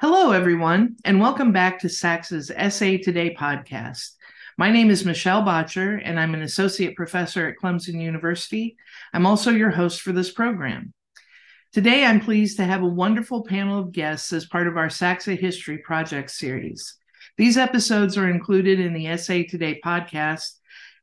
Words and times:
Hello, 0.00 0.32
everyone, 0.32 0.96
and 1.04 1.20
welcome 1.20 1.52
back 1.52 1.80
to 1.80 1.88
SACSA's 1.88 2.50
SACSA 2.50 3.02
Today 3.02 3.34
podcast. 3.34 4.12
My 4.56 4.70
name 4.70 4.88
is 4.88 5.04
Michelle 5.04 5.42
Boettcher, 5.42 6.00
and 6.02 6.18
I'm 6.18 6.32
an 6.32 6.40
associate 6.40 6.96
professor 6.96 7.46
at 7.46 7.58
Clemson 7.62 8.00
University. 8.00 8.78
I'm 9.12 9.26
also 9.26 9.50
your 9.50 9.68
host 9.68 10.00
for 10.00 10.12
this 10.12 10.32
program. 10.32 10.94
Today, 11.74 12.06
I'm 12.06 12.18
pleased 12.18 12.56
to 12.56 12.64
have 12.64 12.80
a 12.80 12.86
wonderful 12.86 13.44
panel 13.44 13.78
of 13.78 13.92
guests 13.92 14.32
as 14.32 14.46
part 14.46 14.68
of 14.68 14.78
our 14.78 14.88
SACSA 14.88 15.38
History 15.38 15.76
Project 15.76 16.30
series. 16.30 16.96
These 17.36 17.58
episodes 17.58 18.16
are 18.16 18.30
included 18.30 18.80
in 18.80 18.94
the 18.94 19.04
SACSA 19.04 19.50
Today 19.50 19.82
podcast 19.84 20.52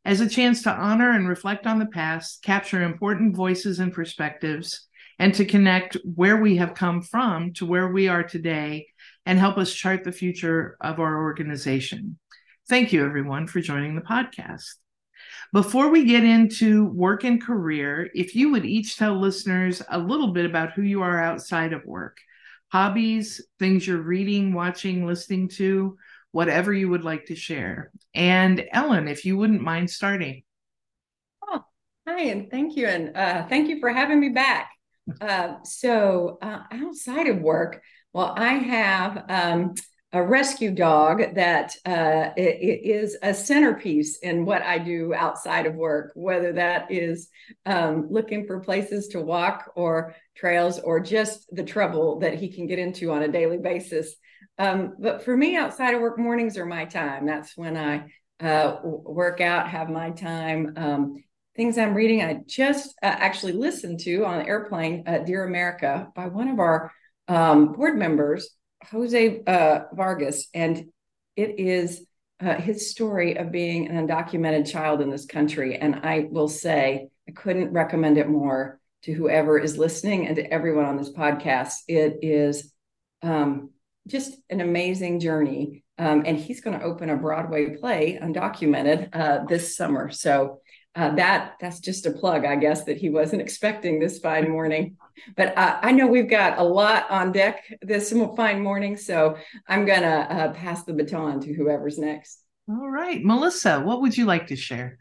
as 0.06 0.22
a 0.22 0.28
chance 0.28 0.64
to 0.64 0.72
honor 0.72 1.12
and 1.12 1.30
reflect 1.30 1.68
on 1.68 1.78
the 1.78 1.86
past, 1.86 2.42
capture 2.42 2.82
important 2.82 3.36
voices 3.36 3.78
and 3.78 3.94
perspectives, 3.94 4.87
and 5.20 5.34
to 5.36 5.46
connect 5.46 5.98
where 6.04 6.38
we 6.38 6.58
have 6.58 6.74
come 6.74 7.02
from 7.02 7.54
to 7.54 7.66
where 7.66 7.88
we 7.88 8.08
are 8.08 8.24
today 8.24 8.88
and 9.26 9.40
help 9.40 9.58
us 9.58 9.74
chart 9.74 10.04
the 10.04 10.12
future 10.12 10.78
of 10.82 11.00
our 11.00 11.24
organization. 11.24 12.18
Thank 12.70 12.94
you, 12.94 13.06
everyone, 13.06 13.48
for 13.48 13.62
joining 13.62 13.96
the 13.96 14.02
podcast. 14.02 14.76
Before 15.54 15.90
we 15.90 16.06
get 16.06 16.24
into 16.24 16.86
work 16.86 17.24
and 17.24 17.42
career, 17.42 18.10
if 18.14 18.36
you 18.36 18.52
would 18.52 18.66
each 18.66 18.98
tell 18.98 19.20
listeners 19.20 19.82
a 19.90 19.98
little 19.98 20.30
bit 20.34 20.46
about 20.46 20.74
who 20.74 20.82
you 20.82 21.02
are 21.02 21.22
outside 21.22 21.74
of 21.74 21.86
work, 21.86 22.18
hobbies, 22.70 23.42
things 23.58 23.88
you're 23.88 23.98
reading, 23.98 24.54
watching, 24.54 25.06
listening 25.06 25.48
to, 25.50 25.98
whatever 26.32 26.74
you 26.74 26.90
would 26.90 27.04
like 27.04 27.26
to 27.26 27.36
share. 27.36 27.92
And 28.14 28.66
Ellen, 28.72 29.08
if 29.08 29.26
you 29.26 29.38
wouldn't 29.38 29.62
mind 29.62 29.90
starting. 29.90 30.44
Oh, 31.48 31.64
hi, 32.08 32.24
and 32.24 32.52
thank 32.52 32.76
you. 32.76 32.88
And 32.88 33.16
uh, 33.16 33.48
thank 33.48 33.70
you 33.70 33.80
for 33.80 33.90
having 33.90 34.20
me 34.20 34.30
back. 34.30 34.70
Uh, 35.22 35.56
so 35.64 36.38
uh, 36.42 36.62
outside 36.72 37.28
of 37.28 37.40
work, 37.40 37.82
well, 38.14 38.34
I 38.36 38.54
have 38.54 39.26
um, 39.30 39.74
a 40.14 40.24
rescue 40.24 40.72
dog 40.72 41.36
that 41.36 41.76
uh, 41.86 42.30
is 42.38 43.18
a 43.22 43.34
centerpiece 43.34 44.18
in 44.20 44.46
what 44.46 44.62
I 44.62 44.78
do 44.78 45.14
outside 45.14 45.66
of 45.66 45.76
work, 45.76 46.12
whether 46.16 46.54
that 46.54 46.92
is 46.92 47.30
um, 47.66 48.08
looking 48.10 48.48
for 48.48 48.60
places 48.62 49.10
to 49.10 49.22
walk 49.22 49.72
or 49.76 50.16
trails 50.36 50.80
or 50.80 51.00
just 51.00 51.48
the 51.52 51.64
trouble 51.64 52.20
that 52.20 52.36
he 52.36 52.50
can 52.50 52.68
get 52.68 52.80
into 52.80 53.12
on 53.12 53.24
a 53.24 53.28
daily 53.28 53.58
basis. 53.58 54.16
Um, 54.58 54.96
but 54.98 55.24
for 55.24 55.36
me, 55.36 55.58
outside 55.58 55.94
of 55.94 56.02
work, 56.02 56.18
mornings 56.18 56.58
are 56.58 56.66
my 56.66 56.86
time. 56.86 57.26
That's 57.26 57.56
when 57.58 57.76
I 57.78 58.06
uh, 58.40 58.78
work 58.84 59.42
out, 59.42 59.70
have 59.70 59.90
my 59.90 60.12
time. 60.12 60.74
Um, 60.78 61.24
things 61.58 61.78
I'm 61.78 61.96
reading. 61.96 62.22
I 62.24 62.42
just 62.46 62.96
uh, 63.02 63.08
actually 63.08 63.54
listened 63.54 64.00
to 64.02 64.26
on 64.26 64.46
airplane 64.46 65.04
uh, 65.08 65.18
Dear 65.20 65.44
America 65.44 66.08
by 66.16 66.28
one 66.28 66.50
of 66.50 66.60
our 66.60 66.92
um, 67.28 67.74
board 67.74 67.98
members, 67.98 68.52
Jose 68.92 69.42
uh, 69.46 69.80
Vargas. 69.92 70.48
And 70.54 70.86
it 71.36 71.60
is 71.60 72.06
uh, 72.40 72.56
his 72.56 72.92
story 72.92 73.38
of 73.38 73.52
being 73.52 73.88
an 73.88 74.08
undocumented 74.08 74.72
child 74.72 75.02
in 75.02 75.10
this 75.10 75.26
country. 75.26 75.76
And 75.76 75.96
I 76.04 76.28
will 76.30 76.48
say, 76.48 77.10
I 77.28 77.32
couldn't 77.32 77.74
recommend 77.74 78.20
it 78.20 78.30
more 78.30 78.80
to 79.04 79.14
whoever 79.14 79.58
is 79.58 79.80
listening 79.80 80.28
and 80.28 80.36
to 80.36 80.54
everyone 80.54 80.86
on 80.86 80.98
this 80.98 81.12
podcast. 81.12 81.74
It 81.88 82.20
is 82.22 82.72
um, 83.24 83.72
just 84.06 84.38
an 84.52 84.62
amazing 84.62 85.20
journey. 85.20 85.84
Um, 85.98 86.24
and 86.28 86.38
he's 86.38 86.62
going 86.62 86.80
to 86.80 86.86
open 86.86 87.10
a 87.10 87.18
Broadway 87.18 87.76
play, 87.76 88.20
undocumented, 88.22 89.10
uh, 89.16 89.46
this 89.46 89.76
summer. 89.76 90.12
So 90.12 90.60
uh, 90.98 91.12
that 91.12 91.54
that's 91.62 91.80
just 91.80 92.08
a 92.08 92.12
plug, 92.12 92.44
I 92.44 92.56
guess, 92.56 92.84
that 92.86 92.98
he 92.98 93.10
wasn't 93.10 93.44
expecting 93.44 94.00
this 94.00 94.18
fine 94.18 94.50
morning. 94.50 94.98
But 95.36 95.56
uh, 95.56 95.78
I 95.82 95.92
know 95.92 96.08
we've 96.08 96.30
got 96.30 96.58
a 96.58 96.64
lot 96.64 97.10
on 97.12 97.32
deck 97.32 97.64
this 97.84 98.12
fine 98.36 98.62
morning, 98.62 98.98
so 98.98 99.38
I'm 99.68 99.86
gonna 99.86 100.28
uh, 100.30 100.54
pass 100.54 100.84
the 100.84 100.94
baton 100.94 101.40
to 101.42 101.54
whoever's 101.54 102.00
next. 102.00 102.44
All 102.68 102.90
right, 102.90 103.24
Melissa, 103.24 103.80
what 103.80 104.02
would 104.02 104.18
you 104.18 104.26
like 104.26 104.48
to 104.48 104.56
share? 104.56 104.98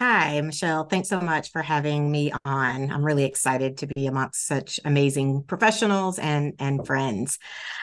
Hi, 0.00 0.40
Michelle. 0.42 0.84
Thanks 0.84 1.08
so 1.08 1.20
much 1.20 1.52
for 1.52 1.62
having 1.62 2.10
me 2.10 2.32
on. 2.44 2.90
I'm 2.90 3.04
really 3.04 3.24
excited 3.24 3.78
to 3.78 3.86
be 3.86 4.06
amongst 4.06 4.46
such 4.46 4.80
amazing 4.84 5.44
professionals 5.44 6.18
and 6.18 6.54
and 6.58 6.84
friends. 6.84 7.38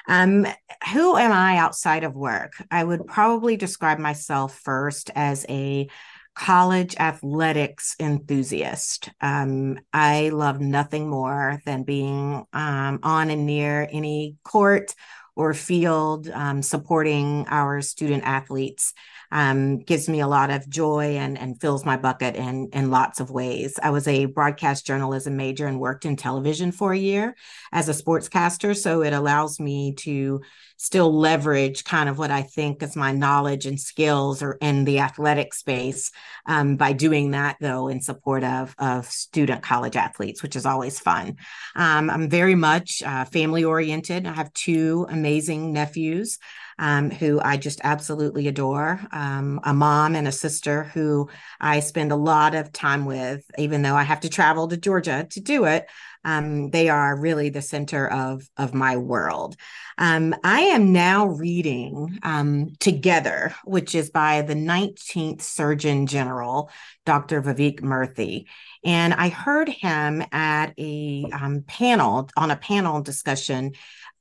Um, 0.09 0.45
who 0.91 1.15
am 1.15 1.31
I 1.31 1.57
outside 1.57 2.03
of 2.03 2.13
work? 2.13 2.53
I 2.69 2.83
would 2.83 3.07
probably 3.07 3.55
describe 3.55 3.99
myself 3.99 4.59
first 4.59 5.11
as 5.15 5.45
a 5.47 5.87
college 6.35 6.95
athletics 6.97 7.95
enthusiast. 7.99 9.09
Um, 9.21 9.79
I 9.91 10.29
love 10.29 10.59
nothing 10.59 11.09
more 11.09 11.61
than 11.65 11.83
being 11.83 12.45
um, 12.53 12.99
on 13.03 13.29
and 13.29 13.45
near 13.45 13.87
any 13.91 14.37
court 14.43 14.95
or 15.35 15.53
field 15.53 16.29
um, 16.29 16.61
supporting 16.61 17.45
our 17.49 17.81
student 17.81 18.23
athletes 18.23 18.93
um, 19.33 19.79
gives 19.79 20.07
me 20.07 20.19
a 20.19 20.27
lot 20.27 20.51
of 20.51 20.69
joy 20.69 21.17
and, 21.17 21.39
and 21.39 21.59
fills 21.59 21.83
my 21.83 21.97
bucket 21.97 22.35
in, 22.35 22.69
in 22.71 22.91
lots 22.91 23.19
of 23.19 23.31
ways. 23.31 23.79
I 23.81 23.89
was 23.89 24.07
a 24.07 24.25
broadcast 24.25 24.85
journalism 24.85 25.35
major 25.35 25.65
and 25.65 25.79
worked 25.79 26.05
in 26.05 26.15
television 26.15 26.71
for 26.71 26.93
a 26.93 26.97
year 26.97 27.35
as 27.71 27.89
a 27.89 27.93
sportscaster. 27.93 28.77
So 28.77 29.01
it 29.01 29.11
allows 29.11 29.59
me 29.59 29.95
to 29.95 30.41
still 30.77 31.11
leverage 31.11 31.83
kind 31.83 32.09
of 32.09 32.19
what 32.19 32.29
I 32.29 32.43
think 32.43 32.83
is 32.83 32.95
my 32.95 33.11
knowledge 33.11 33.65
and 33.65 33.79
skills 33.79 34.43
or 34.43 34.59
in 34.61 34.85
the 34.85 34.99
athletic 34.99 35.55
space 35.55 36.11
um, 36.45 36.75
by 36.75 36.93
doing 36.93 37.31
that, 37.31 37.57
though, 37.59 37.87
in 37.87 38.01
support 38.01 38.43
of, 38.43 38.75
of 38.77 39.07
student 39.07 39.63
college 39.63 39.95
athletes, 39.95 40.43
which 40.43 40.55
is 40.55 40.67
always 40.67 40.99
fun. 40.99 41.37
Um, 41.75 42.11
I'm 42.11 42.29
very 42.29 42.55
much 42.55 43.01
uh, 43.01 43.25
family 43.25 43.63
oriented. 43.63 44.27
I 44.27 44.33
have 44.33 44.53
two 44.53 45.07
amazing 45.09 45.73
nephews 45.73 46.37
um, 46.79 47.09
who 47.11 47.39
I 47.39 47.57
just 47.57 47.81
absolutely 47.83 48.47
adore, 48.47 48.99
um, 49.11 49.59
a 49.63 49.73
mom 49.73 50.15
and 50.15 50.27
a 50.27 50.31
sister 50.31 50.83
who 50.83 51.29
I 51.59 51.79
spend 51.79 52.11
a 52.11 52.17
lot 52.17 52.55
of 52.55 52.71
time 52.71 53.05
with, 53.05 53.43
even 53.57 53.81
though 53.81 53.95
I 53.95 54.03
have 54.03 54.21
to 54.21 54.29
travel 54.29 54.67
to 54.67 54.77
Georgia 54.77 55.27
to 55.31 55.39
do 55.39 55.65
it. 55.65 55.87
Um, 56.25 56.69
they 56.69 56.87
are 56.87 57.19
really 57.19 57.49
the 57.49 57.61
center 57.61 58.07
of 58.07 58.49
of 58.57 58.73
my 58.73 58.95
world. 58.97 59.57
Um, 59.97 60.33
I 60.43 60.61
am 60.61 60.91
now 60.91 61.27
reading 61.27 62.19
um, 62.23 62.73
Together, 62.79 63.53
which 63.65 63.93
is 63.93 64.09
by 64.09 64.41
the 64.41 64.55
19th 64.55 65.41
Surgeon 65.41 66.07
General, 66.07 66.71
Dr. 67.05 67.41
Vivek 67.41 67.81
Murthy. 67.81 68.45
And 68.83 69.13
I 69.13 69.29
heard 69.29 69.69
him 69.69 70.23
at 70.31 70.73
a 70.77 71.25
um, 71.31 71.63
panel 71.67 72.29
on 72.35 72.51
a 72.51 72.55
panel 72.55 73.01
discussion 73.01 73.73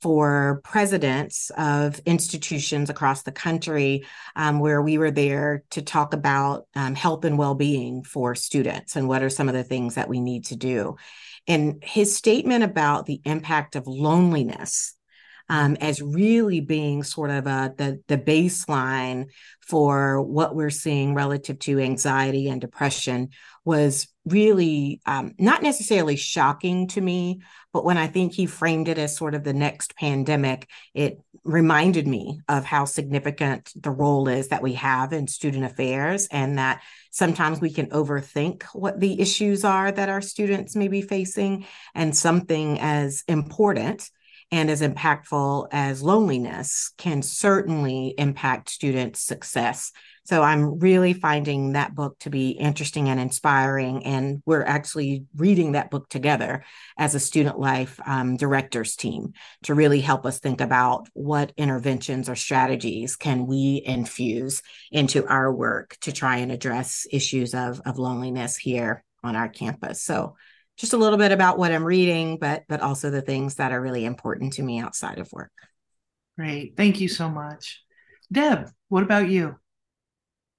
for 0.02 0.60
presidents 0.64 1.50
of 1.56 2.00
institutions 2.00 2.90
across 2.90 3.22
the 3.22 3.32
country 3.32 4.04
um, 4.34 4.58
where 4.58 4.82
we 4.82 4.98
were 4.98 5.12
there 5.12 5.62
to 5.70 5.80
talk 5.80 6.12
about 6.12 6.66
um, 6.74 6.94
health 6.94 7.24
and 7.24 7.38
well-being 7.38 8.02
for 8.02 8.34
students 8.34 8.96
and 8.96 9.08
what 9.08 9.22
are 9.22 9.30
some 9.30 9.48
of 9.48 9.54
the 9.54 9.64
things 9.64 9.94
that 9.94 10.08
we 10.08 10.20
need 10.20 10.44
to 10.46 10.56
do. 10.56 10.96
And 11.46 11.82
his 11.82 12.16
statement 12.16 12.64
about 12.64 13.06
the 13.06 13.20
impact 13.24 13.76
of 13.76 13.86
loneliness 13.86 14.94
um, 15.48 15.76
as 15.80 16.00
really 16.00 16.60
being 16.60 17.02
sort 17.02 17.30
of 17.30 17.46
a, 17.46 17.74
the, 17.76 18.00
the 18.08 18.18
baseline 18.18 19.26
for 19.72 20.20
what 20.20 20.54
we're 20.54 20.68
seeing 20.68 21.14
relative 21.14 21.58
to 21.58 21.80
anxiety 21.80 22.46
and 22.50 22.60
depression 22.60 23.30
was 23.64 24.06
really 24.26 25.00
um, 25.06 25.32
not 25.38 25.62
necessarily 25.62 26.14
shocking 26.14 26.88
to 26.88 27.00
me, 27.00 27.40
but 27.72 27.82
when 27.82 27.96
I 27.96 28.06
think 28.06 28.34
he 28.34 28.44
framed 28.44 28.88
it 28.88 28.98
as 28.98 29.16
sort 29.16 29.34
of 29.34 29.44
the 29.44 29.54
next 29.54 29.96
pandemic, 29.96 30.68
it 30.92 31.22
reminded 31.42 32.06
me 32.06 32.38
of 32.50 32.66
how 32.66 32.84
significant 32.84 33.72
the 33.74 33.90
role 33.90 34.28
is 34.28 34.48
that 34.48 34.62
we 34.62 34.74
have 34.74 35.14
in 35.14 35.26
student 35.26 35.64
affairs 35.64 36.28
and 36.30 36.58
that 36.58 36.82
sometimes 37.10 37.62
we 37.62 37.72
can 37.72 37.86
overthink 37.86 38.64
what 38.74 39.00
the 39.00 39.22
issues 39.22 39.64
are 39.64 39.90
that 39.90 40.10
our 40.10 40.20
students 40.20 40.76
may 40.76 40.88
be 40.88 41.00
facing. 41.00 41.64
And 41.94 42.14
something 42.14 42.78
as 42.78 43.24
important 43.26 44.10
and 44.52 44.70
as 44.70 44.82
impactful 44.82 45.66
as 45.72 46.02
loneliness 46.02 46.92
can 46.98 47.22
certainly 47.22 48.14
impact 48.18 48.70
student 48.70 49.16
success. 49.16 49.90
So 50.24 50.42
I'm 50.42 50.78
really 50.78 51.14
finding 51.14 51.72
that 51.72 51.96
book 51.96 52.16
to 52.20 52.30
be 52.30 52.50
interesting 52.50 53.08
and 53.08 53.18
inspiring. 53.18 54.04
And 54.04 54.40
we're 54.46 54.62
actually 54.62 55.24
reading 55.34 55.72
that 55.72 55.90
book 55.90 56.08
together 56.08 56.64
as 56.96 57.14
a 57.14 57.20
student 57.20 57.58
life 57.58 57.98
um, 58.06 58.36
directors 58.36 58.94
team 58.94 59.32
to 59.64 59.74
really 59.74 60.00
help 60.00 60.24
us 60.24 60.38
think 60.38 60.60
about 60.60 61.08
what 61.14 61.52
interventions 61.56 62.28
or 62.28 62.36
strategies 62.36 63.16
can 63.16 63.46
we 63.46 63.82
infuse 63.84 64.62
into 64.92 65.26
our 65.26 65.52
work 65.52 65.96
to 66.02 66.12
try 66.12 66.36
and 66.36 66.52
address 66.52 67.04
issues 67.10 67.54
of, 67.54 67.80
of 67.84 67.98
loneliness 67.98 68.56
here 68.56 69.02
on 69.24 69.34
our 69.34 69.48
campus. 69.48 70.02
So 70.02 70.36
just 70.82 70.94
a 70.94 70.98
little 70.98 71.16
bit 71.16 71.30
about 71.30 71.58
what 71.58 71.70
I'm 71.70 71.84
reading, 71.84 72.38
but 72.38 72.64
but 72.68 72.80
also 72.80 73.08
the 73.08 73.22
things 73.22 73.54
that 73.54 73.70
are 73.70 73.80
really 73.80 74.04
important 74.04 74.54
to 74.54 74.64
me 74.64 74.80
outside 74.80 75.20
of 75.20 75.30
work. 75.32 75.52
Great. 76.36 76.76
Thank 76.76 77.00
you 77.00 77.08
so 77.08 77.28
much. 77.28 77.84
Deb, 78.32 78.68
what 78.88 79.04
about 79.04 79.28
you? 79.28 79.54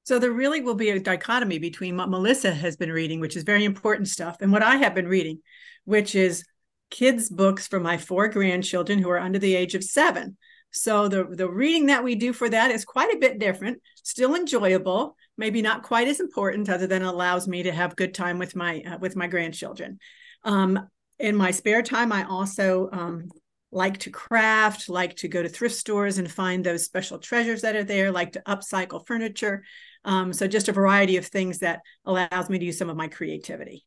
So 0.06 0.20
there 0.20 0.32
really 0.32 0.62
will 0.62 0.76
be 0.76 0.92
a 0.92 1.00
dichotomy 1.00 1.60
between 1.60 1.98
what 1.98 2.10
Melissa 2.10 2.54
has 2.54 2.78
been 2.78 2.92
reading, 2.92 3.20
which 3.20 3.36
is 3.36 3.44
very 3.44 3.66
important 3.66 4.08
stuff, 4.08 4.38
and 4.40 4.50
what 4.50 4.64
I 4.64 4.78
have 4.78 4.96
been 4.96 5.10
reading, 5.10 5.40
which 5.84 6.16
is 6.16 6.46
kids' 6.90 7.30
books 7.30 7.68
for 7.68 7.82
my 7.82 7.98
four 7.98 8.30
grandchildren 8.30 9.00
who 9.00 9.10
are 9.10 9.20
under 9.20 9.40
the 9.40 9.56
age 9.56 9.76
of 9.76 9.84
seven. 9.84 10.38
So 10.72 11.10
the, 11.10 11.26
the 11.26 11.50
reading 11.50 11.88
that 11.88 12.04
we 12.06 12.16
do 12.16 12.32
for 12.32 12.48
that 12.48 12.72
is 12.72 12.86
quite 12.86 13.14
a 13.14 13.20
bit 13.20 13.40
different, 13.40 13.82
still 14.04 14.36
enjoyable, 14.36 15.18
maybe 15.38 15.62
not 15.62 15.84
quite 15.84 16.08
as 16.08 16.20
important, 16.20 16.70
other 16.70 16.88
than 16.88 17.04
allows 17.04 17.48
me 17.48 17.64
to 17.64 17.72
have 17.72 17.96
good 17.96 18.14
time 18.14 18.40
with 18.40 18.56
my 18.56 18.82
uh, 18.86 18.98
with 19.00 19.16
my 19.16 19.28
grandchildren. 19.28 20.00
Um, 20.44 20.88
in 21.20 21.36
my 21.36 21.52
spare 21.52 21.82
time, 21.82 22.12
I 22.12 22.26
also 22.26 22.90
um, 22.92 23.30
like 23.72 24.00
to 24.00 24.10
craft, 24.10 24.90
like 24.90 25.16
to 25.18 25.28
go 25.28 25.42
to 25.42 25.50
thrift 25.50 25.76
stores 25.76 26.18
and 26.18 26.32
find 26.32 26.64
those 26.64 26.86
special 26.86 27.18
treasures 27.18 27.62
that 27.62 27.76
are 27.76 27.84
there, 27.84 28.12
like 28.12 28.34
to 28.34 28.42
upcycle 28.48 29.06
furniture. 29.06 29.64
Um, 30.06 30.34
so 30.34 30.48
just 30.48 30.68
a 30.68 30.74
variety 30.74 31.18
of 31.18 31.26
things 31.26 31.60
that 31.60 31.82
allows 32.06 32.50
me 32.50 32.60
to 32.60 32.66
use 32.66 32.78
some 32.78 32.90
of 32.90 32.98
my 32.98 33.08
creativity. 33.08 33.86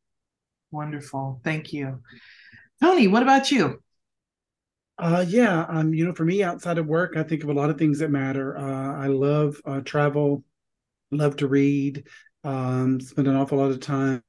Wonderful. 0.71 1.41
Thank 1.45 1.73
you. 1.73 2.01
Tony, 2.83 3.07
what 3.07 3.23
about 3.23 3.51
you? 3.51 3.83
Uh, 4.99 5.25
yeah, 5.29 5.67
um, 5.69 5.93
you 5.93 6.07
know, 6.07 6.15
for 6.15 6.25
me, 6.25 6.43
outside 6.43 6.79
of 6.79 6.87
work, 6.87 7.17
I 7.17 7.23
think 7.23 7.43
of 7.43 7.51
a 7.51 7.55
lot 7.55 7.69
of 7.69 7.79
things 7.79 7.99
that 7.99 8.11
matter. 8.11 8.57
Uh, 8.57 9.05
I 9.05 9.09
love 9.09 9.61
uh, 9.67 9.81
travel, 9.81 10.43
love 11.11 11.37
to 11.37 11.49
read, 11.49 12.07
um, 12.45 13.01
spend 13.01 13.29
an 13.29 13.37
awful 13.37 13.59
lot 13.59 13.71
of 13.71 13.81
time 13.81 14.23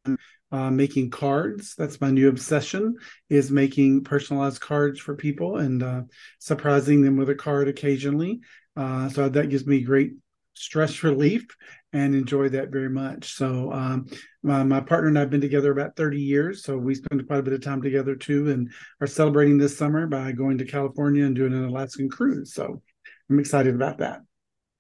uh, 0.51 0.71
making 0.71 1.09
cards. 1.09 1.75
That's 1.77 2.01
my 2.01 2.09
new 2.09 2.29
obsession 2.29 2.95
is 3.29 3.51
making 3.51 4.03
personalized 4.03 4.61
cards 4.61 4.99
for 4.99 5.15
people 5.15 5.57
and 5.57 5.83
uh, 5.83 6.01
surprising 6.39 7.01
them 7.01 7.17
with 7.17 7.29
a 7.29 7.35
card 7.35 7.67
occasionally. 7.67 8.39
Uh, 8.75 9.09
so 9.09 9.27
that 9.27 9.49
gives 9.49 9.65
me 9.65 9.81
great 9.81 10.13
stress 10.53 11.03
relief 11.03 11.45
and 11.93 12.15
enjoy 12.15 12.49
that 12.49 12.69
very 12.69 12.89
much. 12.89 13.33
So 13.33 13.71
um, 13.71 14.07
my, 14.43 14.63
my, 14.63 14.79
partner 14.79 15.09
and 15.09 15.19
I've 15.19 15.29
been 15.29 15.41
together 15.41 15.71
about 15.71 15.95
30 15.95 16.19
years, 16.19 16.63
so 16.63 16.77
we 16.77 16.95
spend 16.95 17.25
quite 17.27 17.39
a 17.39 17.43
bit 17.43 17.53
of 17.53 17.61
time 17.61 17.81
together 17.81 18.15
too, 18.15 18.49
and 18.49 18.71
are 18.99 19.07
celebrating 19.07 19.57
this 19.57 19.77
summer 19.77 20.07
by 20.07 20.31
going 20.31 20.57
to 20.57 20.65
California 20.65 21.25
and 21.25 21.35
doing 21.35 21.53
an 21.53 21.65
Alaskan 21.65 22.09
cruise. 22.09 22.53
So 22.53 22.81
I'm 23.29 23.39
excited 23.39 23.75
about 23.75 23.99
that. 23.99 24.21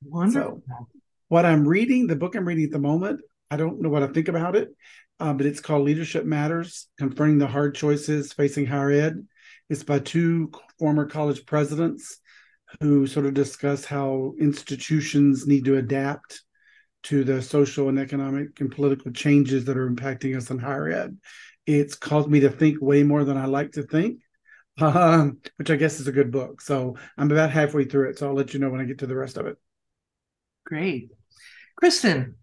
Wonderful. 0.03 0.63
So, 0.67 0.87
what 1.27 1.45
I'm 1.45 1.67
reading, 1.67 2.07
the 2.07 2.15
book 2.15 2.35
I'm 2.35 2.47
reading 2.47 2.65
at 2.65 2.71
the 2.71 2.79
moment, 2.79 3.21
I 3.49 3.57
don't 3.57 3.81
know 3.81 3.89
what 3.89 4.03
I 4.03 4.07
think 4.07 4.27
about 4.27 4.55
it, 4.55 4.69
uh, 5.19 5.33
but 5.33 5.45
it's 5.45 5.59
called 5.59 5.85
Leadership 5.85 6.25
Matters: 6.25 6.87
Confronting 6.97 7.39
the 7.39 7.47
Hard 7.47 7.75
Choices 7.75 8.33
Facing 8.33 8.65
Higher 8.65 8.91
Ed. 8.91 9.27
It's 9.69 9.83
by 9.83 9.99
two 9.99 10.51
former 10.79 11.05
college 11.05 11.45
presidents 11.45 12.19
who 12.81 13.07
sort 13.07 13.25
of 13.25 13.33
discuss 13.33 13.85
how 13.85 14.33
institutions 14.39 15.47
need 15.47 15.65
to 15.65 15.77
adapt 15.77 16.41
to 17.03 17.23
the 17.23 17.41
social 17.41 17.89
and 17.89 17.99
economic 17.99 18.59
and 18.59 18.71
political 18.71 19.11
changes 19.11 19.65
that 19.65 19.77
are 19.77 19.89
impacting 19.89 20.35
us 20.35 20.49
in 20.49 20.59
higher 20.59 20.89
ed. 20.89 21.17
It's 21.65 21.95
caused 21.95 22.29
me 22.29 22.41
to 22.41 22.49
think 22.49 22.81
way 22.81 23.03
more 23.03 23.23
than 23.23 23.37
I 23.37 23.45
like 23.45 23.73
to 23.73 23.83
think, 23.83 24.19
um, 24.81 25.39
which 25.57 25.69
I 25.69 25.75
guess 25.75 25.99
is 25.99 26.07
a 26.07 26.11
good 26.11 26.31
book. 26.31 26.61
So 26.61 26.97
I'm 27.17 27.31
about 27.31 27.51
halfway 27.51 27.85
through 27.85 28.09
it. 28.09 28.19
So 28.19 28.27
I'll 28.27 28.33
let 28.33 28.53
you 28.53 28.59
know 28.59 28.69
when 28.69 28.81
I 28.81 28.85
get 28.85 28.99
to 28.99 29.07
the 29.07 29.15
rest 29.15 29.37
of 29.37 29.45
it. 29.47 29.57
Great. 30.65 31.11
Kristin, 31.81 32.33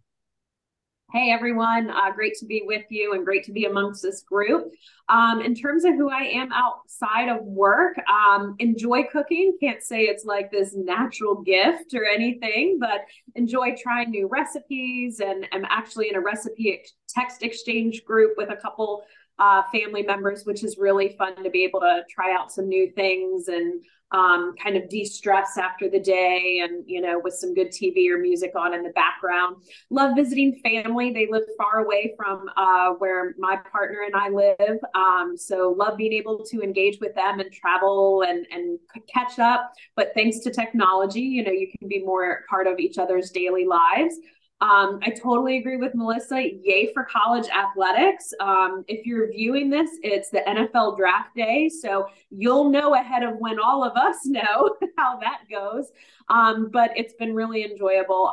Hey 1.14 1.30
everyone, 1.30 1.90
uh, 1.90 2.10
great 2.12 2.34
to 2.40 2.44
be 2.44 2.64
with 2.66 2.86
you 2.90 3.14
and 3.14 3.24
great 3.24 3.44
to 3.44 3.52
be 3.52 3.66
amongst 3.66 4.02
this 4.02 4.22
group. 4.22 4.72
Um, 5.08 5.40
in 5.40 5.54
terms 5.54 5.84
of 5.84 5.94
who 5.94 6.10
I 6.10 6.22
am 6.22 6.50
outside 6.50 7.28
of 7.28 7.44
work, 7.44 7.96
um, 8.10 8.56
enjoy 8.58 9.04
cooking. 9.04 9.56
Can't 9.60 9.80
say 9.80 10.06
it's 10.06 10.24
like 10.24 10.50
this 10.50 10.74
natural 10.74 11.40
gift 11.42 11.94
or 11.94 12.04
anything, 12.04 12.78
but 12.80 13.02
enjoy 13.36 13.76
trying 13.80 14.10
new 14.10 14.26
recipes 14.26 15.20
and 15.20 15.46
I'm 15.52 15.64
actually 15.68 16.08
in 16.08 16.16
a 16.16 16.20
recipe 16.20 16.72
ex- 16.80 16.94
text 17.08 17.44
exchange 17.44 18.04
group 18.04 18.32
with 18.36 18.50
a 18.50 18.56
couple 18.56 19.04
uh, 19.38 19.62
family 19.70 20.02
members, 20.02 20.44
which 20.44 20.64
is 20.64 20.78
really 20.78 21.10
fun 21.16 21.44
to 21.44 21.50
be 21.50 21.62
able 21.62 21.78
to 21.80 22.02
try 22.10 22.34
out 22.34 22.50
some 22.50 22.68
new 22.68 22.90
things 22.90 23.46
and 23.46 23.84
um, 24.12 24.54
kind 24.62 24.76
of 24.76 24.88
de-stress 24.88 25.58
after 25.58 25.88
the 25.88 25.98
day 25.98 26.60
and 26.62 26.84
you 26.86 27.00
know 27.00 27.20
with 27.22 27.34
some 27.34 27.52
good 27.54 27.68
tv 27.68 28.08
or 28.08 28.18
music 28.18 28.52
on 28.56 28.74
in 28.74 28.82
the 28.82 28.90
background. 28.90 29.56
Love 29.90 30.14
visiting 30.14 30.60
family. 30.62 31.12
They 31.12 31.26
live 31.30 31.44
far 31.58 31.84
away 31.84 32.14
from 32.16 32.48
uh, 32.56 32.90
where 32.98 33.34
my 33.38 33.56
partner 33.72 34.00
and 34.06 34.14
i 34.14 34.28
live. 34.28 34.78
Um, 34.94 35.36
so 35.36 35.74
love 35.76 35.96
being 35.96 36.12
able 36.12 36.44
to 36.44 36.62
engage 36.62 36.98
with 37.00 37.14
them 37.14 37.40
and 37.40 37.52
travel 37.52 38.22
and 38.22 38.46
and 38.50 38.78
catch 39.12 39.38
up. 39.38 39.72
But 39.96 40.12
thanks 40.14 40.38
to 40.40 40.50
technology 40.50 41.20
you 41.20 41.44
know 41.44 41.52
you 41.52 41.68
can 41.78 41.88
be 41.88 42.02
more 42.04 42.44
part 42.48 42.66
of 42.66 42.78
each 42.78 42.98
other's 42.98 43.30
daily 43.30 43.66
lives 43.66 44.16
um, 44.64 44.98
I 45.02 45.10
totally 45.10 45.58
agree 45.58 45.76
with 45.76 45.94
Melissa. 45.94 46.40
Yay 46.40 46.90
for 46.94 47.04
college 47.04 47.46
athletics. 47.50 48.32
Um, 48.40 48.82
if 48.88 49.04
you're 49.04 49.30
viewing 49.30 49.68
this, 49.68 49.90
it's 50.02 50.30
the 50.30 50.40
NFL 50.48 50.96
draft 50.96 51.36
day. 51.36 51.68
So 51.68 52.06
you'll 52.30 52.70
know 52.70 52.94
ahead 52.94 53.22
of 53.22 53.36
when 53.36 53.58
all 53.58 53.84
of 53.84 53.94
us 53.94 54.16
know 54.24 54.74
how 54.96 55.18
that 55.18 55.40
goes. 55.50 55.92
Um, 56.30 56.70
but 56.72 56.92
it's 56.96 57.12
been 57.12 57.34
really 57.34 57.70
enjoyable. 57.70 58.32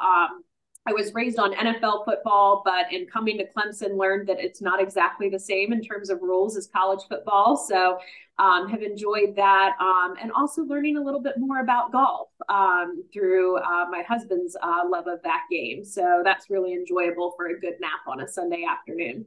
I 0.87 0.93
was 0.93 1.13
raised 1.13 1.37
on 1.37 1.53
NFL 1.53 2.05
football, 2.05 2.63
but 2.65 2.91
in 2.91 3.05
coming 3.05 3.37
to 3.37 3.45
Clemson, 3.45 3.97
learned 3.97 4.27
that 4.27 4.39
it's 4.39 4.61
not 4.61 4.81
exactly 4.81 5.29
the 5.29 5.39
same 5.39 5.73
in 5.73 5.81
terms 5.81 6.09
of 6.09 6.21
rules 6.21 6.57
as 6.57 6.67
college 6.67 7.01
football. 7.07 7.55
So, 7.55 7.99
um, 8.39 8.67
have 8.69 8.81
enjoyed 8.81 9.35
that, 9.35 9.73
um, 9.79 10.15
and 10.19 10.31
also 10.31 10.63
learning 10.63 10.97
a 10.97 11.01
little 11.01 11.21
bit 11.21 11.35
more 11.37 11.59
about 11.59 11.91
golf 11.91 12.29
um, 12.49 13.03
through 13.13 13.57
uh, 13.57 13.85
my 13.91 14.01
husband's 14.07 14.57
uh, 14.63 14.81
love 14.89 15.05
of 15.05 15.21
that 15.23 15.43
game. 15.51 15.85
So 15.85 16.21
that's 16.23 16.49
really 16.49 16.73
enjoyable 16.73 17.33
for 17.37 17.47
a 17.47 17.59
good 17.59 17.75
nap 17.79 17.99
on 18.07 18.21
a 18.21 18.27
Sunday 18.27 18.65
afternoon. 18.67 19.25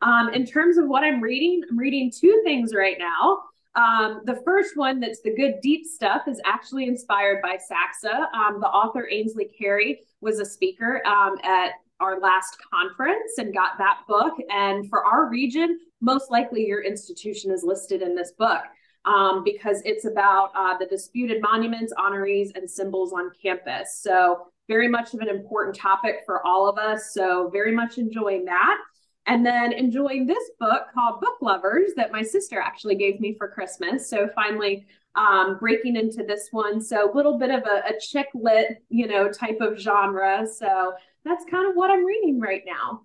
Um, 0.00 0.30
in 0.32 0.46
terms 0.46 0.78
of 0.78 0.88
what 0.88 1.04
I'm 1.04 1.20
reading, 1.20 1.62
I'm 1.70 1.78
reading 1.78 2.10
two 2.10 2.40
things 2.42 2.74
right 2.74 2.96
now. 2.98 3.42
Um, 3.76 4.22
the 4.24 4.40
first 4.44 4.76
one 4.76 5.00
that's 5.00 5.20
the 5.20 5.34
good 5.34 5.60
deep 5.60 5.84
stuff 5.84 6.22
is 6.28 6.40
actually 6.44 6.86
inspired 6.86 7.42
by 7.42 7.56
SACSA. 7.56 8.32
Um, 8.32 8.60
the 8.60 8.68
author 8.68 9.08
Ainsley 9.10 9.46
Carey 9.46 10.02
was 10.24 10.40
a 10.40 10.44
speaker 10.44 11.06
um, 11.06 11.36
at 11.44 11.72
our 12.00 12.18
last 12.18 12.56
conference 12.72 13.38
and 13.38 13.54
got 13.54 13.78
that 13.78 14.00
book. 14.08 14.34
And 14.50 14.88
for 14.88 15.04
our 15.04 15.28
region, 15.28 15.78
most 16.00 16.30
likely 16.30 16.66
your 16.66 16.82
institution 16.82 17.52
is 17.52 17.62
listed 17.62 18.02
in 18.02 18.16
this 18.16 18.32
book 18.32 18.62
um, 19.04 19.44
because 19.44 19.80
it's 19.84 20.04
about 20.04 20.50
uh, 20.56 20.76
the 20.78 20.86
disputed 20.86 21.40
monuments, 21.40 21.92
honorees, 21.96 22.56
and 22.56 22.68
symbols 22.68 23.12
on 23.12 23.30
campus. 23.40 24.00
So, 24.02 24.48
very 24.66 24.88
much 24.88 25.12
of 25.12 25.20
an 25.20 25.28
important 25.28 25.76
topic 25.76 26.22
for 26.24 26.44
all 26.46 26.66
of 26.66 26.78
us. 26.78 27.12
So, 27.12 27.50
very 27.50 27.72
much 27.72 27.98
enjoying 27.98 28.46
that 28.46 28.78
and 29.26 29.44
then 29.44 29.72
enjoying 29.72 30.26
this 30.26 30.50
book 30.60 30.86
called 30.92 31.20
Book 31.20 31.36
Lovers 31.40 31.92
that 31.96 32.12
my 32.12 32.22
sister 32.22 32.60
actually 32.60 32.96
gave 32.96 33.20
me 33.20 33.34
for 33.36 33.48
Christmas. 33.48 34.08
So 34.08 34.28
finally 34.34 34.86
um, 35.16 35.58
breaking 35.58 35.96
into 35.96 36.24
this 36.24 36.48
one. 36.50 36.80
So 36.80 37.10
a 37.10 37.14
little 37.14 37.38
bit 37.38 37.50
of 37.50 37.62
a, 37.62 37.94
a 37.94 38.00
chick 38.00 38.26
lit, 38.34 38.82
you 38.88 39.06
know, 39.06 39.30
type 39.30 39.58
of 39.60 39.78
genre. 39.78 40.46
So 40.46 40.94
that's 41.24 41.44
kind 41.50 41.68
of 41.68 41.76
what 41.76 41.90
I'm 41.90 42.04
reading 42.04 42.40
right 42.40 42.62
now. 42.66 43.02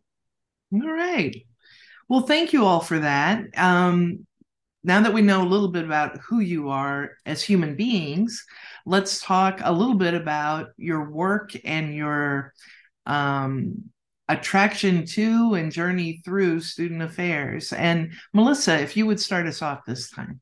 All 0.73 0.91
right. 0.91 1.35
Well, 2.07 2.21
thank 2.21 2.53
you 2.53 2.65
all 2.65 2.79
for 2.79 2.99
that. 2.99 3.45
Um, 3.55 4.25
now 4.83 5.01
that 5.01 5.13
we 5.13 5.21
know 5.21 5.43
a 5.43 5.47
little 5.47 5.67
bit 5.67 5.85
about 5.85 6.17
who 6.19 6.39
you 6.39 6.69
are 6.69 7.11
as 7.25 7.43
human 7.43 7.75
beings, 7.75 8.45
let's 8.85 9.21
talk 9.21 9.59
a 9.63 9.71
little 9.71 9.95
bit 9.95 10.13
about 10.13 10.69
your 10.77 11.09
work 11.11 11.51
and 11.65 11.93
your 11.93 12.53
um, 13.05 13.83
attraction 14.27 15.05
to 15.05 15.55
and 15.55 15.71
journey 15.71 16.21
through 16.23 16.61
student 16.61 17.01
affairs. 17.01 17.73
And 17.73 18.13
Melissa, 18.33 18.79
if 18.79 18.95
you 18.95 19.05
would 19.05 19.19
start 19.19 19.47
us 19.47 19.61
off 19.61 19.85
this 19.85 20.09
time. 20.09 20.39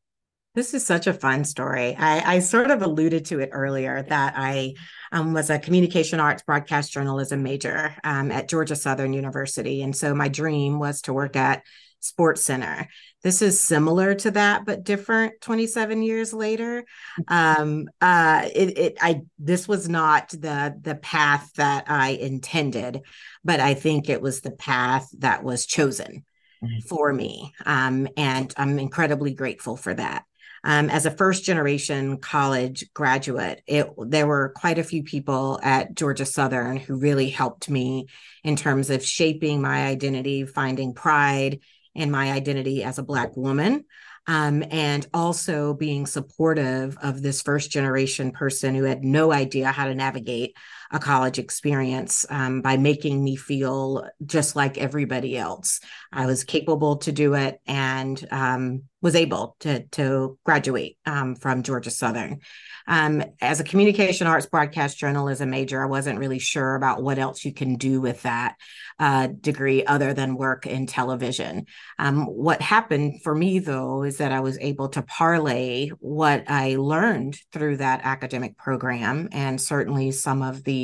This 0.58 0.74
is 0.74 0.84
such 0.84 1.06
a 1.06 1.14
fun 1.14 1.44
story. 1.44 1.96
I, 1.96 2.38
I 2.38 2.40
sort 2.40 2.72
of 2.72 2.82
alluded 2.82 3.26
to 3.26 3.40
it 3.42 3.52
earlier 3.52 4.02
that 4.02 4.34
I 4.36 4.74
um, 5.12 5.32
was 5.32 5.52
a 5.52 5.60
communication 5.60 6.20
arts 6.20 6.42
broadcast 6.42 6.92
journalism 6.92 7.44
major 7.44 7.94
um, 8.04 8.32
at 8.32 8.50
Georgia 8.50 8.76
Southern 8.76 9.14
University. 9.14 9.84
And 9.84 9.96
so 9.96 10.16
my 10.16 10.30
dream 10.30 10.80
was 10.80 11.04
to 11.04 11.14
work 11.14 11.36
at 11.36 11.62
Sports 12.00 12.42
Center. 12.42 12.88
This 13.22 13.44
is 13.44 13.62
similar 13.62 14.16
to 14.16 14.32
that, 14.32 14.66
but 14.66 14.84
different. 14.84 15.40
Twenty 15.42 15.68
seven 15.68 16.02
years 16.02 16.34
later, 16.34 16.86
um, 17.28 17.88
uh, 18.02 18.50
it, 18.52 18.80
it, 18.80 18.98
I 19.00 19.22
this 19.38 19.68
was 19.68 19.88
not 19.88 20.30
the 20.30 20.76
the 20.82 20.96
path 20.96 21.52
that 21.58 21.86
I 21.88 22.10
intended, 22.10 23.02
but 23.44 23.60
I 23.60 23.76
think 23.76 24.10
it 24.10 24.24
was 24.24 24.42
the 24.42 24.52
path 24.52 25.08
that 25.20 25.44
was 25.44 25.68
chosen 25.68 26.26
mm-hmm. 26.64 26.80
for 26.88 27.14
me, 27.14 27.54
um, 27.64 28.08
and 28.18 28.52
I'm 28.58 28.80
incredibly 28.80 29.36
grateful 29.36 29.78
for 29.78 29.94
that. 29.94 30.24
Um, 30.64 30.90
as 30.90 31.06
a 31.06 31.12
first 31.12 31.44
generation 31.44 32.18
college 32.18 32.92
graduate, 32.94 33.62
it, 33.68 33.88
there 33.98 34.28
were 34.28 34.54
quite 34.56 34.80
a 34.80 34.84
few 34.84 35.04
people 35.04 35.60
at 35.64 35.96
Georgia 35.96 36.26
Southern 36.26 36.78
who 36.78 36.98
really 36.98 37.30
helped 37.30 37.70
me 37.70 38.08
in 38.44 38.56
terms 38.56 38.90
of 38.90 39.06
shaping 39.06 39.62
my 39.62 39.88
identity, 39.88 40.46
finding 40.46 40.94
pride 40.94 41.60
in 41.94 42.12
my 42.12 42.32
identity 42.32 42.84
as 42.84 42.98
a 42.98 43.04
Black 43.04 43.36
woman. 43.36 43.86
Um, 44.30 44.62
and 44.72 45.08
also 45.14 45.74
being 45.74 46.06
supportive 46.06 46.98
of 47.02 47.22
this 47.22 47.42
first 47.42 47.72
generation 47.72 48.32
person 48.32 48.76
who 48.76 48.84
had 48.84 49.02
no 49.02 49.32
idea 49.32 49.72
how 49.72 49.86
to 49.86 49.96
navigate 49.96 50.58
a 50.92 51.00
college 51.00 51.40
experience 51.40 52.26
um, 52.30 52.62
by 52.62 52.78
making 52.78 53.24
me 53.24 53.36
feel 53.36 54.08
just 54.26 54.56
like 54.56 54.78
everybody 54.78 55.38
else. 55.38 55.80
I 56.12 56.26
was 56.26 56.44
capable 56.44 56.98
to 56.98 57.12
do 57.12 57.34
it 57.34 57.60
and 57.68 58.26
um, 58.32 58.84
was 59.02 59.16
able 59.16 59.56
to 59.60 59.84
to 59.90 60.38
graduate 60.44 60.98
um, 61.06 61.36
from 61.36 61.64
Georgia 61.64 61.92
Southern. 61.92 62.40
Um, 62.88 63.24
as 63.42 63.60
a 63.60 63.66
communication 63.66 64.28
arts 64.28 64.46
broadcast 64.46 64.98
journalism 64.98 65.50
major, 65.50 65.84
I 65.84 65.88
wasn't 65.88 66.20
really 66.20 66.40
sure 66.40 66.76
about 66.76 67.04
what 67.04 67.20
else 67.20 67.44
you 67.44 67.54
can 67.54 67.76
do 67.76 68.00
with 68.00 68.22
that 68.24 68.56
uh, 69.00 69.28
degree 69.28 69.86
other 69.86 70.14
than 70.14 70.38
work 70.38 70.66
in 70.66 70.88
television. 70.88 71.66
Um, 72.00 72.26
what 72.26 72.62
happened 72.62 73.22
for 73.24 73.36
me, 73.36 73.60
though, 73.60 74.04
is 74.04 74.18
that 74.18 74.32
I 74.32 74.40
was 74.40 74.58
able 74.60 74.90
to 74.90 75.02
parlay 75.02 75.90
what 76.00 76.46
I 76.48 76.78
learned 76.78 77.38
through 77.52 77.78
that 77.78 78.02
academic 78.04 78.58
program 78.58 79.30
and 79.32 79.62
certainly 79.62 80.12
some 80.12 80.42
of 80.42 80.64
the 80.64 80.77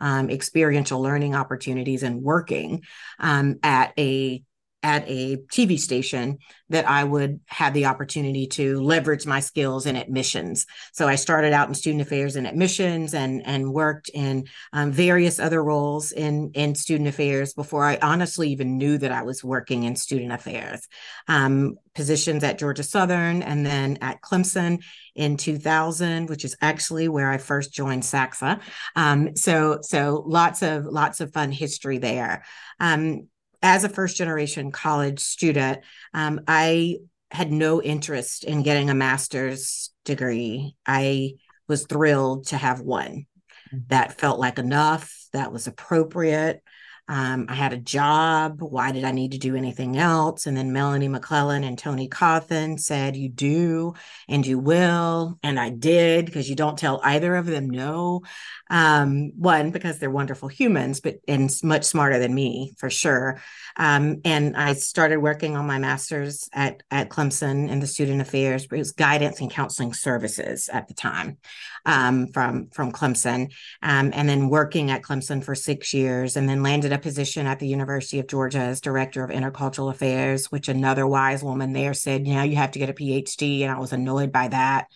um, 0.00 0.30
experiential 0.30 1.00
learning 1.00 1.34
opportunities 1.34 2.02
and 2.02 2.22
working 2.22 2.82
um, 3.18 3.58
at 3.62 3.92
a 3.98 4.42
at 4.82 5.04
a 5.06 5.36
TV 5.52 5.78
station 5.78 6.38
that 6.70 6.88
I 6.88 7.04
would 7.04 7.40
have 7.46 7.74
the 7.74 7.86
opportunity 7.86 8.46
to 8.48 8.80
leverage 8.80 9.26
my 9.26 9.40
skills 9.40 9.86
in 9.86 9.94
admissions. 9.94 10.66
So 10.92 11.06
I 11.06 11.14
started 11.16 11.52
out 11.52 11.68
in 11.68 11.74
student 11.74 12.02
affairs 12.02 12.34
and 12.36 12.46
admissions 12.46 13.14
and, 13.14 13.46
and 13.46 13.72
worked 13.72 14.10
in 14.12 14.46
um, 14.72 14.90
various 14.90 15.38
other 15.38 15.62
roles 15.62 16.12
in, 16.12 16.50
in 16.54 16.74
student 16.74 17.08
affairs 17.08 17.52
before 17.52 17.84
I 17.84 17.98
honestly 18.02 18.50
even 18.50 18.78
knew 18.78 18.98
that 18.98 19.12
I 19.12 19.22
was 19.22 19.44
working 19.44 19.84
in 19.84 19.96
student 19.96 20.32
affairs. 20.32 20.88
Um, 21.28 21.76
positions 21.94 22.42
at 22.42 22.58
Georgia 22.58 22.82
Southern 22.82 23.42
and 23.42 23.66
then 23.66 23.98
at 24.00 24.22
Clemson 24.22 24.82
in 25.14 25.36
2000, 25.36 26.28
which 26.28 26.44
is 26.44 26.56
actually 26.62 27.08
where 27.08 27.30
I 27.30 27.36
first 27.36 27.72
joined 27.72 28.02
SACSA. 28.02 28.60
Um, 28.96 29.36
so, 29.36 29.80
so 29.82 30.24
lots 30.26 30.62
of, 30.62 30.86
lots 30.86 31.20
of 31.20 31.34
fun 31.34 31.52
history 31.52 31.98
there. 31.98 32.44
Um, 32.80 33.28
as 33.62 33.84
a 33.84 33.88
first 33.88 34.16
generation 34.16 34.72
college 34.72 35.20
student, 35.20 35.80
um, 36.12 36.40
I 36.48 36.98
had 37.30 37.50
no 37.50 37.80
interest 37.80 38.44
in 38.44 38.62
getting 38.62 38.90
a 38.90 38.94
master's 38.94 39.90
degree. 40.04 40.74
I 40.86 41.34
was 41.68 41.86
thrilled 41.86 42.48
to 42.48 42.56
have 42.56 42.80
one 42.80 43.26
mm-hmm. 43.72 43.78
that 43.88 44.18
felt 44.18 44.38
like 44.38 44.58
enough, 44.58 45.14
that 45.32 45.52
was 45.52 45.66
appropriate. 45.66 46.62
Um, 47.08 47.46
I 47.48 47.54
had 47.54 47.72
a 47.72 47.78
job. 47.78 48.62
Why 48.62 48.92
did 48.92 49.04
I 49.04 49.10
need 49.10 49.32
to 49.32 49.38
do 49.38 49.56
anything 49.56 49.98
else? 49.98 50.46
And 50.46 50.56
then 50.56 50.72
Melanie 50.72 51.08
McClellan 51.08 51.64
and 51.64 51.76
Tony 51.76 52.08
Cawthon 52.08 52.78
said, 52.78 53.16
You 53.16 53.28
do 53.28 53.94
and 54.28 54.46
you 54.46 54.58
will. 54.58 55.38
And 55.42 55.58
I 55.58 55.70
did 55.70 56.26
because 56.26 56.48
you 56.48 56.56
don't 56.56 56.78
tell 56.78 57.00
either 57.02 57.34
of 57.34 57.46
them 57.46 57.68
no. 57.68 58.22
Um, 58.70 59.32
one, 59.36 59.70
because 59.70 59.98
they're 59.98 60.10
wonderful 60.10 60.48
humans, 60.48 61.00
but 61.00 61.16
and 61.28 61.50
much 61.62 61.84
smarter 61.84 62.18
than 62.18 62.34
me 62.34 62.72
for 62.78 62.88
sure. 62.88 63.40
Um, 63.76 64.20
and 64.24 64.56
I 64.56 64.74
started 64.74 65.18
working 65.18 65.56
on 65.56 65.66
my 65.66 65.78
master's 65.78 66.48
at, 66.52 66.82
at 66.90 67.10
Clemson 67.10 67.68
in 67.68 67.80
the 67.80 67.86
student 67.86 68.22
affairs, 68.22 68.64
it 68.64 68.72
was 68.72 68.92
guidance 68.92 69.40
and 69.40 69.50
counseling 69.50 69.92
services 69.92 70.70
at 70.72 70.88
the 70.88 70.94
time 70.94 71.38
um, 71.84 72.28
from, 72.28 72.68
from 72.68 72.92
Clemson. 72.92 73.52
Um, 73.82 74.10
and 74.14 74.28
then 74.28 74.48
working 74.48 74.90
at 74.90 75.02
Clemson 75.02 75.42
for 75.42 75.54
six 75.54 75.92
years 75.92 76.36
and 76.36 76.48
then 76.48 76.62
landed 76.62 76.92
a 76.92 76.98
position 76.98 77.46
at 77.46 77.58
the 77.58 77.68
University 77.68 78.18
of 78.18 78.26
Georgia 78.26 78.58
as 78.58 78.80
director 78.80 79.24
of 79.24 79.30
intercultural 79.30 79.90
affairs, 79.90 80.46
which 80.50 80.68
another 80.68 81.06
wise 81.06 81.42
woman 81.42 81.72
there 81.72 81.94
said, 81.94 82.26
you 82.26 82.34
know, 82.34 82.42
you 82.42 82.56
have 82.56 82.72
to 82.72 82.78
get 82.78 82.90
a 82.90 82.94
PhD. 82.94 83.62
And 83.62 83.70
I 83.70 83.78
was 83.78 83.92
annoyed 83.92 84.32
by 84.32 84.48
that 84.48 84.86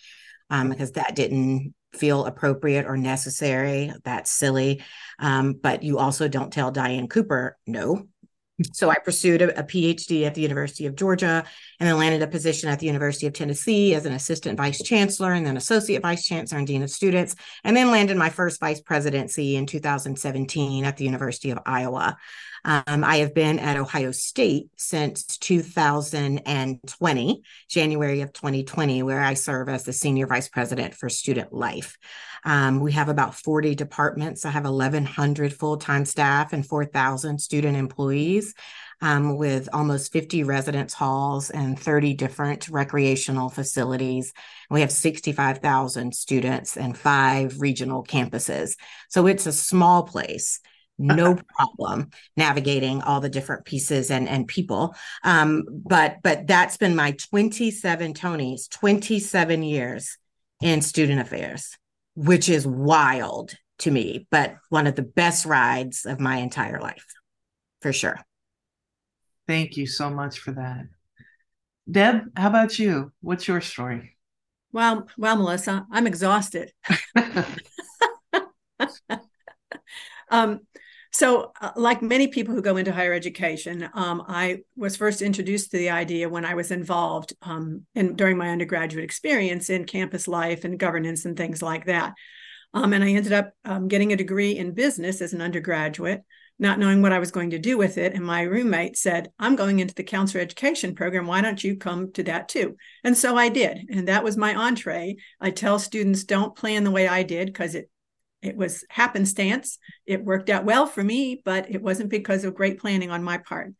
um, 0.50 0.68
because 0.68 0.92
that 0.92 1.16
didn't 1.16 1.74
feel 1.92 2.26
appropriate 2.26 2.86
or 2.86 2.96
necessary. 2.96 3.92
That's 4.04 4.30
silly. 4.30 4.82
Um, 5.18 5.54
but 5.54 5.82
you 5.82 5.98
also 5.98 6.28
don't 6.28 6.52
tell 6.52 6.70
Diane 6.70 7.08
Cooper, 7.08 7.56
no. 7.66 8.06
So 8.72 8.88
I 8.88 8.96
pursued 8.96 9.42
a, 9.42 9.58
a, 9.58 9.62
PhD 9.62 10.24
at 10.24 10.34
the 10.34 10.40
University 10.40 10.86
of 10.86 10.96
Georgia 10.96 11.44
and 11.78 11.86
then 11.86 11.98
landed 11.98 12.22
a 12.22 12.26
position 12.26 12.70
at 12.70 12.78
the 12.78 12.86
University 12.86 13.26
of 13.26 13.34
Tennessee 13.34 13.94
as 13.94 14.06
an 14.06 14.14
assistant 14.14 14.56
vice 14.56 14.82
chancellor 14.82 15.34
and 15.34 15.44
then 15.44 15.58
associate 15.58 16.00
vice 16.00 16.26
chancellor 16.26 16.58
and 16.58 16.66
dean 16.66 16.82
of 16.82 16.90
students, 16.90 17.36
and 17.64 17.76
then 17.76 17.90
landed 17.90 18.16
my 18.16 18.30
first 18.30 18.58
vice 18.58 18.80
presidency 18.80 19.56
in 19.56 19.66
2017 19.66 20.84
at 20.86 20.96
the 20.96 21.04
University 21.04 21.50
of 21.50 21.58
Iowa. 21.66 22.16
Um, 22.66 23.04
I 23.04 23.18
have 23.18 23.32
been 23.32 23.60
at 23.60 23.76
Ohio 23.76 24.10
State 24.10 24.70
since 24.74 25.38
2020, 25.38 27.42
January 27.68 28.22
of 28.22 28.32
2020, 28.32 29.04
where 29.04 29.22
I 29.22 29.34
serve 29.34 29.68
as 29.68 29.84
the 29.84 29.92
senior 29.92 30.26
vice 30.26 30.48
president 30.48 30.92
for 30.92 31.08
student 31.08 31.52
life. 31.52 31.96
Um, 32.44 32.80
we 32.80 32.90
have 32.90 33.08
about 33.08 33.36
40 33.36 33.76
departments. 33.76 34.44
I 34.44 34.50
have 34.50 34.64
1,100 34.64 35.54
full 35.54 35.76
time 35.76 36.04
staff 36.04 36.52
and 36.52 36.66
4,000 36.66 37.38
student 37.38 37.76
employees. 37.76 38.52
Um, 39.02 39.36
with 39.36 39.68
almost 39.74 40.10
50 40.10 40.42
residence 40.44 40.94
halls 40.94 41.50
and 41.50 41.78
30 41.78 42.14
different 42.14 42.70
recreational 42.70 43.50
facilities. 43.50 44.32
We 44.70 44.80
have 44.80 44.90
65,000 44.90 46.14
students 46.14 46.78
and 46.78 46.96
five 46.96 47.60
regional 47.60 48.04
campuses. 48.04 48.78
So 49.10 49.26
it's 49.26 49.44
a 49.44 49.52
small 49.52 50.04
place 50.04 50.60
no 50.98 51.38
problem 51.56 52.10
navigating 52.36 53.02
all 53.02 53.20
the 53.20 53.28
different 53.28 53.64
pieces 53.64 54.10
and 54.10 54.28
and 54.28 54.48
people. 54.48 54.94
Um 55.22 55.64
but 55.68 56.16
but 56.22 56.46
that's 56.46 56.76
been 56.76 56.96
my 56.96 57.12
27 57.12 58.14
tonys 58.14 58.68
27 58.70 59.62
years 59.62 60.16
in 60.62 60.80
student 60.80 61.20
affairs 61.20 61.76
which 62.14 62.48
is 62.48 62.66
wild 62.66 63.54
to 63.78 63.90
me 63.90 64.26
but 64.30 64.56
one 64.70 64.86
of 64.86 64.94
the 64.94 65.02
best 65.02 65.44
rides 65.44 66.06
of 66.06 66.18
my 66.18 66.38
entire 66.38 66.80
life 66.80 67.04
for 67.82 67.92
sure. 67.92 68.18
Thank 69.46 69.76
you 69.76 69.86
so 69.86 70.10
much 70.10 70.38
for 70.38 70.52
that. 70.52 70.86
Deb 71.90 72.22
how 72.36 72.48
about 72.48 72.78
you? 72.78 73.12
What's 73.20 73.46
your 73.46 73.60
story? 73.60 74.16
Well 74.72 75.08
well 75.18 75.36
melissa 75.36 75.86
i'm 75.92 76.06
exhausted. 76.06 76.72
Um 80.28 80.60
so, 81.16 81.52
uh, 81.62 81.70
like 81.76 82.02
many 82.02 82.28
people 82.28 82.54
who 82.54 82.60
go 82.60 82.76
into 82.76 82.92
higher 82.92 83.14
education, 83.14 83.88
um, 83.94 84.22
I 84.28 84.58
was 84.76 84.98
first 84.98 85.22
introduced 85.22 85.70
to 85.70 85.78
the 85.78 85.88
idea 85.88 86.28
when 86.28 86.44
I 86.44 86.52
was 86.52 86.70
involved 86.70 87.32
um, 87.40 87.86
in 87.94 88.16
during 88.16 88.36
my 88.36 88.50
undergraduate 88.50 89.02
experience 89.02 89.70
in 89.70 89.86
campus 89.86 90.28
life 90.28 90.64
and 90.64 90.78
governance 90.78 91.24
and 91.24 91.34
things 91.34 91.62
like 91.62 91.86
that. 91.86 92.12
Um, 92.74 92.92
and 92.92 93.02
I 93.02 93.12
ended 93.12 93.32
up 93.32 93.52
um, 93.64 93.88
getting 93.88 94.12
a 94.12 94.16
degree 94.16 94.58
in 94.58 94.74
business 94.74 95.22
as 95.22 95.32
an 95.32 95.40
undergraduate, 95.40 96.22
not 96.58 96.78
knowing 96.78 97.00
what 97.00 97.12
I 97.12 97.18
was 97.18 97.30
going 97.30 97.48
to 97.48 97.58
do 97.58 97.78
with 97.78 97.96
it. 97.96 98.12
And 98.12 98.22
my 98.22 98.42
roommate 98.42 98.98
said, 98.98 99.30
"I'm 99.38 99.56
going 99.56 99.78
into 99.78 99.94
the 99.94 100.02
counselor 100.02 100.42
education 100.42 100.94
program. 100.94 101.26
Why 101.26 101.40
don't 101.40 101.64
you 101.64 101.76
come 101.76 102.12
to 102.12 102.24
that 102.24 102.50
too?" 102.50 102.76
And 103.04 103.16
so 103.16 103.38
I 103.38 103.48
did, 103.48 103.86
and 103.88 104.06
that 104.08 104.22
was 104.22 104.36
my 104.36 104.54
entree. 104.54 105.16
I 105.40 105.50
tell 105.50 105.78
students, 105.78 106.24
"Don't 106.24 106.54
plan 106.54 106.84
the 106.84 106.90
way 106.90 107.08
I 107.08 107.22
did 107.22 107.46
because 107.46 107.74
it 107.74 107.88
it 108.42 108.56
was 108.56 108.84
happenstance. 108.88 109.78
It 110.06 110.24
worked 110.24 110.50
out 110.50 110.64
well 110.64 110.86
for 110.86 111.02
me, 111.02 111.40
but 111.44 111.70
it 111.70 111.82
wasn't 111.82 112.10
because 112.10 112.44
of 112.44 112.54
great 112.54 112.78
planning 112.78 113.10
on 113.10 113.24
my 113.24 113.38
part. 113.38 113.74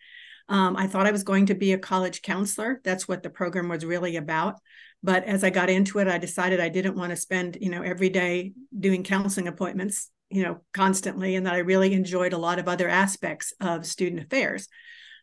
Um, 0.48 0.76
I 0.76 0.86
thought 0.86 1.06
I 1.06 1.12
was 1.12 1.24
going 1.24 1.46
to 1.46 1.54
be 1.54 1.72
a 1.72 1.78
college 1.78 2.22
counselor. 2.22 2.80
That's 2.84 3.08
what 3.08 3.22
the 3.22 3.30
program 3.30 3.68
was 3.68 3.84
really 3.84 4.16
about. 4.16 4.56
But 5.02 5.24
as 5.24 5.44
I 5.44 5.50
got 5.50 5.70
into 5.70 5.98
it, 5.98 6.08
I 6.08 6.18
decided 6.18 6.60
I 6.60 6.68
didn't 6.68 6.96
want 6.96 7.10
to 7.10 7.16
spend, 7.16 7.58
you 7.60 7.70
know, 7.70 7.82
every 7.82 8.08
day 8.08 8.52
doing 8.78 9.02
counseling 9.02 9.48
appointments, 9.48 10.10
you 10.30 10.42
know, 10.42 10.62
constantly, 10.72 11.36
and 11.36 11.46
that 11.46 11.54
I 11.54 11.58
really 11.58 11.92
enjoyed 11.92 12.32
a 12.32 12.38
lot 12.38 12.58
of 12.58 12.68
other 12.68 12.88
aspects 12.88 13.52
of 13.60 13.86
student 13.86 14.22
affairs. 14.22 14.68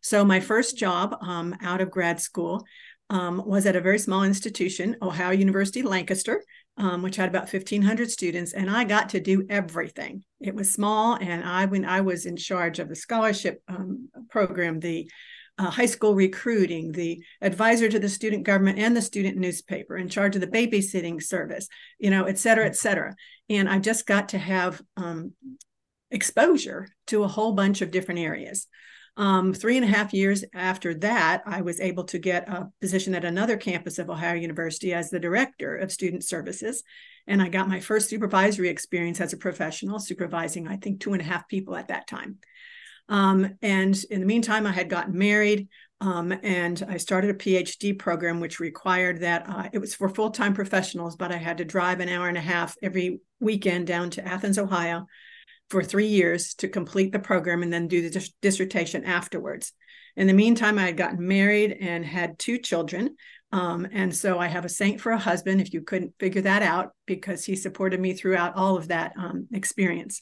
So 0.01 0.23
my 0.25 0.39
first 0.39 0.77
job 0.77 1.15
um, 1.21 1.55
out 1.61 1.81
of 1.81 1.89
grad 1.89 2.19
school 2.19 2.63
um, 3.09 3.41
was 3.45 3.65
at 3.65 3.75
a 3.75 3.81
very 3.81 3.99
small 3.99 4.23
institution, 4.23 4.97
Ohio 5.01 5.31
University 5.31 5.81
Lancaster, 5.81 6.43
um, 6.77 7.01
which 7.01 7.15
had 7.15 7.29
about 7.29 7.51
1,500 7.51 8.09
students, 8.09 8.53
and 8.53 8.69
I 8.69 8.83
got 8.83 9.09
to 9.09 9.19
do 9.19 9.45
everything. 9.49 10.23
It 10.39 10.55
was 10.55 10.71
small, 10.71 11.15
and 11.15 11.43
I 11.43 11.65
when 11.65 11.85
I 11.85 12.01
was 12.01 12.25
in 12.25 12.35
charge 12.35 12.79
of 12.79 12.89
the 12.89 12.95
scholarship 12.95 13.61
um, 13.67 14.09
program, 14.29 14.79
the 14.79 15.09
uh, 15.57 15.69
high 15.69 15.85
school 15.85 16.15
recruiting, 16.15 16.91
the 16.91 17.23
advisor 17.41 17.87
to 17.87 17.99
the 17.99 18.09
student 18.09 18.43
government 18.43 18.79
and 18.79 18.95
the 18.95 19.01
student 19.01 19.37
newspaper, 19.37 19.97
in 19.97 20.09
charge 20.09 20.35
of 20.35 20.41
the 20.41 20.47
babysitting 20.47 21.21
service, 21.21 21.67
you 21.99 22.09
know, 22.09 22.23
et 22.25 22.39
cetera, 22.39 22.65
et 22.65 22.75
cetera. 22.75 23.15
And 23.49 23.69
I 23.69 23.77
just 23.77 24.07
got 24.07 24.29
to 24.29 24.39
have 24.39 24.81
um, 24.97 25.33
exposure 26.09 26.87
to 27.07 27.23
a 27.23 27.27
whole 27.27 27.53
bunch 27.53 27.81
of 27.81 27.91
different 27.91 28.21
areas. 28.21 28.67
Um, 29.15 29.53
three 29.53 29.77
and 29.77 29.85
a 29.85 29.95
half 29.95 30.13
years 30.13 30.43
after 30.53 30.95
that, 30.95 31.43
I 31.45 31.61
was 31.61 31.79
able 31.79 32.05
to 32.05 32.17
get 32.17 32.49
a 32.49 32.69
position 32.81 33.13
at 33.13 33.25
another 33.25 33.57
campus 33.57 33.99
of 33.99 34.09
Ohio 34.09 34.33
University 34.33 34.93
as 34.93 35.09
the 35.09 35.19
director 35.19 35.75
of 35.75 35.91
student 35.91 36.23
services. 36.23 36.83
And 37.27 37.41
I 37.41 37.49
got 37.49 37.69
my 37.69 37.79
first 37.79 38.09
supervisory 38.09 38.69
experience 38.69 39.21
as 39.21 39.31
a 39.31 39.37
professional, 39.37 39.99
supervising, 39.99 40.67
I 40.67 40.77
think, 40.77 40.99
two 40.99 41.13
and 41.13 41.21
a 41.21 41.25
half 41.25 41.47
people 41.47 41.75
at 41.75 41.89
that 41.89 42.07
time. 42.07 42.39
Um, 43.07 43.57
and 43.61 44.01
in 44.09 44.21
the 44.21 44.25
meantime, 44.25 44.65
I 44.65 44.71
had 44.71 44.89
gotten 44.89 45.17
married. 45.17 45.67
Um, 46.01 46.33
and 46.43 46.83
I 46.89 46.97
started 46.97 47.29
a 47.29 47.35
PhD 47.35 47.97
program, 47.97 48.39
which 48.39 48.59
required 48.59 49.21
that 49.21 49.47
uh, 49.47 49.69
it 49.71 49.79
was 49.79 49.95
for 49.95 50.09
full 50.09 50.31
time 50.31 50.53
professionals, 50.53 51.15
but 51.15 51.31
I 51.31 51.37
had 51.37 51.59
to 51.59 51.65
drive 51.65 51.99
an 51.99 52.09
hour 52.09 52.27
and 52.27 52.37
a 52.37 52.41
half 52.41 52.75
every 52.81 53.21
weekend 53.39 53.87
down 53.87 54.09
to 54.11 54.27
Athens, 54.27 54.57
Ohio, 54.57 55.05
for 55.73 55.83
three 55.83 56.05
years 56.05 56.53
to 56.53 56.67
complete 56.67 57.11
the 57.11 57.17
program 57.17 57.63
and 57.63 57.73
then 57.73 57.87
do 57.87 58.03
the 58.03 58.11
dis- 58.11 58.31
dissertation 58.43 59.03
afterwards. 59.05 59.73
In 60.15 60.27
the 60.27 60.33
meantime, 60.33 60.77
I 60.77 60.85
had 60.85 60.97
gotten 60.97 61.27
married 61.27 61.75
and 61.81 62.05
had 62.05 62.37
two 62.37 62.59
children. 62.59 63.15
Um, 63.51 63.87
and 63.91 64.15
so 64.15 64.37
I 64.37 64.45
have 64.45 64.65
a 64.65 64.69
saint 64.69 65.01
for 65.01 65.11
a 65.11 65.17
husband, 65.17 65.61
if 65.61 65.73
you 65.73 65.81
couldn't 65.81 66.13
figure 66.19 66.43
that 66.43 66.61
out, 66.61 66.91
because 67.07 67.43
he 67.43 67.55
supported 67.55 67.99
me 67.99 68.13
throughout 68.13 68.55
all 68.55 68.77
of 68.77 68.89
that 68.89 69.13
um, 69.17 69.47
experience. 69.51 70.21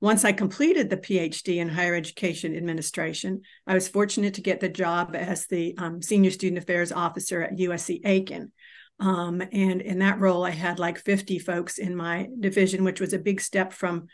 Once 0.00 0.24
I 0.24 0.30
completed 0.30 0.88
the 0.88 0.96
PhD 0.98 1.56
in 1.56 1.68
higher 1.68 1.96
education 1.96 2.56
administration, 2.56 3.40
I 3.66 3.74
was 3.74 3.88
fortunate 3.88 4.34
to 4.34 4.40
get 4.40 4.60
the 4.60 4.68
job 4.68 5.16
as 5.16 5.48
the 5.48 5.74
um, 5.78 6.00
senior 6.00 6.30
student 6.30 6.62
affairs 6.62 6.92
officer 6.92 7.42
at 7.42 7.58
USC 7.58 8.02
Aiken. 8.04 8.52
Um, 9.00 9.42
and 9.50 9.80
in 9.80 9.98
that 9.98 10.20
role, 10.20 10.44
I 10.44 10.50
had 10.50 10.78
like 10.78 10.98
50 10.98 11.40
folks 11.40 11.78
in 11.78 11.96
my 11.96 12.28
division, 12.38 12.84
which 12.84 13.00
was 13.00 13.14
a 13.14 13.18
big 13.18 13.40
step 13.40 13.72
from 13.72 14.06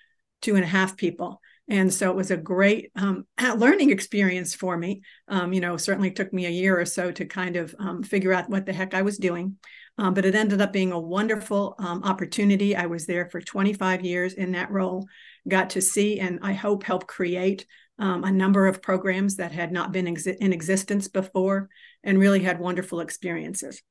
two 0.43 0.57
and 0.57 0.65
a 0.65 0.69
half 0.69 0.97
people. 0.97 1.41
And 1.69 1.93
so 1.93 2.11
it 2.11 2.17
was 2.17 2.31
a 2.31 2.37
great 2.37 2.91
um, 2.97 3.27
learning 3.57 3.91
experience 3.91 4.55
for 4.55 4.77
me. 4.77 5.03
Um, 5.29 5.53
you 5.53 5.61
know, 5.61 5.77
certainly 5.77 6.11
took 6.11 6.33
me 6.33 6.47
a 6.47 6.51
year 6.51 6.79
or 6.79 6.85
so 6.85 7.11
to 7.13 7.25
kind 7.25 7.57
of 7.57 7.75
um, 7.79 8.03
figure 8.03 8.33
out 8.33 8.51
what 8.51 8.67
the 8.67 8.73
heck 8.73 8.95
I 8.95 9.03
was 9.03 9.17
doing. 9.17 9.57
Um, 9.99 10.15
but 10.15 10.25
it 10.25 10.35
ended 10.35 10.61
up 10.61 10.73
being 10.73 10.93
a 10.93 10.99
wonderful 10.99 11.75
um, 11.79 12.03
opportunity. 12.03 12.75
I 12.75 12.87
was 12.87 13.07
there 13.07 13.29
for 13.29 13.41
25 13.41 14.05
years 14.05 14.35
in 14.35 14.53
that 14.53 14.71
role, 14.71 15.07
got 15.47 15.71
to 15.71 15.83
see 15.83 16.19
and 16.19 16.41
I 16.43 16.53
hope 16.53 16.83
help 16.83 17.07
create 17.07 17.67
um, 17.99 18.25
a 18.25 18.33
number 18.33 18.67
of 18.67 18.83
programs 18.83 19.37
that 19.37 19.53
had 19.53 19.71
not 19.71 19.93
been 19.93 20.07
in 20.07 20.53
existence 20.53 21.09
before 21.09 21.69
and 22.03 22.19
really 22.19 22.41
had 22.41 22.59
wonderful 22.59 23.01
experiences. 23.01 23.83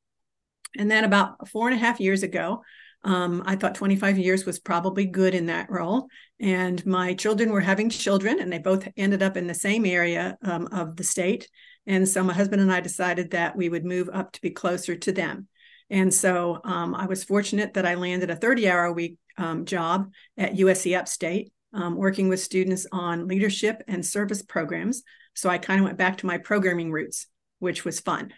And 0.78 0.90
then 0.90 1.04
about 1.04 1.48
four 1.48 1.68
and 1.68 1.76
a 1.76 1.80
half 1.80 2.00
years 2.00 2.24
ago, 2.24 2.64
um, 3.04 3.44
I 3.46 3.56
thought 3.56 3.76
25 3.76 4.18
years 4.18 4.46
was 4.46 4.60
probably 4.60 5.06
good 5.06 5.34
in 5.34 5.48
that 5.48 5.70
role. 5.70 6.08
And 6.40 6.86
my 6.86 7.14
children 7.14 7.52
were 7.52 7.62
having 7.62 7.90
children, 7.90 8.40
and 8.40 8.52
they 8.52 8.60
both 8.60 8.88
ended 8.96 9.24
up 9.24 9.38
in 9.38 9.48
the 9.48 9.54
same 9.54 9.86
area 9.86 10.38
um, 10.44 10.68
of 10.72 10.96
the 10.96 11.04
state. 11.04 11.50
And 11.88 12.08
so 12.08 12.24
my 12.24 12.34
husband 12.34 12.62
and 12.62 12.72
I 12.72 12.80
decided 12.80 13.32
that 13.32 13.56
we 13.56 13.70
would 13.70 13.86
move 13.86 14.10
up 14.14 14.32
to 14.34 14.42
be 14.42 14.52
closer 14.52 14.96
to 14.96 15.12
them. 15.12 15.48
And 15.90 16.14
so 16.14 16.62
um, 16.64 16.96
I 16.96 17.06
was 17.06 17.24
fortunate 17.24 17.74
that 17.74 17.86
I 17.86 17.96
landed 17.96 18.30
a 18.30 18.36
30 18.36 18.70
hour 18.70 18.86
a 18.86 18.94
week 18.94 19.18
um, 19.38 19.66
job 19.66 20.12
at 20.38 20.54
USC 20.54 20.98
Upstate, 20.98 21.52
um, 21.74 21.96
working 21.96 22.30
with 22.30 22.40
students 22.40 22.86
on 22.92 23.28
leadership 23.28 23.84
and 23.88 24.06
service 24.06 24.42
programs. 24.42 25.04
So 25.34 25.50
I 25.50 25.58
kind 25.58 25.80
of 25.80 25.86
went 25.86 25.98
back 25.98 26.18
to 26.20 26.28
my 26.28 26.38
programming 26.38 26.92
roots, 26.92 27.28
which 27.60 27.84
was 27.84 28.00
fun. 28.00 28.32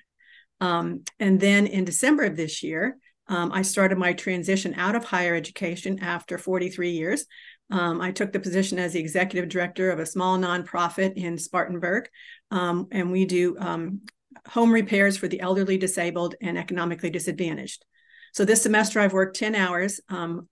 Um, 0.62 1.04
and 1.20 1.40
then 1.40 1.68
in 1.68 1.84
December 1.84 2.24
of 2.24 2.38
this 2.38 2.64
year, 2.64 2.98
um, 3.28 3.52
I 3.52 3.62
started 3.62 3.98
my 3.98 4.14
transition 4.14 4.74
out 4.76 4.96
of 4.96 5.06
higher 5.06 5.36
education 5.36 6.00
after 6.00 6.38
43 6.38 6.92
years. 6.92 7.26
Um, 7.72 8.02
I 8.02 8.12
took 8.12 8.32
the 8.32 8.40
position 8.40 8.78
as 8.80 8.94
the 8.94 9.00
executive 9.00 9.50
director 9.50 9.90
of 9.90 10.00
a 10.00 10.06
small 10.06 10.38
nonprofit 10.38 11.14
in 11.16 11.38
Spartanburg, 11.38 12.10
um, 12.52 12.88
and 12.92 13.12
we 13.12 13.26
do 13.26 13.58
um, 13.60 14.02
home 14.48 14.72
repairs 14.72 15.18
for 15.18 15.28
the 15.28 15.40
elderly, 15.40 15.78
disabled, 15.78 16.36
and 16.42 16.58
economically 16.58 17.10
disadvantaged. 17.10 17.86
So 18.34 18.46
this 18.46 18.62
semester, 18.62 19.00
I've 19.00 19.14
worked 19.14 19.38
10 19.38 19.56
hours 19.56 20.02
um, 20.10 20.48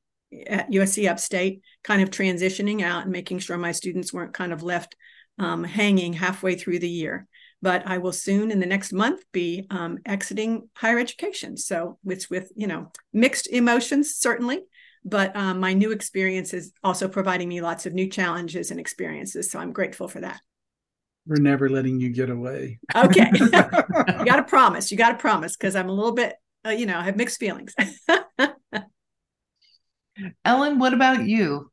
at 0.48 0.72
USC 0.72 1.10
Upstate, 1.10 1.62
kind 1.84 2.02
of 2.02 2.10
transitioning 2.10 2.82
out 2.82 3.04
and 3.04 3.12
making 3.12 3.40
sure 3.40 3.58
my 3.58 3.74
students 3.74 4.14
weren't 4.14 4.34
kind 4.34 4.54
of 4.54 4.64
left 4.64 4.96
um, 5.40 5.64
hanging 5.64 6.14
halfway 6.14 6.56
through 6.56 6.80
the 6.80 6.90
year 6.90 7.28
but 7.62 7.86
I 7.86 8.00
will 8.00 8.12
soon 8.12 8.52
in 8.52 8.60
the 8.60 8.66
next 8.66 8.92
month 8.92 9.24
be 9.32 9.68
um, 9.70 10.00
exiting 10.06 10.70
higher 10.76 10.98
education. 10.98 11.58
So 11.58 12.00
it's 12.06 12.30
with, 12.30 12.52
you 12.56 12.68
know, 12.68 12.92
mixed 13.14 13.48
emotions, 13.48 14.16
certainly, 14.16 14.62
but 15.06 15.36
um, 15.36 15.60
my 15.60 15.74
new 15.74 15.92
experience 15.92 16.54
is 16.54 16.74
also 16.84 17.08
providing 17.08 17.50
me 17.50 17.62
lots 17.62 17.86
of 17.86 17.94
new 17.94 18.10
challenges 18.10 18.72
and 18.72 18.80
experiences. 18.80 19.52
So 19.52 19.60
I'm 19.60 19.74
grateful 19.74 20.08
for 20.08 20.22
that. 20.22 20.42
We're 21.28 21.42
never 21.42 21.70
letting 21.70 22.00
you 22.00 22.10
get 22.10 22.32
away. 22.32 22.80
Okay. 22.96 23.30
you 23.40 23.50
got 23.50 24.38
to 24.38 24.46
promise. 24.48 24.92
You 24.92 24.98
got 24.98 25.12
to 25.12 25.18
promise 25.18 25.56
because 25.56 25.76
I'm 25.76 25.90
a 25.90 25.94
little 25.94 26.14
bit, 26.14 26.36
uh, 26.66 26.72
you 26.72 26.88
know, 26.88 26.98
I 26.98 27.04
have 27.04 27.16
mixed 27.16 27.40
feelings. 27.40 27.76
Ellen, 30.46 30.80
what 30.80 30.94
about 30.94 31.26
you? 31.26 31.72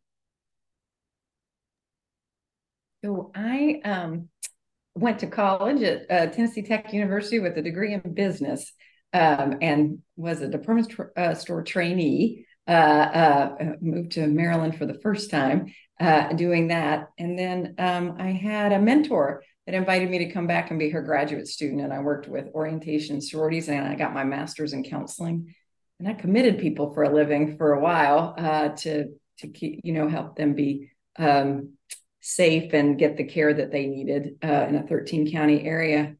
So 3.04 3.30
I 3.34 3.80
um 3.84 4.28
went 4.98 5.18
to 5.20 5.26
college 5.26 5.82
at 5.82 6.10
uh, 6.10 6.26
Tennessee 6.32 6.62
Tech 6.62 6.92
University 6.92 7.38
with 7.38 7.56
a 7.56 7.62
degree 7.62 7.94
in 7.94 8.00
business 8.14 8.72
um, 9.12 9.58
and 9.60 9.98
was 10.16 10.40
a 10.40 10.48
department 10.48 10.92
uh, 11.16 11.34
store 11.34 11.62
trainee. 11.62 12.44
Uh, 12.66 12.70
uh, 12.70 13.72
moved 13.80 14.12
to 14.12 14.26
Maryland 14.26 14.76
for 14.76 14.84
the 14.84 15.00
first 15.00 15.30
time 15.30 15.72
uh, 16.00 16.34
doing 16.34 16.68
that. 16.68 17.08
And 17.16 17.38
then 17.38 17.74
um, 17.78 18.16
I 18.18 18.32
had 18.32 18.72
a 18.72 18.78
mentor 18.78 19.42
that 19.64 19.74
invited 19.74 20.10
me 20.10 20.18
to 20.18 20.30
come 20.32 20.46
back 20.46 20.70
and 20.70 20.78
be 20.78 20.90
her 20.90 21.00
graduate 21.00 21.48
student. 21.48 21.80
And 21.80 21.94
I 21.94 22.00
worked 22.00 22.28
with 22.28 22.48
orientation 22.54 23.22
sororities 23.22 23.68
and 23.70 23.86
I 23.86 23.94
got 23.94 24.12
my 24.12 24.24
master's 24.24 24.74
in 24.74 24.84
counseling. 24.84 25.54
And 25.98 26.08
I 26.08 26.12
committed 26.12 26.58
people 26.58 26.92
for 26.92 27.04
a 27.04 27.14
living 27.14 27.56
for 27.56 27.72
a 27.72 27.80
while 27.80 28.34
uh, 28.36 28.68
to, 28.68 29.14
to 29.38 29.48
keep, 29.48 29.80
you 29.82 29.94
know, 29.94 30.08
help 30.08 30.36
them 30.36 30.52
be 30.52 30.90
um, 31.18 31.77
safe 32.20 32.72
and 32.72 32.98
get 32.98 33.16
the 33.16 33.24
care 33.24 33.52
that 33.52 33.70
they 33.70 33.86
needed 33.86 34.36
uh, 34.42 34.66
in 34.68 34.76
a 34.76 34.86
13 34.86 35.30
county 35.30 35.64
area 35.64 36.16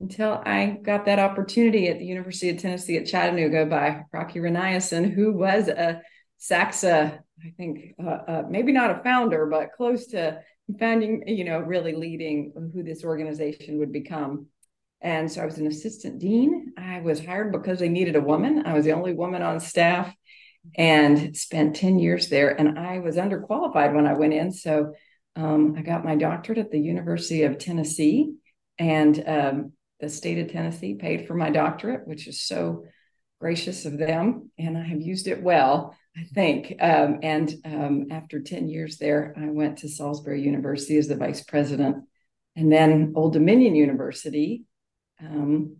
until 0.00 0.42
I 0.44 0.78
got 0.82 1.06
that 1.06 1.18
opportunity 1.18 1.88
at 1.88 1.98
the 1.98 2.04
University 2.04 2.50
of 2.50 2.58
Tennessee 2.58 2.96
at 2.96 3.06
Chattanooga 3.06 3.66
by 3.66 4.04
Rocky 4.12 4.40
Reniason, 4.40 5.12
who 5.12 5.32
was 5.32 5.68
a 5.68 6.02
SACSA, 6.40 7.18
I 7.42 7.50
think, 7.56 7.94
uh, 8.02 8.08
uh, 8.08 8.42
maybe 8.48 8.72
not 8.72 8.90
a 8.90 9.02
founder, 9.02 9.46
but 9.46 9.72
close 9.72 10.08
to 10.08 10.40
founding, 10.78 11.24
you 11.26 11.44
know, 11.44 11.60
really 11.60 11.94
leading 11.94 12.52
who 12.74 12.82
this 12.82 13.04
organization 13.04 13.78
would 13.78 13.92
become. 13.92 14.46
And 15.00 15.30
so 15.30 15.42
I 15.42 15.46
was 15.46 15.58
an 15.58 15.66
assistant 15.66 16.18
dean. 16.18 16.72
I 16.76 17.00
was 17.00 17.24
hired 17.24 17.52
because 17.52 17.78
they 17.78 17.88
needed 17.88 18.16
a 18.16 18.20
woman. 18.20 18.64
I 18.66 18.72
was 18.72 18.84
the 18.84 18.92
only 18.92 19.12
woman 19.12 19.42
on 19.42 19.60
staff 19.60 20.14
and 20.76 21.36
spent 21.36 21.76
10 21.76 21.98
years 21.98 22.28
there. 22.28 22.50
And 22.50 22.78
I 22.78 22.98
was 22.98 23.16
underqualified 23.16 23.94
when 23.94 24.06
I 24.06 24.14
went 24.14 24.32
in. 24.32 24.50
So 24.50 24.94
um, 25.36 25.74
I 25.76 25.82
got 25.82 26.04
my 26.04 26.16
doctorate 26.16 26.58
at 26.58 26.70
the 26.70 26.80
University 26.80 27.42
of 27.42 27.58
Tennessee, 27.58 28.34
and 28.78 29.22
um, 29.26 29.72
the 30.00 30.08
state 30.08 30.38
of 30.38 30.52
Tennessee 30.52 30.94
paid 30.94 31.26
for 31.26 31.34
my 31.34 31.50
doctorate, 31.50 32.06
which 32.06 32.26
is 32.28 32.42
so 32.42 32.84
gracious 33.40 33.84
of 33.84 33.98
them, 33.98 34.50
and 34.58 34.78
I 34.78 34.82
have 34.82 35.02
used 35.02 35.26
it 35.26 35.42
well, 35.42 35.94
I 36.16 36.22
think. 36.34 36.76
Um, 36.80 37.18
and 37.22 37.52
um, 37.64 38.06
after 38.10 38.40
10 38.40 38.68
years 38.68 38.98
there, 38.98 39.34
I 39.36 39.50
went 39.50 39.78
to 39.78 39.88
Salisbury 39.88 40.40
University 40.42 40.96
as 40.96 41.08
the 41.08 41.16
vice 41.16 41.42
president, 41.42 42.04
and 42.56 42.72
then 42.72 43.12
Old 43.16 43.32
Dominion 43.32 43.74
University, 43.74 44.64
um, 45.20 45.76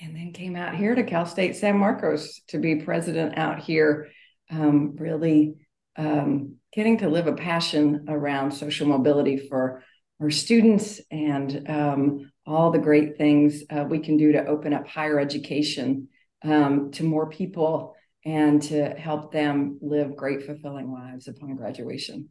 and 0.00 0.16
then 0.16 0.32
came 0.32 0.56
out 0.56 0.74
here 0.74 0.94
to 0.94 1.04
Cal 1.04 1.26
State 1.26 1.54
San 1.56 1.78
Marcos 1.78 2.40
to 2.48 2.58
be 2.58 2.76
president 2.76 3.38
out 3.38 3.60
here. 3.60 4.08
Um, 4.50 4.96
really 4.96 5.54
getting 6.72 6.98
to 6.98 7.08
live 7.08 7.26
a 7.26 7.34
passion 7.34 8.06
around 8.08 8.50
social 8.50 8.86
mobility 8.86 9.36
for 9.36 9.82
our 10.20 10.30
students 10.30 11.00
and 11.10 11.68
um, 11.68 12.32
all 12.46 12.70
the 12.70 12.78
great 12.78 13.16
things 13.16 13.62
uh, 13.70 13.84
we 13.88 13.98
can 13.98 14.16
do 14.16 14.32
to 14.32 14.46
open 14.46 14.72
up 14.72 14.86
higher 14.86 15.18
education 15.18 16.08
um, 16.44 16.90
to 16.92 17.04
more 17.04 17.28
people 17.28 17.94
and 18.24 18.62
to 18.62 18.90
help 18.90 19.32
them 19.32 19.78
live 19.82 20.16
great, 20.16 20.44
fulfilling 20.44 20.92
lives 20.92 21.28
upon 21.28 21.56
graduation. 21.56 22.28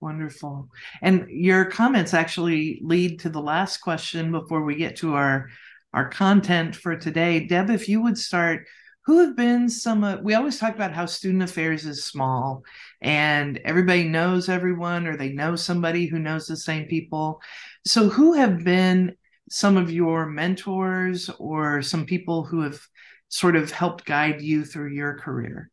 Wonderful. 0.00 0.68
And 1.00 1.26
your 1.30 1.64
comments 1.66 2.12
actually 2.12 2.80
lead 2.82 3.20
to 3.20 3.28
the 3.28 3.40
last 3.40 3.78
question 3.78 4.32
before 4.32 4.64
we 4.64 4.74
get 4.74 4.96
to 4.96 5.14
our 5.14 5.48
our 5.94 6.08
content 6.08 6.74
for 6.74 6.96
today. 6.96 7.46
Deb, 7.46 7.68
if 7.68 7.86
you 7.86 8.02
would 8.02 8.16
start 8.16 8.66
who 9.04 9.18
have 9.18 9.36
been 9.36 9.68
some 9.68 10.04
uh, 10.04 10.16
we 10.16 10.34
always 10.34 10.58
talk 10.58 10.74
about 10.74 10.92
how 10.92 11.06
student 11.06 11.42
affairs 11.42 11.86
is 11.86 12.04
small 12.04 12.62
and 13.00 13.58
everybody 13.64 14.04
knows 14.04 14.48
everyone 14.48 15.06
or 15.06 15.16
they 15.16 15.32
know 15.32 15.56
somebody 15.56 16.06
who 16.06 16.18
knows 16.18 16.46
the 16.46 16.56
same 16.56 16.86
people. 16.86 17.40
So 17.84 18.08
who 18.08 18.34
have 18.34 18.62
been 18.64 19.16
some 19.50 19.76
of 19.76 19.90
your 19.90 20.26
mentors 20.26 21.28
or 21.38 21.82
some 21.82 22.06
people 22.06 22.44
who 22.44 22.62
have 22.62 22.80
sort 23.28 23.56
of 23.56 23.70
helped 23.72 24.04
guide 24.04 24.40
you 24.40 24.64
through 24.64 24.92
your 24.92 25.18
career? 25.18 25.70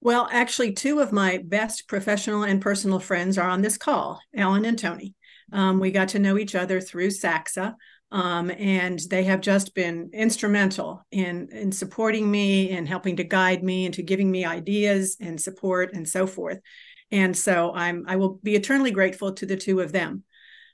Well 0.00 0.28
actually 0.32 0.72
two 0.72 0.98
of 1.00 1.12
my 1.12 1.38
best 1.44 1.86
professional 1.86 2.42
and 2.42 2.60
personal 2.60 2.98
friends 2.98 3.38
are 3.38 3.48
on 3.48 3.62
this 3.62 3.78
call 3.78 4.20
Ellen 4.36 4.64
and 4.64 4.78
tony. 4.78 5.14
Um, 5.52 5.78
we 5.78 5.92
got 5.92 6.08
to 6.08 6.18
know 6.18 6.38
each 6.38 6.54
other 6.54 6.80
through 6.80 7.08
SACSA 7.08 7.74
um, 8.12 8.50
and 8.50 9.00
they 9.10 9.24
have 9.24 9.40
just 9.40 9.74
been 9.74 10.10
instrumental 10.12 11.04
in 11.10 11.48
in 11.50 11.72
supporting 11.72 12.30
me 12.30 12.70
and 12.70 12.86
helping 12.88 13.16
to 13.16 13.24
guide 13.24 13.62
me 13.62 13.86
and 13.86 13.94
to 13.94 14.02
giving 14.02 14.30
me 14.30 14.44
ideas 14.44 15.16
and 15.20 15.40
support 15.40 15.92
and 15.94 16.08
so 16.08 16.26
forth. 16.26 16.60
And 17.10 17.36
so 17.36 17.72
I'm 17.74 18.04
I 18.06 18.16
will 18.16 18.40
be 18.42 18.54
eternally 18.54 18.90
grateful 18.92 19.32
to 19.34 19.46
the 19.46 19.56
two 19.56 19.80
of 19.80 19.92
them. 19.92 20.24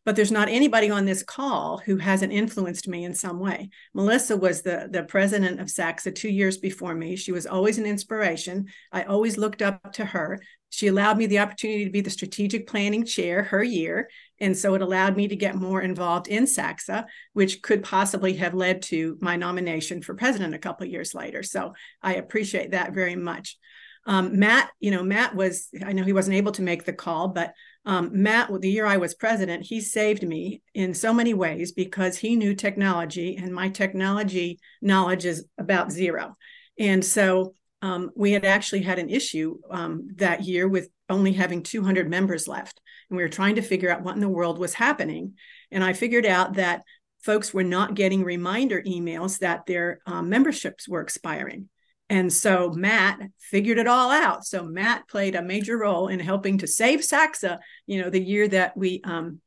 but 0.06 0.16
there's 0.16 0.32
not 0.32 0.48
anybody 0.48 0.90
on 0.90 1.04
this 1.04 1.22
call 1.22 1.78
who 1.84 1.98
hasn't 1.98 2.32
influenced 2.32 2.88
me 2.88 3.04
in 3.04 3.14
some 3.14 3.38
way. 3.38 3.68
Melissa 3.94 4.36
was 4.36 4.62
the, 4.62 4.88
the 4.90 5.02
president 5.02 5.60
of 5.60 5.68
SACSA 5.68 6.14
two 6.14 6.30
years 6.30 6.56
before 6.56 6.94
me. 6.94 7.16
She 7.16 7.32
was 7.32 7.46
always 7.46 7.78
an 7.78 7.86
inspiration. 7.86 8.66
I 8.92 9.02
always 9.02 9.36
looked 9.36 9.60
up 9.60 9.92
to 9.94 10.04
her. 10.06 10.40
She 10.70 10.86
allowed 10.86 11.18
me 11.18 11.26
the 11.26 11.40
opportunity 11.40 11.84
to 11.84 11.90
be 11.90 12.00
the 12.00 12.10
strategic 12.10 12.66
planning 12.66 13.04
chair 13.04 13.42
her 13.44 13.62
year. 13.62 14.08
And 14.40 14.56
so 14.56 14.74
it 14.74 14.82
allowed 14.82 15.16
me 15.16 15.28
to 15.28 15.36
get 15.36 15.54
more 15.54 15.82
involved 15.82 16.28
in 16.28 16.44
SACSA, 16.44 17.04
which 17.34 17.62
could 17.62 17.82
possibly 17.82 18.34
have 18.34 18.54
led 18.54 18.82
to 18.82 19.18
my 19.20 19.36
nomination 19.36 20.02
for 20.02 20.14
president 20.14 20.54
a 20.54 20.58
couple 20.58 20.86
of 20.86 20.92
years 20.92 21.14
later. 21.14 21.42
So 21.42 21.74
I 22.02 22.14
appreciate 22.14 22.70
that 22.70 22.92
very 22.94 23.16
much. 23.16 23.58
Um, 24.06 24.38
Matt, 24.38 24.70
you 24.80 24.90
know, 24.90 25.02
Matt 25.02 25.34
was, 25.36 25.68
I 25.84 25.92
know 25.92 26.04
he 26.04 26.14
wasn't 26.14 26.36
able 26.36 26.52
to 26.52 26.62
make 26.62 26.84
the 26.84 26.92
call, 26.92 27.28
but 27.28 27.52
um, 27.84 28.10
Matt, 28.12 28.50
the 28.60 28.70
year 28.70 28.86
I 28.86 28.96
was 28.96 29.14
president, 29.14 29.64
he 29.64 29.80
saved 29.80 30.26
me 30.26 30.62
in 30.74 30.94
so 30.94 31.12
many 31.12 31.34
ways 31.34 31.72
because 31.72 32.16
he 32.16 32.36
knew 32.36 32.54
technology 32.54 33.36
and 33.36 33.54
my 33.54 33.68
technology 33.68 34.58
knowledge 34.80 35.26
is 35.26 35.44
about 35.58 35.92
zero. 35.92 36.36
And 36.78 37.04
so 37.04 37.54
um, 37.82 38.10
we 38.14 38.32
had 38.32 38.44
actually 38.44 38.82
had 38.82 38.98
an 38.98 39.08
issue 39.08 39.58
um, 39.70 40.08
that 40.16 40.44
year 40.44 40.68
with 40.68 40.88
only 41.08 41.32
having 41.32 41.62
200 41.62 42.08
members 42.08 42.46
left. 42.46 42.80
And 43.08 43.16
we 43.16 43.22
were 43.22 43.28
trying 43.28 43.56
to 43.56 43.62
figure 43.62 43.90
out 43.90 44.02
what 44.02 44.14
in 44.14 44.20
the 44.20 44.28
world 44.28 44.58
was 44.58 44.74
happening. 44.74 45.34
And 45.70 45.82
I 45.82 45.92
figured 45.92 46.26
out 46.26 46.54
that 46.54 46.82
folks 47.22 47.52
were 47.52 47.64
not 47.64 47.94
getting 47.94 48.24
reminder 48.24 48.82
emails 48.82 49.38
that 49.38 49.66
their 49.66 50.00
um, 50.06 50.28
memberships 50.28 50.88
were 50.88 51.00
expiring. 51.00 51.68
And 52.08 52.32
so 52.32 52.70
Matt 52.70 53.20
figured 53.38 53.78
it 53.78 53.86
all 53.86 54.10
out. 54.10 54.44
So 54.44 54.64
Matt 54.64 55.08
played 55.08 55.36
a 55.36 55.42
major 55.42 55.78
role 55.78 56.08
in 56.08 56.18
helping 56.18 56.58
to 56.58 56.66
save 56.66 57.00
SACSA, 57.00 57.58
you 57.86 58.02
know, 58.02 58.10
the 58.10 58.20
year 58.20 58.48
that 58.48 58.76
we 58.76 59.00
um, 59.04 59.40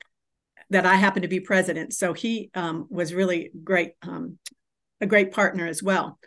that 0.70 0.86
I 0.86 0.96
happened 0.96 1.24
to 1.24 1.30
be 1.30 1.42
president. 1.42 1.94
So 1.94 2.14
he 2.14 2.50
um, 2.56 2.88
was 2.90 3.14
really 3.14 3.52
great, 3.64 3.92
um, 4.02 4.40
a 5.02 5.06
great 5.06 5.32
partner 5.32 5.68
as 5.68 5.84
well. 5.84 6.18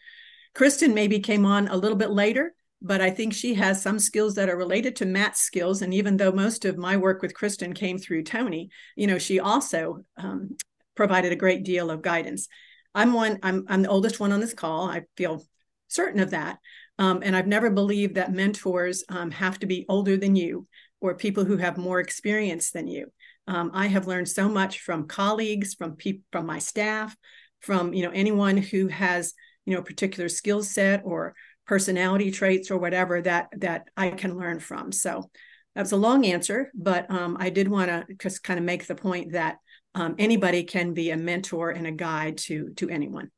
Kristin 0.57 0.95
maybe 0.95 1.21
came 1.21 1.45
on 1.45 1.69
a 1.69 1.77
little 1.77 1.99
bit 1.99 2.11
later, 2.11 2.55
but 2.81 3.03
I 3.03 3.11
think 3.11 3.35
she 3.35 3.55
has 3.55 3.83
some 3.83 3.99
skills 3.99 4.35
that 4.37 4.49
are 4.49 4.57
related 4.57 4.97
to 4.97 5.07
Matt's 5.07 5.41
skills. 5.41 5.83
And 5.83 5.93
even 5.93 6.17
though 6.17 6.33
most 6.33 6.65
of 6.65 6.79
my 6.79 6.97
work 6.97 7.21
with 7.21 7.35
Kristin 7.35 7.75
came 7.75 7.99
through 7.99 8.25
Tony, 8.25 8.71
you 8.97 9.07
know, 9.07 9.19
she 9.19 9.39
also 9.39 10.05
um, 10.17 10.57
provided 10.95 11.33
a 11.33 11.37
great 11.37 11.63
deal 11.63 11.91
of 11.91 12.01
guidance. 12.01 12.49
I'm 12.95 13.13
one. 13.13 13.39
I'm 13.43 13.67
I'm 13.69 13.83
the 13.83 13.91
oldest 13.91 14.19
one 14.19 14.33
on 14.33 14.41
this 14.41 14.55
call. 14.55 14.89
I 14.89 15.03
feel 15.19 15.45
certain 15.89 16.21
of 16.21 16.31
that. 16.31 16.59
Um, 16.99 17.21
and 17.23 17.37
I've 17.37 17.47
never 17.47 17.69
believed 17.69 18.15
that 18.15 18.33
mentors 18.33 19.05
um, 19.11 19.31
have 19.33 19.59
to 19.59 19.67
be 19.67 19.85
older 19.91 20.17
than 20.17 20.35
you 20.35 20.67
or 21.03 21.15
people 21.15 21.45
who 21.45 21.59
have 21.59 21.77
more 21.77 22.01
experience 22.01 22.71
than 22.71 22.87
you. 22.87 23.13
Um, 23.47 23.71
I 23.75 23.89
have 23.89 24.07
learned 24.07 24.31
so 24.31 24.49
much 24.49 24.81
from 24.81 25.07
colleagues, 25.07 25.75
from 25.75 25.97
people, 25.97 26.23
from 26.33 26.47
my 26.47 26.59
staff, 26.59 27.15
from 27.61 27.93
you 27.93 28.03
know 28.03 28.11
anyone 28.15 28.57
who 28.57 28.89
has 28.89 29.35
you 29.67 29.75
know 29.75 29.81
a 29.81 29.85
particular 29.85 30.29
skill 30.29 30.63
set 30.63 31.03
or 31.05 31.35
personality 31.67 32.31
traits 32.31 32.71
or 32.71 32.79
whatever 32.79 33.21
that 33.21 33.49
that 33.59 33.89
I 33.97 34.11
can 34.11 34.39
learn 34.39 34.61
from. 34.61 34.93
So 34.93 35.31
that's 35.75 35.93
a 35.93 35.97
long 35.97 36.25
answer, 36.25 36.71
but 36.75 37.11
um, 37.11 37.37
I 37.39 37.51
did 37.51 37.69
want 37.69 37.89
to 37.89 38.07
just 38.19 38.43
kind 38.43 38.59
of 38.59 38.65
make 38.65 38.87
the 38.87 38.95
point 38.95 39.33
that 39.33 39.59
um, 39.95 40.15
anybody 40.19 40.65
can 40.65 40.95
be 40.95 41.11
a 41.11 41.17
mentor 41.17 41.71
and 41.71 41.87
a 41.87 41.93
guide 41.93 42.39
to 42.39 42.71
to 42.77 42.89
anyone. 42.89 43.31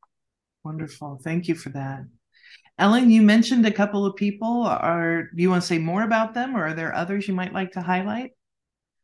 Wonderful. 0.64 1.20
Thank 1.24 1.48
you 1.48 1.54
for 1.54 1.70
that. 1.70 2.04
Ellen, 2.78 3.10
you 3.10 3.22
mentioned 3.22 3.66
a 3.66 3.72
couple 3.72 4.06
of 4.06 4.14
people. 4.14 4.62
Are 4.62 5.24
do 5.24 5.42
you 5.42 5.50
want 5.50 5.62
to 5.62 5.66
say 5.66 5.78
more 5.78 6.02
about 6.02 6.34
them, 6.34 6.56
or 6.56 6.66
are 6.66 6.74
there 6.74 6.94
others 6.94 7.26
you 7.26 7.34
might 7.34 7.52
like 7.52 7.72
to 7.72 7.80
highlight? 7.80 8.32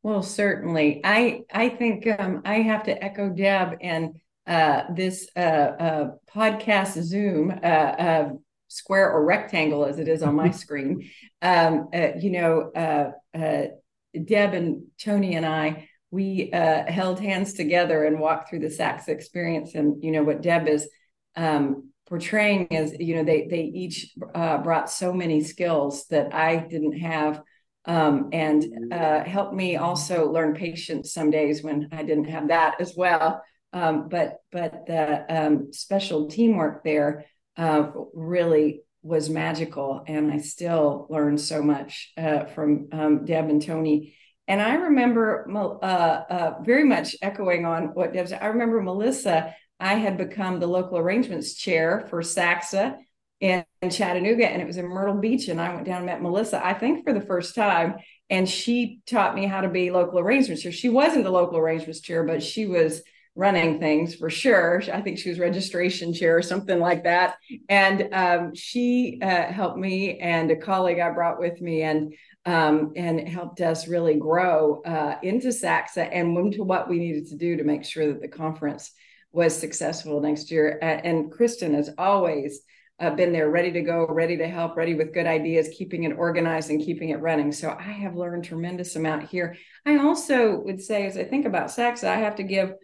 Well, 0.03 0.23
certainly. 0.23 1.01
I 1.03 1.41
I 1.53 1.71
think 1.71 2.07
um, 2.21 2.43
I 2.45 2.57
have 2.57 2.85
to 2.85 3.05
echo 3.05 3.31
Deb 3.31 3.79
and 3.81 4.15
uh, 4.47 4.83
this 4.95 5.29
uh, 5.37 5.41
uh, 5.41 6.11
podcast 6.35 7.01
Zoom 7.03 7.51
uh, 7.51 7.55
uh, 7.67 8.29
square 8.69 9.11
or 9.11 9.25
rectangle 9.25 9.85
as 9.85 9.99
it 9.99 10.09
is 10.09 10.23
on 10.23 10.35
my 10.35 10.51
screen. 10.51 11.09
Um, 11.43 11.89
uh, 11.95 12.09
you 12.19 12.31
know, 12.31 13.13
Deb 13.33 14.55
and 14.55 14.85
Tony 14.99 15.35
and 15.35 15.47
I 15.47 15.89
we 16.11 16.51
held 16.53 17.19
hands 17.19 17.55
together 17.55 18.05
and 18.05 18.21
walked 18.21 18.49
through 18.49 18.61
the 18.61 18.69
SACSA 18.69 19.09
experience. 19.09 19.75
And 19.75 20.03
you 20.03 20.13
know 20.13 20.23
what 20.23 20.43
Deb 20.43 20.69
is 20.69 20.89
um, 21.37 21.91
portraying 22.09 22.67
is 22.71 22.95
you 22.99 23.17
know 23.17 23.25
they 23.25 23.47
they 23.49 23.63
each 23.63 24.15
uh, 24.35 24.59
brought 24.59 24.91
so 24.91 25.13
many 25.13 25.43
skills 25.43 26.07
that 26.09 26.35
I 26.35 26.57
didn't 26.57 26.99
have 26.99 27.43
um, 27.87 28.31
and 28.33 28.93
uh, 28.93 29.25
helped 29.25 29.55
me 29.55 29.77
also 29.77 30.31
learn 30.31 30.55
patience 30.55 31.13
some 31.13 31.31
days 31.31 31.63
when 31.63 31.89
I 31.93 32.03
didn't 32.03 32.27
have 32.27 32.49
that 32.49 32.81
as 32.81 32.95
well. 32.97 33.43
Um, 33.75 34.09
but 34.09 34.39
but 34.51 34.87
the 34.87 35.25
um, 35.29 35.73
special 35.73 36.29
teamwork 36.29 36.85
there 36.85 37.27
uh, 37.57 37.91
really 38.15 38.83
was 39.03 39.29
magical, 39.29 40.03
and 40.07 40.33
I 40.33 40.39
still 40.39 41.07
learned 41.11 41.41
so 41.41 41.63
much 41.63 42.13
uh, 42.17 42.45
from 42.47 42.89
um, 42.93 43.25
Deb 43.25 43.51
and 43.51 43.61
Tony. 43.61 44.17
And 44.47 44.63
I 44.63 44.75
remember 44.75 45.47
uh, 45.53 45.87
uh, 45.87 46.55
very 46.63 46.85
much 46.85 47.17
echoing 47.21 47.67
on 47.67 47.89
what 47.95 48.13
Deb 48.13 48.29
said. 48.29 48.43
I 48.43 48.47
remember 48.47 48.81
Melissa 48.81 49.55
I 49.81 49.95
had 49.95 50.17
become 50.17 50.61
the 50.61 50.67
local 50.67 50.99
arrangements 50.99 51.55
chair 51.55 52.07
for 52.09 52.23
SACSA 52.23 52.97
in, 53.41 53.65
in 53.83 53.91
Chattanooga, 53.91 54.49
and 54.49 54.63
it 54.63 54.67
was 54.67 54.77
in 54.77 54.87
Myrtle 54.87 55.17
Beach. 55.17 55.49
And 55.49 55.61
I 55.61 55.75
went 55.75 55.87
down 55.87 55.99
and 55.99 56.07
met 56.07 56.23
Melissa, 56.23 56.65
I 56.65 56.75
think 56.75 57.05
for 57.05 57.13
the 57.13 57.21
first 57.21 57.55
time, 57.55 57.97
and 58.31 58.49
she 58.49 59.01
taught 59.07 59.35
me 59.35 59.47
how 59.47 59.61
to 59.61 59.69
be 59.69 59.91
local 59.91 60.19
arrangements 60.19 60.63
chair. 60.63 60.73
She 60.73 60.89
wasn't 60.89 61.25
the 61.25 61.31
local 61.31 61.59
arrangements 61.59 62.01
chair, 62.01 62.25
but 62.25 62.43
she 62.43 62.67
was 62.67 63.03
running 63.37 63.81
things 63.81 64.15
for 64.15 64.31
sure. 64.31 64.83
I 64.93 65.01
think 65.01 65.19
she 65.19 65.29
was 65.29 65.39
registration 65.39 66.15
chair 66.15 66.37
or 66.37 66.43
something 66.43 66.79
like 66.79 67.05
that. 67.05 67.37
And 67.69 68.09
um, 68.13 68.55
she 68.55 69.19
uh, 69.21 69.53
helped 69.53 69.79
me 69.79 70.19
and 70.19 70.51
a 70.51 70.57
colleague 70.57 71.01
I 71.01 71.11
brought 71.11 71.41
with 71.41 71.61
me 71.61 71.83
and 71.83 72.15
um, 72.47 72.93
and 72.95 73.27
helped 73.27 73.63
us 73.63 73.89
really 73.89 74.17
grow 74.17 74.83
uh, 74.83 75.17
into 75.23 75.49
SACSA 75.49 76.11
and 76.13 76.37
into 76.37 76.63
what 76.63 76.91
we 76.91 76.99
needed 76.99 77.27
to 77.29 77.37
do 77.37 77.57
to 77.57 77.65
make 77.65 77.85
sure 77.85 78.07
that 78.09 78.21
the 78.21 78.29
conference 78.29 78.93
was 79.33 79.59
successful 79.59 80.21
next 80.21 80.51
year. 80.51 80.79
And 80.83 81.33
Kristin 81.33 81.75
has 81.75 81.91
always 81.97 82.61
uh, 83.01 83.11
been 83.11 83.33
there, 83.33 83.51
ready 83.51 83.73
to 83.73 83.81
go, 83.81 84.07
ready 84.07 84.37
to 84.37 84.47
help, 84.47 84.77
ready 84.77 84.95
with 84.95 85.15
good 85.15 85.27
ideas, 85.27 85.75
keeping 85.77 86.05
it 86.05 86.17
organized 86.17 86.71
and 86.71 86.81
keeping 86.81 87.09
it 87.09 87.21
running. 87.21 87.51
So 87.51 87.71
I 87.71 87.83
have 87.83 88.15
learned 88.15 88.45
tremendous 88.45 88.95
amount 88.95 89.25
here. 89.25 89.57
I 89.85 89.99
also 89.99 90.61
would 90.61 90.81
say, 90.81 91.07
as 91.07 91.17
I 91.17 91.25
think 91.25 91.47
about 91.47 91.71
SACSA, 91.71 92.05
I 92.05 92.17
have 92.17 92.37
to 92.37 92.45
give 92.45 92.75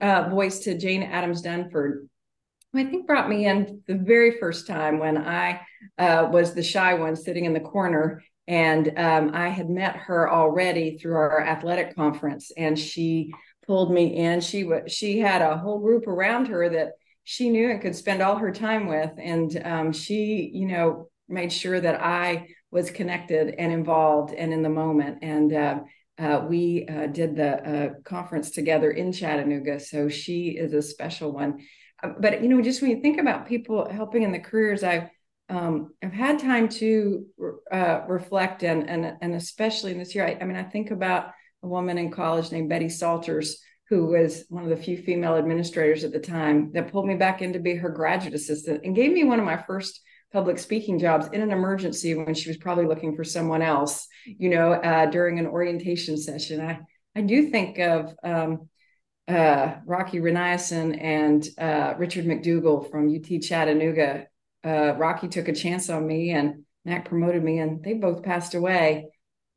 uh, 0.00 0.28
voice 0.28 0.60
to 0.60 0.76
Jane 0.76 1.02
Adams 1.02 1.42
Dunford, 1.42 2.08
who 2.72 2.78
I 2.78 2.84
think 2.84 3.06
brought 3.06 3.28
me 3.28 3.46
in 3.46 3.82
the 3.86 3.94
very 3.94 4.38
first 4.38 4.66
time 4.66 4.98
when 4.98 5.16
I 5.16 5.60
uh, 5.98 6.28
was 6.30 6.54
the 6.54 6.62
shy 6.62 6.94
one 6.94 7.16
sitting 7.16 7.44
in 7.44 7.52
the 7.52 7.60
corner. 7.60 8.22
And 8.48 8.92
um, 8.96 9.30
I 9.34 9.48
had 9.48 9.68
met 9.68 9.96
her 9.96 10.30
already 10.30 10.98
through 10.98 11.16
our 11.16 11.40
athletic 11.40 11.96
conference, 11.96 12.52
and 12.56 12.78
she 12.78 13.32
pulled 13.66 13.92
me 13.92 14.16
in. 14.16 14.40
She 14.40 14.62
was 14.62 14.92
she 14.92 15.18
had 15.18 15.42
a 15.42 15.56
whole 15.56 15.80
group 15.80 16.06
around 16.06 16.46
her 16.48 16.68
that 16.68 16.92
she 17.24 17.50
knew 17.50 17.70
and 17.70 17.80
could 17.80 17.96
spend 17.96 18.22
all 18.22 18.36
her 18.36 18.52
time 18.52 18.86
with, 18.86 19.10
and 19.18 19.60
um, 19.64 19.92
she, 19.92 20.48
you 20.54 20.66
know, 20.66 21.08
made 21.28 21.52
sure 21.52 21.80
that 21.80 22.00
I 22.00 22.46
was 22.70 22.90
connected 22.90 23.54
and 23.58 23.72
involved 23.72 24.32
and 24.32 24.52
in 24.52 24.62
the 24.62 24.68
moment. 24.68 25.18
And 25.22 25.52
uh, 25.52 25.80
uh, 26.18 26.44
we 26.48 26.86
uh, 26.88 27.06
did 27.06 27.36
the 27.36 27.68
uh, 27.68 27.88
conference 28.04 28.50
together 28.50 28.90
in 28.90 29.12
Chattanooga, 29.12 29.78
so 29.78 30.08
she 30.08 30.48
is 30.50 30.72
a 30.72 30.82
special 30.82 31.32
one. 31.32 31.58
Uh, 32.02 32.10
but 32.18 32.42
you 32.42 32.48
know, 32.48 32.62
just 32.62 32.80
when 32.80 32.90
you 32.90 33.02
think 33.02 33.20
about 33.20 33.46
people 33.46 33.88
helping 33.88 34.22
in 34.22 34.32
the 34.32 34.38
careers 34.38 34.82
I've 34.82 35.08
um, 35.48 35.92
I've 36.02 36.12
had 36.12 36.40
time 36.40 36.68
to 36.70 37.26
uh, 37.70 38.00
reflect 38.08 38.62
and 38.62 38.88
and 38.88 39.16
and 39.20 39.34
especially 39.34 39.92
in 39.92 39.98
this 39.98 40.14
year, 40.14 40.26
I, 40.26 40.38
I 40.40 40.44
mean, 40.44 40.56
I 40.56 40.64
think 40.64 40.90
about 40.90 41.30
a 41.62 41.68
woman 41.68 41.98
in 41.98 42.10
college 42.10 42.50
named 42.50 42.68
Betty 42.68 42.88
Salters, 42.88 43.60
who 43.88 44.06
was 44.06 44.44
one 44.48 44.64
of 44.64 44.70
the 44.70 44.76
few 44.76 44.96
female 44.96 45.36
administrators 45.36 46.02
at 46.02 46.12
the 46.12 46.18
time, 46.18 46.72
that 46.72 46.90
pulled 46.90 47.06
me 47.06 47.14
back 47.14 47.42
in 47.42 47.52
to 47.52 47.58
be 47.58 47.74
her 47.74 47.90
graduate 47.90 48.34
assistant 48.34 48.84
and 48.84 48.96
gave 48.96 49.12
me 49.12 49.24
one 49.24 49.38
of 49.38 49.44
my 49.44 49.56
first 49.56 50.00
public 50.32 50.58
speaking 50.58 50.98
jobs 50.98 51.28
in 51.32 51.40
an 51.40 51.50
emergency 51.50 52.14
when 52.14 52.34
she 52.34 52.48
was 52.48 52.56
probably 52.56 52.86
looking 52.86 53.16
for 53.16 53.24
someone 53.24 53.62
else, 53.62 54.06
you 54.26 54.48
know, 54.48 54.72
uh, 54.72 55.06
during 55.06 55.38
an 55.38 55.46
orientation 55.46 56.16
session. 56.16 56.60
I, 56.60 56.80
I 57.14 57.22
do 57.22 57.50
think 57.50 57.78
of 57.78 58.14
um, 58.22 58.68
uh, 59.28 59.74
Rocky 59.86 60.18
Reniason 60.18 61.02
and 61.02 61.46
uh, 61.58 61.94
Richard 61.96 62.26
McDougall 62.26 62.90
from 62.90 63.08
UT 63.08 63.40
Chattanooga. 63.42 64.26
Uh, 64.64 64.94
Rocky 64.96 65.28
took 65.28 65.48
a 65.48 65.54
chance 65.54 65.88
on 65.88 66.06
me 66.06 66.30
and 66.30 66.64
Mac 66.86 67.04
promoted 67.08 67.42
me, 67.42 67.58
and 67.58 67.82
they 67.82 67.94
both 67.94 68.22
passed 68.22 68.54
away. 68.54 69.08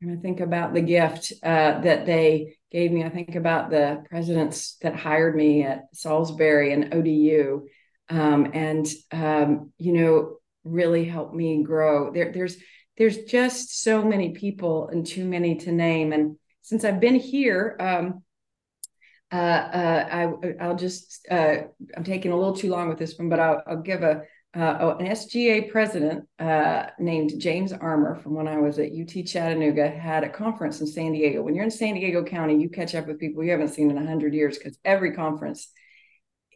And 0.02 0.18
I 0.18 0.20
think 0.20 0.40
about 0.40 0.74
the 0.74 0.80
gift 0.80 1.32
uh, 1.42 1.80
that 1.80 2.04
they 2.04 2.56
gave 2.72 2.90
me. 2.90 3.04
I 3.04 3.08
think 3.08 3.36
about 3.36 3.70
the 3.70 4.02
presidents 4.10 4.76
that 4.82 4.96
hired 4.96 5.36
me 5.36 5.62
at 5.62 5.84
Salisbury 5.94 6.72
and 6.72 6.92
ODU, 6.92 7.66
um, 8.08 8.50
and 8.52 8.86
um, 9.12 9.72
you 9.78 9.92
know, 9.92 10.36
really 10.64 11.04
helped 11.04 11.34
me 11.34 11.62
grow. 11.62 12.12
There, 12.12 12.32
there's 12.32 12.56
there's 13.00 13.24
just 13.24 13.82
so 13.82 14.04
many 14.04 14.32
people 14.32 14.88
and 14.88 15.06
too 15.06 15.24
many 15.24 15.54
to 15.56 15.72
name. 15.72 16.12
And 16.12 16.36
since 16.60 16.84
I've 16.84 17.00
been 17.00 17.14
here, 17.14 17.74
um, 17.80 18.22
uh, 19.32 19.36
uh, 19.36 20.08
I, 20.12 20.52
I'll 20.62 20.76
just, 20.76 21.26
uh, 21.30 21.62
I'm 21.96 22.04
taking 22.04 22.30
a 22.30 22.36
little 22.36 22.54
too 22.54 22.68
long 22.68 22.90
with 22.90 22.98
this 22.98 23.18
one, 23.18 23.30
but 23.30 23.40
I'll, 23.40 23.62
I'll 23.66 23.80
give 23.80 24.02
a, 24.02 24.22
uh, 24.54 24.76
oh, 24.80 24.90
an 24.98 25.06
SGA 25.06 25.70
president 25.70 26.28
uh, 26.40 26.88
named 26.98 27.32
James 27.38 27.72
Armour 27.72 28.16
from 28.16 28.34
when 28.34 28.46
I 28.46 28.58
was 28.58 28.78
at 28.78 28.90
UT 28.92 29.24
Chattanooga 29.24 29.88
had 29.88 30.22
a 30.22 30.28
conference 30.28 30.82
in 30.82 30.86
San 30.86 31.12
Diego. 31.12 31.40
When 31.42 31.54
you're 31.54 31.64
in 31.64 31.70
San 31.70 31.94
Diego 31.94 32.22
County, 32.22 32.60
you 32.60 32.68
catch 32.68 32.94
up 32.94 33.06
with 33.06 33.18
people 33.18 33.42
you 33.42 33.52
haven't 33.52 33.68
seen 33.68 33.88
in 33.88 33.96
100 33.96 34.34
years 34.34 34.58
because 34.58 34.76
every 34.84 35.14
conference 35.14 35.68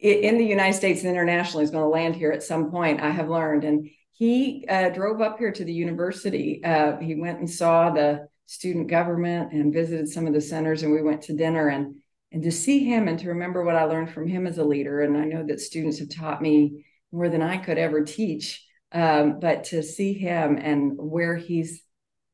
in 0.04 0.36
the 0.36 0.44
United 0.44 0.76
States 0.76 1.00
and 1.00 1.10
internationally 1.10 1.64
is 1.64 1.70
going 1.70 1.82
to 1.82 1.88
land 1.88 2.14
here 2.14 2.30
at 2.30 2.42
some 2.42 2.70
point, 2.70 3.00
I 3.00 3.10
have 3.10 3.30
learned. 3.30 3.64
And 3.64 3.88
he 4.12 4.66
uh, 4.68 4.90
drove 4.90 5.20
up 5.20 5.38
here 5.38 5.50
to 5.50 5.64
the 5.64 5.72
university. 5.72 6.62
Uh, 6.62 6.98
he 6.98 7.14
went 7.14 7.38
and 7.38 7.50
saw 7.50 7.90
the 7.90 8.28
student 8.46 8.88
government 8.88 9.52
and 9.52 9.72
visited 9.72 10.08
some 10.08 10.26
of 10.26 10.34
the 10.34 10.40
centers, 10.40 10.82
and 10.82 10.92
we 10.92 11.02
went 11.02 11.22
to 11.22 11.36
dinner. 11.36 11.68
And 11.68 11.96
and 12.30 12.42
to 12.42 12.50
see 12.50 12.84
him 12.84 13.06
and 13.06 13.18
to 13.20 13.28
remember 13.28 13.64
what 13.64 13.76
I 13.76 13.84
learned 13.84 14.10
from 14.10 14.26
him 14.26 14.46
as 14.46 14.58
a 14.58 14.64
leader, 14.64 15.02
and 15.02 15.16
I 15.16 15.24
know 15.24 15.46
that 15.46 15.60
students 15.60 16.00
have 16.00 16.10
taught 16.10 16.42
me 16.42 16.84
more 17.12 17.28
than 17.28 17.42
I 17.42 17.56
could 17.56 17.78
ever 17.78 18.04
teach. 18.04 18.66
Um, 18.92 19.38
but 19.40 19.64
to 19.64 19.82
see 19.82 20.12
him 20.12 20.58
and 20.58 20.92
where 20.96 21.36
he's 21.36 21.82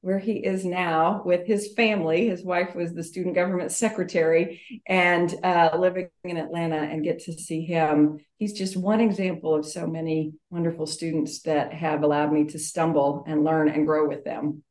where 0.02 0.18
he 0.18 0.32
is 0.32 0.64
now 0.64 1.22
with 1.24 1.46
his 1.46 1.74
family. 1.74 2.28
His 2.28 2.42
wife 2.42 2.74
was 2.74 2.94
the 2.94 3.02
student 3.02 3.34
government 3.34 3.70
secretary 3.70 4.62
and 4.86 5.34
uh, 5.44 5.76
living 5.78 6.08
in 6.24 6.38
Atlanta 6.38 6.76
and 6.76 7.04
get 7.04 7.20
to 7.24 7.32
see 7.32 7.64
him. 7.64 8.18
He's 8.38 8.54
just 8.54 8.76
one 8.76 9.00
example 9.00 9.54
of 9.54 9.66
so 9.66 9.86
many 9.86 10.32
wonderful 10.48 10.86
students 10.86 11.42
that 11.42 11.74
have 11.74 12.02
allowed 12.02 12.32
me 12.32 12.44
to 12.46 12.58
stumble 12.58 13.24
and 13.26 13.44
learn 13.44 13.68
and 13.68 13.86
grow 13.86 14.08
with 14.08 14.24
them. 14.24 14.62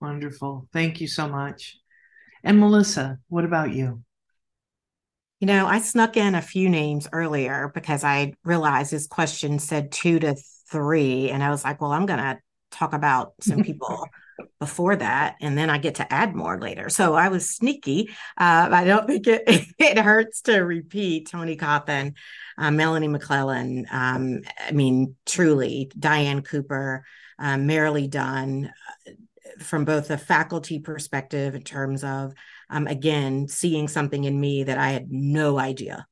Wonderful. 0.00 0.68
Thank 0.72 1.00
you 1.00 1.06
so 1.06 1.28
much. 1.28 1.78
And 2.42 2.58
Melissa, 2.58 3.18
what 3.28 3.44
about 3.44 3.72
you? 3.72 4.02
You 5.40 5.46
know, 5.46 5.66
I 5.66 5.80
snuck 5.80 6.16
in 6.16 6.34
a 6.34 6.42
few 6.42 6.68
names 6.68 7.06
earlier 7.12 7.70
because 7.74 8.02
I 8.02 8.34
realized 8.44 8.90
this 8.90 9.06
question 9.06 9.58
said 9.58 9.92
two 9.92 10.18
to 10.20 10.34
three. 10.70 11.30
And 11.30 11.42
I 11.42 11.50
was 11.50 11.62
like, 11.62 11.80
well, 11.80 11.92
I'm 11.92 12.06
going 12.06 12.18
to 12.18 12.38
talk 12.76 12.92
about 12.92 13.34
some 13.40 13.62
people 13.64 14.06
before 14.58 14.96
that, 14.96 15.36
and 15.40 15.56
then 15.56 15.70
I 15.70 15.78
get 15.78 15.96
to 15.96 16.12
add 16.12 16.34
more 16.34 16.60
later. 16.60 16.88
So 16.88 17.14
I 17.14 17.28
was 17.28 17.48
sneaky. 17.48 18.10
Uh, 18.36 18.68
I 18.70 18.84
don't 18.84 19.06
think 19.06 19.26
it, 19.26 19.42
it 19.78 19.98
hurts 19.98 20.42
to 20.42 20.58
repeat 20.58 21.28
Tony 21.30 21.56
Cawthon, 21.56 22.14
uh, 22.58 22.70
Melanie 22.70 23.08
McClellan. 23.08 23.86
Um, 23.90 24.42
I 24.66 24.72
mean, 24.72 25.16
truly, 25.24 25.90
Diane 25.98 26.42
Cooper, 26.42 27.04
um, 27.38 27.66
Marilee 27.66 28.10
Dunn, 28.10 28.72
uh, 29.06 29.10
from 29.58 29.84
both 29.86 30.10
a 30.10 30.18
faculty 30.18 30.78
perspective 30.78 31.54
in 31.54 31.62
terms 31.62 32.04
of, 32.04 32.34
um, 32.68 32.86
again, 32.86 33.48
seeing 33.48 33.88
something 33.88 34.24
in 34.24 34.38
me 34.38 34.64
that 34.64 34.76
I 34.76 34.90
had 34.90 35.10
no 35.10 35.58
idea 35.58 36.06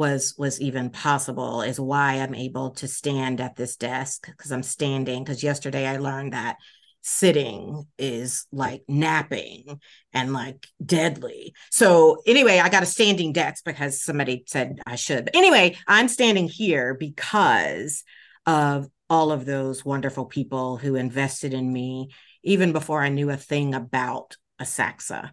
was 0.00 0.34
was 0.38 0.58
even 0.62 0.88
possible 0.88 1.60
is 1.60 1.78
why 1.78 2.14
I'm 2.14 2.34
able 2.34 2.70
to 2.70 2.88
stand 2.88 3.38
at 3.38 3.54
this 3.54 3.76
desk 3.76 4.26
because 4.26 4.50
I'm 4.50 4.62
standing 4.62 5.22
because 5.22 5.42
yesterday 5.42 5.86
I 5.86 5.98
learned 5.98 6.32
that 6.32 6.56
sitting 7.02 7.86
is 7.98 8.46
like 8.50 8.82
napping 8.88 9.78
and 10.14 10.32
like 10.32 10.66
deadly. 10.82 11.52
So 11.70 12.22
anyway, 12.26 12.60
I 12.60 12.70
got 12.70 12.82
a 12.82 12.86
standing 12.86 13.34
desk 13.34 13.62
because 13.62 14.02
somebody 14.02 14.42
said 14.46 14.80
I 14.86 14.96
should. 14.96 15.26
But 15.26 15.36
anyway, 15.36 15.76
I'm 15.86 16.08
standing 16.08 16.48
here 16.48 16.94
because 16.94 18.02
of 18.46 18.88
all 19.10 19.32
of 19.32 19.44
those 19.44 19.84
wonderful 19.84 20.24
people 20.24 20.78
who 20.78 20.94
invested 20.94 21.52
in 21.52 21.70
me 21.70 22.08
even 22.42 22.72
before 22.72 23.02
I 23.02 23.10
knew 23.10 23.28
a 23.28 23.36
thing 23.36 23.74
about 23.74 24.38
Asaxa. 24.58 25.32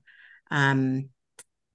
Um, 0.51 1.07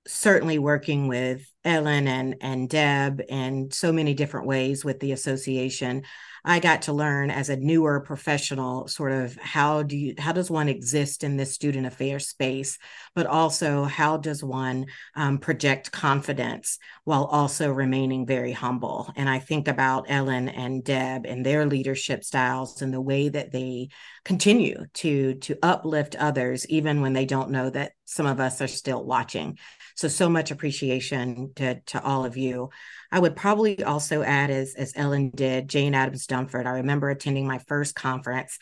certainly 0.07 0.59
working 0.59 1.09
with 1.09 1.47
Ellen 1.65 2.09
and 2.09 2.37
and 2.41 2.69
Deb 2.69 3.23
in 3.29 3.71
so 3.71 3.93
many 3.93 4.15
different 4.15 4.47
ways 4.47 4.85
with 4.85 5.01
the 5.01 5.13
association. 5.13 6.03
I 6.45 6.59
got 6.59 6.83
to 6.83 6.93
learn 6.93 7.31
as 7.31 7.51
a 7.51 7.57
newer 7.57 8.01
professional 8.01 8.89
sort 8.89 9.13
of 9.13 9.37
how 9.37 9.85
do 9.85 9.97
you 9.97 10.15
how 10.19 10.33
does 10.33 10.51
one 10.51 10.69
exist 10.69 11.23
in 11.23 11.37
this 11.37 11.55
student 11.55 11.87
affairs 11.87 12.27
space, 12.27 12.79
but 13.15 13.27
also 13.27 13.85
how 13.85 14.17
does 14.17 14.43
one 14.43 14.87
um, 15.15 15.39
project 15.39 15.93
confidence 15.93 16.79
while 17.05 17.27
also 17.27 17.71
remaining 17.71 18.27
very 18.27 18.51
humble. 18.51 19.13
And 19.15 19.29
I 19.29 19.39
think 19.39 19.69
about 19.69 20.07
Ellen 20.09 20.49
and 20.49 20.83
Deb 20.83 21.27
and 21.27 21.47
their 21.47 21.65
leadership 21.65 22.25
styles 22.25 22.83
and 22.83 22.93
the 22.93 23.01
way 23.01 23.29
that 23.29 23.53
they 23.53 23.91
continue 24.25 24.87
to 24.95 25.35
to 25.35 25.57
uplift 25.63 26.17
others 26.17 26.67
even 26.67 27.03
when 27.03 27.13
they 27.13 27.25
don't 27.25 27.51
know 27.51 27.71
that 27.71 27.93
some 28.05 28.27
of 28.27 28.41
us 28.41 28.61
are 28.61 28.69
still 28.69 29.05
watching 29.05 29.59
so, 29.95 30.09
so 30.09 30.29
much 30.29 30.51
appreciation 30.51 31.53
to, 31.57 31.81
to 31.81 32.03
all 32.03 32.25
of 32.25 32.37
you. 32.37 32.71
I 33.11 33.19
would 33.19 33.37
probably 33.37 33.83
also 33.83 34.23
add, 34.23 34.51
as, 34.51 34.75
as 34.75 34.93
Ellen 34.97 35.31
did, 35.31 35.69
Jane 35.69 35.95
adams 35.95 36.27
dunford 36.27 36.67
I 36.67 36.77
remember 36.79 37.11
attending 37.11 37.47
my 37.47 37.59
first 37.59 37.95
conference, 37.95 38.59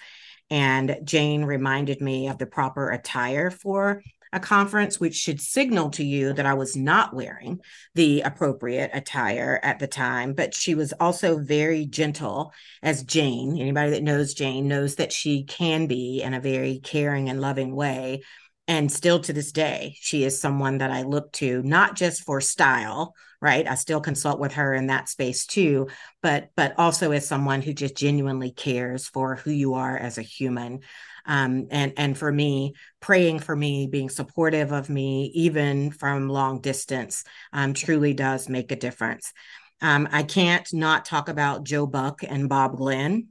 and 0.51 0.99
Jane 1.05 1.45
reminded 1.45 2.01
me 2.01 2.29
of 2.29 2.39
the 2.39 2.47
proper 2.47 2.91
attire 2.91 3.51
for 3.51 4.03
a 4.33 4.41
conference, 4.41 5.01
which 5.01 5.17
should 5.17 5.41
signal 5.41 5.91
to 5.91 6.05
you 6.05 6.33
that 6.33 6.47
I 6.47 6.55
was 6.55 6.77
not 6.77 7.15
wearing 7.15 7.61
the 7.95 8.21
appropriate 8.21 8.91
attire 8.95 9.59
at 9.63 9.79
the 9.79 9.89
time. 9.89 10.35
But 10.35 10.55
she 10.55 10.75
was 10.75 10.93
also 10.93 11.39
very 11.39 11.85
gentle, 11.87 12.53
as 12.83 13.03
Jane, 13.03 13.59
anybody 13.61 13.91
that 13.91 14.03
knows 14.03 14.35
Jane 14.35 14.69
knows 14.69 14.97
that 14.97 15.13
she 15.13 15.45
can 15.45 15.87
be 15.87 16.23
in 16.23 16.35
a 16.35 16.41
very 16.41 16.79
caring 16.79 17.29
and 17.29 17.41
loving 17.41 17.75
way 17.75 18.23
and 18.71 18.91
still 18.91 19.19
to 19.19 19.33
this 19.33 19.53
day 19.53 19.97
she 20.01 20.25
is 20.25 20.41
someone 20.41 20.79
that 20.79 20.91
i 20.91 21.03
look 21.03 21.31
to 21.33 21.63
not 21.63 21.97
just 21.97 22.23
for 22.23 22.41
style 22.41 23.15
right? 23.41 23.67
I 23.67 23.75
still 23.75 24.01
consult 24.01 24.39
with 24.39 24.53
her 24.53 24.75
in 24.75 24.89
that 24.89 25.09
space 25.09 25.47
too 25.47 25.89
but 26.23 26.51
but 26.57 26.75
also 26.79 27.13
as 27.13 27.27
someone 27.27 27.63
who 27.63 27.73
just 27.73 27.97
genuinely 27.97 28.51
cares 28.51 29.09
for 29.09 29.37
who 29.37 29.51
you 29.51 29.75
are 29.75 29.97
as 29.97 30.19
a 30.19 30.23
human. 30.23 30.81
Um, 31.27 31.67
and 31.71 31.93
and 31.97 32.17
for 32.17 32.31
me 32.33 32.75
praying 33.01 33.41
for 33.41 33.55
me 33.55 33.87
being 33.87 34.09
supportive 34.09 34.73
of 34.73 34.89
me 34.91 35.31
even 35.35 35.91
from 35.91 36.29
long 36.29 36.61
distance 36.61 37.25
um, 37.53 37.75
truly 37.75 38.15
does 38.15 38.49
make 38.49 38.73
a 38.73 38.77
difference. 38.77 39.33
Um, 39.83 40.09
i 40.13 40.23
can't 40.23 40.69
not 40.75 41.07
talk 41.07 41.31
about 41.31 41.65
joe 41.65 41.87
buck 41.87 42.21
and 42.23 42.51
bob 42.51 42.77
glenn 42.77 43.29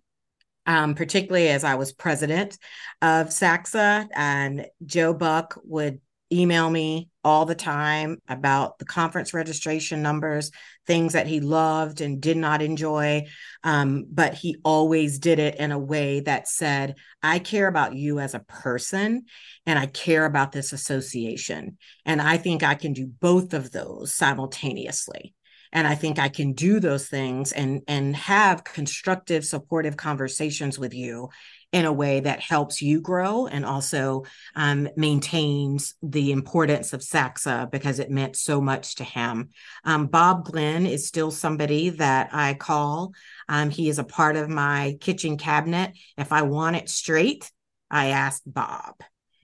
um, 0.69 0.93
particularly 0.93 1.49
as 1.49 1.63
I 1.63 1.75
was 1.75 1.91
president 1.91 2.59
of 3.01 3.29
SACSA. 3.29 4.07
And 4.13 4.67
Joe 4.85 5.15
Buck 5.15 5.59
would 5.63 5.99
email 6.31 6.69
me 6.69 7.09
all 7.23 7.47
the 7.47 7.55
time 7.55 8.19
about 8.27 8.77
the 8.77 8.85
conference 8.85 9.33
registration 9.33 10.03
numbers, 10.03 10.51
things 10.85 11.13
that 11.13 11.25
he 11.25 11.39
loved 11.39 12.01
and 12.01 12.21
did 12.21 12.37
not 12.37 12.61
enjoy. 12.61 13.25
Um, 13.63 14.05
but 14.11 14.35
he 14.35 14.57
always 14.63 15.17
did 15.17 15.39
it 15.39 15.55
in 15.55 15.71
a 15.71 15.79
way 15.79 16.19
that 16.19 16.47
said, 16.47 16.97
I 17.23 17.39
care 17.39 17.67
about 17.67 17.95
you 17.95 18.19
as 18.19 18.35
a 18.35 18.39
person 18.39 19.25
and 19.65 19.79
I 19.79 19.87
care 19.87 20.25
about 20.25 20.51
this 20.51 20.71
association. 20.71 21.79
And 22.05 22.21
I 22.21 22.37
think 22.37 22.61
I 22.61 22.75
can 22.75 22.93
do 22.93 23.07
both 23.07 23.55
of 23.55 23.71
those 23.71 24.13
simultaneously 24.13 25.33
and 25.71 25.87
i 25.87 25.95
think 25.95 26.19
i 26.19 26.29
can 26.29 26.53
do 26.53 26.79
those 26.79 27.07
things 27.07 27.51
and 27.51 27.81
and 27.87 28.15
have 28.15 28.63
constructive 28.63 29.45
supportive 29.45 29.97
conversations 29.97 30.77
with 30.77 30.93
you 30.93 31.29
in 31.71 31.85
a 31.85 31.93
way 31.93 32.19
that 32.19 32.39
helps 32.39 32.81
you 32.81 32.99
grow 32.99 33.45
and 33.45 33.65
also 33.65 34.23
um, 34.55 34.89
maintains 34.95 35.93
the 36.01 36.31
importance 36.31 36.93
of 36.93 37.01
SACSA 37.01 37.69
because 37.69 37.99
it 37.99 38.09
meant 38.09 38.35
so 38.35 38.59
much 38.59 38.95
to 38.95 39.03
him. 39.03 39.49
Um, 39.83 40.07
Bob 40.07 40.45
Glenn 40.45 40.87
is 40.87 41.07
still 41.07 41.29
somebody 41.29 41.89
that 41.91 42.29
I 42.33 42.55
call. 42.55 43.13
Um, 43.47 43.69
he 43.69 43.87
is 43.87 43.99
a 43.99 44.03
part 44.03 44.35
of 44.35 44.49
my 44.49 44.97
kitchen 44.99 45.37
cabinet. 45.37 45.93
If 46.17 46.31
I 46.31 46.41
want 46.41 46.75
it 46.75 46.89
straight, 46.89 47.51
I 47.91 48.07
ask 48.07 48.41
Bob. 48.45 48.95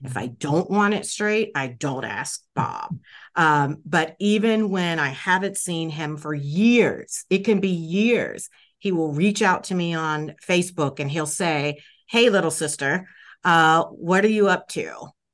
If 0.02 0.16
I 0.16 0.26
don't 0.26 0.70
want 0.70 0.94
it 0.94 1.06
straight, 1.06 1.52
I 1.54 1.68
don't 1.68 2.04
ask 2.04 2.42
Bob. 2.54 2.98
Um, 3.34 3.78
but 3.84 4.16
even 4.18 4.70
when 4.70 4.98
I 4.98 5.08
haven't 5.08 5.56
seen 5.56 5.90
him 5.90 6.16
for 6.16 6.34
years, 6.34 7.24
it 7.30 7.44
can 7.44 7.60
be 7.60 7.70
years, 7.70 8.48
he 8.78 8.92
will 8.92 9.12
reach 9.12 9.42
out 9.42 9.64
to 9.64 9.74
me 9.74 9.94
on 9.94 10.34
Facebook 10.46 11.00
and 11.00 11.10
he'll 11.10 11.26
say, 11.26 11.78
Hey, 12.08 12.30
little 12.30 12.50
sister, 12.50 13.08
uh, 13.44 13.84
what 13.84 14.24
are 14.24 14.28
you 14.28 14.48
up 14.48 14.68
to? 14.68 14.92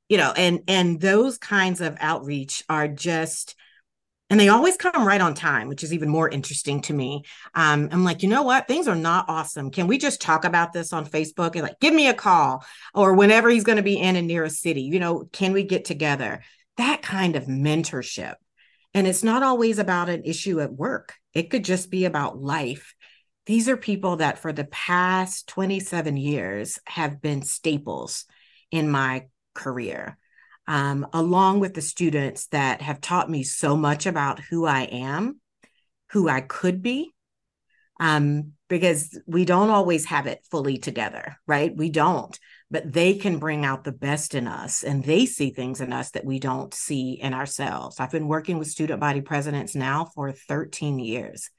You 0.09 0.17
know, 0.17 0.33
and 0.35 0.61
and 0.67 0.99
those 0.99 1.37
kinds 1.37 1.81
of 1.81 1.97
outreach 1.99 2.63
are 2.69 2.87
just 2.87 3.55
and 4.33 4.39
they 4.39 4.49
always 4.49 4.77
come 4.77 5.07
right 5.07 5.21
on 5.21 5.35
time 5.35 5.67
which 5.67 5.83
is 5.83 5.93
even 5.93 6.09
more 6.09 6.27
interesting 6.27 6.81
to 6.81 6.91
me. 6.91 7.23
Um, 7.53 7.87
i'm 7.91 8.03
like 8.03 8.23
you 8.23 8.29
know 8.29 8.41
what? 8.41 8.67
Things 8.67 8.87
are 8.87 8.95
not 8.95 9.25
awesome. 9.27 9.69
Can 9.69 9.85
we 9.85 9.99
just 9.99 10.21
talk 10.21 10.43
about 10.43 10.73
this 10.73 10.91
on 10.91 11.05
facebook 11.05 11.51
and 11.53 11.61
like 11.61 11.79
give 11.79 11.93
me 11.93 12.07
a 12.07 12.15
call 12.15 12.65
or 12.95 13.13
whenever 13.13 13.47
he's 13.47 13.63
going 13.63 13.75
to 13.75 13.83
be 13.83 13.99
in 13.99 14.15
and 14.15 14.25
near 14.25 14.43
a 14.43 14.49
city 14.49 14.81
you 14.81 14.99
know 14.99 15.29
can 15.31 15.53
we 15.53 15.61
get 15.61 15.85
together? 15.85 16.41
That 16.77 17.03
kind 17.03 17.35
of 17.35 17.45
mentorship. 17.45 18.33
And 18.95 19.05
it's 19.05 19.23
not 19.23 19.43
always 19.43 19.77
about 19.77 20.09
an 20.09 20.23
issue 20.23 20.59
at 20.61 20.73
work. 20.73 21.13
It 21.35 21.51
could 21.51 21.63
just 21.63 21.91
be 21.91 22.05
about 22.05 22.41
life. 22.41 22.95
These 23.45 23.69
are 23.69 23.77
people 23.77 24.15
that 24.15 24.39
for 24.39 24.51
the 24.51 24.65
past 24.65 25.47
27 25.49 26.17
years 26.17 26.79
have 26.85 27.21
been 27.21 27.43
staples 27.43 28.25
in 28.71 28.89
my 28.89 29.27
career 29.53 30.17
um, 30.67 31.07
along 31.13 31.59
with 31.59 31.73
the 31.73 31.81
students 31.81 32.47
that 32.47 32.81
have 32.81 33.01
taught 33.01 33.29
me 33.29 33.43
so 33.43 33.75
much 33.75 34.05
about 34.05 34.39
who 34.39 34.65
I 34.65 34.83
am, 34.83 35.39
who 36.11 36.29
I 36.29 36.41
could 36.41 36.81
be, 36.81 37.13
um, 37.99 38.53
because 38.69 39.19
we 39.27 39.45
don't 39.45 39.69
always 39.69 40.05
have 40.05 40.25
it 40.25 40.45
fully 40.49 40.77
together, 40.77 41.37
right? 41.45 41.75
We 41.75 41.89
don't, 41.89 42.37
but 42.71 42.91
they 42.91 43.15
can 43.15 43.37
bring 43.37 43.65
out 43.65 43.83
the 43.83 43.91
best 43.91 44.33
in 44.33 44.47
us 44.47 44.83
and 44.83 45.03
they 45.03 45.25
see 45.25 45.51
things 45.51 45.79
in 45.79 45.93
us 45.93 46.11
that 46.11 46.25
we 46.25 46.39
don't 46.39 46.73
see 46.73 47.13
in 47.13 47.33
ourselves. 47.33 47.99
I've 47.99 48.11
been 48.11 48.27
working 48.27 48.57
with 48.57 48.67
student 48.67 48.99
body 48.99 49.21
presidents 49.21 49.75
now 49.75 50.05
for 50.15 50.31
13 50.31 50.97
years. 50.97 51.49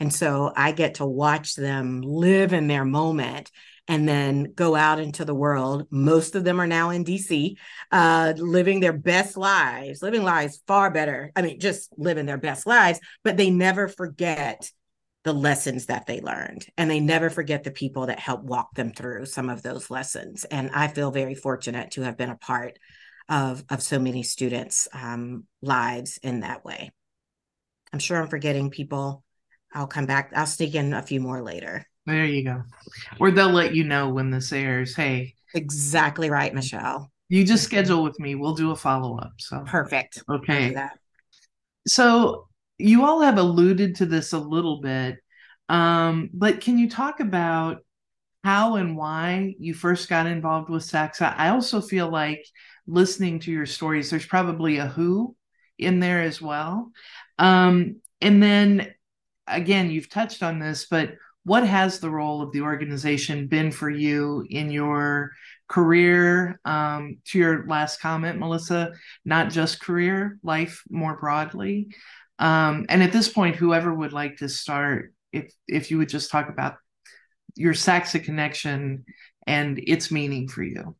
And 0.00 0.12
so 0.12 0.52
I 0.56 0.72
get 0.72 0.94
to 0.94 1.06
watch 1.06 1.54
them 1.54 2.00
live 2.00 2.52
in 2.52 2.68
their 2.68 2.84
moment 2.84 3.50
and 3.88 4.08
then 4.08 4.52
go 4.54 4.74
out 4.74 5.00
into 5.00 5.24
the 5.24 5.34
world. 5.34 5.86
Most 5.90 6.34
of 6.34 6.44
them 6.44 6.60
are 6.60 6.66
now 6.66 6.90
in 6.90 7.04
DC, 7.04 7.56
uh, 7.90 8.32
living 8.36 8.80
their 8.80 8.92
best 8.92 9.36
lives, 9.36 10.02
living 10.02 10.22
lives 10.22 10.62
far 10.66 10.90
better. 10.90 11.32
I 11.34 11.42
mean, 11.42 11.58
just 11.58 11.92
living 11.96 12.26
their 12.26 12.38
best 12.38 12.66
lives, 12.66 13.00
but 13.24 13.36
they 13.36 13.50
never 13.50 13.88
forget 13.88 14.70
the 15.24 15.32
lessons 15.32 15.86
that 15.86 16.06
they 16.06 16.20
learned 16.20 16.66
and 16.76 16.90
they 16.90 16.98
never 16.98 17.30
forget 17.30 17.62
the 17.62 17.70
people 17.70 18.06
that 18.06 18.18
helped 18.18 18.44
walk 18.44 18.74
them 18.74 18.92
through 18.92 19.26
some 19.26 19.48
of 19.48 19.62
those 19.62 19.88
lessons. 19.90 20.44
And 20.44 20.70
i 20.74 20.88
feel 20.88 21.10
very 21.12 21.34
fortunate 21.34 21.92
to 21.92 22.02
have 22.02 22.16
been 22.16 22.30
a 22.30 22.36
part 22.36 22.78
of 23.28 23.64
of 23.70 23.82
so 23.82 24.00
many 24.00 24.24
students 24.24 24.88
um, 24.92 25.46
lives 25.60 26.18
in 26.22 26.40
that 26.40 26.64
way. 26.64 26.90
I'm 27.92 28.00
sure 28.00 28.20
i'm 28.20 28.28
forgetting 28.28 28.70
people. 28.70 29.22
I'll 29.72 29.86
come 29.86 30.06
back. 30.06 30.32
I'll 30.34 30.46
sneak 30.46 30.74
in 30.74 30.92
a 30.92 31.02
few 31.02 31.20
more 31.20 31.40
later 31.40 31.86
there 32.06 32.24
you 32.24 32.44
go. 32.44 32.62
Or 33.20 33.30
they'll 33.30 33.50
let 33.50 33.74
you 33.74 33.84
know 33.84 34.08
when 34.08 34.30
this 34.30 34.52
airs. 34.52 34.94
Hey, 34.94 35.34
exactly 35.54 36.30
right, 36.30 36.54
Michelle. 36.54 37.10
You 37.28 37.44
just 37.44 37.64
schedule 37.64 38.02
with 38.02 38.18
me. 38.20 38.34
We'll 38.34 38.54
do 38.54 38.72
a 38.72 38.76
follow 38.76 39.18
up. 39.18 39.32
So 39.38 39.62
perfect. 39.66 40.22
Okay. 40.28 40.74
So 41.86 42.48
you 42.78 43.04
all 43.04 43.20
have 43.20 43.38
alluded 43.38 43.96
to 43.96 44.06
this 44.06 44.32
a 44.32 44.38
little 44.38 44.80
bit, 44.80 45.18
um, 45.68 46.30
but 46.32 46.60
can 46.60 46.78
you 46.78 46.90
talk 46.90 47.20
about 47.20 47.78
how 48.44 48.74
and 48.76 48.96
why 48.96 49.54
you 49.58 49.72
first 49.72 50.08
got 50.08 50.26
involved 50.26 50.68
with 50.68 50.82
SACSA? 50.82 51.34
I 51.36 51.50
also 51.50 51.80
feel 51.80 52.10
like 52.10 52.44
listening 52.86 53.38
to 53.40 53.52
your 53.52 53.66
stories, 53.66 54.10
there's 54.10 54.26
probably 54.26 54.78
a 54.78 54.86
who 54.86 55.36
in 55.78 56.00
there 56.00 56.22
as 56.22 56.42
well. 56.42 56.90
Um, 57.38 58.00
and 58.20 58.42
then 58.42 58.92
again, 59.46 59.90
you've 59.90 60.10
touched 60.10 60.42
on 60.42 60.58
this, 60.58 60.86
but 60.90 61.14
what 61.44 61.66
has 61.66 61.98
the 61.98 62.10
role 62.10 62.42
of 62.42 62.52
the 62.52 62.62
organization 62.62 63.48
been 63.48 63.70
for 63.72 63.90
you 63.90 64.46
in 64.48 64.70
your 64.70 65.32
career? 65.68 66.60
Um, 66.64 67.18
to 67.26 67.38
your 67.38 67.66
last 67.66 68.00
comment 68.00 68.38
melissa 68.38 68.92
not 69.24 69.50
just 69.50 69.80
career 69.80 70.38
life 70.42 70.82
more 70.90 71.16
broadly. 71.16 71.94
Um, 72.38 72.86
and 72.88 73.02
at 73.02 73.12
this 73.12 73.28
point 73.28 73.56
whoever 73.56 73.92
would 73.92 74.12
like 74.12 74.38
to 74.38 74.48
start 74.48 75.12
if 75.32 75.52
if 75.66 75.90
you 75.90 75.98
would 75.98 76.08
just 76.08 76.30
talk 76.30 76.48
about 76.48 76.76
your 77.54 77.74
SACSA 77.74 78.24
connection 78.24 79.04
and 79.46 79.78
its 79.78 80.10
meaning 80.10 80.48
for 80.48 80.62
you 80.62 80.96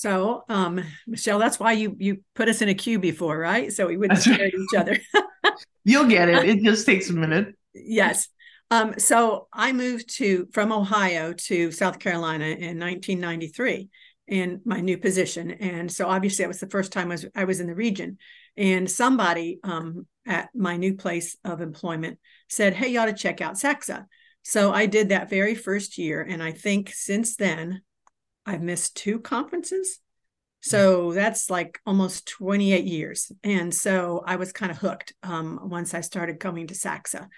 So, 0.00 0.44
um, 0.48 0.82
Michelle, 1.06 1.38
that's 1.38 1.60
why 1.60 1.72
you 1.72 1.94
you 1.98 2.24
put 2.34 2.48
us 2.48 2.62
in 2.62 2.70
a 2.70 2.74
queue 2.74 2.98
before, 2.98 3.38
right? 3.38 3.70
So 3.70 3.86
we 3.86 3.98
wouldn't 3.98 4.20
scare 4.20 4.38
right. 4.38 4.54
each 4.54 4.78
other. 4.78 4.98
You'll 5.84 6.06
get 6.06 6.30
it. 6.30 6.48
It 6.48 6.62
just 6.62 6.86
takes 6.86 7.10
a 7.10 7.12
minute. 7.12 7.54
Yes. 7.74 8.26
Um, 8.70 8.94
so 8.96 9.48
I 9.52 9.74
moved 9.74 10.16
to 10.16 10.48
from 10.54 10.72
Ohio 10.72 11.34
to 11.34 11.70
South 11.70 11.98
Carolina 11.98 12.46
in 12.46 12.78
1993 12.78 13.90
in 14.26 14.62
my 14.64 14.80
new 14.80 14.96
position, 14.96 15.50
and 15.50 15.92
so 15.92 16.06
obviously 16.08 16.44
that 16.44 16.48
was 16.48 16.60
the 16.60 16.70
first 16.70 16.92
time 16.92 17.08
I 17.08 17.14
was 17.14 17.26
I 17.34 17.44
was 17.44 17.60
in 17.60 17.66
the 17.66 17.74
region, 17.74 18.16
and 18.56 18.90
somebody 18.90 19.60
um, 19.62 20.06
at 20.26 20.48
my 20.54 20.78
new 20.78 20.94
place 20.94 21.36
of 21.44 21.60
employment 21.60 22.18
said, 22.48 22.72
"Hey, 22.72 22.88
you 22.88 23.00
ought 23.00 23.04
to 23.06 23.12
check 23.12 23.42
out 23.42 23.56
SACSA." 23.56 24.06
So 24.44 24.72
I 24.72 24.86
did 24.86 25.10
that 25.10 25.28
very 25.28 25.54
first 25.54 25.98
year, 25.98 26.22
and 26.22 26.42
I 26.42 26.52
think 26.52 26.90
since 26.90 27.36
then 27.36 27.82
I've 28.50 28.62
missed 28.62 28.96
two 28.96 29.20
conferences. 29.20 30.00
So 30.60 31.12
that's 31.12 31.48
like 31.48 31.78
almost 31.86 32.26
28 32.28 32.84
years. 32.84 33.30
And 33.44 33.72
so 33.72 34.22
I 34.26 34.36
was 34.36 34.52
kind 34.52 34.72
of 34.72 34.78
hooked 34.78 35.14
um, 35.22 35.58
once 35.62 35.94
I 35.94 36.00
started 36.00 36.40
coming 36.40 36.66
to 36.66 36.74
SACSA. 36.74 37.28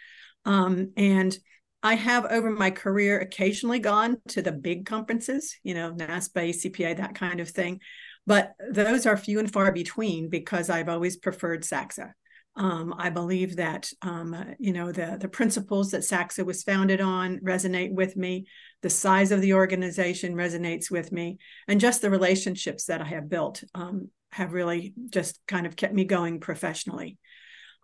Um, 0.44 0.92
and 0.96 1.37
I 1.83 1.94
have 1.94 2.25
over 2.25 2.51
my 2.51 2.70
career 2.70 3.20
occasionally 3.20 3.79
gone 3.79 4.16
to 4.29 4.40
the 4.40 4.53
big 4.53 4.87
conferences, 4.87 5.55
you 5.62 5.75
know, 5.75 5.92
NASPA, 5.92 6.51
ACPA, 6.51 6.96
that 6.96 7.14
kind 7.14 7.40
of 7.40 7.51
thing. 7.51 7.81
But 8.27 8.53
those 8.70 9.05
are 9.05 9.16
few 9.16 9.38
and 9.38 9.53
far 9.53 9.70
between 9.70 10.31
because 10.31 10.70
I've 10.70 10.88
always 10.88 11.16
preferred 11.16 11.62
SACSA. 11.62 12.12
Um, 12.55 12.95
I 12.99 13.09
believe 13.09 13.57
that 13.57 13.91
um, 14.03 14.55
you 14.59 14.75
know 14.75 14.93
the 14.93 15.17
the 15.19 15.29
principles 15.29 15.93
that 15.93 16.03
SACSA 16.03 16.45
was 16.45 16.62
founded 16.62 17.01
on 17.01 17.38
resonate 17.38 17.93
with 17.93 18.15
me. 18.15 18.47
The 18.83 18.91
size 18.91 19.33
of 19.33 19.41
the 19.41 19.55
organization 19.55 20.35
resonates 20.35 20.91
with 20.91 21.12
me, 21.12 21.38
and 21.67 21.81
just 21.81 22.03
the 22.03 22.11
relationships 22.11 22.85
that 22.87 23.01
I 23.01 23.07
have 23.07 23.31
built 23.31 23.65
um, 23.75 24.11
have 24.33 24.53
really 24.53 24.93
just 25.09 25.41
kind 25.49 25.67
of 25.67 25.77
kept 25.77 25.95
me 25.95 26.05
going 26.05 26.41
professionally. 26.41 27.17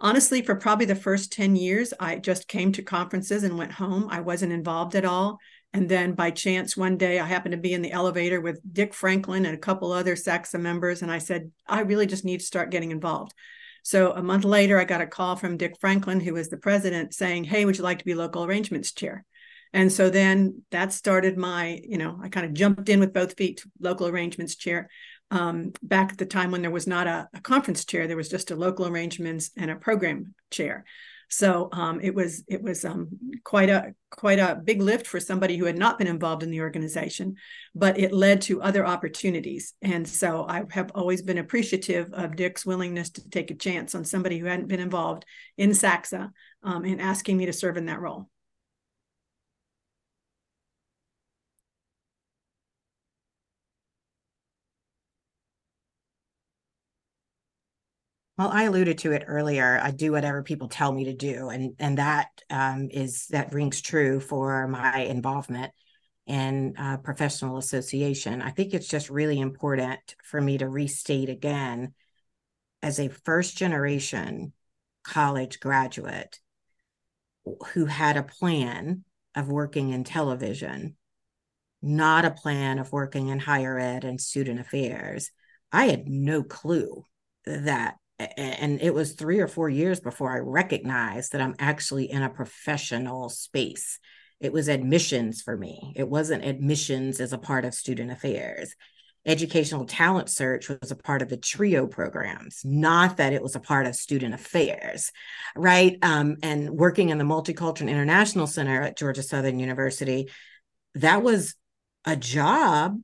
Honestly, 0.00 0.42
for 0.42 0.54
probably 0.54 0.86
the 0.86 0.94
first 0.94 1.32
ten 1.32 1.56
years, 1.56 1.94
I 1.98 2.16
just 2.16 2.46
came 2.46 2.70
to 2.72 2.82
conferences 2.82 3.44
and 3.44 3.56
went 3.56 3.72
home. 3.72 4.08
I 4.10 4.20
wasn't 4.20 4.52
involved 4.52 4.94
at 4.94 5.06
all. 5.06 5.38
And 5.72 5.88
then 5.88 6.12
by 6.12 6.30
chance, 6.30 6.76
one 6.76 6.96
day 6.96 7.18
I 7.18 7.26
happened 7.26 7.52
to 7.52 7.58
be 7.58 7.74
in 7.74 7.82
the 7.82 7.92
elevator 7.92 8.40
with 8.40 8.60
Dick 8.70 8.94
Franklin 8.94 9.44
and 9.44 9.54
a 9.54 9.58
couple 9.60 9.92
other 9.92 10.14
SACSA 10.14 10.60
members, 10.60 11.00
and 11.00 11.10
I 11.10 11.18
said, 11.18 11.50
I 11.66 11.80
really 11.80 12.06
just 12.06 12.24
need 12.24 12.40
to 12.40 12.46
start 12.46 12.70
getting 12.70 12.90
involved. 12.90 13.32
So 13.82 14.12
a 14.12 14.22
month 14.22 14.44
later, 14.44 14.78
I 14.78 14.84
got 14.84 15.00
a 15.00 15.06
call 15.06 15.36
from 15.36 15.56
Dick 15.56 15.74
Franklin, 15.80 16.20
who 16.20 16.34
was 16.34 16.48
the 16.48 16.56
president, 16.56 17.14
saying, 17.14 17.44
Hey, 17.44 17.64
would 17.64 17.76
you 17.76 17.84
like 17.84 17.98
to 17.98 18.04
be 18.04 18.14
local 18.14 18.44
arrangements 18.44 18.92
chair? 18.92 19.24
And 19.72 19.92
so 19.92 20.10
then 20.10 20.62
that 20.70 20.92
started 20.92 21.36
my, 21.36 21.80
you 21.82 21.98
know, 21.98 22.18
I 22.22 22.28
kind 22.28 22.46
of 22.46 22.54
jumped 22.54 22.88
in 22.88 23.00
with 23.00 23.12
both 23.12 23.36
feet, 23.36 23.62
local 23.80 24.08
arrangements 24.08 24.56
chair. 24.56 24.88
Um, 25.30 25.72
back 25.82 26.12
at 26.12 26.18
the 26.18 26.24
time 26.24 26.50
when 26.50 26.62
there 26.62 26.70
was 26.70 26.86
not 26.86 27.06
a, 27.06 27.28
a, 27.34 27.40
conference 27.40 27.84
chair, 27.84 28.06
there 28.06 28.16
was 28.16 28.30
just 28.30 28.50
a 28.50 28.56
local 28.56 28.86
arrangements 28.86 29.50
and 29.58 29.70
a 29.70 29.76
program 29.76 30.34
chair. 30.50 30.86
So 31.28 31.68
um, 31.72 32.00
it 32.00 32.14
was 32.14 32.42
it 32.48 32.62
was 32.62 32.84
um, 32.84 33.08
quite 33.44 33.68
a 33.68 33.94
quite 34.10 34.38
a 34.38 34.60
big 34.62 34.80
lift 34.80 35.06
for 35.06 35.20
somebody 35.20 35.56
who 35.56 35.66
had 35.66 35.76
not 35.76 35.98
been 35.98 36.06
involved 36.06 36.42
in 36.42 36.50
the 36.50 36.62
organization, 36.62 37.36
but 37.74 37.98
it 37.98 38.12
led 38.12 38.40
to 38.42 38.62
other 38.62 38.86
opportunities. 38.86 39.74
And 39.82 40.08
so 40.08 40.46
I 40.48 40.64
have 40.70 40.90
always 40.94 41.22
been 41.22 41.38
appreciative 41.38 42.12
of 42.12 42.36
Dick's 42.36 42.64
willingness 42.64 43.10
to 43.10 43.28
take 43.28 43.50
a 43.50 43.54
chance 43.54 43.94
on 43.94 44.04
somebody 44.04 44.38
who 44.38 44.46
hadn't 44.46 44.68
been 44.68 44.80
involved 44.80 45.26
in 45.56 45.70
SACSA 45.70 46.30
um, 46.62 46.84
and 46.84 47.00
asking 47.00 47.36
me 47.36 47.46
to 47.46 47.52
serve 47.52 47.76
in 47.76 47.86
that 47.86 48.00
role. 48.00 48.28
Well, 58.38 58.50
I 58.52 58.64
alluded 58.64 58.98
to 58.98 59.10
it 59.12 59.24
earlier. 59.26 59.80
I 59.82 59.90
do 59.90 60.12
whatever 60.12 60.44
people 60.44 60.68
tell 60.68 60.92
me 60.92 61.06
to 61.06 61.12
do, 61.12 61.48
and 61.48 61.74
and 61.80 61.98
that 61.98 62.28
um, 62.48 62.88
is 62.88 63.26
that 63.28 63.52
rings 63.52 63.80
true 63.80 64.20
for 64.20 64.68
my 64.68 65.00
involvement 65.00 65.72
in 66.26 66.76
uh, 66.78 66.98
professional 66.98 67.58
association. 67.58 68.40
I 68.40 68.50
think 68.50 68.74
it's 68.74 68.86
just 68.86 69.10
really 69.10 69.40
important 69.40 70.14
for 70.22 70.40
me 70.40 70.58
to 70.58 70.68
restate 70.68 71.28
again, 71.28 71.94
as 72.80 73.00
a 73.00 73.08
first 73.08 73.56
generation 73.56 74.52
college 75.02 75.58
graduate 75.58 76.38
who 77.72 77.86
had 77.86 78.16
a 78.16 78.22
plan 78.22 79.04
of 79.34 79.48
working 79.48 79.90
in 79.90 80.04
television, 80.04 80.96
not 81.82 82.24
a 82.24 82.30
plan 82.30 82.78
of 82.78 82.92
working 82.92 83.28
in 83.28 83.40
higher 83.40 83.78
ed 83.80 84.04
and 84.04 84.20
student 84.20 84.60
affairs. 84.60 85.32
I 85.72 85.86
had 85.86 86.06
no 86.08 86.44
clue 86.44 87.04
that 87.44 87.96
and 88.18 88.80
it 88.80 88.92
was 88.92 89.12
three 89.12 89.38
or 89.38 89.46
four 89.46 89.68
years 89.68 90.00
before 90.00 90.34
I 90.34 90.40
recognized 90.40 91.32
that 91.32 91.40
I'm 91.40 91.54
actually 91.58 92.10
in 92.10 92.22
a 92.22 92.30
professional 92.30 93.28
space. 93.28 93.98
It 94.40 94.52
was 94.52 94.68
admissions 94.68 95.42
for 95.42 95.56
me. 95.56 95.92
It 95.96 96.08
wasn't 96.08 96.44
admissions 96.44 97.20
as 97.20 97.32
a 97.32 97.38
part 97.38 97.64
of 97.64 97.74
student 97.74 98.10
affairs. 98.10 98.74
Educational 99.26 99.84
talent 99.84 100.30
search 100.30 100.68
was 100.68 100.90
a 100.90 100.96
part 100.96 101.22
of 101.22 101.28
the 101.28 101.36
TRIO 101.36 101.86
programs, 101.86 102.62
not 102.64 103.18
that 103.18 103.32
it 103.32 103.42
was 103.42 103.56
a 103.56 103.60
part 103.60 103.86
of 103.86 103.94
student 103.94 104.32
affairs, 104.32 105.12
right? 105.54 105.98
Um, 106.02 106.36
and 106.42 106.70
working 106.70 107.10
in 107.10 107.18
the 107.18 107.24
Multicultural 107.24 107.82
and 107.82 107.90
International 107.90 108.46
Center 108.46 108.82
at 108.82 108.96
Georgia 108.96 109.22
Southern 109.22 109.58
University, 109.58 110.30
that 110.94 111.22
was 111.22 111.54
a 112.04 112.16
job. 112.16 113.00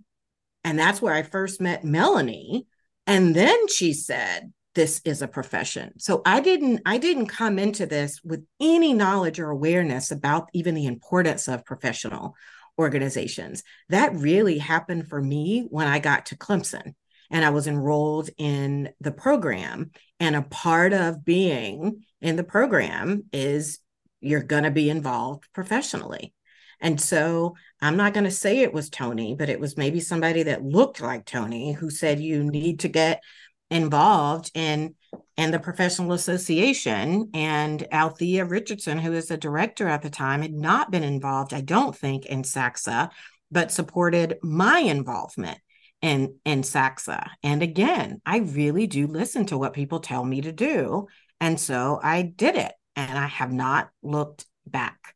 And 0.63 0.79
that's 0.79 1.03
where 1.03 1.13
I 1.13 1.23
first 1.23 1.61
met 1.61 1.85
Melanie. 1.85 2.67
And 3.07 3.35
then 3.35 3.69
she 3.69 3.93
said, 3.93 4.53
this 4.75 5.01
is 5.05 5.23
a 5.23 5.29
profession. 5.29 5.99
So 5.99 6.23
I 6.27 6.41
didn't 6.41 6.83
I 6.85 6.99
didn't 6.99 7.27
come 7.27 7.59
into 7.59 7.87
this 7.87 8.21
with 8.25 8.45
any 8.61 8.93
knowledge 8.93 9.39
or 9.39 9.51
awareness 9.51 10.11
about 10.11 10.49
even 10.53 10.75
the 10.75 10.87
importance 10.87 11.49
of 11.49 11.65
professional 11.65 12.35
organizations. 12.79 13.63
That 13.89 14.15
really 14.15 14.59
happened 14.59 15.09
for 15.09 15.21
me 15.21 15.67
when 15.71 15.87
I 15.87 16.01
got 16.01 16.27
to 16.27 16.37
Clemson 16.37 16.95
and 17.31 17.45
I 17.45 17.51
was 17.51 17.67
enrolled 17.67 18.31
in 18.37 18.91
the 19.01 19.13
program 19.13 19.93
and 20.21 20.37
a 20.37 20.43
part 20.43 20.93
of 20.93 21.25
being 21.25 22.05
in 22.21 22.37
the 22.37 22.45
program 22.45 23.25
is 23.33 23.79
you're 24.21 24.43
going 24.43 24.65
to 24.65 24.71
be 24.71 24.91
involved 24.91 25.45
professionally. 25.53 26.35
And 26.81 27.01
so 27.01 27.57
I'm 27.81 27.97
not 27.97 28.15
going 28.15 28.25
to 28.25 28.31
say 28.31 28.59
it 28.59 28.73
was 28.73 28.91
Tony, 28.91 29.35
but 29.35 29.49
it 29.49 29.61
was 29.61 29.77
maybe 29.77 30.01
somebody 30.01 30.45
that 30.45 30.65
looked 30.65 31.01
like 31.01 31.25
Tony 31.25 31.73
who 31.73 31.91
said 31.91 32.21
you 32.21 32.43
need 32.43 32.81
to 32.81 32.89
get 32.89 33.23
involved 33.71 34.51
in 34.55 34.95
in 35.37 35.51
the 35.51 35.59
professional 35.59 36.13
association. 36.13 37.31
And 37.35 37.87
althea 37.93 38.45
richardson 38.45 38.99
who 38.99 39.13
was 39.13 39.29
the 39.29 39.37
director 39.37 39.89
at 39.89 40.03
the 40.03 40.11
time 40.11 40.43
had 40.43 40.53
not 40.53 40.91
been 40.91 41.05
involved 41.05 41.53
i 41.55 41.61
don't 41.61 41.97
think 41.97 42.27
in 42.27 42.43
SACSA 42.43 43.11
but 43.51 43.71
supported 43.71 44.39
my 44.43 44.79
involvement 44.81 45.59
in 46.03 46.39
in 46.45 46.63
SACSA. 46.63 47.29
And 47.43 47.63
again 47.63 48.21
i 48.27 48.39
really 48.39 48.87
do 48.87 49.07
listen 49.07 49.47
to 49.47 49.59
what 49.59 49.73
people 49.73 50.01
tell 50.01 50.25
me 50.25 50.41
to 50.43 50.53
do. 50.53 51.09
And 51.41 51.59
so 51.59 52.01
i 52.03 52.23
did 52.23 52.57
it 52.57 52.73
and 52.97 53.19
i 53.19 53.27
have 53.27 53.53
not 53.53 53.91
looked 54.03 54.47
back. 54.67 55.15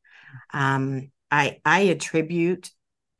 Um, 0.52 1.10
i 1.30 1.60
i 1.64 1.80
attribute 1.80 2.70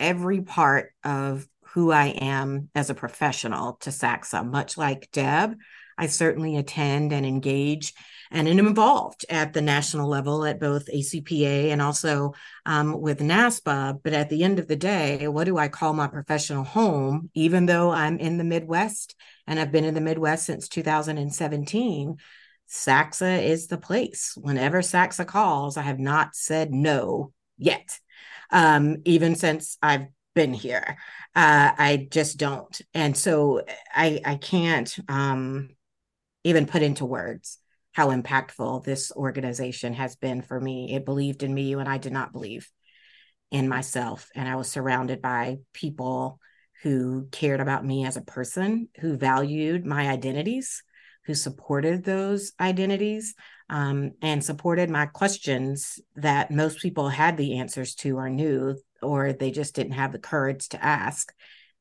every 0.00 0.40
part 0.40 0.92
of 1.04 1.46
who 1.74 1.90
I 1.90 2.06
am 2.06 2.70
as 2.74 2.90
a 2.90 2.94
professional 2.94 3.74
to 3.80 3.90
SACSA. 3.90 4.48
Much 4.48 4.76
like 4.76 5.10
Deb, 5.12 5.54
I 5.96 6.06
certainly 6.06 6.56
attend 6.56 7.12
and 7.12 7.26
engage 7.26 7.92
and 8.30 8.46
am 8.46 8.58
involved 8.58 9.24
at 9.28 9.52
the 9.52 9.62
national 9.62 10.08
level 10.08 10.44
at 10.44 10.60
both 10.60 10.86
ACPA 10.86 11.70
and 11.70 11.80
also 11.82 12.34
um, 12.66 13.00
with 13.00 13.20
NASPA. 13.20 14.00
But 14.02 14.12
at 14.12 14.28
the 14.28 14.44
end 14.44 14.58
of 14.58 14.68
the 14.68 14.76
day, 14.76 15.28
what 15.28 15.44
do 15.44 15.56
I 15.58 15.68
call 15.68 15.92
my 15.92 16.06
professional 16.06 16.64
home? 16.64 17.30
Even 17.34 17.66
though 17.66 17.90
I'm 17.90 18.18
in 18.18 18.38
the 18.38 18.44
Midwest 18.44 19.14
and 19.46 19.58
I've 19.58 19.72
been 19.72 19.84
in 19.84 19.94
the 19.94 20.00
Midwest 20.00 20.46
since 20.46 20.68
2017, 20.68 22.16
SACSA 22.68 23.42
is 23.42 23.66
the 23.66 23.78
place. 23.78 24.34
Whenever 24.36 24.80
SACSA 24.82 25.26
calls, 25.26 25.76
I 25.76 25.82
have 25.82 25.98
not 25.98 26.34
said 26.34 26.70
no 26.70 27.32
yet. 27.56 27.98
Um, 28.50 28.98
even 29.04 29.34
since 29.34 29.78
I've 29.82 30.06
been 30.34 30.54
here. 30.54 30.96
Uh, 31.34 31.72
I 31.76 32.08
just 32.10 32.38
don't. 32.38 32.80
And 32.94 33.16
so 33.16 33.62
I 33.94 34.20
I 34.24 34.36
can't 34.36 34.94
um, 35.08 35.70
even 36.44 36.66
put 36.66 36.82
into 36.82 37.04
words 37.04 37.58
how 37.92 38.10
impactful 38.10 38.84
this 38.84 39.10
organization 39.12 39.92
has 39.94 40.14
been 40.16 40.40
for 40.42 40.60
me. 40.60 40.94
It 40.94 41.04
believed 41.04 41.42
in 41.42 41.52
me 41.52 41.74
when 41.74 41.88
I 41.88 41.98
did 41.98 42.12
not 42.12 42.32
believe 42.32 42.70
in 43.50 43.68
myself. 43.68 44.28
And 44.34 44.48
I 44.48 44.56
was 44.56 44.68
surrounded 44.68 45.20
by 45.20 45.58
people 45.72 46.38
who 46.82 47.26
cared 47.32 47.60
about 47.60 47.84
me 47.84 48.04
as 48.06 48.16
a 48.16 48.22
person, 48.22 48.88
who 49.00 49.16
valued 49.16 49.84
my 49.84 50.08
identities, 50.08 50.82
who 51.24 51.34
supported 51.34 52.04
those 52.04 52.52
identities, 52.60 53.34
um, 53.68 54.12
and 54.22 54.44
supported 54.44 54.88
my 54.88 55.06
questions 55.06 55.98
that 56.16 56.50
most 56.50 56.80
people 56.80 57.08
had 57.08 57.36
the 57.36 57.58
answers 57.58 57.94
to 57.96 58.16
or 58.16 58.30
knew 58.30 58.76
or 59.02 59.32
they 59.32 59.50
just 59.50 59.74
didn't 59.74 59.92
have 59.92 60.12
the 60.12 60.18
courage 60.18 60.68
to 60.68 60.84
ask 60.84 61.32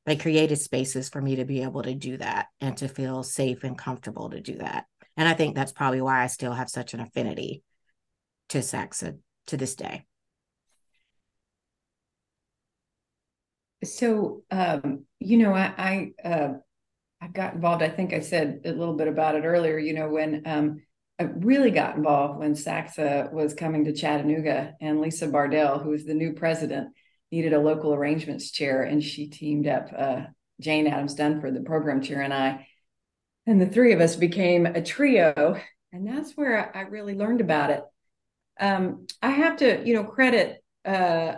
they 0.08 0.16
created 0.16 0.56
spaces 0.58 1.10
for 1.10 1.22
me 1.22 1.36
to 1.36 1.44
be 1.44 1.64
able 1.64 1.84
to 1.84 1.94
do 1.94 2.16
that 2.16 2.48
and 2.62 2.78
to 2.78 2.88
feel 2.88 3.24
safe 3.24 3.66
and 3.66 3.78
comfortable 3.78 4.30
to 4.30 4.40
do 4.40 4.56
that. 4.56 4.86
And 5.18 5.28
i 5.28 5.34
think 5.34 5.54
that's 5.54 5.74
probably 5.74 6.02
why 6.02 6.24
i 6.24 6.28
still 6.28 6.54
have 6.54 6.70
such 6.70 6.94
an 6.94 7.02
affinity 7.02 7.62
to 8.50 8.60
SACSA 8.60 9.18
to 9.48 9.58
this 9.58 9.76
day. 9.76 10.06
So 13.84 14.44
um, 14.50 15.06
you 15.20 15.38
know 15.38 15.54
i 15.54 16.14
i 16.24 16.28
uh, 16.28 16.54
i 17.22 17.28
got 17.28 17.56
involved 17.56 17.84
i 17.84 17.90
think 17.90 18.14
i 18.14 18.22
said 18.22 18.62
a 18.64 18.72
little 18.72 18.96
bit 18.96 19.08
about 19.08 19.36
it 19.36 19.44
earlier 19.44 19.78
you 19.78 19.94
know 19.94 20.10
when 20.10 20.44
um, 20.46 20.82
I 21.20 21.24
really 21.24 21.72
got 21.72 21.96
involved 21.96 22.40
when 22.40 22.54
SACSA 22.54 23.34
was 23.34 23.56
coming 23.56 23.86
to 23.86 23.94
Chattanooga, 23.94 24.76
and 24.80 25.02
Lisa 25.02 25.28
Bardell, 25.28 25.80
who 25.80 25.90
was 25.90 26.06
the 26.06 26.14
new 26.14 26.34
president, 26.34 26.90
needed 27.32 27.54
a 27.54 27.60
local 27.60 27.94
arrangements 27.94 28.52
chair, 28.52 28.84
and 28.84 29.04
she 29.04 29.28
teamed 29.28 29.68
up 29.68 29.90
uh, 29.98 30.22
Jane 30.60 30.88
Adams 30.88 31.16
Dunford, 31.16 31.54
the 31.54 31.62
program 31.62 32.02
chair, 32.02 32.22
and 32.22 32.34
I, 32.34 32.68
and 33.46 33.62
the 33.62 33.68
three 33.68 33.94
of 33.94 34.02
us 34.02 34.16
became 34.16 34.66
a 34.66 34.82
trio, 34.82 35.60
and 35.92 36.08
that's 36.08 36.34
where 36.34 36.76
I 36.76 36.82
really 36.82 37.16
learned 37.16 37.42
about 37.42 37.70
it. 37.70 37.84
Um, 38.60 39.08
I 39.22 39.30
have 39.30 39.58
to, 39.58 39.86
you 39.86 39.94
know, 39.94 40.04
credit 40.04 40.64
uh, 40.86 41.36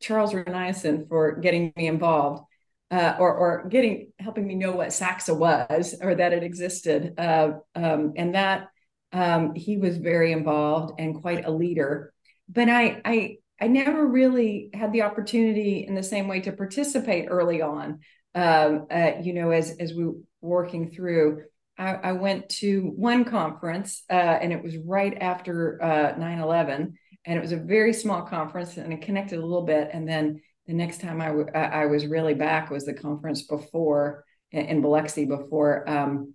Charles 0.00 0.32
Reniason 0.32 1.08
for 1.08 1.36
getting 1.36 1.72
me 1.76 1.86
involved. 1.86 2.44
Uh, 2.90 3.16
or, 3.18 3.34
or 3.34 3.68
getting 3.70 4.12
helping 4.20 4.46
me 4.46 4.54
know 4.54 4.70
what 4.70 4.90
SACSA 4.90 5.36
was 5.36 5.96
or 6.00 6.14
that 6.14 6.32
it 6.32 6.44
existed, 6.44 7.14
uh, 7.18 7.52
um, 7.74 8.12
and 8.14 8.36
that 8.36 8.68
um, 9.10 9.54
he 9.54 9.78
was 9.78 9.96
very 9.96 10.30
involved 10.30 11.00
and 11.00 11.20
quite 11.20 11.44
a 11.44 11.50
leader. 11.50 12.12
But 12.48 12.68
I, 12.68 13.00
I 13.04 13.38
I 13.64 13.66
never 13.66 14.06
really 14.06 14.68
had 14.74 14.92
the 14.92 15.02
opportunity 15.02 15.86
in 15.88 15.94
the 15.94 16.02
same 16.02 16.28
way 16.28 16.40
to 16.40 16.52
participate 16.52 17.28
early 17.30 17.62
on. 17.62 18.00
Um, 18.34 18.86
uh, 18.90 19.12
you 19.22 19.32
know, 19.32 19.52
as 19.52 19.74
as 19.80 19.94
we 19.94 20.04
were 20.04 20.16
working 20.42 20.90
through, 20.90 21.44
I, 21.78 21.94
I 21.94 22.12
went 22.12 22.50
to 22.60 22.92
one 22.94 23.24
conference, 23.24 24.02
uh, 24.10 24.12
and 24.12 24.52
it 24.52 24.62
was 24.62 24.76
right 24.76 25.16
after 25.18 25.82
uh, 25.82 26.12
9/11, 26.18 26.92
and 27.24 27.38
it 27.38 27.40
was 27.40 27.52
a 27.52 27.56
very 27.56 27.94
small 27.94 28.20
conference, 28.20 28.76
and 28.76 28.92
it 28.92 29.00
connected 29.00 29.38
a 29.38 29.46
little 29.46 29.64
bit. 29.64 29.88
And 29.94 30.06
then 30.06 30.42
the 30.66 30.74
next 30.74 31.00
time 31.00 31.22
I, 31.22 31.28
w- 31.28 31.50
I 31.54 31.86
was 31.86 32.06
really 32.06 32.34
back 32.34 32.68
was 32.70 32.84
the 32.84 32.92
conference 32.92 33.44
before 33.46 34.26
in, 34.52 34.66
in 34.66 34.82
Biloxi 34.82 35.24
before 35.24 35.88
um, 35.88 36.34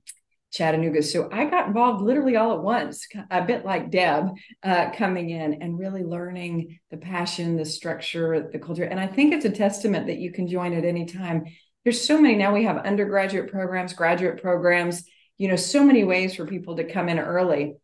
Chattanooga. 0.52 1.04
So 1.04 1.30
I 1.32 1.46
got 1.46 1.68
involved 1.68 2.02
literally 2.02 2.36
all 2.36 2.54
at 2.54 2.64
once, 2.64 3.08
a 3.30 3.44
bit 3.44 3.66
like 3.66 3.92
Deb 3.92 4.30
uh, 4.64 4.90
coming 4.92 5.30
in 5.30 5.62
and 5.62 5.78
really 5.78 6.04
learning 6.04 6.80
the 6.90 6.98
passion, 6.98 7.56
the 7.56 7.66
structure, 7.66 8.50
the 8.52 8.60
culture. 8.60 8.84
And 8.84 9.00
I 9.00 9.08
think 9.08 9.34
it's 9.34 9.46
a 9.46 9.52
testament 9.52 10.08
that 10.08 10.18
you 10.18 10.32
can 10.32 10.48
join 10.48 10.74
at 10.74 10.86
any 10.86 11.06
time. 11.06 11.46
There's 11.84 12.06
so 12.06 12.20
many 12.20 12.36
now 12.36 12.54
we 12.54 12.64
have 12.64 12.78
undergraduate 12.78 13.52
programs, 13.52 13.94
graduate 13.94 14.42
programs, 14.42 15.04
you 15.38 15.48
know, 15.48 15.56
so 15.56 15.84
many 15.84 16.04
ways 16.04 16.36
for 16.36 16.46
people 16.46 16.76
to 16.78 16.84
come 16.84 17.10
in 17.10 17.20
early. 17.20 17.76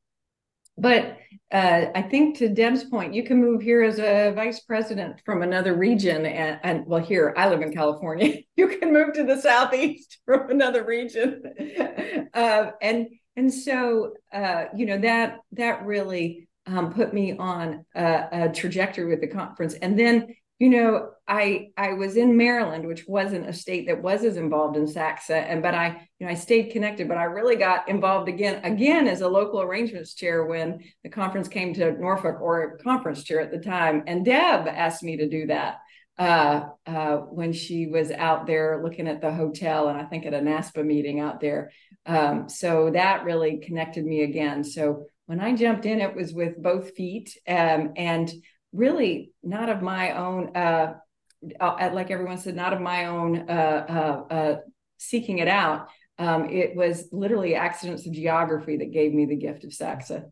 But 0.77 1.17
uh, 1.51 1.85
I 1.95 2.01
think 2.01 2.37
to 2.37 2.49
Deb's 2.49 2.83
point, 2.83 3.13
you 3.13 3.23
can 3.23 3.39
move 3.39 3.61
here 3.61 3.81
as 3.83 3.99
a 3.99 4.33
vice 4.35 4.59
president 4.61 5.21
from 5.25 5.41
another 5.41 5.73
region. 5.75 6.25
And, 6.25 6.59
and, 6.63 6.85
well, 6.85 7.01
here 7.01 7.33
I 7.37 7.49
live 7.49 7.61
in 7.61 7.73
California. 7.73 8.39
You 8.57 8.69
can 8.69 8.93
move 8.93 9.11
to 9.15 9.25
the 9.25 9.41
southeast 9.41 10.19
from 10.25 10.49
another 10.49 10.85
region, 10.85 11.43
uh, 12.33 12.71
and 12.81 13.07
and 13.35 13.53
so 13.53 14.13
uh, 14.31 14.67
you 14.73 14.85
know 14.85 14.97
that 14.99 15.39
that 15.51 15.85
really 15.85 16.47
um, 16.67 16.93
put 16.93 17.13
me 17.13 17.35
on 17.37 17.85
a, 17.95 18.27
a 18.31 18.49
trajectory 18.53 19.05
with 19.05 19.21
the 19.21 19.27
conference. 19.27 19.73
And 19.73 19.99
then 19.99 20.35
you 20.59 20.69
know, 20.69 21.09
I 21.27 21.69
I 21.75 21.93
was 21.93 22.15
in 22.15 22.37
Maryland, 22.37 22.87
which 22.87 23.05
wasn't 23.07 23.49
a 23.49 23.53
state 23.53 23.87
that 23.87 24.01
was 24.01 24.23
as 24.23 24.37
involved 24.37 24.77
in 24.77 24.85
SACSA, 24.85 25.31
and 25.31 25.61
but 25.61 25.73
I 25.73 26.07
you 26.19 26.25
know 26.25 26.31
I 26.31 26.35
stayed 26.35 26.71
connected, 26.71 27.07
but 27.07 27.17
I 27.17 27.23
really 27.23 27.55
got 27.55 27.89
involved 27.89 28.29
again 28.29 28.63
again 28.63 29.07
as 29.07 29.21
a 29.21 29.27
local 29.27 29.61
arrangements 29.61 30.13
chair 30.13 30.45
when 30.45 30.83
the 31.03 31.09
conference 31.09 31.47
came 31.47 31.73
to 31.73 31.91
Norfolk 31.93 32.39
or 32.39 32.77
conference 32.77 33.23
chair 33.23 33.41
at 33.41 33.51
the 33.51 33.59
time, 33.59 34.03
and 34.07 34.23
Deb 34.23 34.67
asked 34.67 35.03
me 35.03 35.17
to 35.17 35.27
do 35.27 35.47
that 35.47 35.79
uh, 36.17 36.67
uh, 36.85 37.17
when 37.17 37.51
she 37.51 37.87
was 37.87 38.11
out 38.11 38.47
there 38.47 38.81
looking 38.81 39.07
at 39.07 39.21
the 39.21 39.33
hotel, 39.33 39.89
and 39.89 39.99
I 39.99 40.05
think 40.05 40.25
at 40.25 40.33
a 40.33 40.39
NASPA 40.39 40.85
meeting 40.85 41.19
out 41.19 41.41
there. 41.41 41.71
Um, 42.05 42.47
so 42.47 42.91
that 42.91 43.25
really 43.25 43.57
connected 43.57 44.05
me 44.05 44.21
again. 44.21 44.63
So 44.63 45.05
when 45.25 45.39
I 45.39 45.55
jumped 45.55 45.85
in, 45.85 45.99
it 45.99 46.15
was 46.15 46.33
with 46.33 46.61
both 46.61 46.95
feet, 46.95 47.37
um, 47.47 47.93
and 47.97 48.31
really 48.75 49.31
not 49.43 49.69
of 49.69 49.81
my 49.81 50.11
own 50.11 50.55
uh, 50.55 50.95
uh, 51.59 51.89
like 51.93 52.11
everyone 52.11 52.37
said 52.37 52.55
not 52.55 52.73
of 52.73 52.81
my 52.81 53.05
own 53.05 53.49
uh, 53.49 53.85
uh, 54.29 54.33
uh, 54.33 54.55
seeking 54.97 55.39
it 55.39 55.47
out. 55.47 55.87
Um, 56.17 56.49
it 56.49 56.75
was 56.75 57.09
literally 57.11 57.55
accidents 57.55 58.05
of 58.05 58.13
geography 58.13 58.77
that 58.77 58.93
gave 58.93 59.13
me 59.13 59.25
the 59.25 59.35
gift 59.35 59.63
of 59.63 59.71
SACSA. 59.71 60.25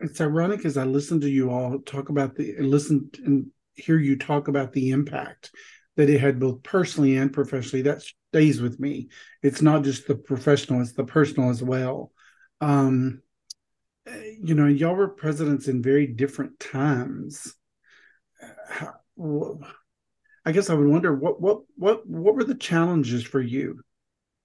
It's 0.00 0.20
ironic 0.20 0.64
as 0.64 0.76
i 0.76 0.84
listen 0.84 1.20
to 1.20 1.30
you 1.30 1.50
all 1.50 1.78
talk 1.78 2.08
about 2.08 2.34
the 2.34 2.56
listen 2.58 3.10
and 3.24 3.46
hear 3.74 3.98
you 3.98 4.16
talk 4.16 4.48
about 4.48 4.72
the 4.72 4.90
impact 4.90 5.50
that 5.96 6.10
it 6.10 6.20
had 6.20 6.40
both 6.40 6.62
personally 6.62 7.16
and 7.16 7.32
professionally. 7.32 7.82
That 7.82 8.02
stays 8.32 8.60
with 8.60 8.80
me. 8.80 9.08
It's 9.42 9.62
not 9.62 9.84
just 9.84 10.06
the 10.06 10.16
professional 10.16 10.80
it's 10.80 10.92
the 10.92 11.04
personal 11.04 11.50
as 11.50 11.62
well. 11.62 12.12
Um, 12.60 13.22
you 14.06 14.54
know, 14.54 14.66
y'all 14.66 14.94
were 14.94 15.08
presidents 15.08 15.68
in 15.68 15.82
very 15.82 16.06
different 16.06 16.58
times. 16.60 17.54
How, 18.68 18.94
I 20.44 20.52
guess 20.52 20.68
I 20.68 20.74
would 20.74 20.88
wonder 20.88 21.14
what 21.14 21.40
what 21.40 21.60
what 21.76 22.06
what 22.06 22.34
were 22.34 22.44
the 22.44 22.54
challenges 22.54 23.24
for 23.24 23.40
you 23.40 23.80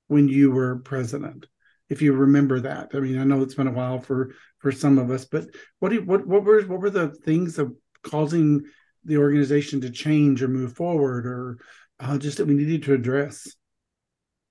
when 0.08 0.28
you 0.28 0.52
were 0.52 0.80
president? 0.80 1.46
If 1.90 2.02
you 2.02 2.14
remember 2.14 2.60
that, 2.62 2.92
I 2.94 3.00
mean, 3.00 3.18
I 3.18 3.24
know 3.24 3.42
it's 3.42 3.56
been 3.56 3.68
a 3.68 3.72
while 3.72 4.00
for 4.00 4.34
for 4.60 4.72
some 4.72 4.98
of 4.98 5.10
us, 5.12 5.26
but 5.26 5.48
what 5.80 5.90
do 5.90 6.02
what 6.04 6.26
what 6.26 6.44
were 6.44 6.62
what 6.62 6.80
were 6.80 6.90
the 6.90 7.10
things 7.10 7.58
of 7.60 7.76
causing 8.04 8.64
the 9.04 9.18
organization 9.18 9.82
to 9.82 9.90
change 9.90 10.42
or 10.42 10.48
move 10.48 10.74
forward, 10.74 11.26
or 11.26 11.58
uh, 12.00 12.18
just 12.18 12.38
that 12.38 12.46
we 12.46 12.54
needed 12.54 12.84
to 12.84 12.94
address? 12.94 13.54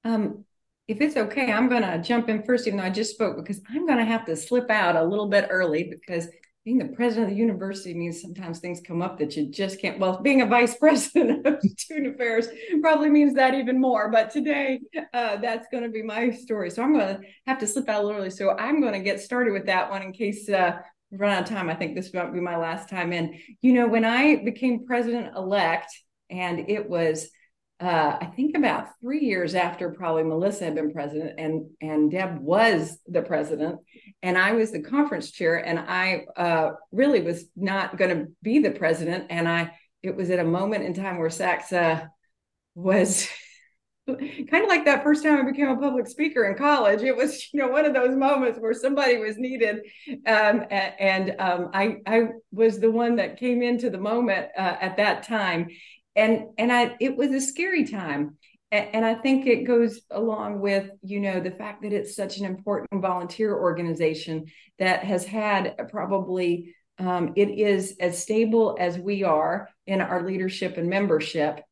Um, 0.04 0.44
if 0.89 1.03
it's 1.03 1.16
okay, 1.16 1.53
I'm 1.53 1.68
going 1.68 1.82
to 1.82 1.99
jump 1.99 2.30
in 2.30 2.43
first, 2.43 2.66
even 2.66 2.78
though 2.78 2.84
I 2.84 2.91
just 2.91 3.12
spoke, 3.12 3.36
because 3.36 3.61
I'm 3.68 3.86
going 3.86 3.99
to 3.99 4.05
have 4.07 4.24
to 4.24 4.34
slip 4.34 4.70
out 4.70 4.97
a 4.97 5.05
little 5.05 5.28
bit 5.28 5.47
early 5.51 5.84
because 5.84 6.28
being 6.64 6.78
the 6.78 6.86
president 6.97 7.24
of 7.26 7.30
the 7.30 7.36
university 7.36 7.95
means 7.95 8.20
sometimes 8.20 8.59
things 8.59 8.80
come 8.80 9.03
up 9.03 9.18
that 9.18 9.36
you 9.36 9.51
just 9.51 9.80
can't. 9.80 9.99
Well, 9.99 10.20
being 10.22 10.41
a 10.41 10.47
vice 10.47 10.76
president 10.80 11.47
of 11.47 11.62
student 11.76 12.14
affairs 12.14 12.49
probably 12.80 13.11
means 13.11 13.34
that 13.34 13.55
even 13.55 13.78
more. 13.78 14.11
But 14.11 14.30
today, 14.30 14.80
uh, 15.12 15.36
that's 15.36 15.68
going 15.70 15.84
to 15.84 15.91
be 15.91 16.03
my 16.03 16.30
story. 16.30 16.70
So 16.70 16.82
I'm 16.82 16.95
going 16.95 17.16
to 17.16 17.20
have 17.47 17.59
to 17.59 17.66
slip 17.66 17.89
out 17.89 18.03
a 18.03 18.07
little 18.07 18.20
early. 18.20 18.30
So 18.30 18.57
I'm 18.57 18.80
going 18.80 18.95
to 18.95 19.01
get 19.01 19.20
started 19.20 19.53
with 19.53 19.66
that 19.66 19.91
one 19.91 20.03
in 20.03 20.12
case 20.12 20.49
uh, 20.49 20.78
we 21.11 21.18
run 21.18 21.32
out 21.32 21.43
of 21.43 21.49
time. 21.49 21.68
I 21.68 21.74
think 21.74 21.95
this 21.95 22.12
might 22.14 22.32
be 22.32 22.41
my 22.41 22.57
last 22.57 22.89
time 22.89 23.12
And, 23.12 23.34
You 23.61 23.74
know, 23.74 23.89
when 23.89 24.05
I 24.05 24.36
became 24.36 24.86
president 24.86 25.36
elect, 25.36 25.91
and 26.30 26.68
it 26.68 26.89
was 26.89 27.28
uh, 27.80 28.18
I 28.20 28.26
think 28.26 28.56
about 28.56 28.88
three 29.00 29.20
years 29.20 29.54
after 29.54 29.90
probably 29.90 30.24
Melissa 30.24 30.64
had 30.64 30.74
been 30.74 30.92
president 30.92 31.38
and 31.38 31.70
and 31.80 32.10
Deb 32.10 32.38
was 32.40 32.98
the 33.06 33.22
president. 33.22 33.78
And 34.22 34.36
I 34.36 34.52
was 34.52 34.72
the 34.72 34.82
conference 34.82 35.30
chair 35.30 35.64
and 35.64 35.78
I 35.78 36.26
uh, 36.36 36.70
really 36.90 37.20
was 37.20 37.44
not 37.54 37.96
going 37.96 38.18
to 38.18 38.32
be 38.42 38.58
the 38.58 38.72
president. 38.72 39.26
And 39.30 39.48
I 39.48 39.72
it 40.02 40.16
was 40.16 40.30
at 40.30 40.40
a 40.40 40.44
moment 40.44 40.84
in 40.84 40.94
time 40.94 41.18
where 41.18 41.28
SACSA 41.28 42.08
was 42.74 43.28
kind 44.06 44.64
of 44.64 44.68
like 44.68 44.84
that 44.86 45.04
first 45.04 45.22
time 45.22 45.38
I 45.38 45.48
became 45.48 45.68
a 45.68 45.76
public 45.76 46.08
speaker 46.08 46.46
in 46.46 46.56
college. 46.56 47.02
It 47.02 47.16
was 47.16 47.52
you 47.52 47.60
know 47.60 47.68
one 47.68 47.84
of 47.84 47.94
those 47.94 48.16
moments 48.16 48.58
where 48.58 48.74
somebody 48.74 49.18
was 49.18 49.38
needed. 49.38 49.82
Um, 50.26 50.64
and 50.70 51.36
um, 51.38 51.70
I 51.72 51.98
I 52.08 52.28
was 52.50 52.80
the 52.80 52.90
one 52.90 53.16
that 53.16 53.38
came 53.38 53.62
into 53.62 53.88
the 53.88 53.98
moment 53.98 54.48
uh, 54.58 54.76
at 54.80 54.96
that 54.96 55.22
time 55.22 55.68
and 56.18 56.48
and 56.58 56.70
i 56.70 56.94
it 57.00 57.16
was 57.16 57.30
a 57.30 57.40
scary 57.40 57.84
time. 57.86 58.36
And, 58.70 59.06
i 59.06 59.14
think 59.14 59.46
it 59.46 59.64
goes 59.64 60.02
along 60.10 60.60
with 60.60 60.90
you 61.02 61.20
know 61.20 61.40
the 61.40 61.50
fact 61.50 61.80
that 61.82 61.94
it's 61.94 62.14
such 62.14 62.36
an 62.36 62.44
important 62.44 63.00
volunteer 63.00 63.54
organization 63.56 64.44
that 64.78 65.04
has 65.04 65.24
had 65.24 65.88
probably 65.90 66.74
um, 66.98 67.32
it 67.36 67.48
is 67.48 67.96
as 68.00 68.22
stable 68.22 68.76
as 68.78 68.98
we 68.98 69.22
are 69.22 69.70
in 69.86 70.00
our 70.00 70.26
leadership 70.26 70.76
and 70.76 70.90
membership. 70.90 71.62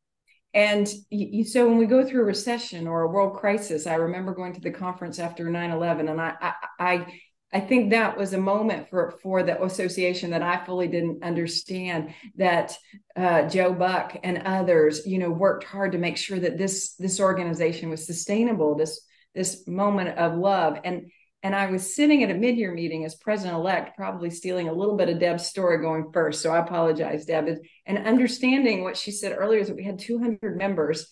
And 0.53 0.87
you, 1.09 1.43
so 1.43 1.67
when 1.67 1.77
we 1.77 1.85
go 1.85 2.03
through 2.03 2.21
a 2.21 2.25
recession 2.25 2.87
or 2.87 3.01
a 3.01 3.09
world 3.09 3.37
crisis, 3.37 3.85
I 3.85 3.95
remember 3.95 4.33
going 4.33 4.53
to 4.53 4.61
the 4.61 4.71
conference 4.71 5.19
after 5.19 5.45
9-11 5.45 6.09
and 6.09 6.21
I, 6.21 6.33
I, 6.41 6.53
I 6.79 7.19
I 7.53 7.61
think 7.61 7.91
that 7.91 8.17
was 8.17 8.33
a 8.33 8.37
moment 8.37 8.89
for 8.89 9.11
for 9.23 9.41
the 9.41 9.61
association 9.63 10.31
that 10.31 10.41
I 10.41 10.65
fully 10.65 10.87
didn't 10.87 11.23
understand. 11.23 12.13
That 12.35 12.75
uh, 13.15 13.47
Joe 13.47 13.73
Buck 13.73 14.17
and 14.23 14.43
others, 14.45 15.05
you 15.07 15.17
know, 15.17 15.29
worked 15.29 15.63
hard 15.63 15.93
to 15.93 15.97
make 15.97 16.17
sure 16.17 16.39
that 16.39 16.57
this 16.57 16.95
this 16.95 17.19
organization 17.19 17.89
was 17.89 18.05
sustainable. 18.05 18.75
This 18.75 19.01
this 19.33 19.67
moment 19.67 20.17
of 20.17 20.35
love 20.35 20.79
and 20.83 21.09
and 21.43 21.55
I 21.55 21.67
was 21.67 21.95
sitting 21.95 22.23
at 22.23 22.31
a 22.31 22.33
mid-year 22.33 22.73
meeting 22.73 23.05
as 23.05 23.15
president 23.15 23.55
elect, 23.55 23.95
probably 23.95 24.29
stealing 24.31 24.67
a 24.67 24.73
little 24.73 24.97
bit 24.97 25.07
of 25.07 25.19
Deb's 25.19 25.45
story 25.45 25.79
going 25.79 26.11
first. 26.11 26.41
So 26.41 26.51
I 26.51 26.57
apologize, 26.57 27.25
Deb. 27.25 27.59
And 27.85 28.07
understanding 28.07 28.83
what 28.83 28.97
she 28.97 29.11
said 29.11 29.35
earlier 29.37 29.59
is 29.59 29.67
that 29.67 29.75
we 29.75 29.83
had 29.83 29.99
200 29.99 30.57
members 30.57 31.07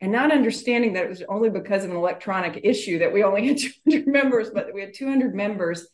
and 0.00 0.12
not 0.12 0.32
understanding 0.32 0.94
that 0.94 1.04
it 1.04 1.10
was 1.10 1.22
only 1.28 1.50
because 1.50 1.84
of 1.84 1.90
an 1.90 1.96
electronic 1.96 2.60
issue 2.64 2.98
that 3.00 3.12
we 3.12 3.22
only 3.22 3.48
had 3.48 3.58
200 3.86 4.06
members, 4.06 4.50
but 4.50 4.72
we 4.72 4.80
had 4.80 4.94
200 4.94 5.34
members. 5.34 5.86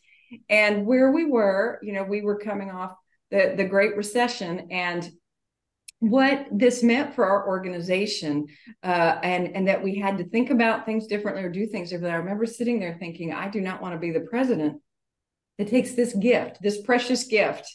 And 0.49 0.85
where 0.85 1.11
we 1.11 1.25
were, 1.25 1.79
you 1.81 1.93
know, 1.93 2.03
we 2.03 2.21
were 2.21 2.37
coming 2.37 2.69
off 2.69 2.91
the, 3.31 3.53
the 3.55 3.65
Great 3.65 3.95
Recession 3.95 4.67
and 4.71 5.09
what 5.99 6.45
this 6.51 6.83
meant 6.83 7.15
for 7.15 7.25
our 7.25 7.47
organization 7.47 8.47
uh, 8.83 9.17
and, 9.23 9.55
and 9.55 9.67
that 9.67 9.83
we 9.83 9.95
had 9.95 10.17
to 10.19 10.25
think 10.25 10.51
about 10.51 10.85
things 10.85 11.07
differently 11.07 11.43
or 11.43 11.49
do 11.49 11.65
things 11.65 11.89
differently. 11.89 12.11
I 12.11 12.17
remember 12.17 12.45
sitting 12.45 12.79
there 12.79 12.97
thinking, 12.99 13.33
I 13.33 13.49
do 13.49 13.61
not 13.61 13.81
want 13.81 13.95
to 13.95 13.99
be 13.99 14.11
the 14.11 14.27
president 14.29 14.81
that 15.57 15.69
takes 15.69 15.93
this 15.93 16.13
gift, 16.13 16.61
this 16.61 16.81
precious 16.81 17.23
gift, 17.23 17.73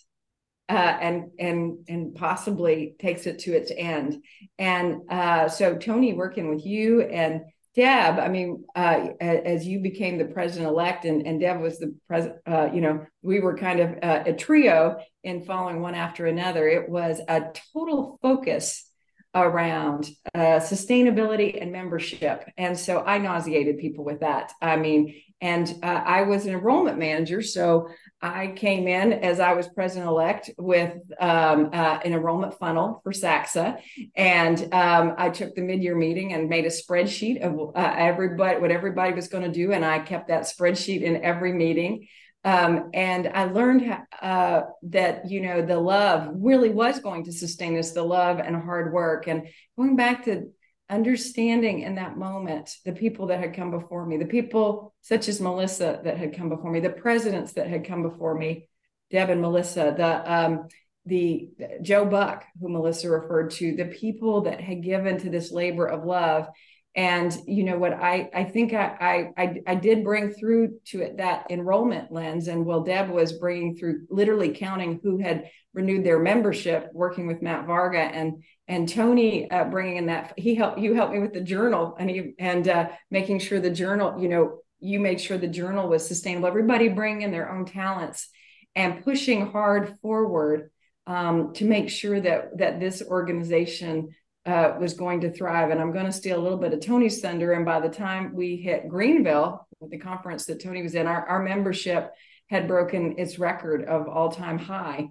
uh, 0.72 0.98
and 1.00 1.30
and 1.38 1.78
and 1.88 2.14
possibly 2.14 2.94
takes 2.98 3.26
it 3.26 3.40
to 3.40 3.52
its 3.52 3.70
end. 3.76 4.22
And 4.58 5.02
uh, 5.10 5.48
so, 5.48 5.76
Tony, 5.76 6.14
working 6.14 6.48
with 6.48 6.64
you 6.64 7.02
and 7.02 7.42
Deb, 7.74 8.18
I 8.18 8.28
mean, 8.28 8.64
uh, 8.74 9.08
as 9.20 9.66
you 9.66 9.80
became 9.80 10.18
the 10.18 10.26
president 10.26 10.68
elect, 10.70 11.04
and, 11.04 11.26
and 11.26 11.40
Deb 11.40 11.60
was 11.60 11.78
the 11.78 11.94
president, 12.06 12.40
uh, 12.46 12.68
you 12.72 12.82
know, 12.82 13.06
we 13.22 13.40
were 13.40 13.56
kind 13.56 13.80
of 13.80 13.90
uh, 14.02 14.22
a 14.26 14.32
trio 14.34 14.98
in 15.24 15.44
following 15.44 15.80
one 15.80 15.94
after 15.94 16.26
another. 16.26 16.68
It 16.68 16.88
was 16.88 17.20
a 17.28 17.50
total 17.72 18.18
focus 18.20 18.90
around 19.34 20.10
uh, 20.34 20.60
sustainability 20.60 21.60
and 21.60 21.72
membership. 21.72 22.44
And 22.58 22.78
so 22.78 23.00
I 23.00 23.16
nauseated 23.18 23.78
people 23.78 24.04
with 24.04 24.20
that. 24.20 24.52
I 24.60 24.76
mean, 24.76 25.14
and 25.40 25.74
uh, 25.82 26.02
I 26.06 26.22
was 26.22 26.46
an 26.46 26.52
enrollment 26.52 26.98
manager. 26.98 27.42
So 27.42 27.88
I 28.22 28.52
came 28.54 28.86
in 28.86 29.12
as 29.12 29.40
I 29.40 29.54
was 29.54 29.66
president 29.66 30.08
elect 30.08 30.50
with 30.56 30.96
um, 31.18 31.70
uh, 31.72 31.98
an 32.04 32.12
enrollment 32.12 32.56
funnel 32.58 33.00
for 33.02 33.12
SACSA. 33.12 33.80
And 34.14 34.72
um, 34.72 35.14
I 35.18 35.30
took 35.30 35.56
the 35.56 35.62
mid 35.62 35.82
year 35.82 35.96
meeting 35.96 36.32
and 36.32 36.48
made 36.48 36.64
a 36.64 36.68
spreadsheet 36.68 37.42
of 37.42 37.74
uh, 37.74 37.94
everybody, 37.96 38.60
what 38.60 38.70
everybody 38.70 39.12
was 39.12 39.26
going 39.26 39.42
to 39.42 39.50
do. 39.50 39.72
And 39.72 39.84
I 39.84 39.98
kept 39.98 40.28
that 40.28 40.42
spreadsheet 40.42 41.02
in 41.02 41.24
every 41.24 41.52
meeting. 41.52 42.06
Um, 42.44 42.90
and 42.94 43.28
I 43.28 43.44
learned 43.44 43.96
uh, 44.20 44.62
that 44.84 45.30
you 45.30 45.40
know 45.40 45.64
the 45.64 45.78
love 45.78 46.28
really 46.34 46.70
was 46.70 46.98
going 46.98 47.24
to 47.24 47.32
sustain 47.32 47.78
us, 47.78 47.92
the 47.92 48.02
love 48.02 48.40
and 48.40 48.56
hard 48.56 48.92
work, 48.92 49.28
and 49.28 49.46
going 49.76 49.94
back 49.94 50.24
to 50.24 50.48
understanding 50.93 51.80
in 51.80 51.95
that 51.95 52.18
moment 52.18 52.76
the 52.84 52.93
people 52.93 53.28
that 53.28 53.40
had 53.40 53.57
come 53.57 53.70
before 53.70 54.05
me, 54.05 54.18
the 54.18 54.26
people 54.26 54.95
such 55.01 55.26
as 55.28 55.40
Melissa 55.40 56.01
that 56.05 56.18
had 56.18 56.36
come 56.36 56.51
before 56.51 56.70
me, 56.70 56.80
the 56.80 56.90
presidents 56.90 57.55
that 57.55 57.66
had 57.66 57.86
come 57.86 58.03
before 58.03 58.34
me, 58.36 58.68
Deb 59.11 59.30
and 59.30 59.40
Melissa, 59.40 59.95
the 59.97 60.32
um, 60.32 60.68
the 61.07 61.49
Joe 61.80 62.05
Buck, 62.05 62.45
who 62.61 62.68
Melissa 62.68 63.11
referred 63.11 63.51
to, 63.53 63.74
the 63.74 63.86
people 63.86 64.43
that 64.43 64.61
had 64.61 64.84
given 64.84 65.18
to 65.18 65.30
this 65.30 65.51
labor 65.51 65.86
of 65.86 66.05
love. 66.05 66.49
And 66.95 67.34
you 67.47 67.64
know 67.64 67.78
what 67.78 67.95
i 67.95 68.28
i 68.34 68.45
think 68.45 68.74
I, 68.74 69.32
I 69.34 69.62
i 69.66 69.74
did 69.74 70.05
bring 70.05 70.30
through 70.30 70.78
to 70.88 71.01
it 71.01 71.16
that 71.16 71.47
enrollment 71.51 72.12
lens. 72.12 72.49
And 72.49 72.66
well 72.66 72.82
deb 72.82 73.09
was 73.09 73.32
bringing 73.32 73.76
through 73.76 74.03
literally 74.11 74.51
counting 74.51 75.01
who 75.03 75.16
had 75.16 75.49
renewed 75.74 76.04
their 76.04 76.18
membership 76.18 76.88
working 76.92 77.26
with 77.26 77.42
matt 77.42 77.66
varga 77.66 77.98
and 77.98 78.42
and 78.68 78.88
tony 78.88 79.50
uh, 79.50 79.64
bringing 79.64 79.96
in 79.96 80.06
that 80.06 80.34
he 80.36 80.54
helped 80.54 80.78
you 80.78 80.94
helped 80.94 81.12
me 81.12 81.20
with 81.20 81.32
the 81.32 81.40
journal 81.40 81.96
and 81.98 82.10
he 82.10 82.34
and 82.38 82.68
uh, 82.68 82.88
making 83.10 83.38
sure 83.38 83.60
the 83.60 83.70
journal 83.70 84.20
you 84.20 84.28
know 84.28 84.58
you 84.80 84.98
made 84.98 85.20
sure 85.20 85.38
the 85.38 85.46
journal 85.46 85.88
was 85.88 86.06
sustainable 86.06 86.48
everybody 86.48 86.88
bringing 86.88 87.22
in 87.22 87.30
their 87.30 87.50
own 87.50 87.64
talents 87.64 88.28
and 88.74 89.04
pushing 89.04 89.50
hard 89.50 89.96
forward 90.00 90.70
um, 91.06 91.52
to 91.54 91.64
make 91.64 91.88
sure 91.90 92.20
that 92.20 92.58
that 92.58 92.80
this 92.80 93.02
organization 93.02 94.10
uh, 94.46 94.74
was 94.80 94.94
going 94.94 95.20
to 95.20 95.32
thrive. 95.32 95.70
And 95.70 95.80
I'm 95.80 95.92
going 95.92 96.06
to 96.06 96.12
steal 96.12 96.38
a 96.38 96.42
little 96.42 96.58
bit 96.58 96.72
of 96.72 96.80
Tony's 96.80 97.20
thunder. 97.20 97.52
And 97.52 97.64
by 97.64 97.80
the 97.80 97.88
time 97.88 98.34
we 98.34 98.56
hit 98.56 98.88
Greenville, 98.88 99.66
the 99.80 99.98
conference 99.98 100.46
that 100.46 100.62
Tony 100.62 100.82
was 100.82 100.94
in, 100.94 101.06
our, 101.06 101.26
our 101.26 101.42
membership 101.42 102.12
had 102.48 102.68
broken 102.68 103.18
its 103.18 103.38
record 103.38 103.84
of 103.84 104.08
all 104.08 104.30
time 104.30 104.58
high 104.58 105.08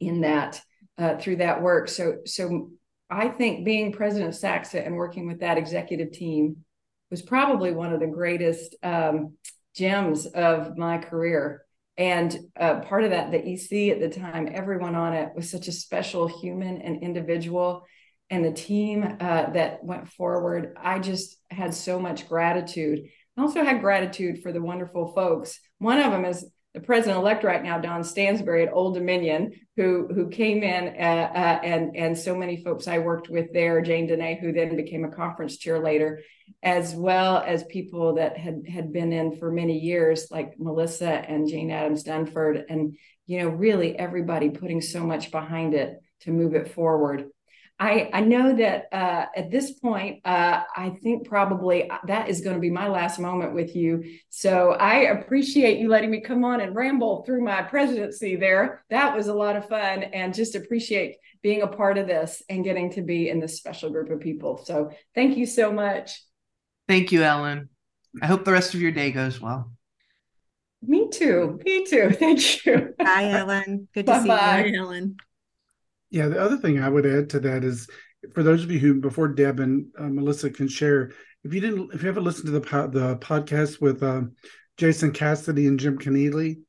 in 0.00 0.22
that 0.22 0.60
uh, 0.98 1.16
through 1.16 1.36
that 1.36 1.62
work. 1.62 1.88
So, 1.88 2.18
so 2.24 2.70
I 3.08 3.28
think 3.28 3.64
being 3.64 3.92
president 3.92 4.34
of 4.34 4.40
SACSA 4.40 4.84
and 4.84 4.96
working 4.96 5.26
with 5.26 5.40
that 5.40 5.58
executive 5.58 6.12
team 6.12 6.64
was 7.10 7.22
probably 7.22 7.72
one 7.72 7.92
of 7.92 8.00
the 8.00 8.06
greatest 8.06 8.74
um, 8.82 9.34
gems 9.74 10.26
of 10.26 10.76
my 10.76 10.98
career. 10.98 11.64
And 11.96 12.36
uh, 12.58 12.80
part 12.80 13.04
of 13.04 13.10
that, 13.10 13.30
the 13.30 13.38
EC 13.38 13.90
at 13.92 14.00
the 14.00 14.20
time, 14.20 14.48
everyone 14.52 14.94
on 14.94 15.14
it 15.14 15.30
was 15.34 15.50
such 15.50 15.68
a 15.68 15.72
special 15.72 16.28
human 16.28 16.82
and 16.82 17.02
individual 17.02 17.84
and 18.30 18.44
the 18.44 18.52
team 18.52 19.04
uh, 19.20 19.50
that 19.50 19.82
went 19.82 20.08
forward. 20.08 20.76
I 20.76 20.98
just 20.98 21.36
had 21.50 21.74
so 21.74 21.98
much 21.98 22.28
gratitude. 22.28 23.08
I 23.36 23.40
also 23.40 23.64
had 23.64 23.80
gratitude 23.80 24.42
for 24.42 24.52
the 24.52 24.60
wonderful 24.60 25.12
folks. 25.14 25.58
One 25.78 25.98
of 25.98 26.12
them 26.12 26.24
is 26.24 26.44
the 26.74 26.80
president 26.80 27.18
elect 27.18 27.44
right 27.44 27.62
now, 27.62 27.78
Don 27.78 28.04
Stansbury 28.04 28.66
at 28.66 28.72
Old 28.72 28.94
Dominion, 28.94 29.52
who 29.76 30.08
who 30.14 30.28
came 30.28 30.62
in 30.62 30.88
uh, 30.88 31.30
uh, 31.34 31.60
and 31.64 31.96
and 31.96 32.16
so 32.16 32.36
many 32.36 32.62
folks 32.62 32.86
I 32.86 32.98
worked 32.98 33.28
with 33.28 33.52
there, 33.52 33.80
Jane 33.80 34.06
Dene, 34.06 34.38
who 34.38 34.52
then 34.52 34.76
became 34.76 35.04
a 35.04 35.10
conference 35.10 35.56
chair 35.56 35.78
later, 35.78 36.22
as 36.62 36.94
well 36.94 37.38
as 37.38 37.64
people 37.64 38.16
that 38.16 38.36
had 38.36 38.62
had 38.68 38.92
been 38.92 39.12
in 39.12 39.38
for 39.38 39.50
many 39.50 39.78
years, 39.78 40.28
like 40.30 40.58
Melissa 40.58 41.10
and 41.10 41.48
Jane 41.48 41.70
Adams 41.70 42.04
Dunford, 42.04 42.64
and 42.68 42.96
you 43.26 43.40
know 43.40 43.48
really 43.48 43.98
everybody 43.98 44.50
putting 44.50 44.82
so 44.82 45.04
much 45.04 45.30
behind 45.30 45.72
it 45.74 45.98
to 46.20 46.30
move 46.30 46.54
it 46.54 46.72
forward. 46.72 47.28
I, 47.80 48.10
I 48.12 48.20
know 48.22 48.56
that 48.56 48.88
uh, 48.92 49.26
at 49.36 49.50
this 49.52 49.72
point, 49.72 50.20
uh, 50.24 50.62
I 50.76 50.90
think 51.02 51.28
probably 51.28 51.88
that 52.06 52.28
is 52.28 52.40
going 52.40 52.56
to 52.56 52.60
be 52.60 52.70
my 52.70 52.88
last 52.88 53.20
moment 53.20 53.54
with 53.54 53.76
you. 53.76 54.02
So 54.30 54.72
I 54.72 55.02
appreciate 55.10 55.78
you 55.78 55.88
letting 55.88 56.10
me 56.10 56.20
come 56.20 56.44
on 56.44 56.60
and 56.60 56.74
ramble 56.74 57.22
through 57.22 57.44
my 57.44 57.62
presidency 57.62 58.34
there. 58.34 58.84
That 58.90 59.16
was 59.16 59.28
a 59.28 59.34
lot 59.34 59.54
of 59.54 59.68
fun 59.68 60.02
and 60.02 60.34
just 60.34 60.56
appreciate 60.56 61.16
being 61.40 61.62
a 61.62 61.68
part 61.68 61.98
of 61.98 62.08
this 62.08 62.42
and 62.48 62.64
getting 62.64 62.90
to 62.92 63.02
be 63.02 63.28
in 63.28 63.38
this 63.38 63.56
special 63.56 63.90
group 63.90 64.10
of 64.10 64.18
people. 64.18 64.60
So 64.64 64.90
thank 65.14 65.36
you 65.36 65.46
so 65.46 65.72
much. 65.72 66.20
Thank 66.88 67.12
you, 67.12 67.22
Ellen. 67.22 67.68
I 68.20 68.26
hope 68.26 68.44
the 68.44 68.52
rest 68.52 68.74
of 68.74 68.80
your 68.80 68.92
day 68.92 69.12
goes 69.12 69.40
well. 69.40 69.70
Me 70.82 71.08
too. 71.10 71.60
Me 71.64 71.84
too. 71.84 72.10
Thank 72.18 72.64
you. 72.64 72.94
Bye, 72.98 73.30
Ellen. 73.30 73.88
Good 73.92 74.06
to 74.06 74.12
Bye-bye. 74.12 74.22
see 74.22 74.28
Bye, 74.28 74.72
Ellen. 74.76 75.16
Yeah, 76.10 76.28
the 76.28 76.40
other 76.40 76.56
thing 76.56 76.80
I 76.80 76.88
would 76.88 77.06
add 77.06 77.30
to 77.30 77.40
that 77.40 77.64
is 77.64 77.88
for 78.34 78.42
those 78.42 78.64
of 78.64 78.70
you 78.70 78.78
who, 78.78 78.94
before 79.00 79.28
Deb 79.28 79.60
and 79.60 79.86
uh, 79.98 80.08
Melissa 80.08 80.50
can 80.50 80.68
share, 80.68 81.12
if 81.44 81.54
you 81.54 81.60
didn't, 81.60 81.92
if 81.94 82.02
you 82.02 82.08
haven't 82.08 82.24
listened 82.24 82.46
to 82.46 82.52
the 82.52 82.60
po- 82.60 82.88
the 82.88 83.16
podcast 83.16 83.80
with 83.80 84.02
uh, 84.02 84.22
Jason 84.76 85.12
Cassidy 85.12 85.66
and 85.66 85.78
Jim 85.78 85.98
Keneally 85.98 86.60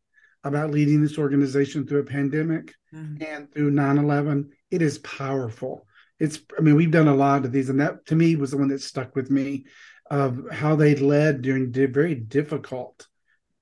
about 0.43 0.71
leading 0.71 1.01
this 1.01 1.17
organization 1.17 1.85
through 1.85 1.99
a 1.99 2.05
pandemic 2.05 2.73
Mhm. 2.93 3.21
and 3.27 3.51
through 3.51 3.71
9-11, 3.71 4.49
it 4.71 4.81
is 4.81 4.97
powerful. 4.99 5.85
It's, 6.19 6.39
I 6.57 6.61
mean, 6.61 6.75
we've 6.75 6.91
done 6.91 7.07
a 7.07 7.15
lot 7.15 7.45
of 7.45 7.51
these, 7.51 7.69
and 7.69 7.79
that 7.81 8.05
to 8.07 8.15
me 8.15 8.35
was 8.35 8.51
the 8.51 8.57
one 8.57 8.69
that 8.69 8.81
stuck 8.81 9.15
with 9.15 9.29
me 9.29 9.65
of 10.09 10.49
how 10.51 10.75
they 10.75 10.95
led 10.95 11.41
during 11.41 11.71
di- 11.71 11.85
very 11.85 12.15
difficult, 12.15 13.07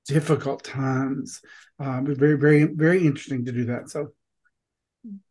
difficult 0.08 0.64
times. 0.64 1.42
Um, 1.80 2.06
it 2.06 2.10
was 2.10 2.18
very, 2.18 2.38
very, 2.38 2.64
very 2.64 3.06
interesting 3.06 3.46
to 3.46 3.52
do 3.52 3.66
that. 3.66 3.90
So, 3.90 4.14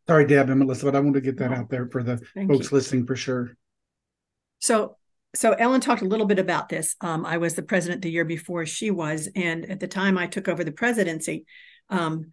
sorry, 0.07 0.25
Deb 0.25 0.49
and 0.49 0.59
Melissa, 0.59 0.85
but 0.85 0.95
I 0.95 0.99
want 0.99 1.15
to 1.15 1.21
get 1.21 1.37
that 1.37 1.51
out 1.51 1.69
there 1.69 1.87
for 1.87 2.03
the 2.03 2.17
Thank 2.33 2.51
folks 2.51 2.71
you. 2.71 2.77
listening 2.77 3.05
for 3.05 3.15
sure. 3.15 3.55
So, 4.59 4.97
so 5.35 5.51
Ellen 5.53 5.81
talked 5.81 6.01
a 6.01 6.05
little 6.07 6.25
bit 6.25 6.39
about 6.39 6.69
this. 6.69 6.95
Um, 7.01 7.25
I 7.25 7.37
was 7.37 7.53
the 7.53 7.61
president 7.61 8.01
the 8.01 8.11
year 8.11 8.25
before 8.25 8.65
she 8.65 8.91
was, 8.91 9.29
and 9.35 9.69
at 9.69 9.79
the 9.79 9.87
time 9.87 10.17
I 10.17 10.27
took 10.27 10.47
over 10.47 10.63
the 10.63 10.71
presidency, 10.71 11.45
um, 11.89 12.31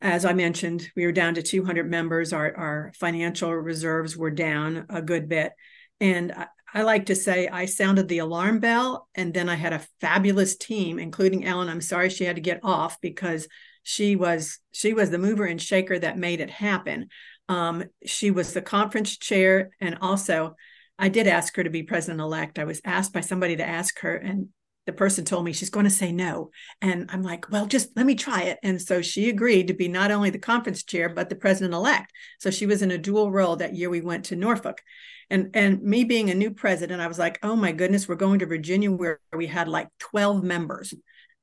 as 0.00 0.24
I 0.24 0.34
mentioned, 0.34 0.90
we 0.94 1.06
were 1.06 1.12
down 1.12 1.34
to 1.34 1.42
200 1.42 1.90
members. 1.90 2.32
Our 2.32 2.54
our 2.54 2.92
financial 2.98 3.52
reserves 3.54 4.16
were 4.16 4.30
down 4.30 4.86
a 4.90 5.00
good 5.00 5.28
bit, 5.28 5.52
and 6.00 6.32
I, 6.32 6.46
I 6.74 6.82
like 6.82 7.06
to 7.06 7.16
say 7.16 7.48
I 7.48 7.64
sounded 7.64 8.08
the 8.08 8.18
alarm 8.18 8.58
bell, 8.58 9.08
and 9.14 9.32
then 9.32 9.48
I 9.48 9.54
had 9.54 9.72
a 9.72 9.86
fabulous 10.00 10.56
team, 10.56 10.98
including 10.98 11.46
Ellen. 11.46 11.70
I'm 11.70 11.80
sorry 11.80 12.10
she 12.10 12.24
had 12.24 12.36
to 12.36 12.42
get 12.42 12.60
off 12.62 13.00
because 13.00 13.48
she 13.88 14.16
was 14.16 14.58
she 14.72 14.94
was 14.94 15.10
the 15.10 15.18
mover 15.18 15.44
and 15.44 15.62
shaker 15.62 15.96
that 15.96 16.18
made 16.18 16.40
it 16.40 16.50
happen. 16.50 17.06
Um, 17.48 17.84
she 18.04 18.32
was 18.32 18.52
the 18.52 18.60
conference 18.60 19.16
chair, 19.16 19.70
and 19.80 19.98
also 20.00 20.56
I 20.98 21.08
did 21.08 21.28
ask 21.28 21.54
her 21.54 21.62
to 21.62 21.70
be 21.70 21.84
president 21.84 22.20
elect. 22.20 22.58
I 22.58 22.64
was 22.64 22.80
asked 22.84 23.12
by 23.12 23.20
somebody 23.20 23.54
to 23.54 23.64
ask 23.64 24.00
her, 24.00 24.16
and 24.16 24.48
the 24.86 24.92
person 24.92 25.24
told 25.24 25.44
me 25.44 25.52
she's 25.52 25.70
going 25.70 25.84
to 25.84 25.90
say 25.90 26.10
no. 26.10 26.50
And 26.82 27.08
I'm 27.12 27.22
like, 27.22 27.48
well, 27.48 27.66
just 27.66 27.90
let 27.94 28.06
me 28.06 28.16
try 28.16 28.42
it. 28.42 28.58
And 28.64 28.82
so 28.82 29.02
she 29.02 29.28
agreed 29.28 29.68
to 29.68 29.74
be 29.74 29.86
not 29.86 30.10
only 30.10 30.30
the 30.30 30.38
conference 30.40 30.82
chair, 30.82 31.08
but 31.08 31.28
the 31.28 31.36
president 31.36 31.72
elect. 31.72 32.10
So 32.40 32.50
she 32.50 32.66
was 32.66 32.82
in 32.82 32.90
a 32.90 32.98
dual 32.98 33.30
role 33.30 33.54
that 33.56 33.76
year 33.76 33.88
we 33.88 34.00
went 34.00 34.24
to 34.26 34.36
Norfolk. 34.36 34.82
And, 35.30 35.50
and 35.54 35.80
me 35.82 36.02
being 36.02 36.30
a 36.30 36.34
new 36.34 36.50
president, 36.50 37.00
I 37.00 37.06
was 37.06 37.20
like, 37.20 37.38
oh 37.44 37.54
my 37.54 37.70
goodness, 37.70 38.08
we're 38.08 38.16
going 38.16 38.40
to 38.40 38.46
Virginia 38.46 38.90
where 38.90 39.20
we 39.32 39.46
had 39.46 39.68
like 39.68 39.88
12 40.00 40.42
members. 40.42 40.92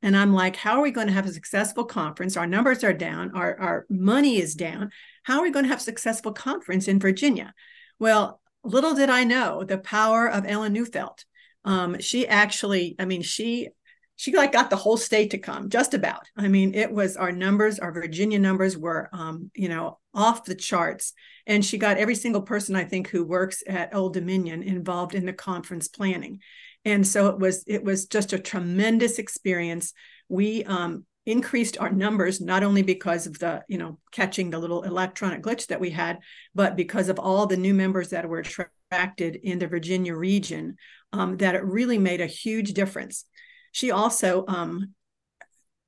And 0.04 0.16
I'm 0.16 0.34
like, 0.34 0.56
how 0.56 0.78
are 0.78 0.84
we 0.84 0.91
going 0.91 1.08
to 1.08 1.14
have 1.14 1.26
a 1.26 1.34
successful 1.34 1.86
conference? 1.86 2.38
Our 2.38 2.45
numbers 2.45 2.84
are 2.84 2.93
down, 2.93 3.32
our, 3.34 3.58
our 3.60 3.86
money 3.89 4.38
is 4.38 4.54
down. 4.54 4.91
How 5.24 5.39
are 5.39 5.43
we 5.43 5.51
going 5.51 5.64
to 5.64 5.70
have 5.70 5.80
a 5.80 5.84
successful 5.84 6.34
conference 6.34 6.88
in 6.88 6.99
Virginia? 6.99 7.54
Well, 7.97 8.41
little 8.64 8.93
did 8.93 9.10
I 9.10 9.24
know 9.24 9.64
the 9.64 9.78
power 9.78 10.30
of 10.30 10.45
Ellen 10.45 10.76
Neufeldt. 10.76 11.26
Um, 11.66 11.99
she 11.99 12.28
actually, 12.28 12.95
I 12.99 13.06
mean, 13.06 13.22
she 13.22 13.70
she 14.16 14.36
like 14.36 14.51
got 14.51 14.70
the 14.70 14.76
whole 14.76 14.97
state 14.97 15.32
to 15.32 15.39
come, 15.39 15.70
just 15.70 15.93
about. 15.93 16.28
I 16.38 16.47
mean, 16.47 16.76
it 16.76 16.91
was 16.91 17.18
our 17.18 17.32
numbers, 17.32 17.80
our 17.80 17.91
Virginia 17.91 18.38
numbers 18.38 18.78
were, 18.78 19.10
um, 19.12 19.49
you 19.56 19.70
know, 19.70 19.99
off 20.14 20.45
the 20.45 20.54
charts, 20.54 21.14
and 21.47 21.66
she 21.66 21.80
got 21.80 21.97
every 21.97 22.16
single 22.16 22.43
person 22.43 22.76
I 22.76 22.84
think 22.84 23.10
who 23.10 23.26
works 23.26 23.64
at 23.66 23.95
Old 23.95 24.14
Dominion 24.14 24.62
involved 24.62 25.16
in 25.16 25.26
the 25.26 25.34
conference 25.34 25.88
planning, 25.88 26.41
and 26.86 27.06
so 27.08 27.28
it 27.28 27.40
was 27.40 27.64
it 27.68 27.84
was 27.84 28.06
just 28.06 28.34
a 28.34 28.40
tremendous 28.40 29.20
experience. 29.20 29.94
We 30.30 30.64
um, 30.66 31.06
increased 31.26 31.78
our 31.78 31.90
numbers 31.90 32.42
not 32.42 32.64
only 32.64 32.82
because 32.82 33.28
of 33.28 33.40
the 33.40 33.64
you 33.68 33.78
know 33.78 33.98
catching 34.12 34.50
the 34.50 34.60
little 34.60 34.84
electronic 34.84 35.42
glitch 35.42 35.68
that 35.68 35.80
we 35.80 35.90
had 35.90 36.20
but 36.54 36.76
because 36.76 37.08
of 37.08 37.18
all 37.18 37.46
the 37.46 37.56
new 37.56 37.74
members 37.74 38.10
that 38.10 38.28
were 38.28 38.40
attracted 38.40 39.36
in 39.38 39.58
the 39.58 39.68
virginia 39.68 40.14
region 40.14 40.76
um, 41.14 41.38
that 41.38 41.56
it 41.56 41.64
really 41.64 41.98
made 41.98 42.20
a 42.20 42.26
huge 42.26 42.74
difference 42.74 43.26
she 43.72 43.90
also 43.90 44.44
um, 44.50 44.94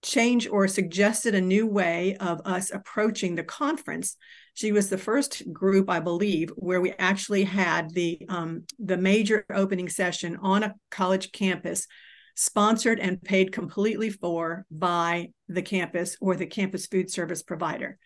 changed 0.06 0.48
or 0.48 0.68
suggested 0.68 1.36
a 1.36 1.42
new 1.42 1.68
way 1.68 2.16
of 2.20 2.42
us 2.46 2.72
approaching 2.72 3.36
the 3.36 3.44
conference 3.44 4.16
she 4.54 4.72
was 4.72 4.90
the 4.90 4.98
first 4.98 5.52
group 5.52 5.90
i 5.90 6.00
believe 6.00 6.50
where 6.56 6.80
we 6.80 6.92
actually 7.00 7.44
had 7.44 7.90
the 7.94 8.26
um, 8.30 8.64
the 8.80 8.98
major 8.98 9.46
opening 9.54 9.90
session 9.90 10.38
on 10.42 10.64
a 10.64 10.76
college 10.90 11.32
campus 11.32 11.88
sponsored 12.36 13.00
and 13.00 13.22
paid 13.22 13.52
completely 13.52 14.10
for 14.10 14.66
by 14.70 15.30
the 15.48 15.62
campus 15.62 16.18
or 16.20 16.36
the 16.36 16.46
campus 16.46 16.86
food 16.86 17.10
service 17.10 17.42
provider. 17.42 17.98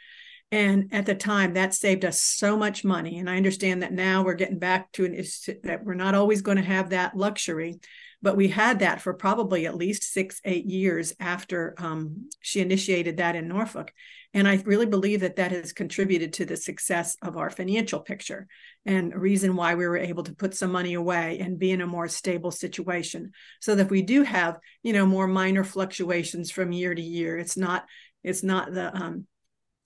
And 0.52 0.90
at 0.92 1.06
the 1.06 1.16
time, 1.16 1.54
that 1.54 1.76
saved 1.76 2.06
us 2.06 2.22
so 2.22 2.58
much 2.58 2.84
money. 2.84 3.20
And 3.20 3.30
I 3.30 3.38
understand 3.38 3.84
that 3.84 3.94
now 3.94 4.24
we're 4.24 4.34
getting 4.34 4.58
back 4.58 4.92
to 4.94 5.06
an 5.06 5.14
issue 5.14 5.56
that 5.64 5.84
we're 5.84 5.94
not 5.94 6.16
always 6.16 6.42
going 6.42 6.58
to 6.58 6.64
have 6.64 6.90
that 6.90 7.16
luxury, 7.16 7.80
but 8.22 8.36
we 8.36 8.50
had 8.50 8.80
that 8.80 9.02
for 9.02 9.14
probably 9.14 9.66
at 9.66 9.76
least 9.76 10.04
six, 10.04 10.42
eight 10.44 10.66
years 10.66 11.14
after 11.20 11.74
um, 11.78 12.30
she 12.42 12.60
initiated 12.60 13.18
that 13.18 13.36
in 13.36 13.48
Norfolk. 13.48 13.94
And 14.34 14.48
I 14.48 14.62
really 14.66 14.86
believe 14.86 15.22
that 15.22 15.38
that 15.38 15.52
has 15.52 15.74
contributed 15.74 16.34
to 16.34 16.46
the 16.46 16.58
success 16.58 17.18
of 17.22 17.38
our 17.38 17.50
financial 17.50 18.00
picture 18.00 18.48
and 18.86 19.14
a 19.14 19.20
reason 19.20 19.56
why 19.56 19.76
we 19.76 19.88
were 19.88 19.98
able 19.98 20.24
to 20.24 20.36
put 20.36 20.54
some 20.54 20.72
money 20.72 20.94
away 20.94 21.40
and 21.40 21.58
be 21.58 21.72
in 21.72 21.82
a 21.82 21.88
more 21.88 22.08
stable 22.08 22.52
situation 22.52 23.32
so 23.60 23.76
that 23.76 23.90
we 23.90 24.02
do 24.02 24.24
have, 24.24 24.60
you 24.84 24.94
know, 24.94 25.06
more 25.06 25.28
minor 25.28 25.64
fluctuations 25.64 26.52
from 26.52 26.72
year 26.72 26.94
to 26.94 27.02
year, 27.02 27.38
it's 27.38 27.58
not, 27.58 27.86
it's 28.24 28.44
not 28.44 28.74
the, 28.74 28.96
um, 28.96 29.26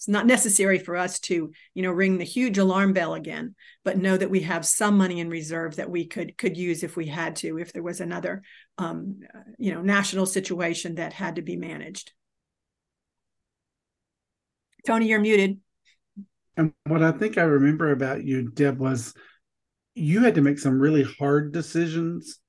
it's 0.04 0.10
not 0.10 0.28
necessary 0.28 0.80
for 0.80 0.98
us 0.98 1.18
to, 1.18 1.54
you 1.74 1.82
know, 1.82 1.90
ring 1.90 2.18
the 2.18 2.26
huge 2.26 2.58
alarm 2.58 2.92
bell 2.92 3.14
again, 3.14 3.56
but 3.86 3.98
know 3.98 4.18
that 4.18 4.30
we 4.30 4.42
have 4.42 4.66
some 4.66 4.98
money 4.98 5.22
in 5.22 5.30
reserve 5.30 5.78
that 5.78 5.90
we 5.90 6.06
could 6.06 6.38
could 6.38 6.58
use 6.58 6.84
if 6.84 6.98
we 6.98 7.06
had 7.06 7.38
to, 7.38 7.58
if 7.58 7.72
there 7.72 7.84
was 7.84 8.02
another, 8.02 8.42
um, 8.78 9.22
you 9.58 9.74
know, 9.74 9.82
national 9.82 10.26
situation 10.26 10.96
that 10.96 11.14
had 11.14 11.38
to 11.38 11.42
be 11.42 11.56
managed. 11.56 12.12
Tony, 14.86 15.08
you're 15.08 15.22
muted. 15.22 15.62
And 16.58 16.74
what 16.86 17.02
I 17.02 17.14
think 17.14 17.38
I 17.38 17.44
remember 17.44 17.94
about 17.94 18.26
you, 18.26 18.52
Deb, 18.52 18.80
was 18.80 19.14
you 19.96 20.22
had 20.22 20.36
to 20.36 20.42
make 20.42 20.60
some 20.60 20.82
really 20.82 21.04
hard 21.04 21.54
decisions 21.54 22.42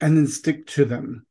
and 0.00 0.16
then 0.16 0.26
stick 0.26 0.66
to 0.66 0.84
them. 0.84 1.24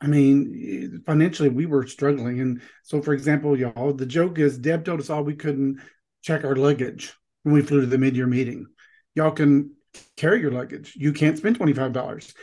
I 0.00 0.08
mean, 0.08 1.02
financially, 1.06 1.48
we 1.48 1.66
were 1.66 1.86
struggling. 1.86 2.40
And 2.40 2.60
so, 2.82 3.00
for 3.00 3.14
example, 3.14 3.58
y'all, 3.58 3.94
the 3.94 4.06
joke 4.06 4.38
is 4.38 4.58
Deb 4.58 4.84
told 4.84 5.00
us 5.00 5.08
all 5.08 5.24
we 5.24 5.34
couldn't 5.34 5.80
check 6.22 6.44
our 6.44 6.56
luggage 6.56 7.14
when 7.44 7.54
we 7.54 7.62
flew 7.62 7.80
to 7.80 7.86
the 7.86 7.98
mid 7.98 8.16
year 8.16 8.26
meeting. 8.26 8.66
Y'all 9.14 9.30
can 9.30 9.70
carry 10.16 10.40
your 10.40 10.50
luggage, 10.50 10.94
you 10.96 11.12
can't 11.12 11.38
spend 11.38 11.58
$25. 11.58 12.34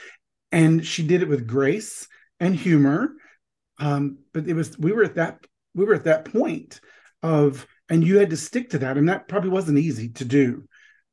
And 0.51 0.85
she 0.85 1.05
did 1.05 1.21
it 1.21 1.27
with 1.27 1.47
grace 1.47 2.07
and 2.39 2.55
humor. 2.55 3.13
Um, 3.79 4.19
but 4.33 4.47
it 4.47 4.53
was, 4.53 4.77
we 4.77 4.91
were 4.91 5.03
at 5.03 5.15
that, 5.15 5.39
we 5.75 5.85
were 5.85 5.95
at 5.95 6.05
that 6.05 6.25
point 6.25 6.79
of, 7.21 7.67
and 7.89 8.03
you 8.03 8.17
had 8.17 8.29
to 8.31 8.37
stick 8.37 8.71
to 8.71 8.79
that. 8.79 8.97
And 8.97 9.09
that 9.09 9.27
probably 9.27 9.49
wasn't 9.49 9.79
easy 9.79 10.09
to 10.09 10.25
do 10.25 10.63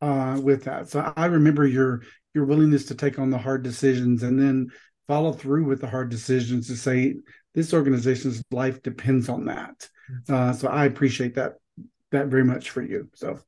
uh, 0.00 0.38
with 0.42 0.64
that. 0.64 0.88
So 0.88 1.12
I 1.16 1.26
remember 1.26 1.66
your, 1.66 2.02
your 2.34 2.44
willingness 2.44 2.86
to 2.86 2.94
take 2.94 3.18
on 3.18 3.30
the 3.30 3.38
hard 3.38 3.62
decisions 3.62 4.22
and 4.22 4.40
then 4.40 4.70
follow 5.10 5.32
through 5.32 5.64
with 5.64 5.80
the 5.80 5.88
hard 5.88 6.08
decisions 6.08 6.68
to 6.68 6.76
say 6.76 7.16
this 7.52 7.74
organization's 7.74 8.44
life 8.52 8.80
depends 8.80 9.28
on 9.28 9.44
that. 9.44 9.88
Uh, 10.28 10.52
so 10.52 10.68
I 10.68 10.84
appreciate 10.84 11.34
that 11.34 11.54
that 12.12 12.28
very 12.28 12.44
much 12.44 12.70
for 12.70 12.80
you. 12.80 13.08
So 13.14 13.40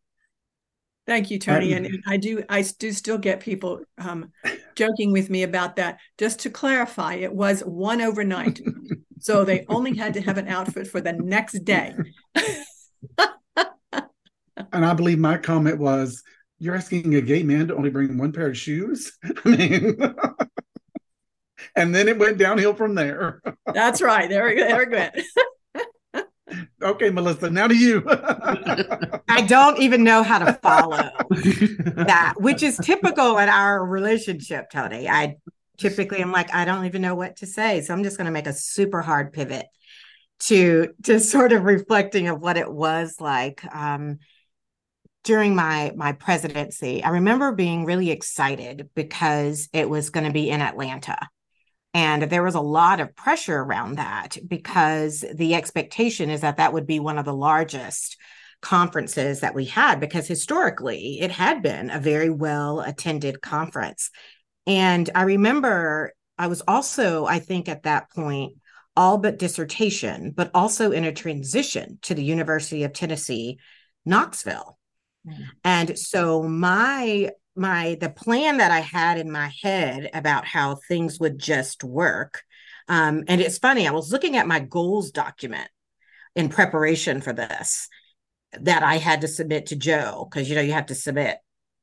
thank 1.06 1.30
you, 1.30 1.38
Tony. 1.38 1.74
And, 1.74 1.86
and 1.86 2.02
I 2.04 2.16
do 2.16 2.42
I 2.48 2.64
do 2.80 2.90
still 2.90 3.16
get 3.16 3.38
people 3.38 3.78
um, 3.96 4.32
joking 4.74 5.12
with 5.12 5.30
me 5.30 5.44
about 5.44 5.76
that. 5.76 6.00
Just 6.18 6.40
to 6.40 6.50
clarify, 6.50 7.14
it 7.14 7.32
was 7.32 7.60
one 7.60 8.00
overnight, 8.00 8.60
so 9.20 9.44
they 9.44 9.64
only 9.68 9.96
had 9.96 10.14
to 10.14 10.20
have 10.20 10.38
an 10.38 10.48
outfit 10.48 10.88
for 10.88 11.00
the 11.00 11.12
next 11.12 11.64
day. 11.64 11.94
and 13.54 14.84
I 14.84 14.94
believe 14.94 15.20
my 15.20 15.38
comment 15.38 15.78
was, 15.78 16.24
"You're 16.58 16.74
asking 16.74 17.14
a 17.14 17.20
gay 17.20 17.44
man 17.44 17.68
to 17.68 17.76
only 17.76 17.90
bring 17.90 18.18
one 18.18 18.32
pair 18.32 18.48
of 18.48 18.58
shoes." 18.58 19.16
I 19.44 19.48
mean. 19.48 19.96
And 21.76 21.94
then 21.94 22.08
it 22.08 22.18
went 22.18 22.38
downhill 22.38 22.74
from 22.74 22.94
there. 22.94 23.40
That's 23.72 24.00
right. 24.00 24.28
There 24.28 24.46
we 24.46 24.56
go. 24.56 24.68
There 24.68 24.78
we 24.78 26.20
go. 26.20 26.24
okay, 26.82 27.10
Melissa, 27.10 27.50
now 27.50 27.66
to 27.66 27.74
you. 27.74 28.02
I 28.06 29.44
don't 29.46 29.78
even 29.78 30.04
know 30.04 30.22
how 30.22 30.38
to 30.38 30.52
follow 30.54 30.96
that, 31.30 32.34
which 32.36 32.62
is 32.62 32.76
typical 32.78 33.38
in 33.38 33.48
our 33.48 33.84
relationship, 33.84 34.70
Tony. 34.70 35.08
I 35.08 35.36
typically 35.78 36.18
am 36.18 36.32
like, 36.32 36.54
I 36.54 36.64
don't 36.64 36.84
even 36.86 37.02
know 37.02 37.14
what 37.14 37.36
to 37.36 37.46
say. 37.46 37.80
So 37.80 37.92
I'm 37.92 38.02
just 38.02 38.16
going 38.16 38.26
to 38.26 38.32
make 38.32 38.46
a 38.46 38.52
super 38.52 39.02
hard 39.02 39.32
pivot 39.32 39.66
to 40.40 40.88
to 41.04 41.20
sort 41.20 41.52
of 41.52 41.64
reflecting 41.64 42.28
of 42.28 42.40
what 42.40 42.56
it 42.56 42.70
was 42.70 43.16
like 43.20 43.64
um, 43.74 44.18
during 45.24 45.54
my 45.54 45.92
my 45.96 46.12
presidency. 46.12 47.02
I 47.02 47.10
remember 47.10 47.52
being 47.52 47.84
really 47.84 48.10
excited 48.10 48.90
because 48.94 49.68
it 49.72 49.88
was 49.88 50.10
going 50.10 50.26
to 50.26 50.32
be 50.32 50.50
in 50.50 50.60
Atlanta. 50.60 51.16
And 51.94 52.22
there 52.22 52.42
was 52.42 52.54
a 52.54 52.60
lot 52.60 53.00
of 53.00 53.14
pressure 53.14 53.58
around 53.58 53.96
that 53.96 54.38
because 54.46 55.24
the 55.34 55.54
expectation 55.54 56.30
is 56.30 56.40
that 56.40 56.56
that 56.56 56.72
would 56.72 56.86
be 56.86 57.00
one 57.00 57.18
of 57.18 57.24
the 57.24 57.34
largest 57.34 58.16
conferences 58.62 59.40
that 59.40 59.54
we 59.54 59.64
had 59.66 60.00
because 60.00 60.26
historically 60.26 61.20
it 61.20 61.30
had 61.30 61.62
been 61.62 61.90
a 61.90 61.98
very 61.98 62.30
well 62.30 62.80
attended 62.80 63.42
conference. 63.42 64.10
And 64.66 65.10
I 65.14 65.22
remember 65.22 66.14
I 66.38 66.46
was 66.46 66.62
also, 66.66 67.26
I 67.26 67.40
think, 67.40 67.68
at 67.68 67.82
that 67.82 68.10
point, 68.10 68.54
all 68.96 69.18
but 69.18 69.38
dissertation, 69.38 70.32
but 70.34 70.50
also 70.54 70.92
in 70.92 71.04
a 71.04 71.12
transition 71.12 71.98
to 72.02 72.14
the 72.14 72.24
University 72.24 72.84
of 72.84 72.92
Tennessee, 72.92 73.58
Knoxville. 74.04 74.78
Mm. 75.26 75.44
And 75.64 75.98
so 75.98 76.42
my 76.42 77.30
my 77.54 77.96
the 78.00 78.10
plan 78.10 78.58
that 78.58 78.70
I 78.70 78.80
had 78.80 79.18
in 79.18 79.30
my 79.30 79.52
head 79.62 80.10
about 80.14 80.46
how 80.46 80.76
things 80.76 81.20
would 81.20 81.38
just 81.38 81.84
work. 81.84 82.42
Um, 82.88 83.24
and 83.28 83.40
it's 83.40 83.58
funny, 83.58 83.86
I 83.86 83.92
was 83.92 84.12
looking 84.12 84.36
at 84.36 84.46
my 84.46 84.60
goals 84.60 85.10
document 85.10 85.68
in 86.34 86.48
preparation 86.48 87.20
for 87.20 87.32
this 87.32 87.88
that 88.60 88.82
I 88.82 88.98
had 88.98 89.22
to 89.22 89.28
submit 89.28 89.66
to 89.66 89.76
Joe 89.76 90.28
because 90.28 90.48
you 90.48 90.54
know 90.54 90.60
you 90.62 90.72
have 90.72 90.86
to 90.86 90.94
submit 90.94 91.38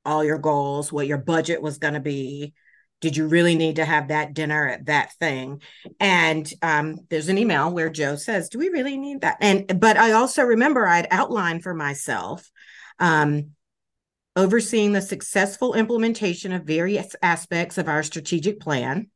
all 0.05 0.23
your 0.23 0.37
goals, 0.37 0.91
what 0.91 1.07
your 1.07 1.17
budget 1.17 1.61
was 1.61 1.77
going 1.77 1.93
to 1.93 1.99
be. 1.99 2.53
Did 3.01 3.15
you 3.15 3.27
really 3.27 3.55
need 3.55 3.77
to 3.77 3.85
have 3.85 4.09
that 4.09 4.33
dinner 4.33 4.67
at 4.67 4.87
that 4.87 5.13
thing? 5.13 5.61
And 6.01 6.51
um, 6.61 6.97
there's 7.09 7.29
an 7.29 7.37
email 7.37 7.71
where 7.71 7.89
Joe 7.89 8.17
says, 8.17 8.49
"Do 8.49 8.59
we 8.59 8.69
really 8.69 8.97
need 8.97 9.21
that?" 9.21 9.37
And 9.39 9.79
but 9.79 9.97
I 9.97 10.11
also 10.11 10.43
remember 10.43 10.85
I'd 10.85 11.07
outlined 11.09 11.63
for 11.63 11.73
myself 11.73 12.49
um, 12.99 13.51
overseeing 14.39 14.93
the 14.93 15.01
successful 15.01 15.73
implementation 15.73 16.53
of 16.53 16.63
various 16.63 17.13
aspects 17.21 17.77
of 17.77 17.89
our 17.89 18.01
strategic 18.01 18.61
plan. 18.61 19.09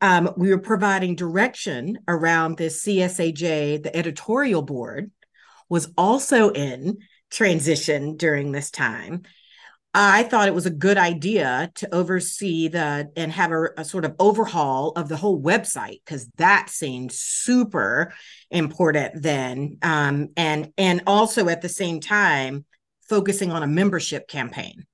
Um, 0.00 0.32
we 0.36 0.50
were 0.50 0.58
providing 0.58 1.14
direction 1.14 1.98
around 2.08 2.56
this 2.56 2.84
CSAJ, 2.84 3.84
the 3.84 3.96
editorial 3.96 4.62
board 4.62 5.12
was 5.68 5.92
also 5.96 6.50
in 6.50 6.98
transition 7.30 8.16
during 8.16 8.50
this 8.50 8.72
time. 8.72 9.22
I 9.94 10.24
thought 10.24 10.48
it 10.48 10.54
was 10.54 10.66
a 10.66 10.70
good 10.70 10.98
idea 10.98 11.70
to 11.76 11.94
oversee 11.94 12.66
the 12.66 13.10
and 13.16 13.30
have 13.30 13.52
a, 13.52 13.68
a 13.76 13.84
sort 13.84 14.04
of 14.04 14.16
overhaul 14.18 14.92
of 14.96 15.08
the 15.08 15.16
whole 15.16 15.40
website 15.40 16.00
because 16.04 16.28
that 16.36 16.68
seemed 16.68 17.12
super 17.12 18.12
important 18.50 19.22
then, 19.22 19.78
um, 19.82 20.28
and 20.36 20.72
and 20.78 21.02
also 21.06 21.48
at 21.48 21.60
the 21.60 21.68
same 21.68 22.00
time 22.00 22.64
focusing 23.10 23.50
on 23.50 23.64
a 23.64 23.66
membership 23.66 24.28
campaign, 24.28 24.86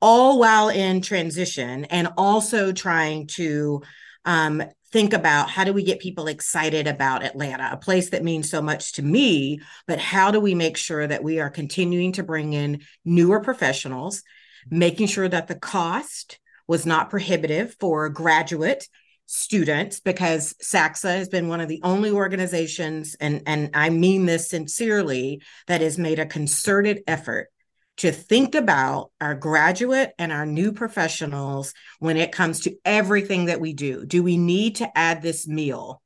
all 0.00 0.40
while 0.40 0.70
in 0.70 1.02
transition 1.02 1.84
and 1.84 2.08
also 2.16 2.72
trying 2.72 3.26
to 3.26 3.82
um, 4.24 4.62
think 4.92 5.12
about 5.12 5.50
how 5.50 5.62
do 5.62 5.74
we 5.74 5.84
get 5.84 6.00
people 6.00 6.26
excited 6.26 6.86
about 6.86 7.22
Atlanta, 7.22 7.68
a 7.70 7.76
place 7.76 8.10
that 8.10 8.24
means 8.24 8.48
so 8.50 8.62
much 8.62 8.92
to 8.94 9.02
me, 9.02 9.60
but 9.86 9.98
how 9.98 10.30
do 10.30 10.40
we 10.40 10.54
make 10.54 10.78
sure 10.78 11.06
that 11.06 11.22
we 11.22 11.38
are 11.38 11.50
continuing 11.50 12.12
to 12.12 12.22
bring 12.22 12.54
in 12.54 12.80
newer 13.04 13.40
professionals, 13.40 14.22
making 14.70 15.06
sure 15.06 15.28
that 15.28 15.48
the 15.48 15.54
cost 15.54 16.40
was 16.66 16.86
not 16.86 17.10
prohibitive 17.10 17.76
for 17.78 18.06
a 18.06 18.12
graduate 18.12 18.88
students 19.32 19.98
because 19.98 20.54
SACSA 20.62 21.16
has 21.16 21.28
been 21.28 21.48
one 21.48 21.62
of 21.62 21.68
the 21.68 21.80
only 21.82 22.10
organizations, 22.10 23.16
and, 23.18 23.42
and 23.46 23.70
I 23.72 23.88
mean 23.88 24.26
this 24.26 24.50
sincerely, 24.50 25.42
that 25.68 25.80
has 25.80 25.96
made 25.96 26.18
a 26.18 26.26
concerted 26.26 27.02
effort 27.06 27.48
to 27.96 28.12
think 28.12 28.54
about 28.54 29.10
our 29.22 29.34
graduate 29.34 30.12
and 30.18 30.32
our 30.32 30.44
new 30.44 30.72
professionals 30.72 31.72
when 31.98 32.18
it 32.18 32.30
comes 32.30 32.60
to 32.60 32.76
everything 32.84 33.46
that 33.46 33.60
we 33.60 33.72
do. 33.72 34.04
Do 34.04 34.22
we 34.22 34.36
need 34.36 34.76
to 34.76 34.98
add 34.98 35.22
this 35.22 35.48
meal? 35.48 36.02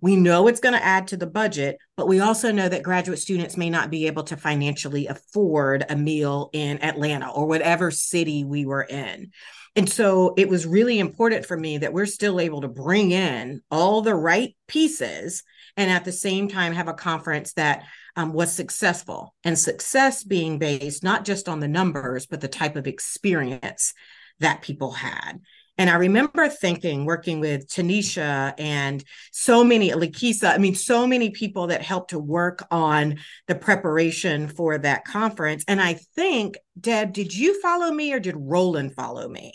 We 0.00 0.14
know 0.14 0.46
it's 0.46 0.60
going 0.60 0.74
to 0.74 0.84
add 0.84 1.08
to 1.08 1.16
the 1.16 1.26
budget, 1.26 1.78
but 1.96 2.06
we 2.06 2.20
also 2.20 2.52
know 2.52 2.68
that 2.68 2.84
graduate 2.84 3.18
students 3.18 3.56
may 3.56 3.70
not 3.70 3.90
be 3.90 4.06
able 4.06 4.22
to 4.24 4.36
financially 4.36 5.08
afford 5.08 5.84
a 5.88 5.96
meal 5.96 6.50
in 6.52 6.84
Atlanta 6.84 7.28
or 7.28 7.46
whatever 7.46 7.90
city 7.90 8.44
we 8.44 8.64
were 8.64 8.84
in. 8.84 9.32
And 9.76 9.88
so 9.88 10.34
it 10.36 10.48
was 10.48 10.66
really 10.66 10.98
important 10.98 11.46
for 11.46 11.56
me 11.56 11.78
that 11.78 11.92
we're 11.92 12.06
still 12.06 12.40
able 12.40 12.62
to 12.62 12.68
bring 12.68 13.12
in 13.12 13.62
all 13.70 14.02
the 14.02 14.14
right 14.14 14.56
pieces 14.66 15.42
and 15.76 15.90
at 15.90 16.04
the 16.04 16.12
same 16.12 16.48
time 16.48 16.72
have 16.72 16.88
a 16.88 16.94
conference 16.94 17.52
that 17.54 17.84
um, 18.16 18.32
was 18.32 18.50
successful 18.52 19.34
and 19.44 19.56
success 19.56 20.24
being 20.24 20.58
based 20.58 21.04
not 21.04 21.24
just 21.24 21.48
on 21.48 21.60
the 21.60 21.68
numbers, 21.68 22.26
but 22.26 22.40
the 22.40 22.48
type 22.48 22.74
of 22.74 22.86
experience 22.86 23.94
that 24.40 24.62
people 24.62 24.90
had. 24.90 25.40
And 25.78 25.88
I 25.88 25.94
remember 25.94 26.48
thinking, 26.48 27.04
working 27.04 27.38
with 27.38 27.68
Tanisha 27.68 28.52
and 28.58 29.02
so 29.30 29.62
many, 29.62 29.90
Lakisa, 29.90 30.52
I 30.52 30.58
mean, 30.58 30.74
so 30.74 31.06
many 31.06 31.30
people 31.30 31.68
that 31.68 31.82
helped 31.82 32.10
to 32.10 32.18
work 32.18 32.66
on 32.72 33.18
the 33.46 33.54
preparation 33.54 34.48
for 34.48 34.76
that 34.78 35.04
conference. 35.04 35.64
And 35.68 35.80
I 35.80 35.94
think, 35.94 36.56
Deb, 36.78 37.12
did 37.12 37.32
you 37.34 37.60
follow 37.62 37.92
me 37.92 38.12
or 38.12 38.18
did 38.18 38.34
Roland 38.36 38.94
follow 38.96 39.28
me? 39.28 39.52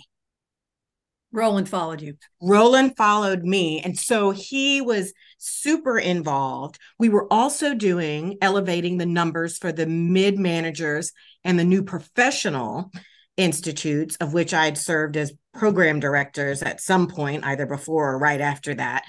Roland 1.33 1.67
followed 1.67 1.99
you. 1.99 2.15
Roland 2.41 2.95
followed 2.95 3.43
me. 3.43 3.81
And 3.81 3.99
so 3.99 4.31
he 4.31 4.81
was 4.81 5.13
super 5.39 5.97
involved. 5.97 6.77
We 6.99 7.09
were 7.09 7.27
also 7.33 7.73
doing 7.73 8.37
elevating 8.39 8.97
the 8.97 9.07
numbers 9.07 9.57
for 9.57 9.71
the 9.71 9.87
mid 9.87 10.37
managers 10.37 11.11
and 11.43 11.59
the 11.59 11.65
new 11.65 11.83
professional 11.83 12.91
institutes, 13.37 14.15
of 14.17 14.33
which 14.33 14.53
I'd 14.53 14.77
served 14.77 15.17
as 15.17 15.33
program 15.53 15.99
directors 15.99 16.61
at 16.61 16.81
some 16.81 17.07
point, 17.07 17.45
either 17.45 17.65
before 17.65 18.11
or 18.11 18.17
right 18.17 18.41
after 18.41 18.73
that. 18.75 19.03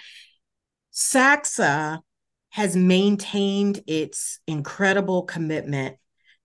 SACSA 0.93 2.01
has 2.51 2.77
maintained 2.77 3.83
its 3.87 4.39
incredible 4.47 5.23
commitment 5.23 5.97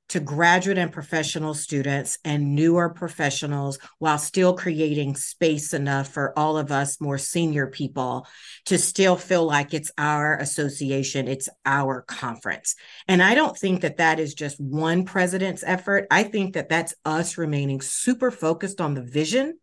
to 0.09 0.19
graduate 0.19 0.77
and 0.77 0.91
professional 0.91 1.53
students 1.53 2.19
and 2.25 2.55
newer 2.55 2.89
professionals 2.89 3.79
while 3.99 4.17
still 4.17 4.53
creating 4.55 5.15
space 5.15 5.73
enough 5.73 6.07
for 6.09 6.37
all 6.37 6.57
of 6.57 6.71
us 6.71 6.99
more 6.99 7.17
senior 7.17 7.67
people 7.67 8.27
to 8.65 8.77
still 8.77 9.15
feel 9.15 9.45
like 9.45 9.73
it's 9.73 9.91
our 9.97 10.37
association, 10.37 11.27
it's 11.27 11.47
our 11.65 12.01
conference. 12.01 12.75
And 13.07 13.21
I 13.21 13.35
don't 13.35 13.57
think 13.57 13.81
that 13.81 13.97
that 13.97 14.19
is 14.19 14.33
just 14.33 14.59
one 14.59 15.05
president's 15.05 15.63
effort. 15.65 16.07
I 16.11 16.23
think 16.23 16.55
that 16.55 16.69
that's 16.69 16.95
us 17.05 17.37
remaining 17.37 17.81
super 17.81 18.31
focused 18.31 18.81
on 18.81 18.95
the 18.95 19.03
vision 19.03 19.59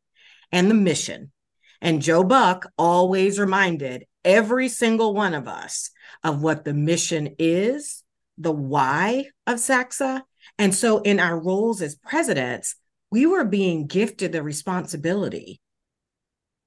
and 0.53 0.71
the 0.71 0.75
mission. 0.75 1.33
And 1.81 2.01
Joe 2.01 2.25
Buck 2.25 2.71
always 2.79 3.39
reminded 3.39 4.07
every 4.25 4.69
single 4.69 5.13
one 5.13 5.35
of 5.35 5.49
us 5.49 5.91
of 6.23 6.43
what 6.43 6.65
the 6.65 6.75
mission 6.75 7.35
is, 7.39 8.03
the 8.39 8.53
why 8.53 9.27
of 9.47 9.59
SACSA, 9.59 10.23
and 10.59 10.75
so, 10.75 10.99
in 10.99 11.21
our 11.21 11.39
roles 11.39 11.83
as 11.83 11.97
presidents, 11.97 12.77
we 13.11 13.27
were 13.27 13.45
being 13.45 13.87
gifted 13.87 14.33
the 14.33 14.43
responsibility 14.43 15.61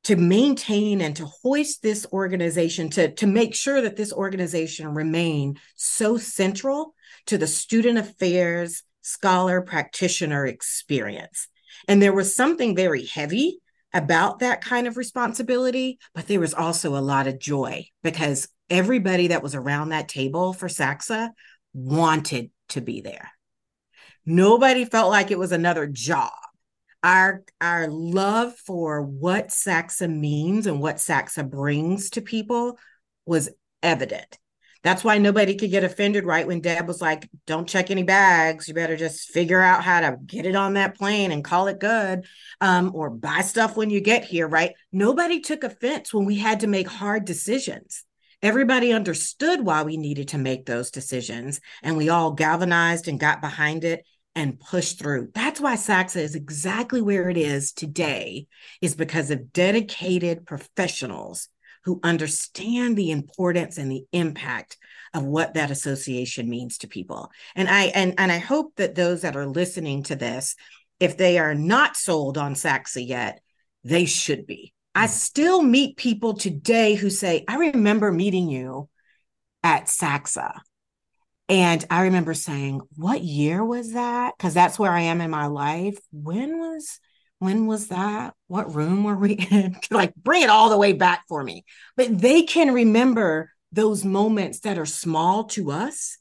to 0.04 0.16
maintain 0.16 1.02
and 1.02 1.16
to 1.18 1.26
hoist 1.44 1.82
this 1.82 2.06
organization, 2.14 2.90
to, 2.90 3.14
to 3.16 3.28
make 3.28 3.54
sure 3.54 3.82
that 3.82 3.98
this 3.98 4.14
organization 4.14 4.88
remained 4.94 5.60
so 5.76 6.18
central 6.18 6.94
to 7.26 7.38
the 7.38 7.48
student 7.48 7.98
affairs, 7.98 8.84
scholar, 9.02 9.62
practitioner 9.62 10.46
experience. 10.46 11.48
And 11.88 12.02
there 12.02 12.14
was 12.14 12.36
something 12.36 12.76
very 12.76 13.06
heavy 13.06 13.60
about 13.94 14.40
that 14.40 14.62
kind 14.62 14.88
of 14.88 14.98
responsibility, 14.98 16.00
but 16.14 16.28
there 16.28 16.40
was 16.40 16.54
also 16.54 16.96
a 16.96 17.02
lot 17.02 17.28
of 17.28 17.40
joy 17.40 17.86
because 18.04 18.48
everybody 18.70 19.28
that 19.28 19.44
was 19.44 19.56
around 19.56 19.90
that 19.90 20.08
table 20.08 20.54
for 20.54 20.68
SACSA 20.68 21.32
wanted 21.74 22.52
to 22.70 22.82
be 22.82 23.02
there. 23.02 23.32
Nobody 24.26 24.86
felt 24.86 25.10
like 25.10 25.32
it 25.32 25.40
was 25.40 25.52
another 25.52 25.88
job. 25.88 26.32
Our 27.02 27.44
our 27.62 27.88
love 27.88 28.56
for 28.56 29.02
what 29.02 29.50
SACSA 29.50 30.10
means 30.14 30.68
and 30.68 30.82
what 30.82 30.98
SACSA 30.98 31.50
brings 31.50 32.10
to 32.12 32.22
people 32.22 32.78
was 33.26 33.50
evident. 33.82 34.38
That's 34.82 35.04
why 35.04 35.18
nobody 35.18 35.56
could 35.56 35.72
get 35.72 35.84
offended, 35.84 36.24
right? 36.24 36.48
When 36.48 36.62
Deb 36.62 36.88
was 36.88 37.02
like, 37.02 37.30
don't 37.46 37.68
check 37.68 37.92
any 37.92 38.04
bags. 38.04 38.68
You 38.68 38.74
better 38.74 38.96
just 38.96 39.30
figure 39.30 39.60
out 39.60 39.84
how 39.84 40.00
to 40.00 40.18
get 40.26 40.46
it 40.46 40.56
on 40.56 40.76
that 40.76 40.98
plane 40.98 41.32
and 41.32 41.44
call 41.44 41.68
it 41.68 41.80
good 41.80 42.26
um, 42.62 42.92
or 42.94 43.10
buy 43.10 43.42
stuff 43.42 43.76
when 43.76 43.90
you 43.90 44.00
get 44.00 44.24
here, 44.24 44.48
right? 44.48 44.74
Nobody 44.94 45.42
took 45.42 45.66
offense 45.66 46.14
when 46.14 46.26
we 46.26 46.38
had 46.38 46.62
to 46.62 46.68
make 46.68 46.88
hard 46.88 47.26
decisions 47.26 48.06
Everybody 48.42 48.94
understood 48.94 49.66
why 49.66 49.84
we 49.84 49.98
needed 49.98 50.30
to 50.30 50.38
make 50.38 50.66
those 50.66 50.92
decisions, 50.92 51.60
and 51.84 51.98
we 51.98 52.08
all 52.08 52.32
galvanized 52.32 53.08
and 53.08 53.20
got 53.20 53.42
behind 53.42 53.84
it 53.84 54.06
and 54.34 54.60
pushed 54.60 55.00
through. 55.00 55.30
That's 55.34 55.60
why 55.60 55.76
SACSA 55.76 56.22
is 56.22 56.36
exactly 56.36 57.02
where 57.02 57.30
it 57.30 57.36
is 57.36 57.74
today, 57.74 58.48
is 58.82 58.96
because 58.96 59.30
of 59.30 59.52
dedicated 59.52 60.46
professionals 60.46 61.50
who 61.84 62.00
understand 62.04 62.98
the 62.98 63.12
importance 63.12 63.78
and 63.78 63.92
the 63.92 64.06
impact 64.14 64.78
of 65.14 65.26
what 65.26 65.56
that 65.56 65.72
association 65.72 66.50
means 66.50 66.78
to 66.78 66.88
people. 66.88 67.32
And 67.56 67.68
I 67.68 67.86
and 67.88 68.14
and 68.18 68.32
I 68.32 68.38
hope 68.38 68.74
that 68.78 68.96
those 68.96 69.22
that 69.22 69.36
are 69.36 69.48
listening 69.48 70.04
to 70.04 70.16
this, 70.16 70.56
if 71.00 71.18
they 71.18 71.40
are 71.40 71.56
not 71.56 71.98
sold 71.98 72.38
on 72.38 72.54
SACSA 72.54 73.06
yet, 73.06 73.42
they 73.84 74.06
should 74.06 74.46
be. 74.46 74.74
I 74.96 75.08
mm. 75.08 75.10
still 75.10 75.62
meet 75.62 75.98
people 75.98 76.34
today 76.34 76.96
who 76.96 77.10
say, 77.10 77.46
I 77.48 77.58
remember 77.58 78.12
meeting 78.12 78.50
you 78.50 78.90
at 79.64 79.86
SACSA. 79.86 80.60
And 81.48 81.84
I 81.90 82.04
remember 82.04 82.36
saying, 82.36 82.82
What 82.96 83.24
year 83.24 83.66
was 83.66 83.94
that? 83.94 84.36
Because 84.38 84.54
that's 84.54 84.78
where 84.78 84.92
I 84.92 85.02
am 85.02 85.20
in 85.20 85.32
my 85.32 85.48
life. 85.48 85.98
When 86.12 86.60
was 86.60 87.00
when 87.40 87.66
was 87.68 87.88
that? 87.88 88.36
What 88.48 88.76
room 88.76 89.04
were 89.04 89.16
we 89.16 89.34
in? 89.34 89.78
like 89.92 90.14
bring 90.16 90.44
it 90.44 90.50
all 90.50 90.70
the 90.70 90.78
way 90.78 90.94
back 90.94 91.24
for 91.28 91.44
me. 91.44 91.66
But 91.98 92.20
they 92.20 92.44
can 92.44 92.74
remember 92.74 93.52
those 93.72 94.06
moments 94.06 94.62
that 94.62 94.78
are 94.78 94.86
small 94.86 95.46
to 95.46 95.72
us, 95.72 96.18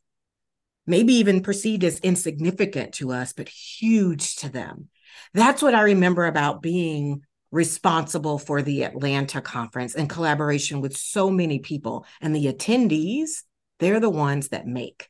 maybe 0.86 1.14
even 1.14 1.42
perceived 1.42 1.84
as 1.84 1.98
insignificant 2.00 2.94
to 2.94 3.12
us, 3.12 3.32
but 3.32 3.48
huge 3.48 4.36
to 4.36 4.48
them. 4.48 4.88
That's 5.34 5.62
what 5.62 5.74
I 5.74 5.82
remember 5.82 6.26
about 6.26 6.62
being 6.62 7.22
responsible 7.50 8.38
for 8.38 8.62
the 8.62 8.84
Atlanta 8.84 9.40
conference 9.40 9.94
in 9.94 10.06
collaboration 10.06 10.80
with 10.80 10.96
so 10.96 11.30
many 11.30 11.58
people. 11.58 12.04
And 12.20 12.34
the 12.34 12.52
attendees, 12.52 13.42
they're 13.78 14.00
the 14.00 14.10
ones 14.10 14.48
that 14.48 14.66
make 14.66 15.08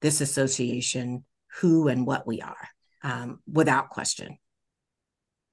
this 0.00 0.20
association 0.20 1.24
who 1.60 1.88
and 1.88 2.06
what 2.06 2.26
we 2.26 2.40
are, 2.40 2.68
um, 3.02 3.40
without 3.50 3.90
question. 3.90 4.38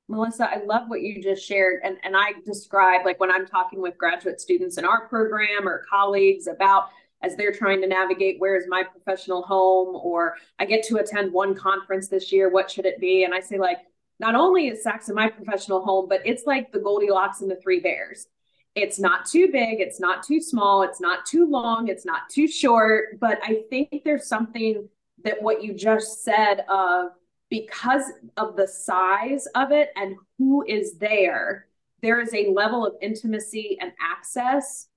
Melissa, 0.09 0.49
I 0.49 0.63
love 0.63 0.83
what 0.87 1.01
you 1.01 1.21
just 1.21 1.45
shared. 1.45 1.81
And, 1.83 1.97
and 2.03 2.15
I 2.15 2.31
describe, 2.45 3.05
like, 3.05 3.19
when 3.19 3.29
I'm 3.29 3.45
talking 3.45 3.81
with 3.81 3.97
graduate 3.97 4.39
students 4.39 4.77
in 4.77 4.85
our 4.85 5.07
program 5.07 5.67
or 5.67 5.85
colleagues 5.89 6.47
about 6.47 6.89
as 7.21 7.35
they're 7.35 7.51
trying 7.51 7.81
to 7.81 7.87
navigate 7.87 8.39
where 8.39 8.55
is 8.55 8.65
my 8.67 8.83
professional 8.83 9.41
home, 9.41 9.99
or 10.01 10.35
I 10.59 10.65
get 10.65 10.83
to 10.83 10.97
attend 10.97 11.33
one 11.33 11.55
conference 11.55 12.07
this 12.07 12.31
year, 12.31 12.49
what 12.49 12.71
should 12.71 12.85
it 12.85 13.01
be? 13.01 13.23
And 13.23 13.33
I 13.33 13.39
say, 13.39 13.57
like, 13.57 13.79
not 14.19 14.35
only 14.35 14.67
is 14.67 14.83
SACSA 14.83 15.13
my 15.13 15.29
professional 15.29 15.83
home, 15.83 16.07
but 16.09 16.21
it's 16.25 16.43
like 16.45 16.71
the 16.71 16.79
Goldilocks 16.79 17.41
and 17.41 17.49
the 17.49 17.55
Three 17.57 17.79
Bears. 17.79 18.27
It's 18.75 18.99
not 18.99 19.25
too 19.25 19.49
big, 19.51 19.79
it's 19.79 19.99
not 19.99 20.23
too 20.23 20.39
small, 20.39 20.83
it's 20.83 21.01
not 21.01 21.25
too 21.25 21.47
long, 21.49 21.87
it's 21.87 22.05
not 22.05 22.29
too 22.29 22.47
short. 22.47 23.19
But 23.19 23.39
I 23.43 23.63
think 23.69 24.03
there's 24.03 24.27
something 24.27 24.87
that 25.23 25.41
what 25.41 25.63
you 25.63 25.73
just 25.73 26.23
said 26.23 26.63
of 26.69 27.11
because 27.49 28.03
of 28.35 28.55
the 28.55 28.67
size 28.67 29.47
of 29.55 29.71
it 29.71 29.89
and 29.95 30.15
who 30.37 30.63
is 30.67 30.97
there, 30.97 31.67
there 32.01 32.19
is 32.19 32.33
a 32.33 32.51
level 32.51 32.85
of 32.85 32.93
intimacy 33.01 33.77
and 33.81 33.91
access 33.99 34.87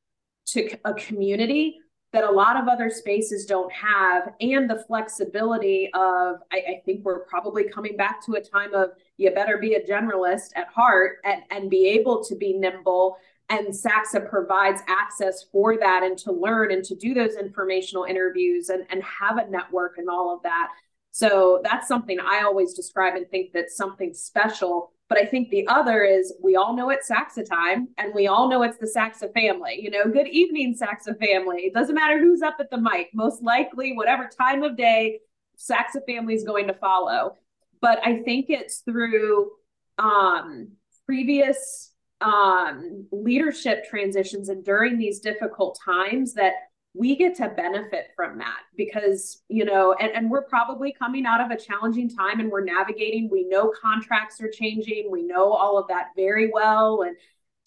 to 0.47 0.69
a 0.85 0.93
community 0.95 1.79
that 2.13 2.25
a 2.25 2.31
lot 2.31 2.57
of 2.57 2.67
other 2.67 2.91
spaces 2.91 3.47
don't 3.47 3.73
have 3.73 4.33
and 4.41 4.69
the 4.69 4.83
flexibility 4.87 5.89
of 5.95 6.37
I, 6.53 6.57
I, 6.57 6.83
think 6.85 7.05
we're 7.05 7.21
probably 7.21 7.69
coming 7.69 7.97
back 7.97 8.25
to 8.27 8.35
a 8.35 8.41
time 8.41 8.75
of 8.75 8.91
you 9.17 9.31
better 9.31 9.59
be 9.59 9.75
a 9.75 9.85
generalist 9.85 10.51
at 10.57 10.69
heart 10.69 11.19
and, 11.25 11.43
and 11.51 11.71
be 11.71 11.87
able 11.89 12.25
to 12.25 12.35
be 12.35 12.53
nimble 12.53 13.17
and 13.49 13.69
SACSA 13.69 14.29
provides 14.29 14.81
access 14.87 15.45
for 15.51 15.77
that 15.77 16.03
and 16.05 16.17
to 16.19 16.33
learn 16.33 16.71
and 16.71 16.85
to 16.85 16.95
do 16.95 17.15
those 17.15 17.35
informational 17.35 18.05
interviews 18.05 18.69
and, 18.69 18.87
and 18.91 19.03
have 19.03 19.39
a 19.39 19.51
network 19.51 19.99
and 19.99 20.09
all 20.09 20.35
of 20.35 20.43
that. 20.45 20.71
So 21.13 21.61
that's 21.65 21.89
something 21.89 22.19
i 22.21 22.43
always 22.43 22.75
describe 22.75 23.17
and 23.17 23.29
think 23.29 23.53
that's 23.53 23.77
something 23.77 24.15
special 24.15 24.93
but 25.11 25.19
I 25.19 25.27
think 25.27 25.51
the 25.51 25.67
other 25.67 26.05
is 26.05 26.33
we 26.41 26.55
all 26.55 26.75
know 26.77 26.89
it's 26.91 27.11
SACSA 27.11 27.45
time 27.45 27.89
and 27.99 28.15
we 28.15 28.29
all 28.29 28.49
know 28.49 28.63
it's 28.63 28.79
the 28.79 28.87
SACSA 28.87 29.35
family. 29.35 29.77
You 29.83 29.91
know, 29.91 30.05
good 30.05 30.29
evening, 30.29 30.79
SACSA 30.81 31.19
family. 31.19 31.63
It 31.63 31.75
doesn't 31.75 31.97
matter 31.97 32.21
who's 32.21 32.43
up 32.43 32.59
at 32.61 32.71
the 32.71 32.81
mic. 32.81 33.09
Most 33.13 33.43
likely, 33.43 33.93
whatever 33.93 34.29
time 34.29 34.63
of 34.63 34.77
day, 34.77 35.19
SACSA 35.59 36.07
family 36.07 36.35
is 36.35 36.45
going 36.45 36.69
to 36.69 36.75
follow. 36.75 37.35
But 37.81 37.99
I 38.07 38.23
think 38.23 38.51
it's 38.51 38.79
through 38.79 39.51
um, 39.99 40.69
previous 41.07 41.93
um, 42.21 43.09
leadership 43.11 43.87
transitions 43.91 44.49
and 44.49 44.65
during 44.65 44.97
these 44.97 45.19
difficult 45.19 45.77
times 45.85 46.35
that 46.35 46.53
we 46.95 47.15
get 47.15 47.37
to 47.37 47.49
benefit 47.49 48.09
from 48.17 48.39
that 48.39 48.61
because 48.77 49.43
you 49.49 49.65
know 49.65 49.95
and, 50.01 50.13
and 50.13 50.31
we're 50.31 50.43
probably 50.43 50.93
coming 50.93 51.25
out 51.25 51.41
of 51.41 51.51
a 51.51 51.61
challenging 51.61 52.09
time 52.09 52.41
and 52.41 52.51
we're 52.51 52.65
navigating. 52.65 53.29
We 53.31 53.45
know 53.45 53.73
contracts 53.81 54.41
are 54.41 54.51
changing. 54.51 55.09
We 55.11 55.23
know 55.23 55.53
all 55.53 55.79
of 55.79 55.87
that 55.89 56.09
very 56.17 56.51
well 56.53 57.03
and 57.03 57.17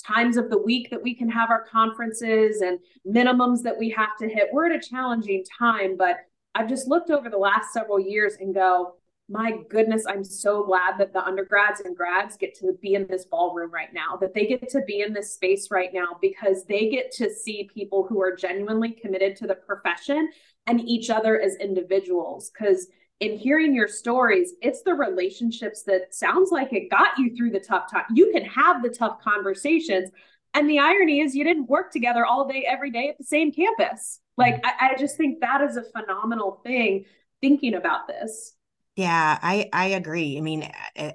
times 0.06 0.36
of 0.36 0.50
the 0.50 0.58
week 0.58 0.90
that 0.90 1.02
we 1.02 1.16
can 1.16 1.30
have 1.30 1.50
our 1.50 1.64
conferences 1.64 2.62
and 2.62 2.80
minimums 3.08 3.62
that 3.64 3.78
we 3.78 3.90
have 3.92 4.18
to 4.20 4.28
hit. 4.28 4.50
We're 4.52 4.70
at 4.70 4.76
a 4.76 4.90
challenging 4.90 5.46
time 5.58 5.96
but 5.98 6.18
i've 6.56 6.70
just 6.70 6.88
looked 6.88 7.10
over 7.10 7.30
the 7.30 7.38
last 7.38 7.74
several 7.74 8.00
years 8.00 8.36
and 8.40 8.54
go 8.54 8.96
my 9.30 9.58
goodness, 9.70 10.06
I'm 10.08 10.24
so 10.24 10.64
glad 10.66 10.98
that 10.98 11.14
the 11.14 11.24
undergrads 11.24 11.80
and 11.80 11.96
grads 11.96 12.36
get 12.36 12.56
to 12.60 12.74
be 12.82 12.94
in 12.96 13.08
this 13.08 13.26
ballroom 13.26 13.72
right 13.72 13.94
now, 13.94 14.18
that 14.20 14.34
they 14.34 14.46
get 14.46 14.68
to 14.70 14.82
be 14.82 15.00
in 15.00 15.14
this 15.14 15.34
space 15.34 15.72
right 15.72 15.94
now 15.94 16.18
because 16.22 16.66
they 16.66 16.90
get 16.90 17.12
to 17.14 17.30
see 17.30 17.70
people 17.74 18.06
who 18.08 18.22
are 18.22 18.36
genuinely 18.36 18.92
committed 18.92 19.38
to 19.38 19.48
the 19.48 19.56
profession 19.56 20.30
and 20.68 20.82
each 20.82 21.10
other 21.10 21.40
as 21.40 21.56
individuals. 21.56 22.52
Because 22.52 22.88
in 23.22 23.38
hearing 23.38 23.74
your 23.74 23.88
stories, 23.88 24.54
it's 24.62 24.82
the 24.82 24.94
relationships 24.94 25.84
that 25.84 26.14
sounds 26.14 26.52
like 26.52 26.74
it 26.74 26.92
got 26.92 27.18
you 27.18 27.34
through 27.36 27.52
the 27.52 27.60
tough 27.62 27.90
time. 27.90 28.06
You 28.14 28.30
can 28.34 28.44
have 28.44 28.84
the 28.84 28.90
tough 28.90 29.22
conversations. 29.22 30.10
And 30.54 30.70
the 30.70 30.80
irony 30.80 31.22
is, 31.22 31.34
you 31.34 31.46
didn't 31.46 31.70
work 31.70 31.92
together 31.92 32.26
all 32.26 32.48
day, 32.48 32.66
every 32.68 32.92
day 32.92 33.08
at 33.08 33.18
the 33.18 33.24
same 33.24 33.54
campus. 33.54 34.20
Like, 34.38 34.64
I, 34.66 34.92
I 34.92 34.96
just 35.00 35.16
think 35.16 35.40
that 35.40 35.62
is 35.62 35.78
a 35.78 35.84
phenomenal 35.84 36.60
thing 36.64 37.06
thinking 37.40 37.74
about 37.74 38.08
this. 38.08 38.54
Yeah, 38.96 39.40
I 39.42 39.70
I 39.74 39.86
agree. 39.88 40.38
I 40.38 40.42
mean, 40.42 40.70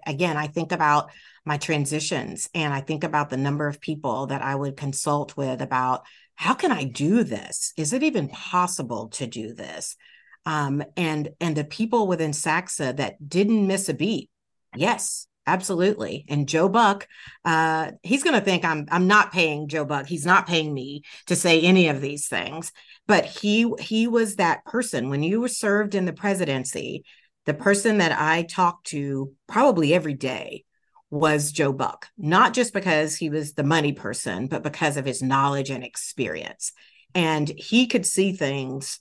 again, 0.07 0.37
I 0.37 0.49
think 0.49 0.73
about 0.73 1.11
my 1.45 1.59
transitions 1.59 2.49
and 2.55 2.75
I 2.75 2.81
think 2.81 3.05
about 3.05 3.31
the 3.31 3.37
number 3.37 3.69
of 3.69 3.81
people 3.81 4.27
that 4.27 4.43
I 4.43 4.55
would 4.55 4.77
consult 4.77 5.37
with 5.37 5.63
about 5.63 6.05
how 6.35 6.55
can 6.55 6.73
I 6.73 6.85
do 6.85 7.25
this? 7.25 7.73
Is 7.77 7.93
it 7.93 8.03
even 8.03 8.29
possible 8.29 9.09
to 9.11 9.27
do 9.27 9.55
this? 9.55 9.97
Um, 10.45 10.83
and 10.97 11.31
and 11.41 11.57
the 11.57 11.65
people 11.65 12.07
within 12.09 12.33
SACSA 12.33 12.97
that 12.97 13.29
didn't 13.29 13.67
miss 13.67 13.89
a 13.89 13.95
beat. 13.95 14.29
Yes, 14.77 15.27
absolutely. 15.47 16.25
And 16.29 16.49
Joe 16.49 16.69
Buck, 16.69 17.07
uh, 17.45 17.93
he's 18.03 18.23
going 18.25 18.39
to 18.39 18.45
think 18.45 18.65
I'm 18.65 18.87
I'm 18.91 19.07
not 19.07 19.33
paying 19.33 19.69
Joe 19.69 19.85
Buck. 19.85 20.07
He's 20.07 20.27
not 20.27 20.47
paying 20.49 20.75
me 20.75 21.03
to 21.27 21.37
say 21.37 21.61
any 21.61 21.89
of 21.89 22.01
these 22.01 22.27
things. 22.29 22.73
But 23.07 23.25
he 23.25 23.73
he 23.81 24.07
was 24.09 24.37
that 24.37 24.65
person 24.65 25.11
when 25.11 25.23
you 25.23 25.41
were 25.41 25.49
served 25.49 25.95
in 25.95 26.05
the 26.07 26.13
presidency 26.13 27.05
the 27.49 27.55
person 27.55 27.97
that 27.97 28.13
I 28.13 28.43
talked 28.43 28.89
to 28.89 29.33
probably 29.47 29.95
every 29.95 30.13
day 30.13 30.67
was 31.09 31.51
Joe 31.51 31.73
Buck, 31.73 32.07
not 32.19 32.53
just 32.53 32.75
because 32.75 33.17
he 33.17 33.31
was 33.31 33.55
the 33.55 33.65
money 33.65 33.95
person, 33.95 34.49
but 34.49 34.63
because 34.63 34.99
of 34.99 35.07
his 35.07 35.23
knowledge 35.23 35.71
and 35.71 35.83
experience. 35.83 36.73
And 37.15 37.49
he 37.49 37.87
could 37.87 38.05
see 38.05 38.33
things 38.33 39.01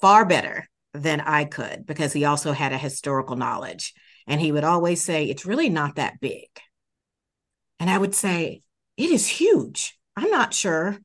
far 0.00 0.24
better 0.24 0.68
than 0.94 1.20
I 1.20 1.46
could 1.46 1.84
because 1.84 2.12
he 2.12 2.24
also 2.24 2.52
had 2.52 2.72
a 2.72 2.78
historical 2.78 3.34
knowledge. 3.34 3.92
And 4.28 4.40
he 4.40 4.52
would 4.52 4.62
always 4.62 5.02
say, 5.02 5.24
It's 5.24 5.44
really 5.44 5.68
not 5.68 5.96
that 5.96 6.20
big. 6.20 6.46
And 7.80 7.90
I 7.90 7.98
would 7.98 8.14
say, 8.14 8.62
It 8.96 9.10
is 9.10 9.26
huge. 9.26 9.98
I'm 10.14 10.30
not 10.30 10.54
sure 10.54 10.96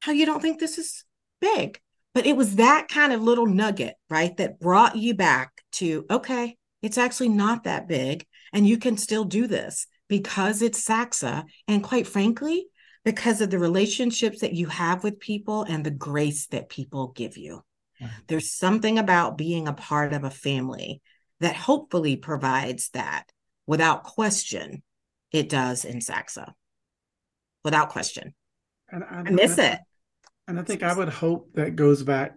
how 0.00 0.12
you 0.12 0.26
don't 0.26 0.42
think 0.42 0.60
this 0.60 0.76
is 0.76 1.02
big. 1.40 1.80
But 2.14 2.26
it 2.26 2.36
was 2.36 2.56
that 2.56 2.88
kind 2.88 3.12
of 3.12 3.22
little 3.22 3.46
nugget, 3.46 3.94
right, 4.08 4.36
that 4.38 4.58
brought 4.58 4.96
you 4.96 5.14
back 5.14 5.52
to, 5.72 6.04
okay, 6.10 6.56
it's 6.82 6.98
actually 6.98 7.28
not 7.28 7.64
that 7.64 7.86
big. 7.86 8.26
And 8.52 8.66
you 8.66 8.78
can 8.78 8.96
still 8.96 9.24
do 9.24 9.46
this 9.46 9.86
because 10.08 10.60
it's 10.60 10.84
SACSA. 10.84 11.44
And 11.68 11.84
quite 11.84 12.06
frankly, 12.06 12.66
because 13.04 13.40
of 13.40 13.50
the 13.50 13.58
relationships 13.58 14.40
that 14.40 14.54
you 14.54 14.66
have 14.66 15.04
with 15.04 15.20
people 15.20 15.62
and 15.62 15.84
the 15.84 15.90
grace 15.90 16.46
that 16.48 16.68
people 16.68 17.08
give 17.08 17.36
you. 17.36 17.62
Mm-hmm. 18.00 18.12
There's 18.26 18.52
something 18.52 18.98
about 18.98 19.38
being 19.38 19.68
a 19.68 19.72
part 19.72 20.12
of 20.12 20.24
a 20.24 20.30
family 20.30 21.00
that 21.40 21.56
hopefully 21.56 22.16
provides 22.16 22.90
that 22.90 23.24
without 23.66 24.02
question. 24.04 24.82
It 25.32 25.48
does 25.48 25.84
in 25.84 26.00
SACSA, 26.00 26.52
without 27.64 27.90
question. 27.90 28.34
And 28.90 29.04
I, 29.04 29.18
I 29.18 29.30
miss 29.30 29.58
it. 29.58 29.78
And 30.50 30.58
I 30.58 30.64
think 30.64 30.82
I 30.82 30.92
would 30.92 31.08
hope 31.08 31.52
that 31.54 31.76
goes 31.76 32.02
back 32.02 32.34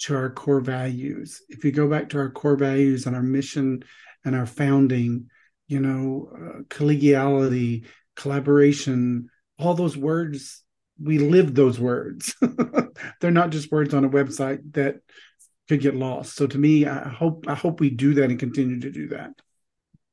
to 0.00 0.16
our 0.16 0.30
core 0.30 0.62
values. 0.62 1.42
If 1.50 1.62
you 1.62 1.72
go 1.72 1.86
back 1.86 2.08
to 2.08 2.18
our 2.18 2.30
core 2.30 2.56
values 2.56 3.04
and 3.04 3.14
our 3.14 3.22
mission 3.22 3.84
and 4.24 4.34
our 4.34 4.46
founding, 4.46 5.28
you 5.68 5.80
know, 5.80 6.30
uh, 6.34 6.62
collegiality, 6.62 7.84
collaboration, 8.16 9.28
all 9.58 9.74
those 9.74 9.94
words 9.94 10.62
we 10.98 11.18
live 11.18 11.54
those 11.54 11.78
words. 11.78 12.34
They're 13.20 13.30
not 13.30 13.50
just 13.50 13.70
words 13.70 13.92
on 13.92 14.04
a 14.04 14.08
website 14.08 14.72
that 14.72 14.96
could 15.68 15.80
get 15.80 15.94
lost. 15.96 16.36
So 16.36 16.46
to 16.46 16.56
me, 16.56 16.86
I 16.86 17.08
hope 17.08 17.44
I 17.46 17.54
hope 17.54 17.78
we 17.78 17.90
do 17.90 18.14
that 18.14 18.30
and 18.30 18.38
continue 18.38 18.80
to 18.80 18.90
do 18.90 19.08
that. 19.08 19.32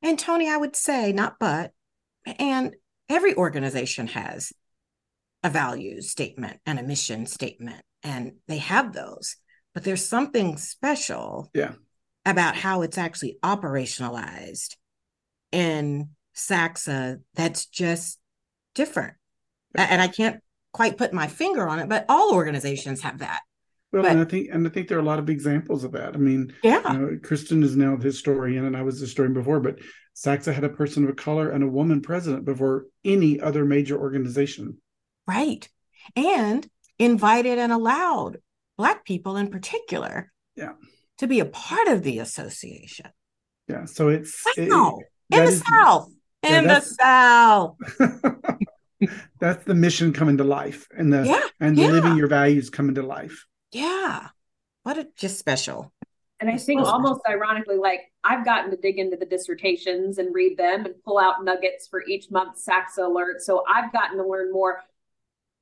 And 0.01 0.19
Tony, 0.19 0.49
I 0.49 0.57
would 0.57 0.75
say 0.75 1.13
not 1.13 1.35
but, 1.39 1.71
and 2.25 2.75
every 3.07 3.35
organization 3.35 4.07
has 4.07 4.51
a 5.43 5.49
values 5.49 6.09
statement 6.09 6.59
and 6.65 6.79
a 6.79 6.83
mission 6.83 7.25
statement, 7.25 7.81
and 8.03 8.33
they 8.47 8.57
have 8.57 8.93
those. 8.93 9.35
But 9.73 9.83
there's 9.83 10.05
something 10.05 10.57
special 10.57 11.49
yeah. 11.53 11.73
about 12.25 12.55
how 12.55 12.81
it's 12.81 12.97
actually 12.97 13.37
operationalized 13.43 14.75
in 15.51 16.09
SACSA 16.35 17.21
that's 17.35 17.65
just 17.65 18.19
different. 18.75 19.15
And 19.75 20.01
I 20.01 20.07
can't 20.07 20.41
quite 20.73 20.97
put 20.97 21.13
my 21.13 21.27
finger 21.27 21.67
on 21.67 21.79
it, 21.79 21.89
but 21.89 22.05
all 22.09 22.33
organizations 22.33 23.01
have 23.01 23.19
that. 23.19 23.41
Well, 23.91 24.03
but, 24.03 24.11
and 24.11 24.21
I 24.21 24.25
think 24.25 24.49
and 24.51 24.65
I 24.65 24.69
think 24.69 24.87
there 24.87 24.97
are 24.97 25.01
a 25.01 25.05
lot 25.05 25.19
of 25.19 25.29
examples 25.29 25.83
of 25.83 25.91
that. 25.91 26.15
I 26.15 26.17
mean, 26.17 26.53
yeah, 26.63 26.93
you 26.93 26.99
know, 26.99 27.07
Kristin 27.17 27.61
is 27.61 27.75
now 27.75 27.97
the 27.97 28.05
historian, 28.05 28.65
and 28.65 28.77
I 28.77 28.83
was 28.83 28.99
the 28.99 29.05
historian 29.05 29.33
before, 29.33 29.59
but 29.59 29.79
SACSA 30.15 30.53
had 30.53 30.63
a 30.63 30.69
person 30.69 31.07
of 31.07 31.15
color 31.17 31.49
and 31.49 31.63
a 31.63 31.67
woman 31.67 32.01
president 32.01 32.45
before 32.45 32.85
any 33.03 33.39
other 33.41 33.65
major 33.65 33.99
organization. 33.99 34.77
Right, 35.31 35.67
and 36.15 36.67
invited 36.99 37.57
and 37.57 37.71
allowed 37.71 38.37
Black 38.77 39.05
people 39.05 39.37
in 39.37 39.47
particular, 39.47 40.29
yeah, 40.57 40.73
to 41.19 41.27
be 41.27 41.39
a 41.39 41.45
part 41.45 41.87
of 41.87 42.03
the 42.03 42.19
association. 42.19 43.07
Yeah, 43.69 43.85
so 43.85 44.09
it's 44.09 44.43
wow. 44.57 44.99
it, 45.29 45.37
in 45.37 45.45
the 45.45 45.51
is, 45.51 45.63
South, 45.69 46.09
yeah, 46.43 46.59
in 46.59 46.67
the 46.67 46.81
South. 46.81 47.77
that's 49.39 49.63
the 49.63 49.73
mission 49.75 50.11
coming 50.11 50.37
to 50.37 50.43
life, 50.43 50.89
and 50.97 51.13
the 51.13 51.25
yeah, 51.25 51.43
and 51.61 51.77
yeah. 51.77 51.87
living 51.87 52.17
your 52.17 52.27
values 52.27 52.69
coming 52.69 52.95
to 52.95 53.03
life. 53.03 53.45
Yeah. 53.71 54.27
What 54.83 54.97
a 54.97 55.07
just 55.15 55.37
special. 55.37 55.93
And 56.39 56.49
I 56.49 56.57
think 56.57 56.81
almost 56.81 57.21
ironically, 57.29 57.77
like 57.77 58.11
I've 58.23 58.43
gotten 58.43 58.71
to 58.71 58.77
dig 58.77 58.97
into 58.97 59.15
the 59.15 59.27
dissertations 59.27 60.17
and 60.17 60.33
read 60.33 60.57
them 60.57 60.85
and 60.85 60.95
pull 61.05 61.19
out 61.19 61.43
nuggets 61.45 61.87
for 61.87 62.03
each 62.07 62.31
month's 62.31 62.65
SACSA 62.65 63.05
alert. 63.05 63.41
So 63.41 63.63
I've 63.71 63.93
gotten 63.93 64.17
to 64.17 64.27
learn 64.27 64.51
more. 64.51 64.81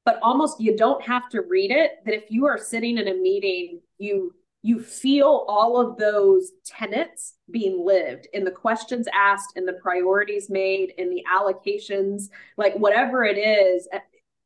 But 0.09 0.17
almost 0.23 0.59
you 0.59 0.75
don't 0.75 1.03
have 1.03 1.29
to 1.29 1.41
read 1.43 1.69
it. 1.69 2.03
That 2.03 2.15
if 2.15 2.31
you 2.31 2.47
are 2.47 2.57
sitting 2.57 2.97
in 2.97 3.09
a 3.09 3.13
meeting, 3.13 3.79
you 3.99 4.33
you 4.63 4.81
feel 4.81 5.45
all 5.47 5.79
of 5.79 5.97
those 5.97 6.53
tenets 6.65 7.35
being 7.51 7.85
lived 7.85 8.27
in 8.33 8.43
the 8.43 8.49
questions 8.49 9.07
asked 9.13 9.55
in 9.55 9.67
the 9.67 9.73
priorities 9.73 10.49
made 10.49 10.93
in 10.97 11.11
the 11.11 11.23
allocations 11.31 12.29
like 12.57 12.73
whatever 12.75 13.23
it 13.23 13.37
is 13.37 13.87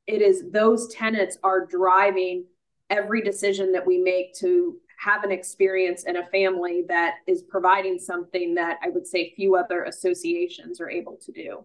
it 0.06 0.22
is 0.22 0.52
those 0.52 0.94
tenets 0.94 1.38
are 1.44 1.66
driving 1.66 2.44
every 2.90 3.22
decision 3.22 3.72
that 3.72 3.88
we 3.88 3.98
make 3.98 4.36
to 4.36 4.78
have 5.00 5.24
an 5.24 5.32
experience 5.32 6.04
in 6.04 6.18
a 6.18 6.28
family 6.28 6.84
that 6.90 7.16
is 7.26 7.42
providing 7.42 7.98
something 7.98 8.54
that 8.54 8.80
I 8.84 8.90
would 8.90 9.08
say 9.08 9.34
few 9.34 9.56
other 9.56 9.86
associations 9.86 10.82
are 10.82 10.90
able 10.90 11.18
to 11.26 11.32
do. 11.32 11.64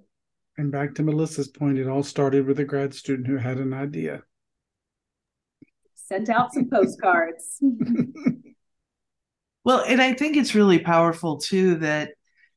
And 0.59 0.71
back 0.71 0.95
to 0.97 1.03
Melissa's 1.03 1.49
point, 1.49 1.79
it 1.79 1.89
all 1.89 2.03
started 2.03 2.47
with 2.47 2.59
a 2.59 2.65
grad 2.65 2.93
student 2.93 3.27
who 3.27 3.37
had 3.37 3.59
an 3.59 3.73
idea. 3.73 4.23
Sent 5.95 6.29
out 6.29 6.53
some 6.53 6.69
postcards. 6.69 7.59
well, 9.65 9.85
and 9.87 10.03
I 10.03 10.13
think 10.13 10.37
it's 10.37 10.55
really 10.55 10.81
powerful 10.81 11.39
too 11.39 11.77
that 11.77 12.11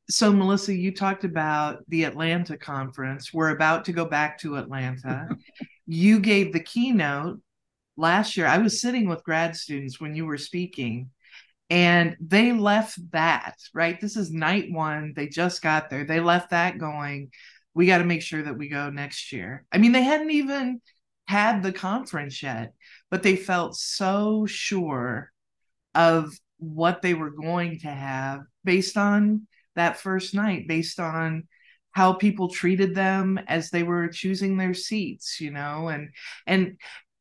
so 0.09 0.33
Melissa, 0.33 0.73
you 0.73 0.93
talked 0.93 1.23
about 1.23 1.87
the 1.87 2.03
Atlanta 2.03 2.57
conference. 2.57 3.33
We're 3.33 3.51
about 3.51 3.85
to 3.85 3.93
go 3.93 4.03
back 4.03 4.39
to 4.39 4.57
Atlanta. 4.57 5.29
you 5.85 6.19
gave 6.19 6.51
the 6.51 6.59
keynote 6.59 7.39
last 7.97 8.35
year, 8.35 8.47
I 8.47 8.57
was 8.57 8.81
sitting 8.81 9.07
with 9.07 9.23
grad 9.23 9.55
students 9.55 10.01
when 10.01 10.15
you 10.15 10.25
were 10.25 10.37
speaking, 10.37 11.11
and 11.69 12.17
they 12.19 12.51
left 12.51 12.99
that, 13.11 13.55
right? 13.73 14.01
This 14.01 14.17
is 14.17 14.31
night 14.31 14.71
one. 14.71 15.13
They 15.15 15.27
just 15.27 15.61
got 15.61 15.89
there. 15.89 16.03
They 16.03 16.19
left 16.19 16.49
that 16.49 16.77
going, 16.77 17.31
we 17.73 17.85
got 17.85 17.99
to 17.99 18.03
make 18.03 18.21
sure 18.21 18.43
that 18.43 18.57
we 18.57 18.69
go 18.69 18.89
next 18.89 19.31
year. 19.31 19.65
I 19.71 19.77
mean, 19.77 19.91
they 19.91 20.03
hadn't 20.03 20.31
even 20.31 20.81
had 21.27 21.63
the 21.63 21.71
conference 21.71 22.41
yet, 22.43 22.73
but 23.09 23.23
they 23.23 23.35
felt 23.35 23.75
so 23.75 24.45
sure 24.45 25.31
of 25.95 26.33
what 26.57 27.01
they 27.01 27.13
were 27.13 27.31
going 27.31 27.79
to 27.79 27.87
have 27.87 28.41
based 28.63 28.97
on 28.97 29.47
that 29.75 29.97
first 29.97 30.33
night, 30.33 30.67
based 30.67 30.99
on 30.99 31.47
how 31.91 32.13
people 32.13 32.49
treated 32.49 32.95
them 32.95 33.39
as 33.47 33.69
they 33.69 33.83
were 33.83 34.07
choosing 34.07 34.55
their 34.55 34.73
seats 34.73 35.41
you 35.41 35.51
know 35.51 35.89
and 35.89 36.07
and 36.47 36.77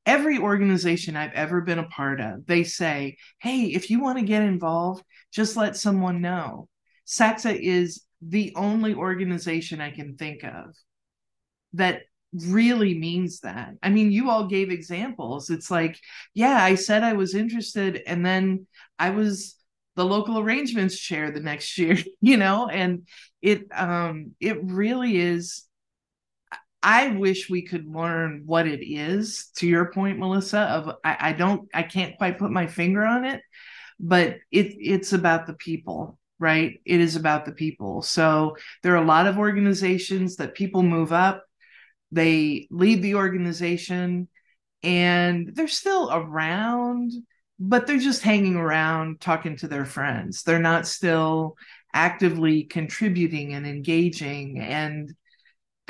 every 0.07 0.39
organization 0.39 1.17
I've 1.17 1.33
ever 1.33 1.61
been 1.61 1.79
a 1.79 1.87
part 1.89 2.21
of, 2.21 2.47
they 2.47 2.65
say, 2.65 3.17
hey, 3.39 3.67
if 3.67 3.91
you 3.91 4.01
want 4.01 4.19
to 4.19 4.25
get 4.25 4.43
involved, 4.43 5.05
just 5.33 5.57
let 5.57 5.77
someone 5.77 6.21
know. 6.21 6.69
SACSA 7.07 7.59
is 7.61 8.03
the 8.23 8.53
only 8.57 8.95
organization 8.95 9.81
I 9.81 9.91
can 9.91 10.17
think 10.17 10.45
of 10.45 10.75
that 11.75 12.03
really 12.33 12.95
means 12.99 13.41
that. 13.41 13.75
I 13.83 13.91
mean, 13.91 14.13
you 14.13 14.31
all 14.31 14.47
gave 14.47 14.71
examples. 14.71 15.51
It's 15.51 15.71
like, 15.71 15.99
yeah, 16.35 16.63
I 16.63 16.75
said 16.77 17.03
I 17.03 17.15
was 17.15 17.35
interested, 17.35 18.03
and 18.07 18.25
then 18.25 18.67
I 18.99 19.11
was 19.11 19.57
the 19.97 20.05
local 20.05 20.39
arrangements 20.39 20.99
chair 20.99 21.31
the 21.31 21.41
next 21.41 21.77
year, 21.79 21.99
you 22.21 22.37
know, 22.37 22.69
and 22.69 23.07
it 23.43 23.67
um 23.75 24.33
it 24.41 24.59
really 24.63 25.17
is 25.19 25.65
I 26.83 27.09
wish 27.09 27.51
we 27.51 27.63
could 27.63 27.87
learn 27.87 28.45
what 28.47 28.67
it 28.67 28.83
is. 28.83 29.51
To 29.57 29.67
your 29.67 29.93
point, 29.93 30.19
Melissa, 30.19 30.61
of 30.61 30.97
I, 31.05 31.17
I 31.21 31.33
don't, 31.33 31.69
I 31.75 31.83
can't 31.83 32.17
quite 32.17 32.39
put 32.39 32.51
my 32.51 32.67
finger 32.67 33.05
on 33.05 33.25
it, 33.25 33.43
but 33.99 34.39
it 34.51 34.75
it's 34.79 35.13
about 35.13 35.47
the 35.47 35.55
people, 35.55 36.19
right? 36.41 36.81
It 36.85 37.01
is 37.01 37.15
about 37.15 37.45
the 37.45 37.53
people. 37.53 38.03
So 38.03 38.57
there 38.83 38.95
are 38.95 39.03
a 39.03 39.07
lot 39.07 39.29
of 39.29 39.39
organizations 39.39 40.37
that 40.37 40.55
people 40.55 40.83
move 40.83 41.13
up, 41.13 41.45
they 42.11 42.67
lead 42.71 43.03
the 43.03 43.15
organization, 43.15 44.27
and 44.83 45.51
they're 45.55 45.69
still 45.69 46.11
around, 46.13 47.13
but 47.61 47.87
they're 47.87 47.99
just 47.99 48.23
hanging 48.23 48.57
around 48.57 49.21
talking 49.21 49.57
to 49.59 49.69
their 49.69 49.85
friends. 49.85 50.43
They're 50.43 50.59
not 50.59 50.89
still 50.89 51.57
actively 51.93 52.65
contributing 52.65 53.53
and 53.55 53.67
engaging 53.67 54.59
and 54.59 55.15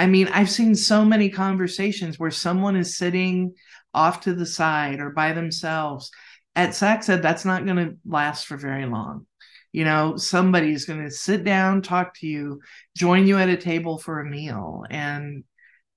I 0.01 0.07
mean, 0.07 0.29
I've 0.29 0.49
seen 0.49 0.75
so 0.75 1.05
many 1.05 1.29
conversations 1.29 2.19
where 2.19 2.31
someone 2.31 2.75
is 2.75 2.97
sitting 2.97 3.53
off 3.93 4.23
to 4.23 4.33
the 4.33 4.47
side 4.47 4.99
or 4.99 5.11
by 5.11 5.35
themselves. 5.35 6.11
At 6.57 6.71
SACSA, 6.71 7.21
that's 7.21 7.45
not 7.45 7.67
going 7.67 7.77
to 7.77 7.97
last 8.07 8.47
for 8.47 8.57
very 8.57 8.87
long. 8.87 9.27
You 9.73 9.85
know, 9.85 10.17
somebody's 10.17 10.85
going 10.85 11.05
to 11.05 11.11
sit 11.11 11.45
down, 11.45 11.83
talk 11.83 12.15
to 12.19 12.27
you, 12.27 12.61
join 12.97 13.27
you 13.27 13.39
at 13.39 13.49
a 13.49 13.57
table 13.57 13.99
for 13.99 14.21
a 14.21 14.29
meal, 14.29 14.85
and 14.91 15.45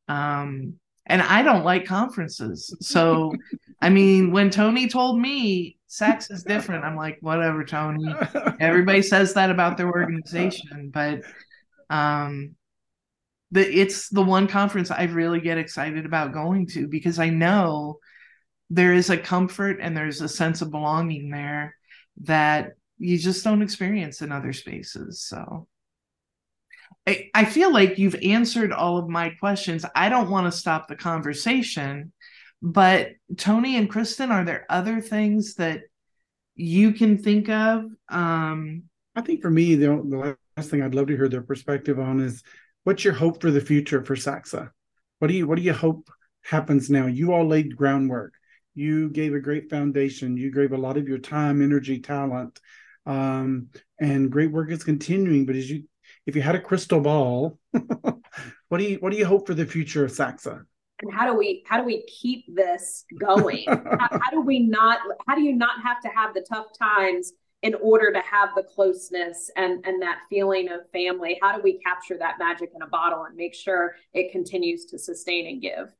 um, 0.07 0.75
and 1.05 1.21
I 1.21 1.41
don't 1.41 1.65
like 1.65 1.85
conferences. 1.85 2.75
So, 2.79 3.33
I 3.81 3.89
mean, 3.89 4.31
when 4.31 4.49
Tony 4.49 4.87
told 4.87 5.19
me 5.19 5.77
SACSA 5.89 6.31
is 6.31 6.43
different, 6.43 6.85
I'm 6.85 6.95
like, 6.95 7.17
whatever, 7.21 7.65
Tony. 7.65 8.13
Everybody 8.59 9.01
says 9.01 9.33
that 9.33 9.49
about 9.49 9.77
their 9.77 9.91
organization, 9.91 10.91
but 10.93 11.21
um, 11.89 12.55
the 13.51 13.61
it's 13.61 14.09
the 14.09 14.23
one 14.23 14.47
conference 14.47 14.91
I 14.91 15.03
really 15.03 15.41
get 15.41 15.57
excited 15.57 16.05
about 16.05 16.33
going 16.33 16.67
to 16.67 16.87
because 16.87 17.19
I 17.19 17.29
know 17.29 17.99
there 18.69 18.93
is 18.93 19.09
a 19.09 19.17
comfort 19.17 19.77
and 19.81 19.95
there's 19.95 20.21
a 20.21 20.29
sense 20.29 20.61
of 20.61 20.71
belonging 20.71 21.29
there 21.29 21.75
that 22.21 22.73
you 22.97 23.17
just 23.17 23.43
don't 23.43 23.61
experience 23.61 24.21
in 24.21 24.31
other 24.31 24.53
spaces. 24.53 25.21
So 25.21 25.67
I, 27.07 27.29
I 27.33 27.45
feel 27.45 27.73
like 27.73 27.97
you've 27.97 28.15
answered 28.23 28.71
all 28.71 28.97
of 28.97 29.09
my 29.09 29.29
questions. 29.31 29.85
I 29.95 30.09
don't 30.09 30.29
want 30.29 30.51
to 30.51 30.57
stop 30.57 30.87
the 30.87 30.95
conversation, 30.95 32.13
but 32.61 33.09
Tony 33.37 33.75
and 33.75 33.91
Kristin, 33.91 34.29
are 34.31 34.45
there 34.45 34.65
other 34.69 35.01
things 35.01 35.55
that 35.55 35.81
you 36.55 36.93
can 36.93 37.17
think 37.17 37.49
of? 37.49 37.85
Um, 38.09 38.83
I 39.15 39.21
think 39.21 39.41
for 39.41 39.49
me, 39.49 39.75
the, 39.75 39.87
the 39.87 40.37
last 40.57 40.69
thing 40.69 40.81
I'd 40.81 40.95
love 40.95 41.07
to 41.07 41.15
hear 41.15 41.29
their 41.29 41.41
perspective 41.41 41.99
on 41.99 42.19
is 42.21 42.43
what's 42.83 43.03
your 43.03 43.13
hope 43.13 43.41
for 43.41 43.51
the 43.51 43.61
future 43.61 44.03
for 44.03 44.15
SACSA? 44.15 44.69
What 45.19 45.27
do 45.27 45.33
you 45.33 45.47
what 45.47 45.57
do 45.57 45.61
you 45.61 45.73
hope 45.73 46.09
happens 46.43 46.89
now? 46.89 47.07
You 47.07 47.33
all 47.33 47.45
laid 47.45 47.75
groundwork. 47.75 48.33
You 48.75 49.09
gave 49.09 49.33
a 49.33 49.39
great 49.39 49.69
foundation. 49.69 50.37
You 50.37 50.51
gave 50.51 50.71
a 50.71 50.77
lot 50.77 50.97
of 50.97 51.07
your 51.07 51.19
time, 51.19 51.61
energy, 51.61 51.99
talent, 51.99 52.59
um, 53.05 53.69
and 53.99 54.31
great 54.31 54.51
work 54.51 54.71
is 54.71 54.83
continuing. 54.83 55.45
But 55.45 55.55
as 55.55 55.69
you, 55.69 55.83
if 56.25 56.35
you 56.35 56.41
had 56.41 56.55
a 56.55 56.61
crystal 56.61 57.01
ball, 57.01 57.59
what 57.71 58.77
do 58.77 58.83
you 58.83 58.97
what 58.97 59.11
do 59.11 59.17
you 59.17 59.25
hope 59.25 59.47
for 59.47 59.53
the 59.53 59.65
future 59.65 60.05
of 60.05 60.11
SACSA? 60.11 60.63
And 61.01 61.13
how 61.13 61.25
do 61.25 61.37
we 61.37 61.63
how 61.67 61.77
do 61.77 61.83
we 61.83 62.03
keep 62.03 62.45
this 62.53 63.05
going? 63.19 63.65
how, 63.67 64.07
how 64.11 64.31
do 64.31 64.41
we 64.41 64.59
not? 64.59 64.99
How 65.27 65.35
do 65.35 65.41
you 65.41 65.53
not 65.53 65.81
have 65.83 66.01
to 66.01 66.09
have 66.09 66.33
the 66.33 66.45
tough 66.49 66.67
times 66.77 67.33
in 67.63 67.75
order 67.75 68.11
to 68.11 68.19
have 68.19 68.49
the 68.55 68.63
closeness 68.63 69.49
and 69.55 69.83
and 69.85 70.01
that 70.01 70.19
feeling 70.29 70.69
of 70.69 70.81
family 70.91 71.39
how 71.41 71.55
do 71.55 71.61
we 71.63 71.79
capture 71.79 72.17
that 72.17 72.37
magic 72.37 72.69
in 72.75 72.81
a 72.81 72.87
bottle 72.87 73.23
and 73.23 73.35
make 73.35 73.53
sure 73.53 73.95
it 74.13 74.31
continues 74.31 74.85
to 74.85 74.99
sustain 74.99 75.47
and 75.47 75.61
give 75.61 75.93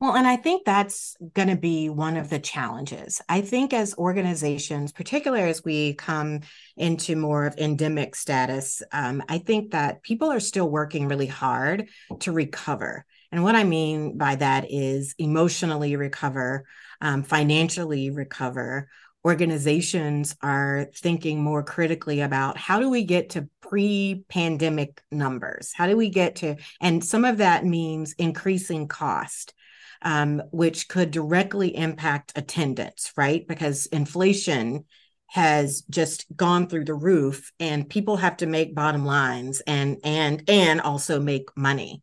Well, 0.00 0.14
and 0.14 0.28
I 0.28 0.36
think 0.36 0.64
that's 0.64 1.16
going 1.34 1.48
to 1.48 1.56
be 1.56 1.88
one 1.88 2.16
of 2.16 2.30
the 2.30 2.38
challenges. 2.38 3.20
I 3.28 3.40
think 3.40 3.72
as 3.72 3.98
organizations, 3.98 4.92
particularly 4.92 5.50
as 5.50 5.64
we 5.64 5.94
come 5.94 6.40
into 6.76 7.16
more 7.16 7.46
of 7.46 7.58
endemic 7.58 8.14
status, 8.14 8.80
um, 8.92 9.24
I 9.28 9.38
think 9.38 9.72
that 9.72 10.04
people 10.04 10.30
are 10.30 10.38
still 10.38 10.70
working 10.70 11.08
really 11.08 11.26
hard 11.26 11.88
to 12.20 12.30
recover. 12.30 13.04
And 13.32 13.42
what 13.42 13.56
I 13.56 13.64
mean 13.64 14.16
by 14.16 14.36
that 14.36 14.70
is 14.70 15.16
emotionally 15.18 15.96
recover, 15.96 16.64
um, 17.00 17.24
financially 17.24 18.10
recover. 18.10 18.88
Organizations 19.24 20.36
are 20.40 20.90
thinking 20.94 21.42
more 21.42 21.64
critically 21.64 22.20
about 22.20 22.56
how 22.56 22.78
do 22.78 22.88
we 22.88 23.02
get 23.02 23.30
to 23.30 23.48
pre 23.60 24.24
pandemic 24.28 25.02
numbers? 25.10 25.72
How 25.74 25.88
do 25.88 25.96
we 25.96 26.08
get 26.08 26.36
to, 26.36 26.54
and 26.80 27.04
some 27.04 27.24
of 27.24 27.38
that 27.38 27.66
means 27.66 28.12
increasing 28.12 28.86
cost 28.86 29.54
um, 30.02 30.42
which 30.50 30.88
could 30.88 31.10
directly 31.10 31.76
impact 31.76 32.32
attendance, 32.36 33.12
right? 33.16 33.46
Because 33.46 33.86
inflation 33.86 34.84
has 35.28 35.82
just 35.90 36.24
gone 36.34 36.68
through 36.68 36.86
the 36.86 36.94
roof 36.94 37.52
and 37.60 37.88
people 37.88 38.16
have 38.16 38.38
to 38.38 38.46
make 38.46 38.74
bottom 38.74 39.04
lines 39.04 39.60
and 39.66 39.98
and 40.02 40.42
and 40.48 40.80
also 40.80 41.20
make 41.20 41.54
money. 41.56 42.02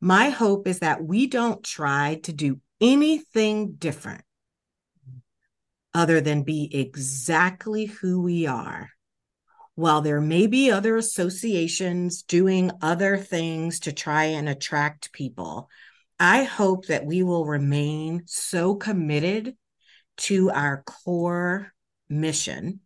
My 0.00 0.30
hope 0.30 0.66
is 0.66 0.80
that 0.80 1.04
we 1.04 1.26
don't 1.26 1.62
try 1.62 2.20
to 2.24 2.32
do 2.32 2.60
anything 2.80 3.74
different 3.74 4.24
other 5.94 6.20
than 6.20 6.42
be 6.42 6.70
exactly 6.74 7.84
who 7.84 8.22
we 8.22 8.46
are. 8.46 8.90
While 9.74 10.00
there 10.00 10.20
may 10.20 10.46
be 10.46 10.70
other 10.70 10.96
associations 10.96 12.22
doing 12.22 12.70
other 12.80 13.16
things 13.16 13.80
to 13.80 13.92
try 13.92 14.24
and 14.24 14.48
attract 14.48 15.12
people, 15.12 15.68
I 16.22 16.44
hope 16.44 16.86
that 16.86 17.04
we 17.04 17.24
will 17.24 17.46
remain 17.46 18.22
so 18.26 18.76
committed 18.76 19.56
to 20.18 20.52
our 20.52 20.84
core 20.84 21.72
mission 22.08 22.78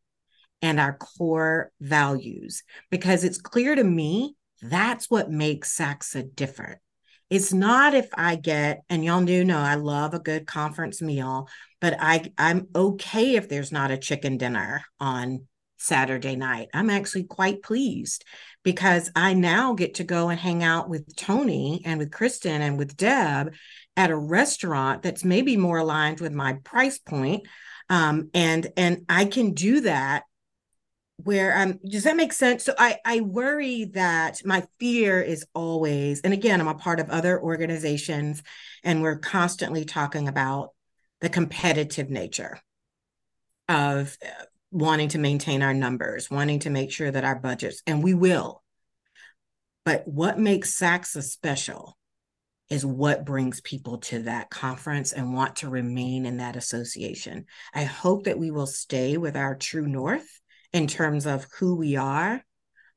and 0.63 0.81
our 0.81 0.97
core 0.97 1.71
values 1.79 2.63
because 2.91 3.25
it's 3.25 3.37
clear 3.37 3.75
to 3.75 3.85
me 3.85 4.37
that's 4.63 5.11
what 5.11 5.31
makes 5.31 5.77
SACSA 5.77 6.35
different. 6.35 6.79
It's 7.29 7.53
not 7.53 7.93
if 7.93 8.09
I 8.15 8.37
get, 8.37 8.81
and 8.89 9.05
y'all 9.05 9.23
do 9.23 9.45
know 9.45 9.59
I 9.59 9.75
love 9.75 10.15
a 10.15 10.19
good 10.19 10.47
conference 10.47 11.03
meal, 11.03 11.47
but 11.79 11.95
I 12.01 12.33
I'm 12.39 12.69
okay 12.75 13.37
if 13.37 13.51
there's 13.51 13.71
not 13.71 13.91
a 13.91 13.99
chicken 13.99 14.39
dinner 14.39 14.83
on 14.99 15.47
Saturday 15.77 16.37
night. 16.37 16.69
I'm 16.73 16.89
actually 16.89 17.25
quite 17.25 17.63
pleased 17.63 18.25
because 18.67 19.13
I 19.15 19.33
now 19.33 19.75
get 19.75 19.95
to 19.95 20.05
go 20.05 20.29
and 20.29 20.41
hang 20.41 20.65
out 20.65 20.89
with 20.89 21.15
Tony 21.15 21.83
and 21.85 22.01
with 22.01 22.11
Kristin 22.11 22.59
and 22.59 22.77
with 22.77 22.97
Deb 22.97 23.55
at 23.97 24.11
a 24.11 24.17
restaurant 24.17 25.05
that's 25.05 25.23
maybe 25.23 25.57
more 25.57 25.79
aligned 25.79 26.19
with 26.19 26.33
my 26.33 26.55
price 26.65 26.99
point. 26.99 27.47
Um, 27.89 28.29
and 28.35 28.67
and 28.77 29.05
I 29.09 29.27
can 29.27 29.55
do 29.55 29.83
that 29.83 30.25
where 31.23 31.57
um 31.57 31.79
does 31.89 32.03
that 32.03 32.15
make 32.15 32.31
sense 32.31 32.63
so 32.63 32.75
i 32.77 32.99
i 33.07 33.21
worry 33.21 33.87
that 33.87 34.45
my 34.45 34.63
fear 34.79 35.19
is 35.23 35.47
always 35.55 36.21
and 36.21 36.35
again 36.35 36.61
i'm 36.61 36.69
a 36.69 36.75
part 36.75 37.01
of 37.01 37.09
other 37.09 37.41
organizations 37.41 38.43
and 38.85 39.01
we're 39.01 39.17
constantly 39.17 39.87
talking 39.87 40.29
about 40.29 40.75
the 41.23 41.31
competitive 41.31 42.11
nature 42.11 42.61
of 43.67 44.19
wanting 44.77 45.09
to 45.09 45.19
maintain 45.19 45.63
our 45.63 45.73
numbers, 45.73 46.31
wanting 46.31 46.59
to 46.61 46.71
make 46.71 46.93
sure 46.93 47.11
that 47.11 47.25
our 47.25 47.39
budgets, 47.39 47.83
and 47.87 48.03
we 48.05 48.13
will. 48.13 48.63
But 49.87 50.07
what 50.07 50.39
makes 50.39 50.79
SACSA 50.79 51.23
special 51.23 51.97
is 52.69 52.85
what 52.85 53.25
brings 53.25 53.61
people 53.63 53.99
to 53.99 54.25
that 54.25 54.51
conference 54.51 55.13
and 55.13 55.33
want 55.33 55.57
to 55.57 55.71
remain 55.71 56.27
in 56.27 56.39
that 56.39 56.57
association. 56.57 57.47
I 57.73 57.85
hope 57.85 58.25
that 58.25 58.39
we 58.39 58.51
will 58.51 58.67
stay 58.67 59.17
with 59.17 59.37
our 59.37 59.55
true 59.55 59.87
north 59.87 60.41
in 60.73 60.89
terms 60.89 61.27
of 61.27 61.47
who 61.59 61.77
we 61.77 61.97
are. 61.97 62.45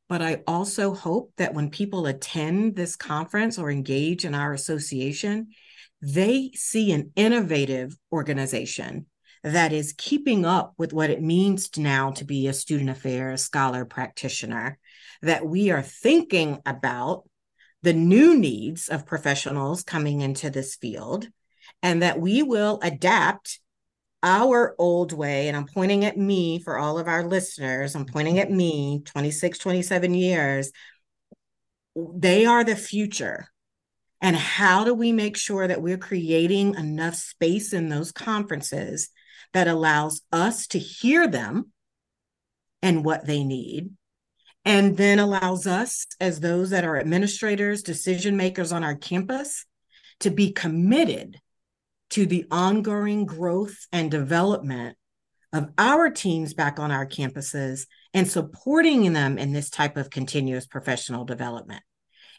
But 0.10 0.22
I 0.22 0.42
also 0.48 0.96
hope 0.96 1.32
that 1.38 1.54
when 1.54 1.70
people 1.70 2.08
attend 2.08 2.76
this 2.76 2.96
conference 2.96 3.60
or 3.60 3.70
engage 3.70 4.26
in 4.26 4.34
our 4.34 4.52
association, 4.52 5.50
they 6.02 6.52
see 6.56 6.92
an 6.92 7.12
innovative 7.16 7.96
organization 8.12 9.06
that 9.44 9.72
is 9.72 9.94
keeping 9.98 10.46
up 10.46 10.74
with 10.78 10.94
what 10.94 11.10
it 11.10 11.22
means 11.22 11.70
now 11.78 12.12
to 12.12 12.26
be 12.26 12.48
a 12.48 12.54
student 12.54 12.90
affairs 12.90 13.42
scholar 13.42 13.86
practitioner, 13.86 14.78
that 15.22 15.46
we 15.46 15.72
are 15.72 15.82
thinking 15.82 16.60
about 16.66 17.24
the 17.82 17.94
new 17.94 18.38
needs 18.38 18.90
of 18.90 19.06
professionals 19.06 19.84
coming 19.84 20.22
into 20.22 20.50
this 20.50 20.76
field, 20.76 21.28
and 21.82 22.02
that 22.02 22.20
we 22.20 22.44
will 22.44 22.80
adapt 22.84 23.60
our 24.22 24.76
old 24.78 25.14
way. 25.14 25.48
And 25.48 25.56
I'm 25.56 25.68
pointing 25.68 26.04
at 26.04 26.18
me 26.18 26.60
for 26.60 26.78
all 26.78 27.00
of 27.00 27.08
our 27.08 27.24
listeners, 27.24 27.96
I'm 27.96 28.06
pointing 28.06 28.40
at 28.40 28.52
me 28.52 29.02
26, 29.06 29.58
27 29.60 30.14
years. 30.14 30.72
They 31.96 32.46
are 32.46 32.64
the 32.64 32.76
future. 32.76 33.48
And 34.22 34.36
how 34.36 34.84
do 34.84 34.94
we 34.94 35.14
make 35.14 35.38
sure 35.38 35.66
that 35.66 35.82
we're 35.82 35.98
creating 35.98 36.76
enough 36.76 37.16
space 37.16 37.72
in 37.72 37.88
those 37.88 38.12
conferences 38.12 39.10
that 39.54 39.68
allows 39.68 40.22
us 40.32 40.68
to 40.68 40.80
hear 40.80 41.28
them 41.28 41.72
and 42.82 43.04
what 43.04 43.26
they 43.26 43.44
need, 43.44 43.92
and 44.66 44.96
then 44.98 45.20
allows 45.20 45.68
us, 45.68 46.06
as 46.20 46.40
those 46.40 46.70
that 46.70 46.86
are 46.86 47.00
administrators, 47.00 47.84
decision 47.84 48.38
makers 48.38 48.72
on 48.72 48.84
our 48.84 48.96
campus, 48.96 49.66
to 50.20 50.30
be 50.30 50.52
committed 50.52 51.40
to 52.12 52.26
the 52.26 52.46
ongoing 52.52 53.26
growth 53.26 53.88
and 53.92 54.12
development 54.12 54.98
of 55.54 55.70
our 55.78 56.10
teams 56.10 56.54
back 56.54 56.80
on 56.80 56.92
our 56.92 57.06
campuses 57.06 57.88
and 58.14 58.28
supporting 58.28 59.14
them 59.14 59.38
in 59.38 59.52
this 59.52 59.70
type 59.70 59.98
of 59.98 60.10
continuous 60.10 60.66
professional 60.66 61.26
development. 61.26 61.82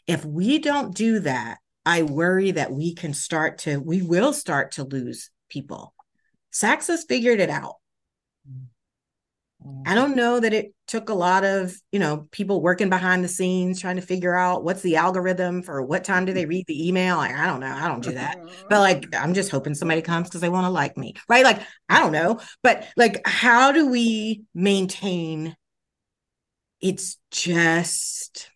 If 0.07 0.25
we 0.25 0.59
don't 0.59 0.95
do 0.95 1.19
that, 1.19 1.57
I 1.85 2.03
worry 2.03 2.51
that 2.51 2.71
we 2.71 2.93
can 2.93 3.13
start 3.13 3.59
to, 3.59 3.77
we 3.77 4.01
will 4.01 4.33
start 4.33 4.73
to 4.73 4.83
lose 4.83 5.29
people 5.49 5.93
SACSA 6.53 6.87
has 6.87 7.05
figured 7.07 7.39
it 7.39 7.49
out. 7.49 7.75
Mm-hmm. 9.65 9.83
I 9.85 9.95
don't 9.95 10.15
know 10.15 10.39
that 10.39 10.53
it 10.53 10.73
took 10.87 11.09
a 11.09 11.13
lot 11.13 11.43
of, 11.43 11.75
you 11.91 11.99
know, 11.99 12.27
people 12.31 12.61
working 12.61 12.89
behind 12.89 13.23
the 13.23 13.27
scenes 13.27 13.79
trying 13.79 13.97
to 13.97 14.01
figure 14.01 14.35
out 14.35 14.63
what's 14.63 14.81
the 14.81 14.95
algorithm 14.95 15.61
for 15.61 15.81
what 15.81 16.03
time 16.03 16.25
do 16.25 16.33
they 16.33 16.45
read 16.45 16.65
the 16.67 16.87
email. 16.87 17.17
Like, 17.17 17.35
I 17.35 17.45
don't 17.45 17.59
know. 17.59 17.73
I 17.73 17.87
don't 17.87 18.03
do 18.03 18.13
that. 18.13 18.37
But 18.69 18.75
mm-hmm. 18.75 18.75
like, 18.75 19.15
I'm 19.15 19.33
just 19.33 19.51
hoping 19.51 19.75
somebody 19.75 20.01
comes 20.01 20.27
because 20.27 20.41
they 20.41 20.49
want 20.49 20.65
to 20.65 20.71
like 20.71 20.97
me. 20.97 21.13
Right. 21.29 21.43
Like, 21.43 21.61
I 21.87 21.99
don't 21.99 22.11
know. 22.11 22.39
But 22.63 22.87
like, 22.97 23.21
how 23.25 23.71
do 23.71 23.87
we 23.87 24.43
maintain 24.53 25.55
it's 26.81 27.17
just 27.29 28.49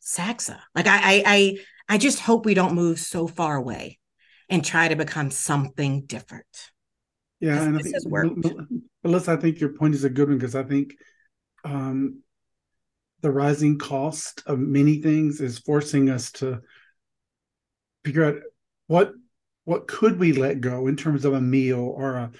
SACSA? 0.00 0.58
Like, 0.74 0.86
I, 0.86 0.96
I, 0.96 1.22
I, 1.26 1.56
I 1.88 1.98
just 1.98 2.20
hope 2.20 2.46
we 2.46 2.54
don't 2.54 2.74
move 2.74 3.00
so 3.00 3.26
far 3.26 3.56
away 3.56 3.98
and 4.48 4.64
try 4.64 4.88
to 4.88 4.96
become 4.96 5.30
something 5.30 6.06
different. 6.06 6.70
Yeah, 7.44 7.62
and 7.62 7.76
I 7.76 7.82
think, 7.82 7.94
Melissa, 9.02 9.32
I 9.32 9.36
think 9.36 9.60
your 9.60 9.74
point 9.74 9.94
is 9.94 10.04
a 10.04 10.08
good 10.08 10.28
one 10.28 10.38
because 10.38 10.54
I 10.54 10.62
think 10.62 10.94
um, 11.62 12.22
the 13.20 13.30
rising 13.30 13.76
cost 13.76 14.42
of 14.46 14.58
many 14.58 15.02
things 15.02 15.42
is 15.42 15.58
forcing 15.58 16.08
us 16.08 16.32
to 16.32 16.62
figure 18.02 18.24
out 18.24 18.36
what 18.86 19.12
what 19.66 19.86
could 19.86 20.18
we 20.18 20.32
let 20.32 20.62
go 20.62 20.86
in 20.86 20.96
terms 20.96 21.26
of 21.26 21.34
a 21.34 21.40
meal 21.40 21.80
or 21.80 22.14
a, 22.14 22.30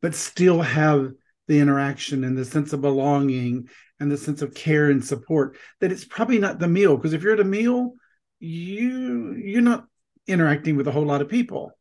but 0.00 0.14
still 0.14 0.62
have 0.62 1.12
the 1.46 1.60
interaction 1.60 2.24
and 2.24 2.34
the 2.34 2.46
sense 2.46 2.72
of 2.72 2.80
belonging 2.80 3.68
and 4.00 4.10
the 4.10 4.16
sense 4.16 4.40
of 4.40 4.54
care 4.54 4.90
and 4.90 5.04
support. 5.04 5.58
That 5.82 5.92
it's 5.92 6.06
probably 6.06 6.38
not 6.38 6.58
the 6.58 6.68
meal 6.68 6.96
because 6.96 7.12
if 7.12 7.22
you're 7.22 7.34
at 7.34 7.40
a 7.40 7.44
meal, 7.44 7.96
you 8.40 9.34
you're 9.34 9.60
not 9.60 9.84
interacting 10.26 10.76
with 10.76 10.88
a 10.88 10.90
whole 10.90 11.04
lot 11.04 11.20
of 11.20 11.28
people 11.28 11.76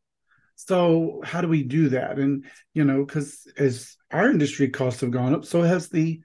so 0.55 1.21
how 1.23 1.41
do 1.41 1.47
we 1.47 1.63
do 1.63 1.89
that? 1.89 2.19
And 2.19 2.45
you 2.73 2.83
know, 2.83 3.03
because 3.05 3.47
as 3.57 3.97
our 4.11 4.29
industry 4.29 4.69
costs 4.69 5.01
have 5.01 5.11
gone 5.11 5.33
up, 5.33 5.45
so 5.45 5.61
has 5.61 5.89
the 5.89 6.21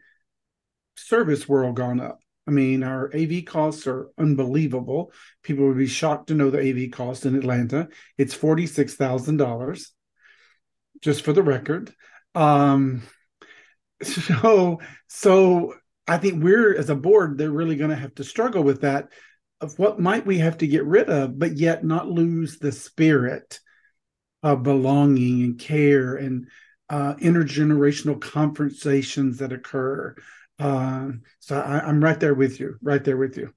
service 0.96 1.48
world 1.48 1.76
gone 1.76 2.00
up. 2.00 2.20
I 2.46 2.50
mean, 2.50 2.82
our 2.82 3.10
AV 3.14 3.44
costs 3.44 3.86
are 3.86 4.08
unbelievable. 4.18 5.12
People 5.42 5.66
would 5.66 5.76
be 5.76 5.86
shocked 5.86 6.28
to 6.28 6.34
know 6.34 6.50
the 6.50 6.60
AV 6.60 6.90
cost 6.90 7.26
in 7.26 7.36
Atlanta. 7.36 7.88
It's 8.16 8.34
forty-six 8.34 8.94
thousand 8.94 9.36
dollars, 9.36 9.92
just 11.00 11.22
for 11.22 11.32
the 11.32 11.42
record. 11.42 11.92
Um, 12.34 13.02
so, 14.02 14.80
so 15.08 15.74
I 16.06 16.18
think 16.18 16.42
we're 16.42 16.76
as 16.76 16.90
a 16.90 16.94
board, 16.94 17.36
they're 17.36 17.50
really 17.50 17.76
going 17.76 17.90
to 17.90 17.96
have 17.96 18.14
to 18.16 18.24
struggle 18.24 18.62
with 18.62 18.82
that. 18.82 19.10
Of 19.60 19.76
what 19.76 19.98
might 19.98 20.24
we 20.24 20.38
have 20.38 20.58
to 20.58 20.68
get 20.68 20.84
rid 20.84 21.10
of, 21.10 21.36
but 21.36 21.56
yet 21.56 21.84
not 21.84 22.08
lose 22.08 22.58
the 22.58 22.70
spirit 22.70 23.58
of 24.42 24.62
belonging 24.62 25.42
and 25.42 25.58
care 25.58 26.14
and 26.14 26.48
uh, 26.88 27.14
intergenerational 27.14 28.20
conversations 28.20 29.38
that 29.38 29.52
occur. 29.52 30.14
Uh, 30.58 31.10
so 31.40 31.60
I, 31.60 31.80
I'm 31.80 32.02
right 32.02 32.18
there 32.18 32.34
with 32.34 32.60
you, 32.60 32.76
right 32.82 33.02
there 33.02 33.16
with 33.16 33.36
you. 33.36 33.52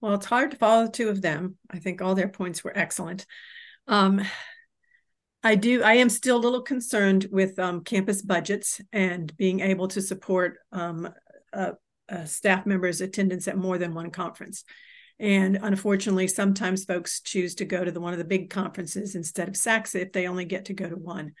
Well, 0.00 0.14
it's 0.14 0.26
hard 0.26 0.50
to 0.50 0.56
follow 0.56 0.86
the 0.86 0.92
two 0.92 1.08
of 1.08 1.22
them. 1.22 1.56
I 1.70 1.78
think 1.78 2.02
all 2.02 2.14
their 2.14 2.28
points 2.28 2.64
were 2.64 2.76
excellent. 2.76 3.24
Um, 3.86 4.22
I 5.44 5.54
do. 5.54 5.82
I 5.82 5.94
am 5.94 6.08
still 6.08 6.36
a 6.36 6.38
little 6.38 6.62
concerned 6.62 7.26
with 7.30 7.58
um, 7.58 7.82
campus 7.82 8.22
budgets 8.22 8.80
and 8.92 9.36
being 9.36 9.60
able 9.60 9.88
to 9.88 10.02
support 10.02 10.58
um, 10.70 11.08
staff 12.24 12.66
members' 12.66 13.00
attendance 13.00 13.48
at 13.48 13.56
more 13.56 13.78
than 13.78 13.94
one 13.94 14.10
conference. 14.10 14.64
And 15.18 15.58
unfortunately, 15.60 16.28
sometimes 16.28 16.84
folks 16.84 17.20
choose 17.20 17.54
to 17.56 17.64
go 17.64 17.84
to 17.84 17.92
the 17.92 18.00
one 18.00 18.12
of 18.12 18.18
the 18.18 18.24
big 18.24 18.50
conferences 18.50 19.14
instead 19.14 19.48
of 19.48 19.54
SACSA 19.54 19.96
if 19.96 20.12
they 20.12 20.26
only 20.26 20.44
get 20.44 20.66
to 20.66 20.74
go 20.74 20.88
to 20.88 20.96
one, 20.96 21.32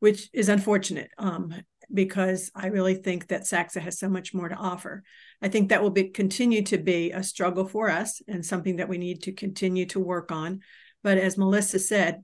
which 0.00 0.28
is 0.32 0.48
unfortunate 0.48 1.10
um, 1.18 1.54
because 1.92 2.50
I 2.54 2.68
really 2.68 2.94
think 2.94 3.28
that 3.28 3.42
SACSA 3.42 3.80
has 3.82 3.98
so 3.98 4.08
much 4.08 4.34
more 4.34 4.48
to 4.48 4.54
offer. 4.54 5.02
I 5.42 5.48
think 5.48 5.68
that 5.68 5.82
will 5.82 5.90
be 5.90 6.04
continue 6.04 6.62
to 6.62 6.78
be 6.78 7.12
a 7.12 7.22
struggle 7.22 7.66
for 7.66 7.90
us 7.90 8.20
and 8.26 8.44
something 8.44 8.76
that 8.76 8.88
we 8.88 8.98
need 8.98 9.22
to 9.22 9.32
continue 9.32 9.86
to 9.86 10.00
work 10.00 10.32
on. 10.32 10.60
But 11.02 11.18
as 11.18 11.38
Melissa 11.38 11.78
said, 11.78 12.22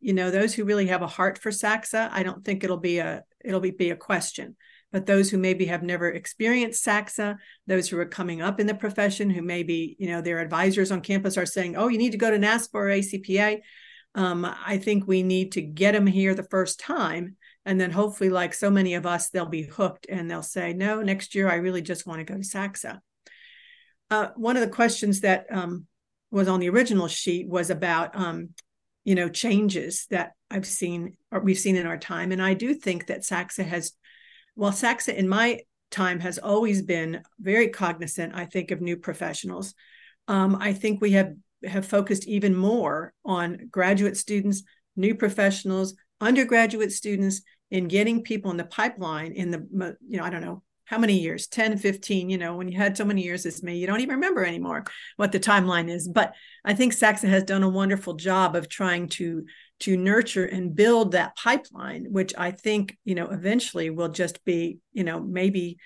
you 0.00 0.12
know, 0.12 0.30
those 0.30 0.54
who 0.54 0.64
really 0.64 0.86
have 0.86 1.02
a 1.02 1.06
heart 1.06 1.38
for 1.38 1.50
SACSA, 1.50 2.10
I 2.12 2.22
don't 2.22 2.44
think 2.44 2.62
it'll 2.62 2.76
be 2.76 2.98
a 2.98 3.24
it'll 3.44 3.60
be, 3.60 3.70
be 3.70 3.90
a 3.90 3.96
question 3.96 4.56
but 4.94 5.06
those 5.06 5.28
who 5.28 5.38
maybe 5.38 5.66
have 5.66 5.82
never 5.82 6.08
experienced 6.08 6.86
SACSA, 6.86 7.36
those 7.66 7.88
who 7.88 7.98
are 7.98 8.06
coming 8.06 8.40
up 8.40 8.60
in 8.60 8.68
the 8.68 8.76
profession, 8.76 9.28
who 9.28 9.42
maybe, 9.42 9.96
you 9.98 10.06
know, 10.06 10.20
their 10.20 10.38
advisors 10.38 10.92
on 10.92 11.00
campus 11.00 11.36
are 11.36 11.44
saying, 11.44 11.74
oh, 11.74 11.88
you 11.88 11.98
need 11.98 12.12
to 12.12 12.16
go 12.16 12.30
to 12.30 12.38
NASPA 12.38 12.74
or 12.74 12.86
ACPA. 12.86 13.58
Um, 14.14 14.44
I 14.44 14.78
think 14.78 15.04
we 15.04 15.24
need 15.24 15.50
to 15.52 15.62
get 15.62 15.94
them 15.94 16.06
here 16.06 16.32
the 16.32 16.44
first 16.44 16.78
time. 16.78 17.34
And 17.64 17.80
then 17.80 17.90
hopefully, 17.90 18.30
like 18.30 18.54
so 18.54 18.70
many 18.70 18.94
of 18.94 19.04
us, 19.04 19.30
they'll 19.30 19.46
be 19.46 19.64
hooked 19.64 20.06
and 20.08 20.30
they'll 20.30 20.44
say, 20.44 20.74
no, 20.74 21.02
next 21.02 21.34
year 21.34 21.50
I 21.50 21.56
really 21.56 21.82
just 21.82 22.06
want 22.06 22.20
to 22.20 22.32
go 22.32 22.38
to 22.40 22.46
SACSA. 22.46 23.00
Uh, 24.12 24.28
one 24.36 24.56
of 24.56 24.62
the 24.62 24.72
questions 24.72 25.22
that 25.22 25.46
um, 25.50 25.88
was 26.30 26.46
on 26.46 26.60
the 26.60 26.68
original 26.68 27.08
sheet 27.08 27.48
was 27.48 27.68
about, 27.68 28.14
um, 28.14 28.50
you 29.02 29.16
know, 29.16 29.28
changes 29.28 30.06
that 30.10 30.34
I've 30.52 30.66
seen 30.66 31.16
or 31.32 31.40
we've 31.40 31.58
seen 31.58 31.74
in 31.74 31.84
our 31.84 31.98
time. 31.98 32.30
And 32.30 32.40
I 32.40 32.54
do 32.54 32.74
think 32.74 33.08
that 33.08 33.22
SACSA 33.22 33.66
has 33.66 33.90
well, 34.56 34.72
SACSA 34.72 35.14
in 35.14 35.28
my 35.28 35.60
time 35.90 36.20
has 36.20 36.38
always 36.38 36.82
been 36.82 37.22
very 37.38 37.68
cognizant, 37.68 38.34
I 38.34 38.46
think, 38.46 38.70
of 38.70 38.80
new 38.80 38.96
professionals. 38.96 39.74
Um, 40.28 40.56
I 40.60 40.72
think 40.72 41.00
we 41.00 41.12
have 41.12 41.34
have 41.64 41.86
focused 41.86 42.26
even 42.26 42.54
more 42.54 43.14
on 43.24 43.68
graduate 43.70 44.16
students, 44.16 44.62
new 44.96 45.14
professionals, 45.14 45.94
undergraduate 46.20 46.92
students 46.92 47.42
in 47.70 47.88
getting 47.88 48.22
people 48.22 48.50
in 48.50 48.56
the 48.56 48.64
pipeline 48.64 49.32
in 49.32 49.50
the 49.50 49.96
you 50.06 50.18
know 50.18 50.24
i 50.24 50.30
don't 50.30 50.42
know 50.42 50.62
how 50.84 50.98
many 50.98 51.18
years 51.18 51.46
10 51.48 51.76
15 51.78 52.30
you 52.30 52.38
know 52.38 52.56
when 52.56 52.68
you 52.68 52.76
had 52.76 52.96
so 52.96 53.04
many 53.04 53.22
years 53.22 53.46
as 53.46 53.62
me 53.62 53.78
you 53.78 53.86
don't 53.86 54.00
even 54.00 54.14
remember 54.14 54.44
anymore 54.44 54.84
what 55.16 55.32
the 55.32 55.40
timeline 55.40 55.90
is 55.90 56.08
but 56.08 56.34
i 56.64 56.72
think 56.72 56.92
SACSA 56.92 57.28
has 57.28 57.42
done 57.42 57.62
a 57.62 57.68
wonderful 57.68 58.14
job 58.14 58.54
of 58.54 58.68
trying 58.68 59.08
to 59.08 59.44
to 59.80 59.96
nurture 59.96 60.44
and 60.44 60.74
build 60.74 61.12
that 61.12 61.36
pipeline, 61.36 62.06
which 62.10 62.32
I 62.38 62.52
think, 62.52 62.96
you 63.04 63.14
know, 63.14 63.26
eventually 63.28 63.90
will 63.90 64.08
just 64.08 64.44
be, 64.44 64.78
you 64.92 65.04
know, 65.04 65.20
maybe 65.20 65.78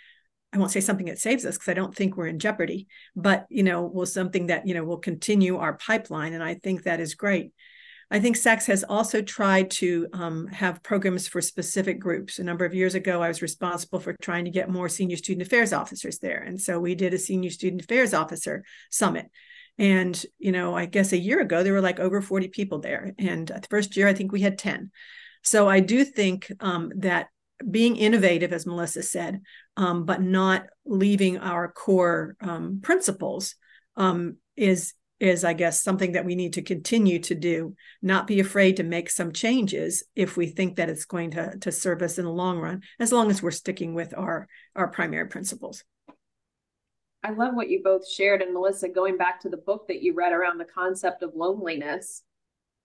I 0.52 0.58
won't 0.58 0.70
say 0.70 0.80
something 0.80 1.06
that 1.06 1.18
saves 1.18 1.44
us 1.44 1.56
because 1.56 1.68
I 1.68 1.74
don't 1.74 1.94
think 1.94 2.16
we're 2.16 2.26
in 2.26 2.38
jeopardy, 2.38 2.86
but 3.14 3.46
you 3.50 3.62
know, 3.62 3.82
will 3.82 4.06
something 4.06 4.46
that 4.46 4.66
you 4.66 4.74
know 4.74 4.84
will 4.84 4.98
continue 4.98 5.58
our 5.58 5.74
pipeline, 5.74 6.32
and 6.32 6.42
I 6.42 6.54
think 6.54 6.84
that 6.84 7.00
is 7.00 7.14
great. 7.14 7.52
I 8.10 8.20
think 8.20 8.36
SACSA 8.36 8.66
has 8.66 8.84
also 8.84 9.20
tried 9.20 9.70
to 9.72 10.06
um, 10.14 10.46
have 10.46 10.82
programs 10.82 11.28
for 11.28 11.42
specific 11.42 12.00
groups. 12.00 12.38
A 12.38 12.44
number 12.44 12.64
of 12.64 12.74
years 12.74 12.94
ago, 12.94 13.20
I 13.22 13.28
was 13.28 13.42
responsible 13.42 14.00
for 14.00 14.16
trying 14.22 14.46
to 14.46 14.50
get 14.50 14.70
more 14.70 14.88
senior 14.88 15.18
student 15.18 15.46
affairs 15.46 15.74
officers 15.74 16.18
there, 16.18 16.38
and 16.38 16.58
so 16.58 16.80
we 16.80 16.94
did 16.94 17.12
a 17.12 17.18
senior 17.18 17.50
student 17.50 17.82
affairs 17.82 18.14
officer 18.14 18.64
summit, 18.90 19.26
and, 19.78 20.20
you 20.38 20.52
know, 20.52 20.76
I 20.76 20.86
guess 20.86 21.12
a 21.12 21.18
year 21.18 21.40
ago, 21.40 21.62
there 21.62 21.72
were 21.72 21.80
like 21.80 22.00
over 22.00 22.20
40 22.20 22.48
people 22.48 22.80
there. 22.80 23.14
And 23.18 23.46
the 23.46 23.66
first 23.70 23.96
year, 23.96 24.08
I 24.08 24.14
think 24.14 24.32
we 24.32 24.40
had 24.40 24.58
10. 24.58 24.90
So 25.42 25.68
I 25.68 25.80
do 25.80 26.04
think 26.04 26.50
um, 26.60 26.92
that 26.96 27.28
being 27.70 27.96
innovative, 27.96 28.52
as 28.52 28.66
Melissa 28.66 29.02
said, 29.02 29.40
um, 29.76 30.04
but 30.04 30.20
not 30.20 30.66
leaving 30.84 31.38
our 31.38 31.70
core 31.70 32.36
um, 32.40 32.80
principles 32.82 33.54
um, 33.96 34.36
is 34.56 34.94
is 35.20 35.42
I 35.42 35.52
guess 35.52 35.82
something 35.82 36.12
that 36.12 36.24
we 36.24 36.36
need 36.36 36.52
to 36.52 36.62
continue 36.62 37.18
to 37.20 37.34
do. 37.34 37.74
Not 38.00 38.28
be 38.28 38.38
afraid 38.38 38.76
to 38.76 38.84
make 38.84 39.10
some 39.10 39.32
changes 39.32 40.04
if 40.14 40.36
we 40.36 40.46
think 40.46 40.76
that 40.76 40.88
it's 40.88 41.06
going 41.06 41.32
to 41.32 41.58
to 41.60 41.72
serve 41.72 42.02
us 42.02 42.18
in 42.18 42.24
the 42.24 42.30
long 42.30 42.58
run, 42.58 42.82
as 43.00 43.12
long 43.12 43.30
as 43.30 43.42
we're 43.42 43.50
sticking 43.50 43.94
with 43.94 44.14
our 44.16 44.46
our 44.76 44.88
primary 44.88 45.28
principles. 45.28 45.82
I 47.24 47.30
love 47.30 47.54
what 47.54 47.68
you 47.68 47.82
both 47.82 48.08
shared. 48.08 48.42
And 48.42 48.54
Melissa, 48.54 48.88
going 48.88 49.16
back 49.16 49.40
to 49.40 49.48
the 49.48 49.56
book 49.56 49.88
that 49.88 50.02
you 50.02 50.14
read 50.14 50.32
around 50.32 50.58
the 50.58 50.64
concept 50.64 51.22
of 51.22 51.34
loneliness, 51.34 52.22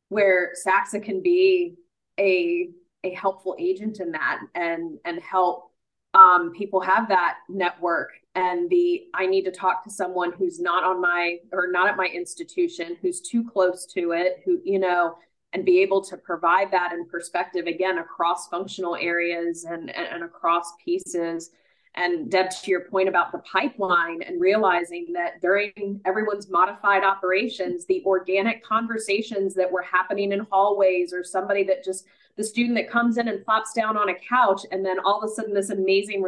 where 0.10 0.51
SACSA 0.65 1.03
can 1.03 1.22
be 1.22 1.76
a 2.19 2.69
a 3.05 3.14
helpful 3.14 3.55
agent 3.60 3.99
in 3.99 4.11
that 4.11 4.39
and 4.55 4.97
and 5.05 5.19
help 5.22 5.72
um, 6.14 6.51
people 6.55 6.80
have 6.80 7.10
that 7.10 7.38
network 7.49 8.11
and 8.35 8.69
the 8.69 9.05
I 9.14 9.26
need 9.26 9.43
to 9.45 9.51
talk 9.51 9.84
to 9.84 9.89
someone 9.89 10.31
who's 10.31 10.60
not 10.60 10.84
on 10.84 11.01
my 11.01 11.38
or 11.51 11.68
not 11.72 11.88
at 11.88 11.97
my 11.97 12.05
institution, 12.05 12.97
who's 13.01 13.22
too 13.22 13.47
close 13.47 13.85
to 13.88 14.11
it, 14.11 14.41
who 14.45 14.60
you 14.64 14.80
know, 14.80 15.18
and 15.53 15.65
be 15.65 15.81
able 15.81 16.01
to 16.05 16.18
provide 16.18 16.72
that 16.72 16.93
in 16.93 17.07
perspective 17.07 17.68
again 17.68 17.99
across 17.99 18.47
functional 18.47 18.95
areas 18.95 19.65
and, 19.65 19.89
and, 19.95 20.07
and 20.07 20.23
across 20.23 20.73
pieces 20.84 21.51
and 21.95 22.32
Deb, 22.32 22.49
to 22.49 22.72
your 22.72 22.82
point 22.82 23.07
about 23.07 23.32
the 23.32 23.38
pipeline 23.40 24.24
and 24.24 24.41
realizing 24.41 25.14
that 25.14 25.41
during 25.41 26.02
everyone's 26.06 26.49
modified 26.49 27.03
operations, 27.03 27.86
the 27.86 28.02
organic 28.06 28.64
conversations 28.64 29.53
that 29.53 29.72
were 29.72 29.84
happening 29.84 30.32
in 30.32 30.48
hallways 30.52 31.14
or 31.14 31.24
somebody 31.24 31.64
that 31.65 31.84
just 31.84 32.06
the 32.36 32.44
student 32.44 32.76
that 32.78 32.90
comes 32.90 33.20
in 33.20 33.28
and 33.28 33.45
plops 33.45 33.74
down 33.74 33.95
on 33.95 34.10
a 34.10 34.15
couch 34.15 34.61
and 34.72 34.84
then 34.84 34.98
all 34.99 35.22
of 35.22 35.30
a 35.30 35.34
sudden 35.34 35.53
this 35.53 35.70
amazing 35.70 36.26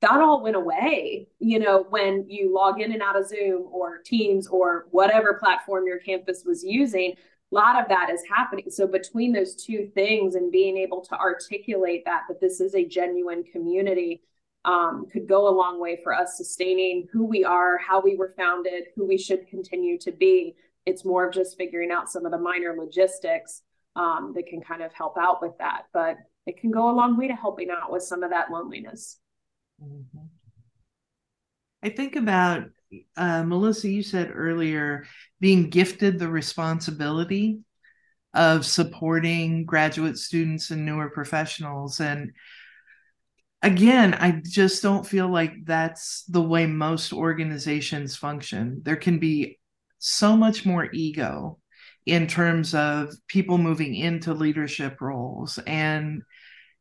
that 0.00 0.20
all 0.20 0.42
went 0.42 0.56
away, 0.56 1.28
you 1.38 1.58
know, 1.58 1.86
when 1.88 2.28
you 2.28 2.52
log 2.52 2.80
in 2.80 2.92
and 2.92 3.00
out 3.00 3.18
of 3.18 3.26
Zoom 3.26 3.68
or 3.70 3.98
Teams 3.98 4.48
or 4.48 4.86
whatever 4.90 5.34
platform 5.34 5.86
your 5.86 5.98
campus 5.98 6.42
was 6.44 6.62
using. 6.62 7.12
A 7.12 7.54
lot 7.54 7.80
of 7.80 7.88
that 7.88 8.10
is 8.10 8.20
happening. 8.28 8.64
So 8.68 8.86
between 8.86 9.32
those 9.32 9.54
two 9.54 9.90
things 9.94 10.34
and 10.34 10.50
being 10.50 10.76
able 10.76 11.02
to 11.02 11.16
articulate 11.16 12.04
that 12.04 12.22
that 12.28 12.40
this 12.40 12.60
is 12.60 12.74
a 12.74 12.84
genuine 12.84 13.44
community 13.44 14.22
um, 14.64 15.06
could 15.12 15.28
go 15.28 15.48
a 15.48 15.54
long 15.54 15.80
way 15.80 16.00
for 16.02 16.14
us 16.14 16.36
sustaining 16.36 17.06
who 17.12 17.24
we 17.24 17.44
are, 17.44 17.78
how 17.78 18.00
we 18.00 18.16
were 18.16 18.34
founded, 18.36 18.84
who 18.96 19.06
we 19.06 19.18
should 19.18 19.46
continue 19.48 19.98
to 19.98 20.12
be. 20.12 20.54
It's 20.86 21.04
more 21.04 21.26
of 21.26 21.34
just 21.34 21.56
figuring 21.56 21.90
out 21.90 22.10
some 22.10 22.24
of 22.24 22.32
the 22.32 22.38
minor 22.38 22.74
logistics 22.78 23.62
um, 23.96 24.32
that 24.34 24.46
can 24.46 24.60
kind 24.60 24.82
of 24.82 24.92
help 24.92 25.16
out 25.18 25.42
with 25.42 25.56
that. 25.58 25.82
But 25.92 26.16
it 26.46 26.58
can 26.58 26.70
go 26.70 26.90
a 26.90 26.94
long 26.94 27.16
way 27.16 27.28
to 27.28 27.34
helping 27.34 27.70
out 27.70 27.92
with 27.92 28.02
some 28.02 28.22
of 28.22 28.30
that 28.30 28.50
loneliness. 28.50 29.18
Mm-hmm. 29.82 30.26
I 31.82 31.88
think 31.90 32.16
about 32.16 32.64
uh, 33.16 33.42
Melissa, 33.42 33.88
you 33.88 34.02
said 34.02 34.32
earlier 34.34 35.06
being 35.40 35.68
gifted 35.68 36.18
the 36.18 36.28
responsibility 36.28 37.58
of 38.32 38.66
supporting 38.66 39.64
graduate 39.64 40.18
students 40.18 40.70
and 40.70 40.84
newer 40.84 41.08
professionals. 41.08 42.00
And 42.00 42.32
again, 43.64 44.14
I 44.14 44.42
just 44.44 44.82
don't 44.82 45.06
feel 45.06 45.26
like 45.28 45.64
that's 45.64 46.24
the 46.24 46.42
way 46.42 46.66
most 46.66 47.12
organizations 47.12 48.14
function. 48.14 48.82
There 48.84 48.96
can 48.96 49.18
be 49.18 49.58
so 49.98 50.36
much 50.36 50.66
more 50.66 50.88
ego 50.92 51.58
in 52.04 52.26
terms 52.26 52.74
of 52.74 53.14
people 53.26 53.56
moving 53.56 53.94
into 53.94 54.34
leadership 54.34 55.00
roles. 55.00 55.58
And 55.66 56.22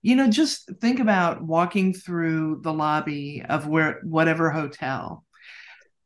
you 0.02 0.18
know 0.18 0.30
just 0.30 0.70
think 0.82 1.00
about 1.00 1.42
walking 1.42 1.94
through 1.94 2.60
the 2.62 2.74
lobby 2.74 3.42
of 3.48 3.66
where 3.66 4.02
whatever 4.04 4.52
hotel. 4.52 5.24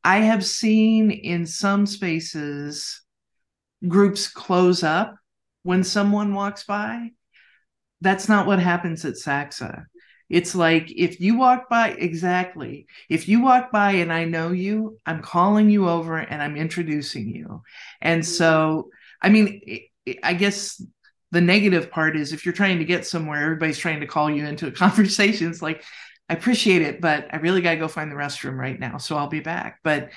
I 0.03 0.19
have 0.19 0.45
seen 0.45 1.09
in 1.09 1.47
some 1.47 1.87
spaces 1.87 3.01
groups 3.87 4.27
close 4.27 4.83
up 4.83 5.15
when 5.63 5.83
someone 5.83 6.35
walks 6.35 6.63
by. 6.63 7.09
That's 8.01 8.29
not 8.29 8.45
what 8.45 8.59
happens 8.59 9.03
at 9.03 9.15
SACSA 9.15 9.85
it's 10.29 10.55
like 10.55 10.91
if 10.91 11.21
you 11.21 11.37
walk 11.37 11.69
by, 11.69 11.89
exactly. 11.91 12.87
If 13.09 13.29
you 13.29 13.41
walk 13.41 13.71
by 13.71 13.93
and 13.93 14.11
I 14.11 14.25
know 14.25 14.51
you, 14.51 14.97
I'm 15.05 15.21
calling 15.21 15.69
you 15.69 15.87
over 15.87 16.17
and 16.17 16.41
I'm 16.41 16.57
introducing 16.57 17.29
you. 17.29 17.63
And 18.01 18.21
mm-hmm. 18.21 18.31
so, 18.31 18.89
I 19.21 19.29
mean, 19.29 19.61
I 20.23 20.33
guess 20.33 20.81
the 21.31 21.41
negative 21.41 21.91
part 21.91 22.17
is 22.17 22.33
if 22.33 22.45
you're 22.45 22.53
trying 22.53 22.79
to 22.79 22.85
get 22.85 23.05
somewhere, 23.05 23.41
everybody's 23.41 23.77
trying 23.77 24.01
to 24.01 24.07
call 24.07 24.29
you 24.29 24.45
into 24.45 24.67
a 24.67 24.71
conversation. 24.85 25.49
It's 25.49 25.61
like, 25.61 25.83
I 26.29 26.33
appreciate 26.33 26.81
it, 26.81 26.99
but 26.99 27.27
I 27.31 27.37
really 27.37 27.61
got 27.61 27.71
to 27.71 27.77
go 27.77 27.87
find 27.87 28.11
the 28.11 28.15
restroom 28.15 28.57
right 28.57 28.77
now. 28.77 28.97
So 28.97 29.15
I'll 29.15 29.27
be 29.27 29.39
back. 29.39 29.79
But, 29.81 30.09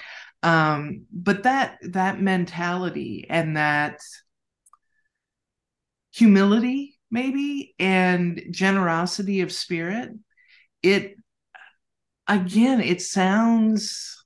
um, 0.42 1.06
but 1.12 1.44
that, 1.44 1.78
that 1.82 2.20
mentality 2.20 3.26
and 3.30 3.56
that 3.56 4.00
humility 6.12 6.98
maybe 7.10 7.74
and 7.78 8.42
generosity 8.50 9.40
of 9.40 9.52
spirit 9.52 10.10
it 10.82 11.16
again 12.28 12.80
it 12.80 13.02
sounds 13.02 14.24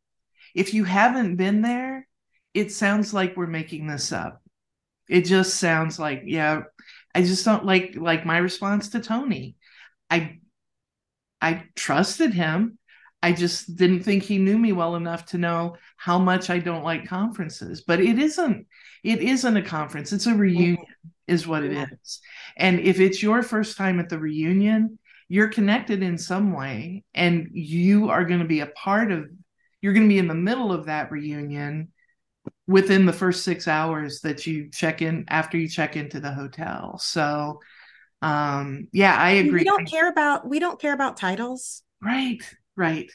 if 0.54 0.74
you 0.74 0.84
haven't 0.84 1.36
been 1.36 1.62
there 1.62 2.06
it 2.54 2.70
sounds 2.70 3.12
like 3.12 3.36
we're 3.36 3.48
making 3.48 3.88
this 3.88 4.12
up. 4.12 4.40
It 5.08 5.22
just 5.22 5.56
sounds 5.56 5.98
like, 5.98 6.22
yeah, 6.24 6.62
I 7.14 7.22
just 7.22 7.44
don't 7.44 7.66
like 7.66 7.96
like 7.96 8.24
my 8.24 8.38
response 8.38 8.90
to 8.90 9.00
Tony. 9.00 9.56
I 10.08 10.38
I 11.42 11.64
trusted 11.74 12.32
him. 12.32 12.78
I 13.22 13.32
just 13.32 13.76
didn't 13.76 14.02
think 14.02 14.22
he 14.22 14.38
knew 14.38 14.58
me 14.58 14.72
well 14.72 14.96
enough 14.96 15.26
to 15.26 15.38
know 15.38 15.76
how 15.96 16.18
much 16.18 16.48
I 16.48 16.58
don't 16.58 16.84
like 16.84 17.08
conferences. 17.08 17.82
But 17.82 18.00
it 18.00 18.18
isn't 18.18 18.66
it 19.02 19.20
isn't 19.20 19.56
a 19.56 19.62
conference. 19.62 20.12
It's 20.12 20.26
a 20.26 20.34
reunion 20.34 20.86
is 21.26 21.46
what 21.46 21.64
it 21.64 21.72
is. 21.72 22.20
And 22.56 22.80
if 22.80 23.00
it's 23.00 23.22
your 23.22 23.42
first 23.42 23.76
time 23.76 24.00
at 24.00 24.08
the 24.08 24.18
reunion, 24.18 24.98
you're 25.28 25.48
connected 25.48 26.02
in 26.02 26.18
some 26.18 26.52
way 26.52 27.04
and 27.14 27.48
you 27.52 28.10
are 28.10 28.24
going 28.24 28.40
to 28.40 28.46
be 28.46 28.60
a 28.60 28.66
part 28.66 29.10
of 29.10 29.26
you're 29.80 29.92
going 29.92 30.06
to 30.06 30.12
be 30.12 30.18
in 30.18 30.28
the 30.28 30.34
middle 30.34 30.72
of 30.72 30.86
that 30.86 31.10
reunion 31.10 31.92
within 32.66 33.04
the 33.06 33.12
first 33.12 33.42
six 33.42 33.68
hours 33.68 34.20
that 34.20 34.46
you 34.46 34.70
check 34.70 35.02
in 35.02 35.24
after 35.28 35.58
you 35.58 35.68
check 35.68 35.96
into 35.96 36.20
the 36.20 36.32
hotel. 36.32 36.98
So 36.98 37.60
um 38.22 38.88
yeah 38.92 39.14
i 39.18 39.32
agree 39.32 39.60
we 39.60 39.64
don't 39.64 39.84
care 39.84 40.08
about 40.08 40.48
we 40.48 40.58
don't 40.58 40.80
care 40.80 40.94
about 40.94 41.16
titles. 41.16 41.82
Right 42.00 42.42
right 42.76 43.10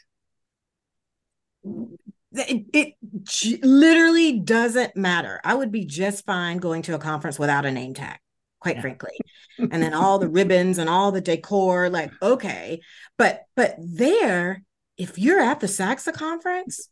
it, 2.32 2.66
it 2.74 3.64
literally 3.64 4.40
doesn't 4.40 4.96
matter. 4.96 5.42
I 5.44 5.56
would 5.56 5.72
be 5.72 5.86
just 5.86 6.26
fine 6.26 6.58
going 6.58 6.84
to 6.84 6.96
a 6.96 7.00
conference 7.00 7.40
without 7.40 7.66
a 7.66 7.72
name 7.72 7.94
tag 7.94 8.20
quite 8.60 8.76
yeah. 8.76 8.82
frankly. 8.82 9.12
And 9.60 9.84
then 9.84 9.94
all 9.94 10.20
the 10.20 10.30
ribbons 10.30 10.78
and 10.78 10.90
all 10.90 11.12
the 11.12 11.20
decor 11.20 11.90
like 11.90 12.14
okay. 12.22 12.80
But 13.18 13.44
but 13.58 13.76
there 13.78 14.64
if 14.98 15.20
you're 15.20 15.42
at 15.42 15.60
the 15.60 15.68
SACSA 15.68 16.14
conference 16.14 16.88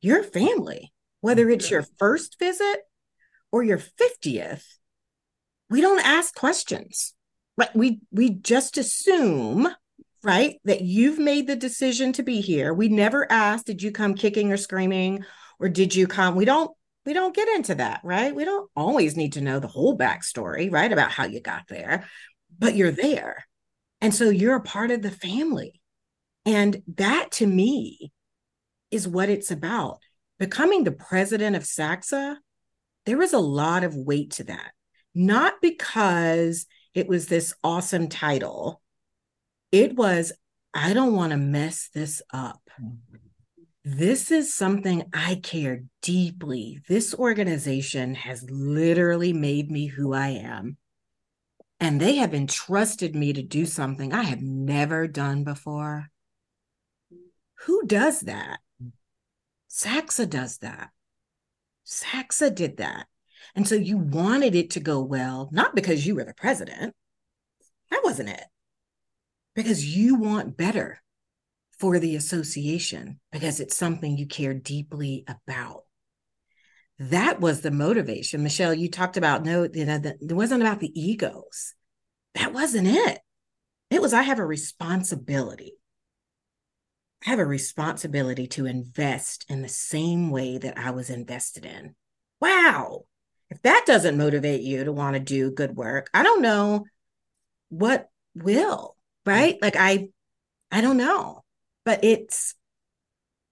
you're 0.00 0.22
family 0.22 0.92
whether 1.22 1.50
it's 1.50 1.66
mm-hmm. 1.66 1.74
your 1.74 1.86
first 1.98 2.38
visit 2.38 2.82
or 3.50 3.64
your 3.64 3.78
50th 3.78 4.62
we 5.68 5.80
don't 5.80 6.06
ask 6.06 6.36
questions. 6.36 7.14
Right 7.56 7.74
we 7.74 7.98
we 8.12 8.30
just 8.30 8.78
assume 8.78 9.68
right 10.28 10.56
that 10.64 10.82
you've 10.82 11.18
made 11.18 11.46
the 11.46 11.56
decision 11.56 12.12
to 12.12 12.22
be 12.22 12.40
here 12.40 12.72
we 12.74 12.88
never 12.88 13.30
ask 13.32 13.64
did 13.64 13.82
you 13.82 13.90
come 13.90 14.14
kicking 14.14 14.52
or 14.52 14.56
screaming 14.56 15.24
or 15.58 15.68
did 15.68 15.94
you 15.94 16.06
come 16.06 16.36
we 16.36 16.44
don't 16.44 16.70
we 17.08 17.14
don't 17.14 17.34
get 17.34 17.48
into 17.48 17.74
that, 17.76 18.02
right? 18.04 18.34
We 18.34 18.44
don't 18.44 18.70
always 18.76 19.16
need 19.16 19.32
to 19.32 19.40
know 19.40 19.60
the 19.60 19.66
whole 19.66 19.96
backstory, 19.96 20.70
right? 20.70 20.92
About 20.92 21.10
how 21.10 21.24
you 21.24 21.40
got 21.40 21.62
there, 21.66 22.06
but 22.58 22.76
you're 22.76 22.90
there. 22.90 23.46
And 24.02 24.14
so 24.14 24.28
you're 24.28 24.56
a 24.56 24.60
part 24.60 24.90
of 24.90 25.00
the 25.00 25.10
family. 25.10 25.80
And 26.44 26.82
that 26.96 27.30
to 27.32 27.46
me 27.46 28.12
is 28.90 29.08
what 29.08 29.30
it's 29.30 29.50
about. 29.50 30.00
Becoming 30.38 30.84
the 30.84 30.92
president 30.92 31.56
of 31.56 31.62
SACSA, 31.62 32.36
there 33.06 33.16
was 33.16 33.32
a 33.32 33.38
lot 33.38 33.84
of 33.84 33.96
weight 33.96 34.32
to 34.32 34.44
that. 34.44 34.72
Not 35.14 35.54
because 35.62 36.66
it 36.92 37.08
was 37.08 37.26
this 37.26 37.54
awesome 37.64 38.08
title, 38.08 38.82
it 39.72 39.96
was, 39.96 40.32
I 40.74 40.92
don't 40.94 41.14
want 41.14 41.32
to 41.32 41.36
mess 41.36 41.88
this 41.92 42.22
up. 42.32 42.60
This 43.84 44.30
is 44.30 44.52
something 44.52 45.04
I 45.12 45.36
care 45.36 45.84
deeply. 46.02 46.80
This 46.88 47.14
organization 47.14 48.14
has 48.14 48.44
literally 48.50 49.32
made 49.32 49.70
me 49.70 49.86
who 49.86 50.12
I 50.12 50.28
am. 50.28 50.76
And 51.80 52.00
they 52.00 52.16
have 52.16 52.34
entrusted 52.34 53.14
me 53.14 53.32
to 53.32 53.42
do 53.42 53.64
something 53.64 54.12
I 54.12 54.24
have 54.24 54.42
never 54.42 55.06
done 55.06 55.44
before. 55.44 56.10
Who 57.66 57.86
does 57.86 58.20
that? 58.20 58.58
SACSA 59.70 60.28
does 60.28 60.58
that. 60.58 60.90
SACSA 61.86 62.54
did 62.54 62.78
that. 62.78 63.06
And 63.54 63.66
so 63.66 63.74
you 63.74 63.96
wanted 63.96 64.54
it 64.54 64.70
to 64.70 64.80
go 64.80 65.00
well, 65.00 65.48
not 65.52 65.74
because 65.74 66.06
you 66.06 66.14
were 66.14 66.24
the 66.24 66.34
president. 66.34 66.94
That 67.90 68.02
wasn't 68.04 68.30
it. 68.30 68.44
Because 69.54 69.84
you 69.84 70.14
want 70.14 70.56
better 70.56 71.00
for 71.78 71.98
the 71.98 72.16
association 72.16 73.20
because 73.30 73.60
it's 73.60 73.76
something 73.76 74.16
you 74.16 74.26
care 74.26 74.54
deeply 74.54 75.24
about. 75.28 75.84
That 76.98 77.40
was 77.40 77.60
the 77.60 77.70
motivation. 77.70 78.42
Michelle, 78.42 78.74
you 78.74 78.90
talked 78.90 79.16
about 79.16 79.44
no, 79.44 79.68
you 79.72 79.84
know, 79.84 79.98
the, 79.98 80.16
it 80.20 80.32
wasn't 80.32 80.62
about 80.62 80.80
the 80.80 81.00
egos. 81.00 81.74
That 82.34 82.52
wasn't 82.52 82.88
it. 82.88 83.20
It 83.90 84.02
was 84.02 84.12
I 84.12 84.22
have 84.22 84.40
a 84.40 84.46
responsibility. 84.46 85.74
I 87.26 87.30
have 87.30 87.38
a 87.38 87.46
responsibility 87.46 88.46
to 88.48 88.66
invest 88.66 89.44
in 89.48 89.62
the 89.62 89.68
same 89.68 90.30
way 90.30 90.58
that 90.58 90.78
I 90.78 90.90
was 90.90 91.10
invested 91.10 91.64
in. 91.64 91.94
Wow. 92.40 93.04
If 93.50 93.62
that 93.62 93.84
doesn't 93.86 94.18
motivate 94.18 94.60
you 94.60 94.84
to 94.84 94.92
want 94.92 95.14
to 95.14 95.20
do 95.20 95.50
good 95.50 95.74
work, 95.74 96.10
I 96.12 96.22
don't 96.22 96.42
know 96.42 96.84
what 97.70 98.08
will, 98.34 98.96
right? 99.28 99.56
Like 99.60 99.76
I 99.76 100.08
I 100.70 100.80
don't 100.80 100.96
know 100.96 101.44
but 101.88 102.04
it's 102.04 102.54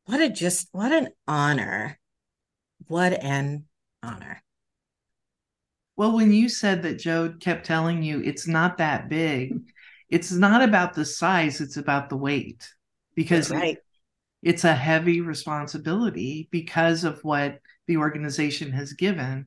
what 0.04 0.20
a 0.20 0.28
just 0.28 0.68
what 0.72 0.92
an 0.92 1.08
honor. 1.26 1.98
What 2.86 3.14
an 3.14 3.64
honor. 4.02 4.42
Well 5.96 6.12
when 6.12 6.34
you 6.34 6.50
said 6.50 6.82
that 6.82 6.98
joe 6.98 7.32
kept 7.40 7.64
telling 7.64 8.02
you 8.02 8.20
it's 8.20 8.46
not 8.46 8.76
that 8.76 9.08
big 9.08 9.54
it's 10.10 10.32
not 10.32 10.60
about 10.60 10.92
the 10.92 11.06
size 11.06 11.62
it's 11.62 11.78
about 11.78 12.10
the 12.10 12.18
weight. 12.18 12.70
Because 13.14 13.50
right. 13.50 13.78
it's 14.42 14.64
a 14.64 14.74
heavy 14.74 15.22
responsibility 15.22 16.48
because 16.50 17.04
of 17.04 17.24
what 17.24 17.60
the 17.86 17.96
organization 17.96 18.70
has 18.72 18.92
given 18.92 19.46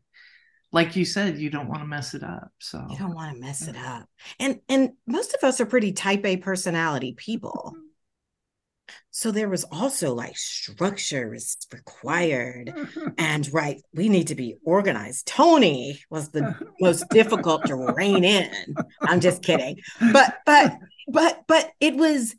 like 0.71 0.95
you 0.95 1.05
said 1.05 1.37
you 1.37 1.49
don't 1.49 1.67
want 1.67 1.81
to 1.81 1.87
mess 1.87 2.13
it 2.13 2.23
up 2.23 2.51
so 2.59 2.85
you 2.89 2.97
don't 2.97 3.15
want 3.15 3.33
to 3.33 3.41
mess 3.41 3.67
it 3.67 3.75
up 3.75 4.07
and 4.39 4.59
and 4.69 4.91
most 5.07 5.33
of 5.33 5.43
us 5.43 5.59
are 5.59 5.65
pretty 5.65 5.91
type 5.91 6.25
a 6.25 6.37
personality 6.37 7.13
people 7.13 7.73
mm-hmm. 7.75 8.95
so 9.09 9.31
there 9.31 9.49
was 9.49 9.63
also 9.65 10.13
like 10.13 10.37
structure 10.37 11.33
is 11.33 11.57
required. 11.71 12.67
Mm-hmm. 12.67 13.07
And 13.17 13.51
right, 13.53 13.81
we 13.93 14.09
need 14.09 14.27
to 14.27 14.35
be 14.35 14.55
organized. 14.63 15.27
Tony 15.27 15.99
was 16.09 16.29
the 16.29 16.55
most 16.81 17.09
difficult 17.09 17.65
to 17.65 17.75
rein 17.75 18.23
in. 18.23 18.75
I'm 19.01 19.19
just 19.19 19.43
kidding. 19.43 19.77
But 20.13 20.37
but 20.45 20.77
but 21.07 21.43
but 21.47 21.71
it 21.79 21.95
was 21.95 22.35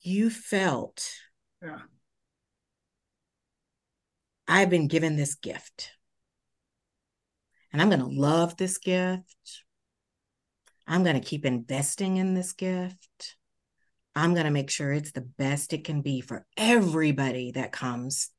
you 0.00 0.30
felt 0.30 1.08
yeah. 1.62 1.78
I've 4.46 4.70
been 4.70 4.88
given 4.88 5.16
this 5.16 5.34
gift. 5.34 5.92
And 7.72 7.82
I'm 7.82 7.88
going 7.88 8.00
to 8.00 8.06
love 8.06 8.56
this 8.56 8.78
gift. 8.78 9.62
I'm 10.86 11.04
going 11.04 11.20
to 11.20 11.26
keep 11.26 11.44
investing 11.44 12.16
in 12.16 12.34
this 12.34 12.52
gift. 12.52 13.36
I'm 14.14 14.32
going 14.34 14.46
to 14.46 14.50
make 14.50 14.70
sure 14.70 14.92
it's 14.92 15.12
the 15.12 15.20
best 15.20 15.72
it 15.72 15.84
can 15.84 16.00
be 16.00 16.20
for 16.20 16.46
everybody 16.56 17.52
that 17.52 17.72
comes 17.72 18.30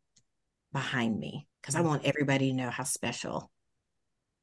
behind 0.73 1.17
me 1.17 1.47
because 1.61 1.75
I 1.75 1.81
want 1.81 2.05
everybody 2.05 2.49
to 2.49 2.55
know 2.55 2.69
how 2.69 2.83
special 2.83 3.51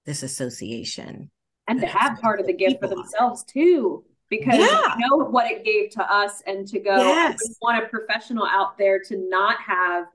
this 0.06 0.22
association 0.22 1.30
and 1.68 1.80
to 1.80 1.86
have 1.86 2.20
part 2.20 2.40
of 2.40 2.46
the 2.46 2.52
gift 2.52 2.80
for 2.80 2.88
themselves 2.88 3.42
are. 3.42 3.52
too 3.52 4.04
because 4.28 4.58
yeah. 4.58 4.94
know 4.98 5.18
what 5.18 5.50
it 5.50 5.64
gave 5.64 5.90
to 5.90 6.12
us 6.12 6.42
and 6.46 6.66
to 6.68 6.78
go 6.78 6.96
yes. 6.96 7.38
I 7.42 7.52
want 7.60 7.84
a 7.84 7.88
professional 7.88 8.46
out 8.46 8.78
there 8.78 9.00
to 9.00 9.28
not 9.28 9.58
have 9.60 10.06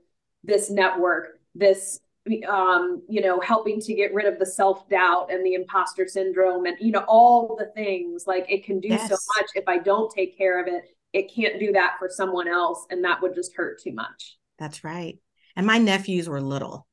this 0.44 0.70
network 0.70 1.38
this 1.54 2.00
um 2.48 3.02
you 3.08 3.20
know 3.20 3.40
helping 3.40 3.80
to 3.80 3.94
get 3.94 4.14
rid 4.14 4.26
of 4.26 4.38
the 4.38 4.46
self-doubt 4.46 5.32
and 5.32 5.44
the 5.44 5.54
imposter 5.54 6.06
syndrome 6.06 6.66
and 6.66 6.76
you 6.80 6.92
know 6.92 7.04
all 7.08 7.56
the 7.58 7.66
things 7.74 8.28
like 8.28 8.46
it 8.48 8.64
can 8.64 8.78
do 8.78 8.88
yes. 8.88 9.08
so 9.08 9.16
much. 9.36 9.46
If 9.56 9.64
i 9.66 9.78
don't 9.78 10.08
take 10.14 10.38
care 10.38 10.60
of 10.60 10.68
it 10.68 10.84
it 11.12 11.32
can't 11.34 11.58
do 11.58 11.72
that 11.72 11.96
for 11.98 12.08
someone 12.08 12.48
else 12.48 12.86
and 12.90 13.04
that 13.04 13.20
would 13.20 13.34
just 13.34 13.54
hurt 13.54 13.80
too 13.80 13.92
much. 13.92 14.38
That's 14.58 14.84
right. 14.84 15.18
And 15.56 15.66
my 15.66 15.78
nephews 15.78 16.28
were 16.28 16.40
little. 16.40 16.86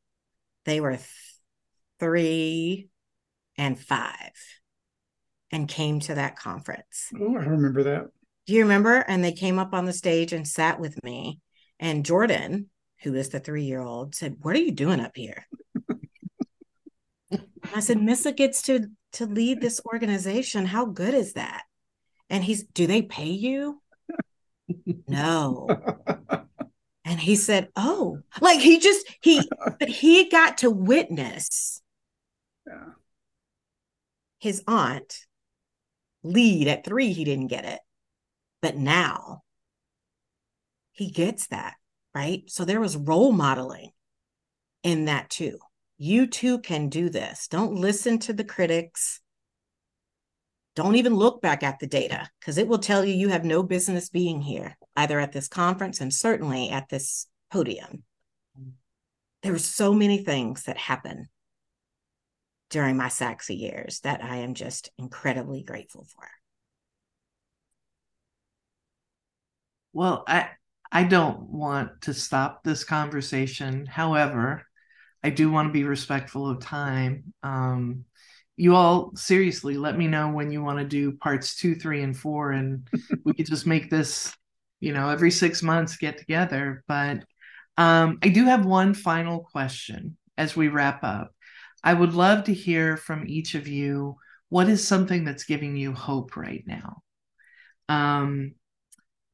They 0.66 0.82
were 0.82 0.98
th- 0.98 1.08
three 2.00 2.90
and 3.58 3.80
five 3.80 4.34
and 5.52 5.68
came 5.68 6.00
to 6.02 6.16
that 6.16 6.38
conference. 6.38 7.10
Oh 7.20 7.38
i 7.38 7.46
remember 7.46 7.84
that. 7.84 8.08
Do 8.48 8.54
you 8.54 8.64
remember? 8.64 8.96
And 8.96 9.24
they 9.24 9.32
came 9.32 9.60
up 9.60 9.74
on 9.74 9.86
the 9.86 9.94
stage 9.94 10.34
and 10.34 10.48
sat 10.48 10.80
with 10.80 11.02
me. 11.04 11.40
And 11.80 12.06
jordan 12.06 12.70
who 13.04 13.14
is 13.14 13.30
the 13.30 13.40
three 13.40 13.64
year 13.64 13.82
old 13.82 14.16
said 14.16 14.38
what 14.42 14.56
are 14.56 14.60
you 14.60 14.72
doing 14.72 15.00
up 15.00 15.16
here 15.16 15.46
i 17.74 17.80
said 17.80 18.02
missa 18.02 18.32
gets 18.32 18.62
to 18.62 18.88
to 19.12 19.26
lead 19.26 19.62
this 19.62 19.82
organization 19.86 20.66
how 20.66 20.86
good 20.86 21.14
is 21.14 21.34
that 21.34 21.64
and 22.30 22.44
he's 22.44 22.64
do 22.64 22.88
they 22.88 23.02
pay 23.02 23.30
you 23.30 23.82
no. 25.08 25.68
and 27.06 27.20
he 27.20 27.36
said, 27.36 27.70
Oh, 27.76 28.20
like 28.42 28.60
he 28.60 28.80
just, 28.80 29.08
he, 29.22 29.42
but 29.80 29.90
he 29.90 30.30
got 30.30 30.60
to 30.60 30.70
witness 30.70 31.82
yeah. 32.68 32.94
his 34.40 34.64
aunt 34.68 35.26
lead 36.24 36.68
at 36.68 36.86
three. 36.86 37.14
He 37.14 37.24
didn't 37.24 37.48
get 37.48 37.66
it. 37.66 37.80
But 38.62 38.76
now 38.76 39.44
he 40.92 41.10
gets 41.10 41.48
that, 41.48 41.76
right? 42.14 42.44
So 42.48 42.66
there 42.66 42.80
was 42.80 42.98
role 42.98 43.32
modeling 43.32 43.92
in 44.84 45.06
that 45.06 45.30
too. 45.30 45.60
You 45.98 46.28
too 46.28 46.60
can 46.60 46.90
do 46.90 47.10
this. 47.10 47.48
Don't 47.48 47.76
listen 47.76 48.20
to 48.20 48.34
the 48.34 48.44
critics. 48.44 49.22
Don't 50.76 50.96
even 50.96 51.14
look 51.16 51.42
back 51.42 51.62
at 51.62 51.80
the 51.80 51.88
data 51.88 52.30
because 52.40 52.58
it 52.58 52.68
will 52.68 52.78
tell 52.80 53.04
you 53.04 53.14
you 53.14 53.30
have 53.30 53.44
no 53.44 53.64
business 53.64 54.10
being 54.10 54.42
here, 54.42 54.78
either 54.96 55.20
at 55.20 55.34
this 55.34 55.48
conference 55.48 56.00
and 56.00 56.14
certainly 56.14 56.70
at 56.70 56.88
this 56.90 57.28
podium. 57.52 58.04
There 59.44 59.52
were 59.52 59.60
so 59.60 59.94
many 59.94 60.24
things 60.24 60.64
that 60.64 60.78
happen 60.78 61.28
during 62.70 62.96
my 62.96 63.08
SACSA 63.08 63.58
years 63.58 64.00
that 64.02 64.24
I 64.24 64.38
am 64.38 64.54
just 64.54 64.90
incredibly 64.98 65.64
grateful 65.64 66.06
for. 66.16 66.28
Well, 69.92 70.24
I 70.28 70.50
I 70.92 71.04
don't 71.04 71.42
want 71.50 72.02
to 72.04 72.14
stop 72.14 72.64
this 72.64 72.84
conversation. 72.84 73.86
However, 73.86 74.64
I 75.24 75.30
do 75.30 75.52
want 75.52 75.68
to 75.70 75.74
be 75.74 75.84
respectful 75.84 76.50
of 76.50 76.62
time. 76.62 77.34
Um, 77.44 78.06
you 78.58 78.76
all 78.76 79.16
seriously 79.16 79.78
let 79.78 79.98
me 79.98 80.08
know 80.08 80.30
when 80.30 80.52
you 80.52 80.64
want 80.64 80.80
to 80.80 80.86
do 80.86 81.14
parts 81.14 81.56
two, 81.56 81.76
three, 81.76 82.02
and 82.02 82.18
four, 82.18 82.52
and 82.52 82.88
we 83.24 83.34
could 83.34 83.46
just 83.46 83.68
make 83.68 83.90
this, 83.90 84.34
you 84.80 84.94
know, 84.94 85.10
every 85.10 85.32
six 85.32 85.62
months 85.62 85.98
get 85.98 86.18
together. 86.18 86.84
But 86.88 87.24
um, 87.78 88.20
I 88.24 88.30
do 88.30 88.46
have 88.46 88.66
one 88.66 88.94
final 88.94 89.40
question 89.40 90.18
as 90.38 90.56
we 90.56 90.68
wrap 90.68 91.04
up. 91.04 91.32
I 91.84 91.94
would 91.94 92.14
love 92.14 92.46
to 92.46 92.54
hear 92.54 92.98
from 92.98 93.26
each 93.28 93.56
of 93.56 93.68
you 93.68 94.18
what 94.50 94.68
is 94.68 94.86
something 94.86 95.24
that's 95.24 95.46
giving 95.46 95.78
you 95.78 95.94
hope 95.94 96.36
right 96.36 96.64
now? 96.66 97.02
Um, 97.88 98.56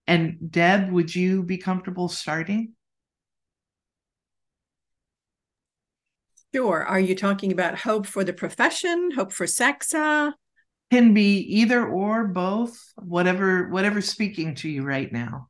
and 0.07 0.51
Deb, 0.51 0.91
would 0.91 1.13
you 1.13 1.43
be 1.43 1.57
comfortable 1.57 2.09
starting? 2.09 2.73
Sure. 6.53 6.85
Are 6.85 6.99
you 6.99 7.15
talking 7.15 7.51
about 7.51 7.77
hope 7.77 8.05
for 8.05 8.23
the 8.23 8.31
profession, 8.31 9.11
hope 9.11 9.33
for 9.33 9.45
SACSA? 9.45 10.33
Can 10.89 11.13
be 11.13 11.39
either 11.39 11.85
or 11.85 12.27
both, 12.27 12.81
whatever 12.95 13.67
whatever's 13.69 14.07
speaking 14.07 14.55
to 14.55 14.69
you 14.69 14.83
right 14.83 15.11
now. 15.11 15.49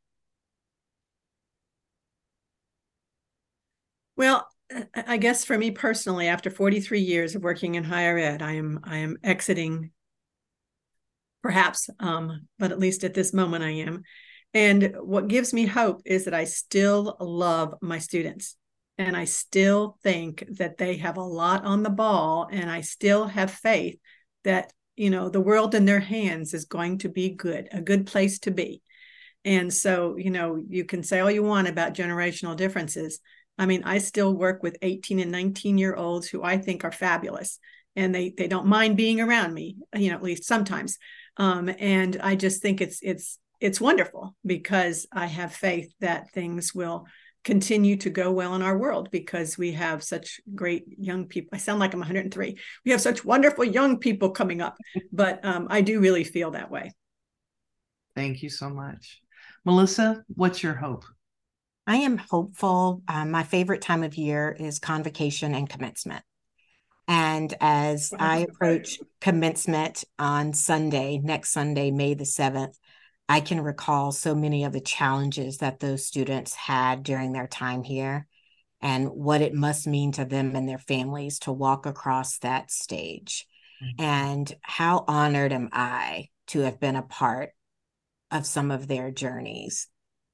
Well, 4.16 4.48
I 4.96 5.18
guess 5.18 5.46
for 5.46 5.58
me 5.58 5.72
personally, 5.72 6.28
after 6.28 6.50
43 6.50 7.02
years 7.02 7.36
of 7.36 7.44
working 7.44 7.76
in 7.76 7.84
higher 7.84 8.18
ed, 8.18 8.42
I 8.42 8.54
am 8.54 8.80
I 8.84 8.98
am 8.98 9.18
exiting, 9.24 9.92
perhaps, 11.44 11.90
um, 12.00 12.48
but 12.58 12.72
at 12.72 12.80
least 12.80 13.04
at 13.04 13.14
this 13.14 13.34
moment 13.34 13.64
I 13.64 13.72
am. 13.72 14.04
And 14.56 14.96
what 15.00 15.28
gives 15.28 15.54
me 15.54 15.68
hope 15.68 16.02
is 16.06 16.26
that 16.26 16.34
I 16.34 16.46
still 16.46 17.16
love 17.20 17.76
my 17.82 18.00
students, 18.00 18.56
and 18.98 19.16
I 19.16 19.26
still 19.26 19.98
think 20.02 20.44
that 20.58 20.78
they 20.78 20.98
have 20.98 21.18
a 21.18 21.22
lot 21.22 21.64
on 21.64 21.84
the 21.84 21.92
ball, 21.92 22.50
and 22.52 22.72
I 22.72 22.82
still 22.82 23.28
have 23.28 23.52
faith 23.52 24.00
that 24.44 24.74
you 24.96 25.12
know 25.12 25.30
the 25.30 25.42
world 25.42 25.76
in 25.76 25.86
their 25.86 26.00
hands 26.00 26.56
is 26.56 26.66
going 26.66 27.00
to 27.00 27.10
be 27.10 27.30
good, 27.30 27.70
a 27.72 27.82
good 27.82 28.08
place 28.08 28.40
to 28.40 28.52
be. 28.52 28.82
And 29.44 29.72
so, 29.72 30.16
you 30.18 30.32
know, 30.32 30.64
you 30.68 30.86
can 30.86 31.04
say 31.04 31.20
all 31.20 31.30
you 31.30 31.44
want 31.44 31.68
about 31.68 31.94
generational 31.94 32.56
differences 32.56 33.20
I 33.58 33.66
mean, 33.66 33.84
I 33.84 34.00
still 34.00 34.34
work 34.34 34.64
with 34.64 34.78
18 34.82 35.20
and 35.20 35.32
19 35.32 35.78
year 35.78 35.96
olds 35.96 36.28
who 36.28 36.44
I 36.44 36.58
think 36.58 36.84
are 36.84 36.92
fabulous 36.92 37.60
and 37.96 38.14
they 38.14 38.34
they 38.38 38.48
don't 38.48 38.68
mind 38.68 38.98
being 38.98 39.22
around 39.22 39.54
me, 39.54 39.78
you 39.96 40.10
know, 40.10 40.16
at 40.16 40.24
least 40.24 40.44
sometimes. 40.44 40.98
Um, 41.38 41.70
and 41.80 42.18
I 42.22 42.36
just 42.36 42.62
think 42.62 42.82
it's 42.82 43.00
it's 43.02 43.40
it's 43.60 43.82
wonderful 43.82 44.36
because 44.46 45.08
I 45.12 45.28
have 45.28 45.54
faith 45.54 45.94
that 46.00 46.32
things 46.32 46.74
will 46.74 47.08
continue 47.44 47.96
to 47.98 48.10
go 48.10 48.32
well 48.32 48.56
in 48.56 48.62
our 48.62 48.78
world 48.78 49.10
because 49.12 49.58
we 49.58 49.72
have 49.74 50.04
such 50.04 50.42
great 50.56 50.86
young 50.98 51.26
people. 51.28 51.52
I 51.54 51.58
sound 51.60 51.80
like 51.80 51.94
I'm 51.94 52.00
103. 52.00 52.58
We 52.84 52.92
have 52.92 53.02
such 53.02 53.24
wonderful 53.24 53.64
young 53.64 54.00
people 54.00 54.32
coming 54.32 54.62
up, 54.62 54.76
but 55.14 55.46
um, 55.46 55.68
I 55.70 55.82
do 55.82 56.00
really 56.00 56.24
feel 56.24 56.52
that 56.52 56.72
way. 56.72 56.92
Thank 58.16 58.42
you 58.42 58.50
so 58.50 58.70
much. 58.70 59.22
Melissa, 59.64 60.24
what's 60.28 60.64
your 60.64 60.74
hope? 60.74 61.06
I 61.88 61.98
am 61.98 62.18
hopeful. 62.18 63.04
Um, 63.08 63.30
my 63.30 63.44
favorite 63.44 63.82
time 63.82 64.04
of 64.04 64.16
year 64.16 64.56
is 64.60 64.80
convocation 64.80 65.54
and 65.54 65.70
commencement. 65.70 66.24
And 67.08 67.54
as 67.62 68.12
I 68.18 68.40
approach 68.40 69.00
commencement 69.22 70.04
on 70.18 70.54
Sunday, 70.54 71.20
next 71.24 71.52
Sunday, 71.52 71.92
May 71.92 72.16
the 72.16 72.24
7th, 72.24 72.76
I 73.28 73.40
can 73.42 73.62
recall 73.62 74.12
so 74.12 74.36
many 74.36 74.64
of 74.64 74.74
the 74.74 74.82
challenges 74.82 75.58
that 75.58 75.80
those 75.80 76.06
students 76.06 76.54
had 76.54 77.04
during 77.04 77.32
their 77.32 77.48
time 77.48 77.84
here 77.84 78.28
and 78.82 79.10
what 79.10 79.42
it 79.42 79.54
must 79.54 79.88
mean 79.88 80.12
to 80.14 80.26
them 80.26 80.56
and 80.56 80.70
their 80.70 80.78
families 80.78 81.40
to 81.40 81.52
walk 81.52 81.86
across 81.86 82.38
that 82.40 82.70
stage. 82.70 83.48
Mm-hmm. 83.84 84.04
And 84.04 84.56
how 84.62 85.06
honored 85.08 85.52
am 85.52 85.70
I 85.72 86.30
to 86.48 86.60
have 86.60 86.80
been 86.80 86.96
a 86.96 87.02
part 87.02 87.50
of 88.32 88.46
some 88.46 88.72
of 88.72 88.88
their 88.88 89.12
journeys 89.12 89.88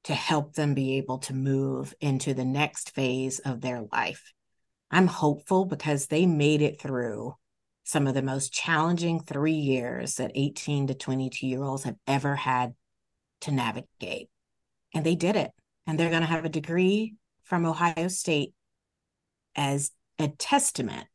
to 0.04 0.14
help 0.14 0.54
them 0.54 0.74
be 0.74 0.98
able 0.98 1.20
to 1.20 1.34
move 1.34 1.94
into 2.02 2.34
the 2.34 2.46
next 2.46 2.92
phase 2.92 3.40
of 3.40 3.62
their 3.62 3.86
life. 3.92 4.34
I'm 4.90 5.08
hopeful 5.08 5.66
because 5.66 6.08
they 6.08 6.26
made 6.26 6.62
it 6.62 6.82
through 6.82 7.36
some 7.84 8.08
of 8.08 8.14
the 8.14 8.22
most 8.22 8.52
challenging 8.52 9.22
three 9.22 9.54
years 9.54 10.16
that 10.16 10.32
18 10.36 10.88
to 10.88 10.94
22 10.94 11.48
year 11.48 11.64
olds 11.64 11.84
have 11.84 11.96
ever 12.08 12.36
had 12.36 12.74
to 13.42 13.52
navigate. 13.52 14.30
And 14.94 15.06
they 15.06 15.16
did 15.16 15.36
it. 15.36 15.52
And 15.88 16.00
they're 16.00 16.10
going 16.10 16.22
to 16.22 16.28
have 16.28 16.46
a 16.46 16.50
degree 16.50 17.16
from 17.44 17.66
Ohio 17.66 18.08
State 18.08 18.54
as 19.56 19.92
a 20.20 20.28
testament 20.30 21.08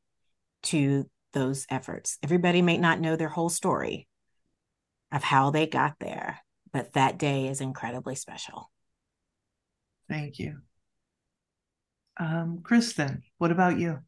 to 0.65 1.09
those 1.33 1.67
efforts. 1.71 2.19
Everybody 2.23 2.63
may 2.63 2.79
not 2.79 3.01
know 3.01 3.17
their 3.17 3.29
whole 3.29 3.49
story 3.49 4.09
of 5.13 5.23
how 5.23 5.51
they 5.51 5.67
got 5.67 5.95
there, 6.01 6.41
but 6.73 6.93
that 6.95 7.19
day 7.19 7.47
is 7.49 7.61
incredibly 7.61 8.15
special. 8.15 8.71
Thank 10.09 10.39
you. 10.39 10.59
Um, 12.19 12.61
Kristin, 12.63 13.21
what 13.39 13.51
about 13.51 13.79
you? 13.79 13.99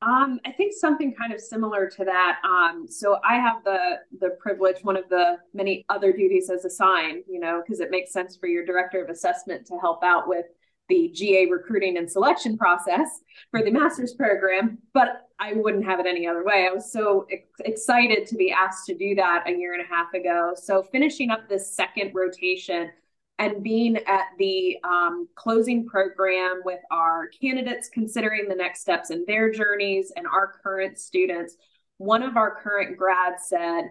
Um, 0.00 0.38
I 0.46 0.52
think 0.52 0.72
something 0.74 1.12
kind 1.12 1.32
of 1.32 1.40
similar 1.40 1.90
to 1.90 2.04
that. 2.04 2.38
Um, 2.44 2.86
so 2.88 3.18
I 3.28 3.34
have 3.36 3.64
the 3.64 3.96
the 4.20 4.30
privilege, 4.40 4.76
one 4.82 4.96
of 4.96 5.08
the 5.08 5.38
many 5.52 5.84
other 5.88 6.12
duties 6.12 6.50
as 6.50 6.64
assigned, 6.64 7.24
you 7.28 7.40
know, 7.40 7.62
because 7.64 7.80
it 7.80 7.90
makes 7.90 8.12
sense 8.12 8.36
for 8.36 8.46
your 8.46 8.64
director 8.64 9.02
of 9.02 9.10
assessment 9.10 9.66
to 9.66 9.78
help 9.78 10.04
out 10.04 10.28
with 10.28 10.46
the 10.88 11.10
GA 11.14 11.50
recruiting 11.50 11.98
and 11.98 12.10
selection 12.10 12.56
process 12.56 13.08
for 13.50 13.62
the 13.62 13.70
master's 13.70 14.14
program. 14.14 14.78
But 14.94 15.28
I 15.40 15.54
wouldn't 15.54 15.84
have 15.84 16.00
it 16.00 16.06
any 16.06 16.26
other 16.26 16.44
way. 16.44 16.68
I 16.70 16.72
was 16.72 16.92
so 16.92 17.26
ex- 17.30 17.48
excited 17.60 18.26
to 18.28 18.36
be 18.36 18.52
asked 18.52 18.86
to 18.86 18.94
do 18.94 19.14
that 19.16 19.44
a 19.48 19.52
year 19.52 19.74
and 19.74 19.82
a 19.82 19.94
half 19.94 20.14
ago. 20.14 20.52
So 20.54 20.82
finishing 20.82 21.30
up 21.30 21.48
this 21.48 21.74
second 21.74 22.12
rotation 22.14 22.90
and 23.38 23.62
being 23.62 23.96
at 23.96 24.26
the 24.38 24.78
um, 24.82 25.28
closing 25.36 25.86
program 25.86 26.60
with 26.64 26.80
our 26.90 27.28
candidates 27.28 27.88
considering 27.88 28.48
the 28.48 28.54
next 28.54 28.80
steps 28.80 29.10
in 29.10 29.24
their 29.26 29.50
journeys 29.50 30.12
and 30.16 30.26
our 30.26 30.54
current 30.62 30.98
students, 30.98 31.56
one 31.98 32.22
of 32.22 32.36
our 32.36 32.60
current 32.60 32.96
grads 32.96 33.48
said, 33.48 33.90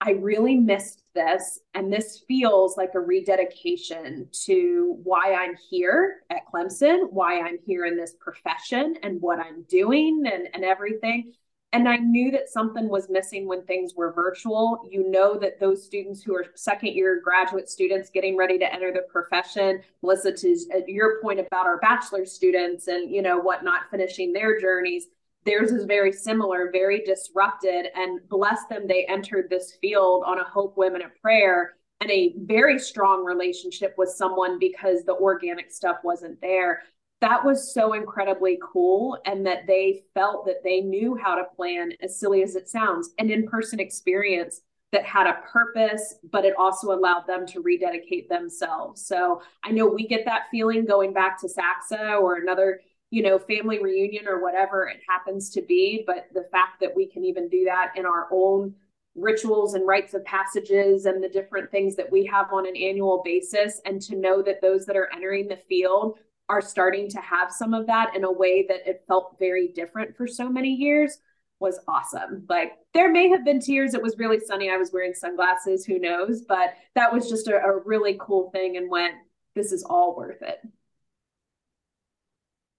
I 0.00 0.12
really 0.12 0.56
missed 0.56 1.02
this. 1.14 1.58
And 1.74 1.92
this 1.92 2.22
feels 2.28 2.76
like 2.76 2.90
a 2.94 3.00
rededication 3.00 4.28
to 4.44 4.98
why 5.02 5.34
I'm 5.34 5.54
here 5.70 6.22
at 6.30 6.46
Clemson, 6.52 7.10
why 7.10 7.40
I'm 7.40 7.58
here 7.66 7.86
in 7.86 7.96
this 7.96 8.14
profession 8.20 8.96
and 9.02 9.20
what 9.20 9.38
I'm 9.38 9.62
doing 9.64 10.24
and, 10.30 10.48
and 10.52 10.64
everything. 10.64 11.32
And 11.72 11.88
I 11.88 11.96
knew 11.96 12.30
that 12.30 12.48
something 12.48 12.88
was 12.88 13.10
missing 13.10 13.46
when 13.46 13.62
things 13.64 13.94
were 13.94 14.12
virtual. 14.12 14.88
You 14.88 15.10
know 15.10 15.38
that 15.38 15.60
those 15.60 15.84
students 15.84 16.22
who 16.22 16.34
are 16.34 16.46
second 16.54 16.94
year 16.94 17.20
graduate 17.22 17.68
students 17.68 18.08
getting 18.08 18.36
ready 18.36 18.58
to 18.58 18.72
enter 18.72 18.92
the 18.92 19.02
profession, 19.10 19.82
Melissa, 20.02 20.32
to 20.32 20.56
uh, 20.74 20.78
your 20.86 21.20
point 21.20 21.40
about 21.40 21.66
our 21.66 21.78
bachelor 21.78 22.24
students 22.24 22.88
and, 22.88 23.10
you 23.10 23.20
know, 23.20 23.38
whatnot, 23.38 23.90
finishing 23.90 24.32
their 24.32 24.58
journeys, 24.60 25.08
theirs 25.44 25.72
is 25.72 25.84
very 25.84 26.12
similar, 26.12 26.70
very 26.72 27.00
disrupted. 27.00 27.86
And 27.94 28.20
bless 28.28 28.64
them, 28.66 28.86
they 28.86 29.04
entered 29.06 29.50
this 29.50 29.76
field 29.80 30.22
on 30.24 30.38
a 30.38 30.44
hope, 30.44 30.76
women, 30.76 31.02
and 31.02 31.12
prayer 31.20 31.74
and 32.00 32.10
a 32.10 32.34
very 32.38 32.78
strong 32.78 33.24
relationship 33.24 33.94
with 33.96 34.10
someone 34.10 34.58
because 34.58 35.04
the 35.04 35.14
organic 35.14 35.70
stuff 35.70 35.96
wasn't 36.04 36.40
there 36.40 36.82
that 37.20 37.44
was 37.44 37.72
so 37.72 37.94
incredibly 37.94 38.58
cool 38.62 39.18
and 39.24 39.46
that 39.46 39.66
they 39.66 40.04
felt 40.14 40.44
that 40.46 40.62
they 40.62 40.80
knew 40.80 41.16
how 41.16 41.34
to 41.34 41.44
plan 41.56 41.92
as 42.02 42.18
silly 42.18 42.42
as 42.42 42.56
it 42.56 42.68
sounds 42.68 43.10
an 43.18 43.30
in-person 43.30 43.80
experience 43.80 44.60
that 44.92 45.04
had 45.04 45.26
a 45.26 45.40
purpose 45.50 46.16
but 46.30 46.44
it 46.44 46.54
also 46.58 46.92
allowed 46.92 47.26
them 47.26 47.46
to 47.46 47.60
rededicate 47.60 48.28
themselves. 48.28 49.04
So 49.06 49.42
i 49.64 49.70
know 49.70 49.86
we 49.86 50.06
get 50.06 50.24
that 50.26 50.44
feeling 50.50 50.84
going 50.84 51.12
back 51.12 51.40
to 51.40 51.48
SACSA 51.48 52.20
or 52.20 52.36
another 52.36 52.80
you 53.10 53.22
know 53.22 53.38
family 53.38 53.82
reunion 53.82 54.26
or 54.26 54.42
whatever 54.42 54.88
it 54.88 55.00
happens 55.08 55.50
to 55.50 55.62
be 55.62 56.04
but 56.06 56.26
the 56.34 56.46
fact 56.50 56.80
that 56.80 56.94
we 56.94 57.06
can 57.06 57.24
even 57.24 57.48
do 57.48 57.64
that 57.64 57.92
in 57.96 58.04
our 58.04 58.28
own 58.32 58.74
rituals 59.14 59.74
and 59.74 59.86
rites 59.86 60.12
of 60.12 60.24
passages 60.24 61.06
and 61.06 61.22
the 61.22 61.28
different 61.28 61.70
things 61.70 61.96
that 61.96 62.10
we 62.10 62.24
have 62.24 62.52
on 62.52 62.66
an 62.66 62.76
annual 62.76 63.22
basis 63.24 63.80
and 63.86 64.02
to 64.02 64.16
know 64.16 64.42
that 64.42 64.60
those 64.60 64.84
that 64.84 64.96
are 64.96 65.08
entering 65.14 65.48
the 65.48 65.58
field 65.68 66.18
are 66.48 66.60
starting 66.60 67.08
to 67.10 67.20
have 67.20 67.50
some 67.50 67.74
of 67.74 67.86
that 67.86 68.14
in 68.14 68.24
a 68.24 68.32
way 68.32 68.64
that 68.68 68.88
it 68.88 69.04
felt 69.08 69.36
very 69.38 69.68
different 69.68 70.16
for 70.16 70.26
so 70.26 70.48
many 70.48 70.70
years 70.70 71.18
was 71.58 71.80
awesome. 71.88 72.44
Like 72.48 72.72
there 72.92 73.10
may 73.10 73.28
have 73.28 73.44
been 73.44 73.60
tears. 73.60 73.94
It 73.94 74.02
was 74.02 74.18
really 74.18 74.38
sunny. 74.38 74.70
I 74.70 74.76
was 74.76 74.92
wearing 74.92 75.14
sunglasses. 75.14 75.84
Who 75.84 75.98
knows? 75.98 76.42
But 76.42 76.74
that 76.94 77.12
was 77.12 77.28
just 77.28 77.48
a, 77.48 77.56
a 77.56 77.80
really 77.84 78.16
cool 78.20 78.50
thing 78.50 78.76
and 78.76 78.90
went, 78.90 79.14
this 79.54 79.72
is 79.72 79.82
all 79.82 80.14
worth 80.16 80.42
it. 80.42 80.58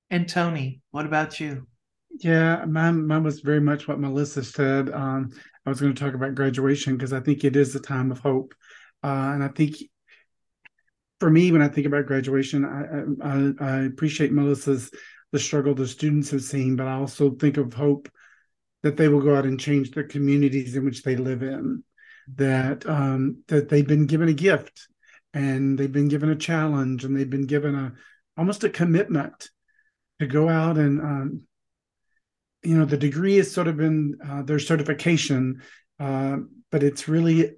And 0.09 0.29
Tony, 0.29 0.81
what 0.91 1.05
about 1.05 1.39
you? 1.39 1.67
Yeah, 2.19 2.63
mine, 2.65 3.05
mine 3.05 3.23
was 3.23 3.41
very 3.41 3.59
much 3.59 3.87
what 3.87 3.99
Melissa 3.99 4.43
said. 4.43 4.89
Um, 4.91 5.31
I 5.65 5.69
was 5.69 5.81
going 5.81 5.93
to 5.93 6.01
talk 6.01 6.13
about 6.13 6.35
graduation 6.35 6.95
because 6.95 7.13
I 7.13 7.19
think 7.19 7.43
it 7.43 7.55
is 7.55 7.75
a 7.75 7.79
time 7.79 8.11
of 8.11 8.19
hope. 8.19 8.53
Uh, 9.03 9.31
and 9.33 9.43
I 9.43 9.49
think 9.49 9.75
for 11.19 11.29
me, 11.29 11.51
when 11.51 11.61
I 11.61 11.67
think 11.67 11.87
about 11.87 12.05
graduation, 12.05 12.63
I, 12.63 13.25
I, 13.27 13.75
I 13.75 13.79
appreciate 13.85 14.31
Melissa's 14.31 14.91
the 15.31 15.39
struggle 15.39 15.73
the 15.73 15.87
students 15.87 16.29
have 16.31 16.43
seen, 16.43 16.75
but 16.75 16.87
I 16.87 16.93
also 16.93 17.31
think 17.31 17.57
of 17.57 17.73
hope 17.73 18.09
that 18.83 18.97
they 18.97 19.07
will 19.07 19.21
go 19.21 19.35
out 19.35 19.45
and 19.45 19.59
change 19.59 19.91
the 19.91 20.03
communities 20.03 20.75
in 20.75 20.85
which 20.85 21.03
they 21.03 21.15
live 21.15 21.43
in. 21.43 21.83
That 22.35 22.87
um, 22.87 23.43
that 23.47 23.69
they've 23.69 23.87
been 23.87 24.05
given 24.05 24.27
a 24.27 24.33
gift, 24.33 24.87
and 25.33 25.77
they've 25.77 25.91
been 25.91 26.09
given 26.09 26.29
a 26.29 26.35
challenge, 26.35 27.05
and 27.05 27.15
they've 27.15 27.29
been 27.29 27.47
given 27.47 27.73
a 27.73 27.93
almost 28.37 28.63
a 28.63 28.69
commitment 28.69 29.49
to 30.19 30.27
go 30.27 30.49
out 30.49 30.77
and 30.77 30.99
um, 30.99 31.47
you 32.63 32.77
know 32.77 32.85
the 32.85 32.97
degree 32.97 33.37
has 33.37 33.51
sort 33.51 33.67
of 33.67 33.77
been 33.77 34.17
uh, 34.25 34.41
their 34.43 34.59
certification, 34.59 35.61
uh, 35.99 36.37
but 36.69 36.83
it's 36.83 37.07
really 37.07 37.55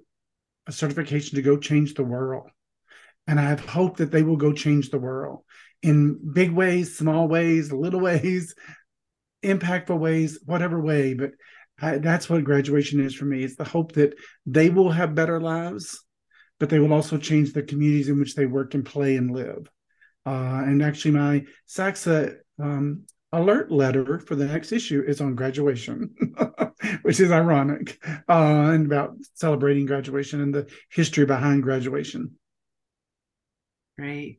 a 0.66 0.72
certification 0.72 1.34
to 1.34 1.42
go 1.42 1.56
change 1.56 1.94
the 1.94 2.04
world 2.04 2.48
and 3.26 3.38
I 3.38 3.44
have 3.44 3.64
hope 3.64 3.98
that 3.98 4.10
they 4.10 4.22
will 4.22 4.36
go 4.36 4.52
change 4.52 4.90
the 4.90 4.98
world 4.98 5.44
in 5.82 6.18
big 6.32 6.50
ways, 6.50 6.96
small 6.96 7.28
ways, 7.28 7.72
little 7.72 8.00
ways, 8.00 8.54
impactful 9.42 9.98
ways, 9.98 10.38
whatever 10.44 10.80
way. 10.80 11.14
But 11.14 11.32
I, 11.80 11.98
that's 11.98 12.28
what 12.28 12.44
graduation 12.44 13.00
is 13.00 13.14
for 13.14 13.24
me. 13.24 13.42
It's 13.42 13.56
the 13.56 13.64
hope 13.64 13.92
that 13.92 14.14
they 14.46 14.68
will 14.70 14.90
have 14.90 15.14
better 15.14 15.40
lives, 15.40 16.04
but 16.58 16.68
they 16.68 16.78
will 16.78 16.92
also 16.92 17.16
change 17.16 17.52
the 17.52 17.62
communities 17.62 18.08
in 18.08 18.18
which 18.18 18.34
they 18.34 18.46
work 18.46 18.74
and 18.74 18.84
play 18.84 19.16
and 19.16 19.30
live. 19.30 19.70
Uh, 20.26 20.62
and 20.64 20.82
actually, 20.82 21.12
my 21.12 21.44
SACSA 21.66 22.36
um, 22.62 23.04
alert 23.32 23.70
letter 23.70 24.18
for 24.18 24.34
the 24.34 24.46
next 24.46 24.72
issue 24.72 25.02
is 25.06 25.20
on 25.20 25.34
graduation, 25.34 26.14
which 27.02 27.20
is 27.20 27.30
ironic, 27.30 27.98
uh, 28.28 28.70
and 28.72 28.86
about 28.86 29.14
celebrating 29.34 29.86
graduation 29.86 30.42
and 30.42 30.54
the 30.54 30.68
history 30.90 31.24
behind 31.24 31.62
graduation. 31.62 32.32
Great. 34.00 34.38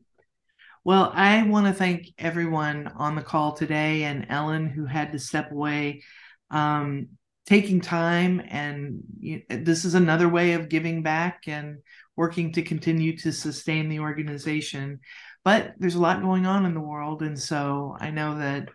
Well, 0.82 1.12
I 1.14 1.44
want 1.44 1.68
to 1.68 1.72
thank 1.72 2.08
everyone 2.18 2.88
on 2.96 3.14
the 3.14 3.22
call 3.22 3.52
today 3.52 4.02
and 4.02 4.26
Ellen, 4.28 4.66
who 4.66 4.86
had 4.86 5.12
to 5.12 5.20
step 5.20 5.52
away, 5.52 6.02
um, 6.50 7.10
taking 7.46 7.80
time. 7.80 8.42
And 8.44 9.04
you, 9.20 9.42
this 9.48 9.84
is 9.84 9.94
another 9.94 10.28
way 10.28 10.54
of 10.54 10.68
giving 10.68 11.04
back 11.04 11.44
and 11.46 11.78
working 12.16 12.50
to 12.54 12.62
continue 12.62 13.16
to 13.18 13.30
sustain 13.30 13.88
the 13.88 14.00
organization. 14.00 14.98
But 15.44 15.74
there's 15.78 15.94
a 15.94 16.00
lot 16.00 16.22
going 16.22 16.44
on 16.44 16.66
in 16.66 16.74
the 16.74 16.80
world. 16.80 17.22
And 17.22 17.38
so 17.38 17.96
I 18.00 18.10
know 18.10 18.38
that 18.38 18.68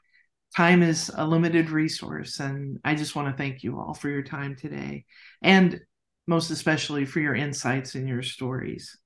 time 0.55 0.83
is 0.83 1.11
a 1.13 1.27
limited 1.27 1.69
resource. 1.69 2.39
And 2.39 2.79
I 2.85 2.95
just 2.95 3.13
want 3.13 3.27
to 3.27 3.37
thank 3.37 3.61
you 3.61 3.77
all 3.77 3.93
for 3.93 4.07
your 4.07 4.23
time 4.23 4.55
today. 4.55 5.03
And 5.41 5.81
most 6.27 6.49
especially 6.49 7.03
for 7.03 7.19
your 7.19 7.35
insights 7.35 7.95
and 7.95 8.07
your 8.07 8.23
stories. 8.23 8.97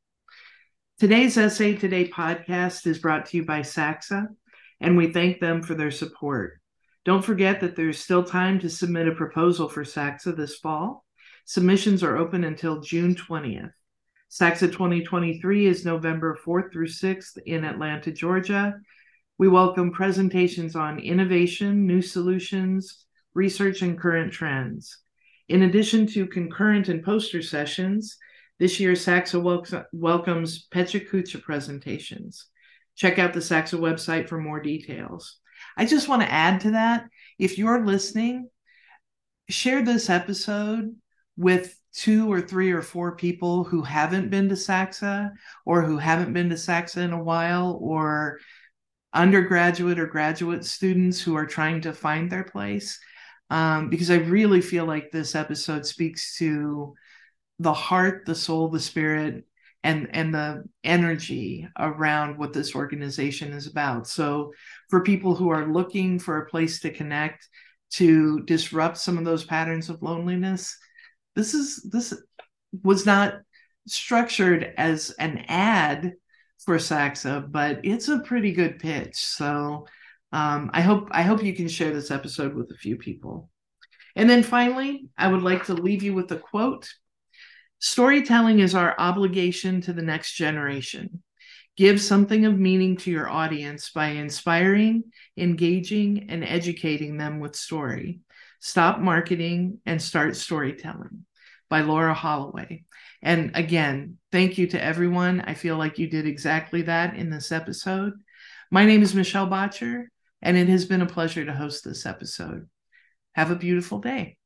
Today's 1.01 1.33
SA 1.33 1.79
Today 1.79 2.07
podcast 2.07 2.85
is 2.85 2.99
brought 2.99 3.25
to 3.25 3.37
you 3.37 3.43
by 3.43 3.61
SACSA, 3.61 4.27
and 4.79 4.95
we 4.95 5.11
thank 5.11 5.39
them 5.39 5.63
for 5.63 5.73
their 5.73 5.89
support. 5.89 6.61
Don't 7.05 7.25
forget 7.25 7.59
that 7.61 7.75
there's 7.75 7.97
still 7.97 8.23
time 8.23 8.59
to 8.59 8.69
submit 8.69 9.07
a 9.07 9.15
proposal 9.15 9.67
for 9.67 9.83
SACSA 9.83 10.37
this 10.37 10.57
fall. 10.57 11.03
Submissions 11.45 12.03
are 12.03 12.17
open 12.17 12.43
until 12.43 12.81
June 12.81 13.15
20th. 13.15 13.71
SACSA 14.29 14.71
2023 14.71 15.65
is 15.65 15.83
November 15.83 16.37
4th 16.45 16.71
through 16.71 16.85
6th 16.85 17.39
in 17.47 17.65
Atlanta, 17.65 18.11
Georgia. 18.11 18.75
We 19.39 19.47
welcome 19.47 19.91
presentations 19.91 20.75
on 20.75 20.99
innovation, 20.99 21.87
new 21.87 22.03
solutions, 22.03 23.07
research, 23.33 23.81
and 23.81 23.99
current 23.99 24.33
trends. 24.33 24.99
In 25.49 25.63
addition 25.63 26.05
to 26.09 26.27
concurrent 26.27 26.89
and 26.89 27.03
poster 27.03 27.41
sessions, 27.41 28.19
this 28.61 28.79
year, 28.79 28.93
SACSA 28.93 29.87
welcomes 29.91 30.67
PechaKucha 30.67 31.41
presentations. 31.41 32.45
Check 32.95 33.17
out 33.17 33.33
the 33.33 33.39
SACSA 33.39 33.79
website 33.79 34.29
for 34.29 34.39
more 34.39 34.61
details. 34.61 35.39
I 35.75 35.87
just 35.87 36.07
want 36.07 36.21
to 36.21 36.31
add 36.31 36.61
to 36.61 36.71
that 36.71 37.05
if 37.39 37.57
you're 37.57 37.83
listening, 37.83 38.51
share 39.49 39.83
this 39.83 40.11
episode 40.11 40.95
with 41.35 41.75
two 41.91 42.31
or 42.31 42.39
three 42.39 42.71
or 42.71 42.83
four 42.83 43.15
people 43.15 43.63
who 43.63 43.81
haven't 43.81 44.29
been 44.29 44.47
to 44.49 44.55
SACSA 44.55 45.31
or 45.65 45.81
who 45.81 45.97
haven't 45.97 46.33
been 46.33 46.49
to 46.49 46.55
SACSA 46.55 46.97
in 46.97 47.13
a 47.13 47.23
while 47.23 47.79
or 47.81 48.37
undergraduate 49.11 49.99
or 49.99 50.05
graduate 50.05 50.65
students 50.65 51.19
who 51.19 51.35
are 51.35 51.47
trying 51.47 51.81
to 51.81 51.93
find 51.93 52.31
their 52.31 52.43
place. 52.43 52.99
Um, 53.49 53.89
because 53.89 54.11
I 54.11 54.17
really 54.17 54.61
feel 54.61 54.85
like 54.85 55.09
this 55.09 55.33
episode 55.33 55.87
speaks 55.87 56.37
to 56.37 56.93
the 57.61 57.73
heart, 57.73 58.23
the 58.25 58.35
soul, 58.35 58.69
the 58.69 58.79
spirit, 58.79 59.45
and 59.83 60.09
and 60.13 60.33
the 60.33 60.63
energy 60.83 61.67
around 61.77 62.37
what 62.37 62.53
this 62.53 62.75
organization 62.75 63.53
is 63.53 63.67
about. 63.67 64.07
So 64.07 64.53
for 64.89 65.03
people 65.03 65.35
who 65.35 65.49
are 65.49 65.71
looking 65.71 66.19
for 66.19 66.37
a 66.37 66.49
place 66.49 66.79
to 66.81 66.91
connect, 66.91 67.47
to 67.93 68.41
disrupt 68.41 68.97
some 68.97 69.17
of 69.17 69.25
those 69.25 69.43
patterns 69.43 69.89
of 69.89 70.01
loneliness, 70.01 70.77
this 71.35 71.53
is 71.53 71.87
this 71.91 72.13
was 72.83 73.05
not 73.05 73.35
structured 73.87 74.73
as 74.77 75.11
an 75.19 75.45
ad 75.47 76.13
for 76.63 76.77
SACSA, 76.77 77.51
but 77.51 77.79
it's 77.83 78.07
a 78.07 78.19
pretty 78.19 78.53
good 78.53 78.79
pitch. 78.79 79.15
So 79.15 79.87
um, 80.31 80.69
I 80.73 80.81
hope 80.81 81.09
I 81.11 81.23
hope 81.23 81.43
you 81.43 81.55
can 81.55 81.67
share 81.67 81.91
this 81.91 82.11
episode 82.11 82.53
with 82.53 82.71
a 82.71 82.77
few 82.77 82.97
people. 82.97 83.49
And 84.15 84.29
then 84.29 84.43
finally, 84.43 85.09
I 85.17 85.27
would 85.27 85.41
like 85.41 85.65
to 85.65 85.73
leave 85.73 86.03
you 86.03 86.13
with 86.13 86.31
a 86.31 86.37
quote 86.37 86.87
Storytelling 87.81 88.59
is 88.59 88.75
our 88.75 88.93
obligation 88.99 89.81
to 89.81 89.91
the 89.91 90.03
next 90.03 90.33
generation. 90.33 91.23
Give 91.75 91.99
something 91.99 92.45
of 92.45 92.59
meaning 92.59 92.95
to 92.97 93.09
your 93.09 93.27
audience 93.27 93.89
by 93.89 94.09
inspiring, 94.09 95.05
engaging, 95.35 96.27
and 96.29 96.43
educating 96.43 97.17
them 97.17 97.39
with 97.39 97.55
story. 97.55 98.19
Stop 98.59 98.99
marketing 98.99 99.79
and 99.87 99.99
start 99.99 100.35
storytelling 100.35 101.25
by 101.71 101.81
Laura 101.81 102.13
Holloway. 102.13 102.83
And 103.23 103.49
again, 103.55 104.19
thank 104.31 104.59
you 104.59 104.67
to 104.67 104.83
everyone. 104.83 105.41
I 105.41 105.55
feel 105.55 105.75
like 105.75 105.97
you 105.97 106.07
did 106.07 106.27
exactly 106.27 106.83
that 106.83 107.15
in 107.15 107.31
this 107.31 107.51
episode. 107.51 108.13
My 108.69 108.85
name 108.85 109.01
is 109.01 109.15
Michelle 109.15 109.47
Boettcher, 109.47 110.05
and 110.43 110.55
it 110.55 110.67
has 110.69 110.85
been 110.85 111.01
a 111.01 111.07
pleasure 111.07 111.45
to 111.45 111.53
host 111.53 111.83
this 111.83 112.05
episode. 112.05 112.69
Have 113.33 113.49
a 113.49 113.55
beautiful 113.55 113.97
day. 113.97 114.37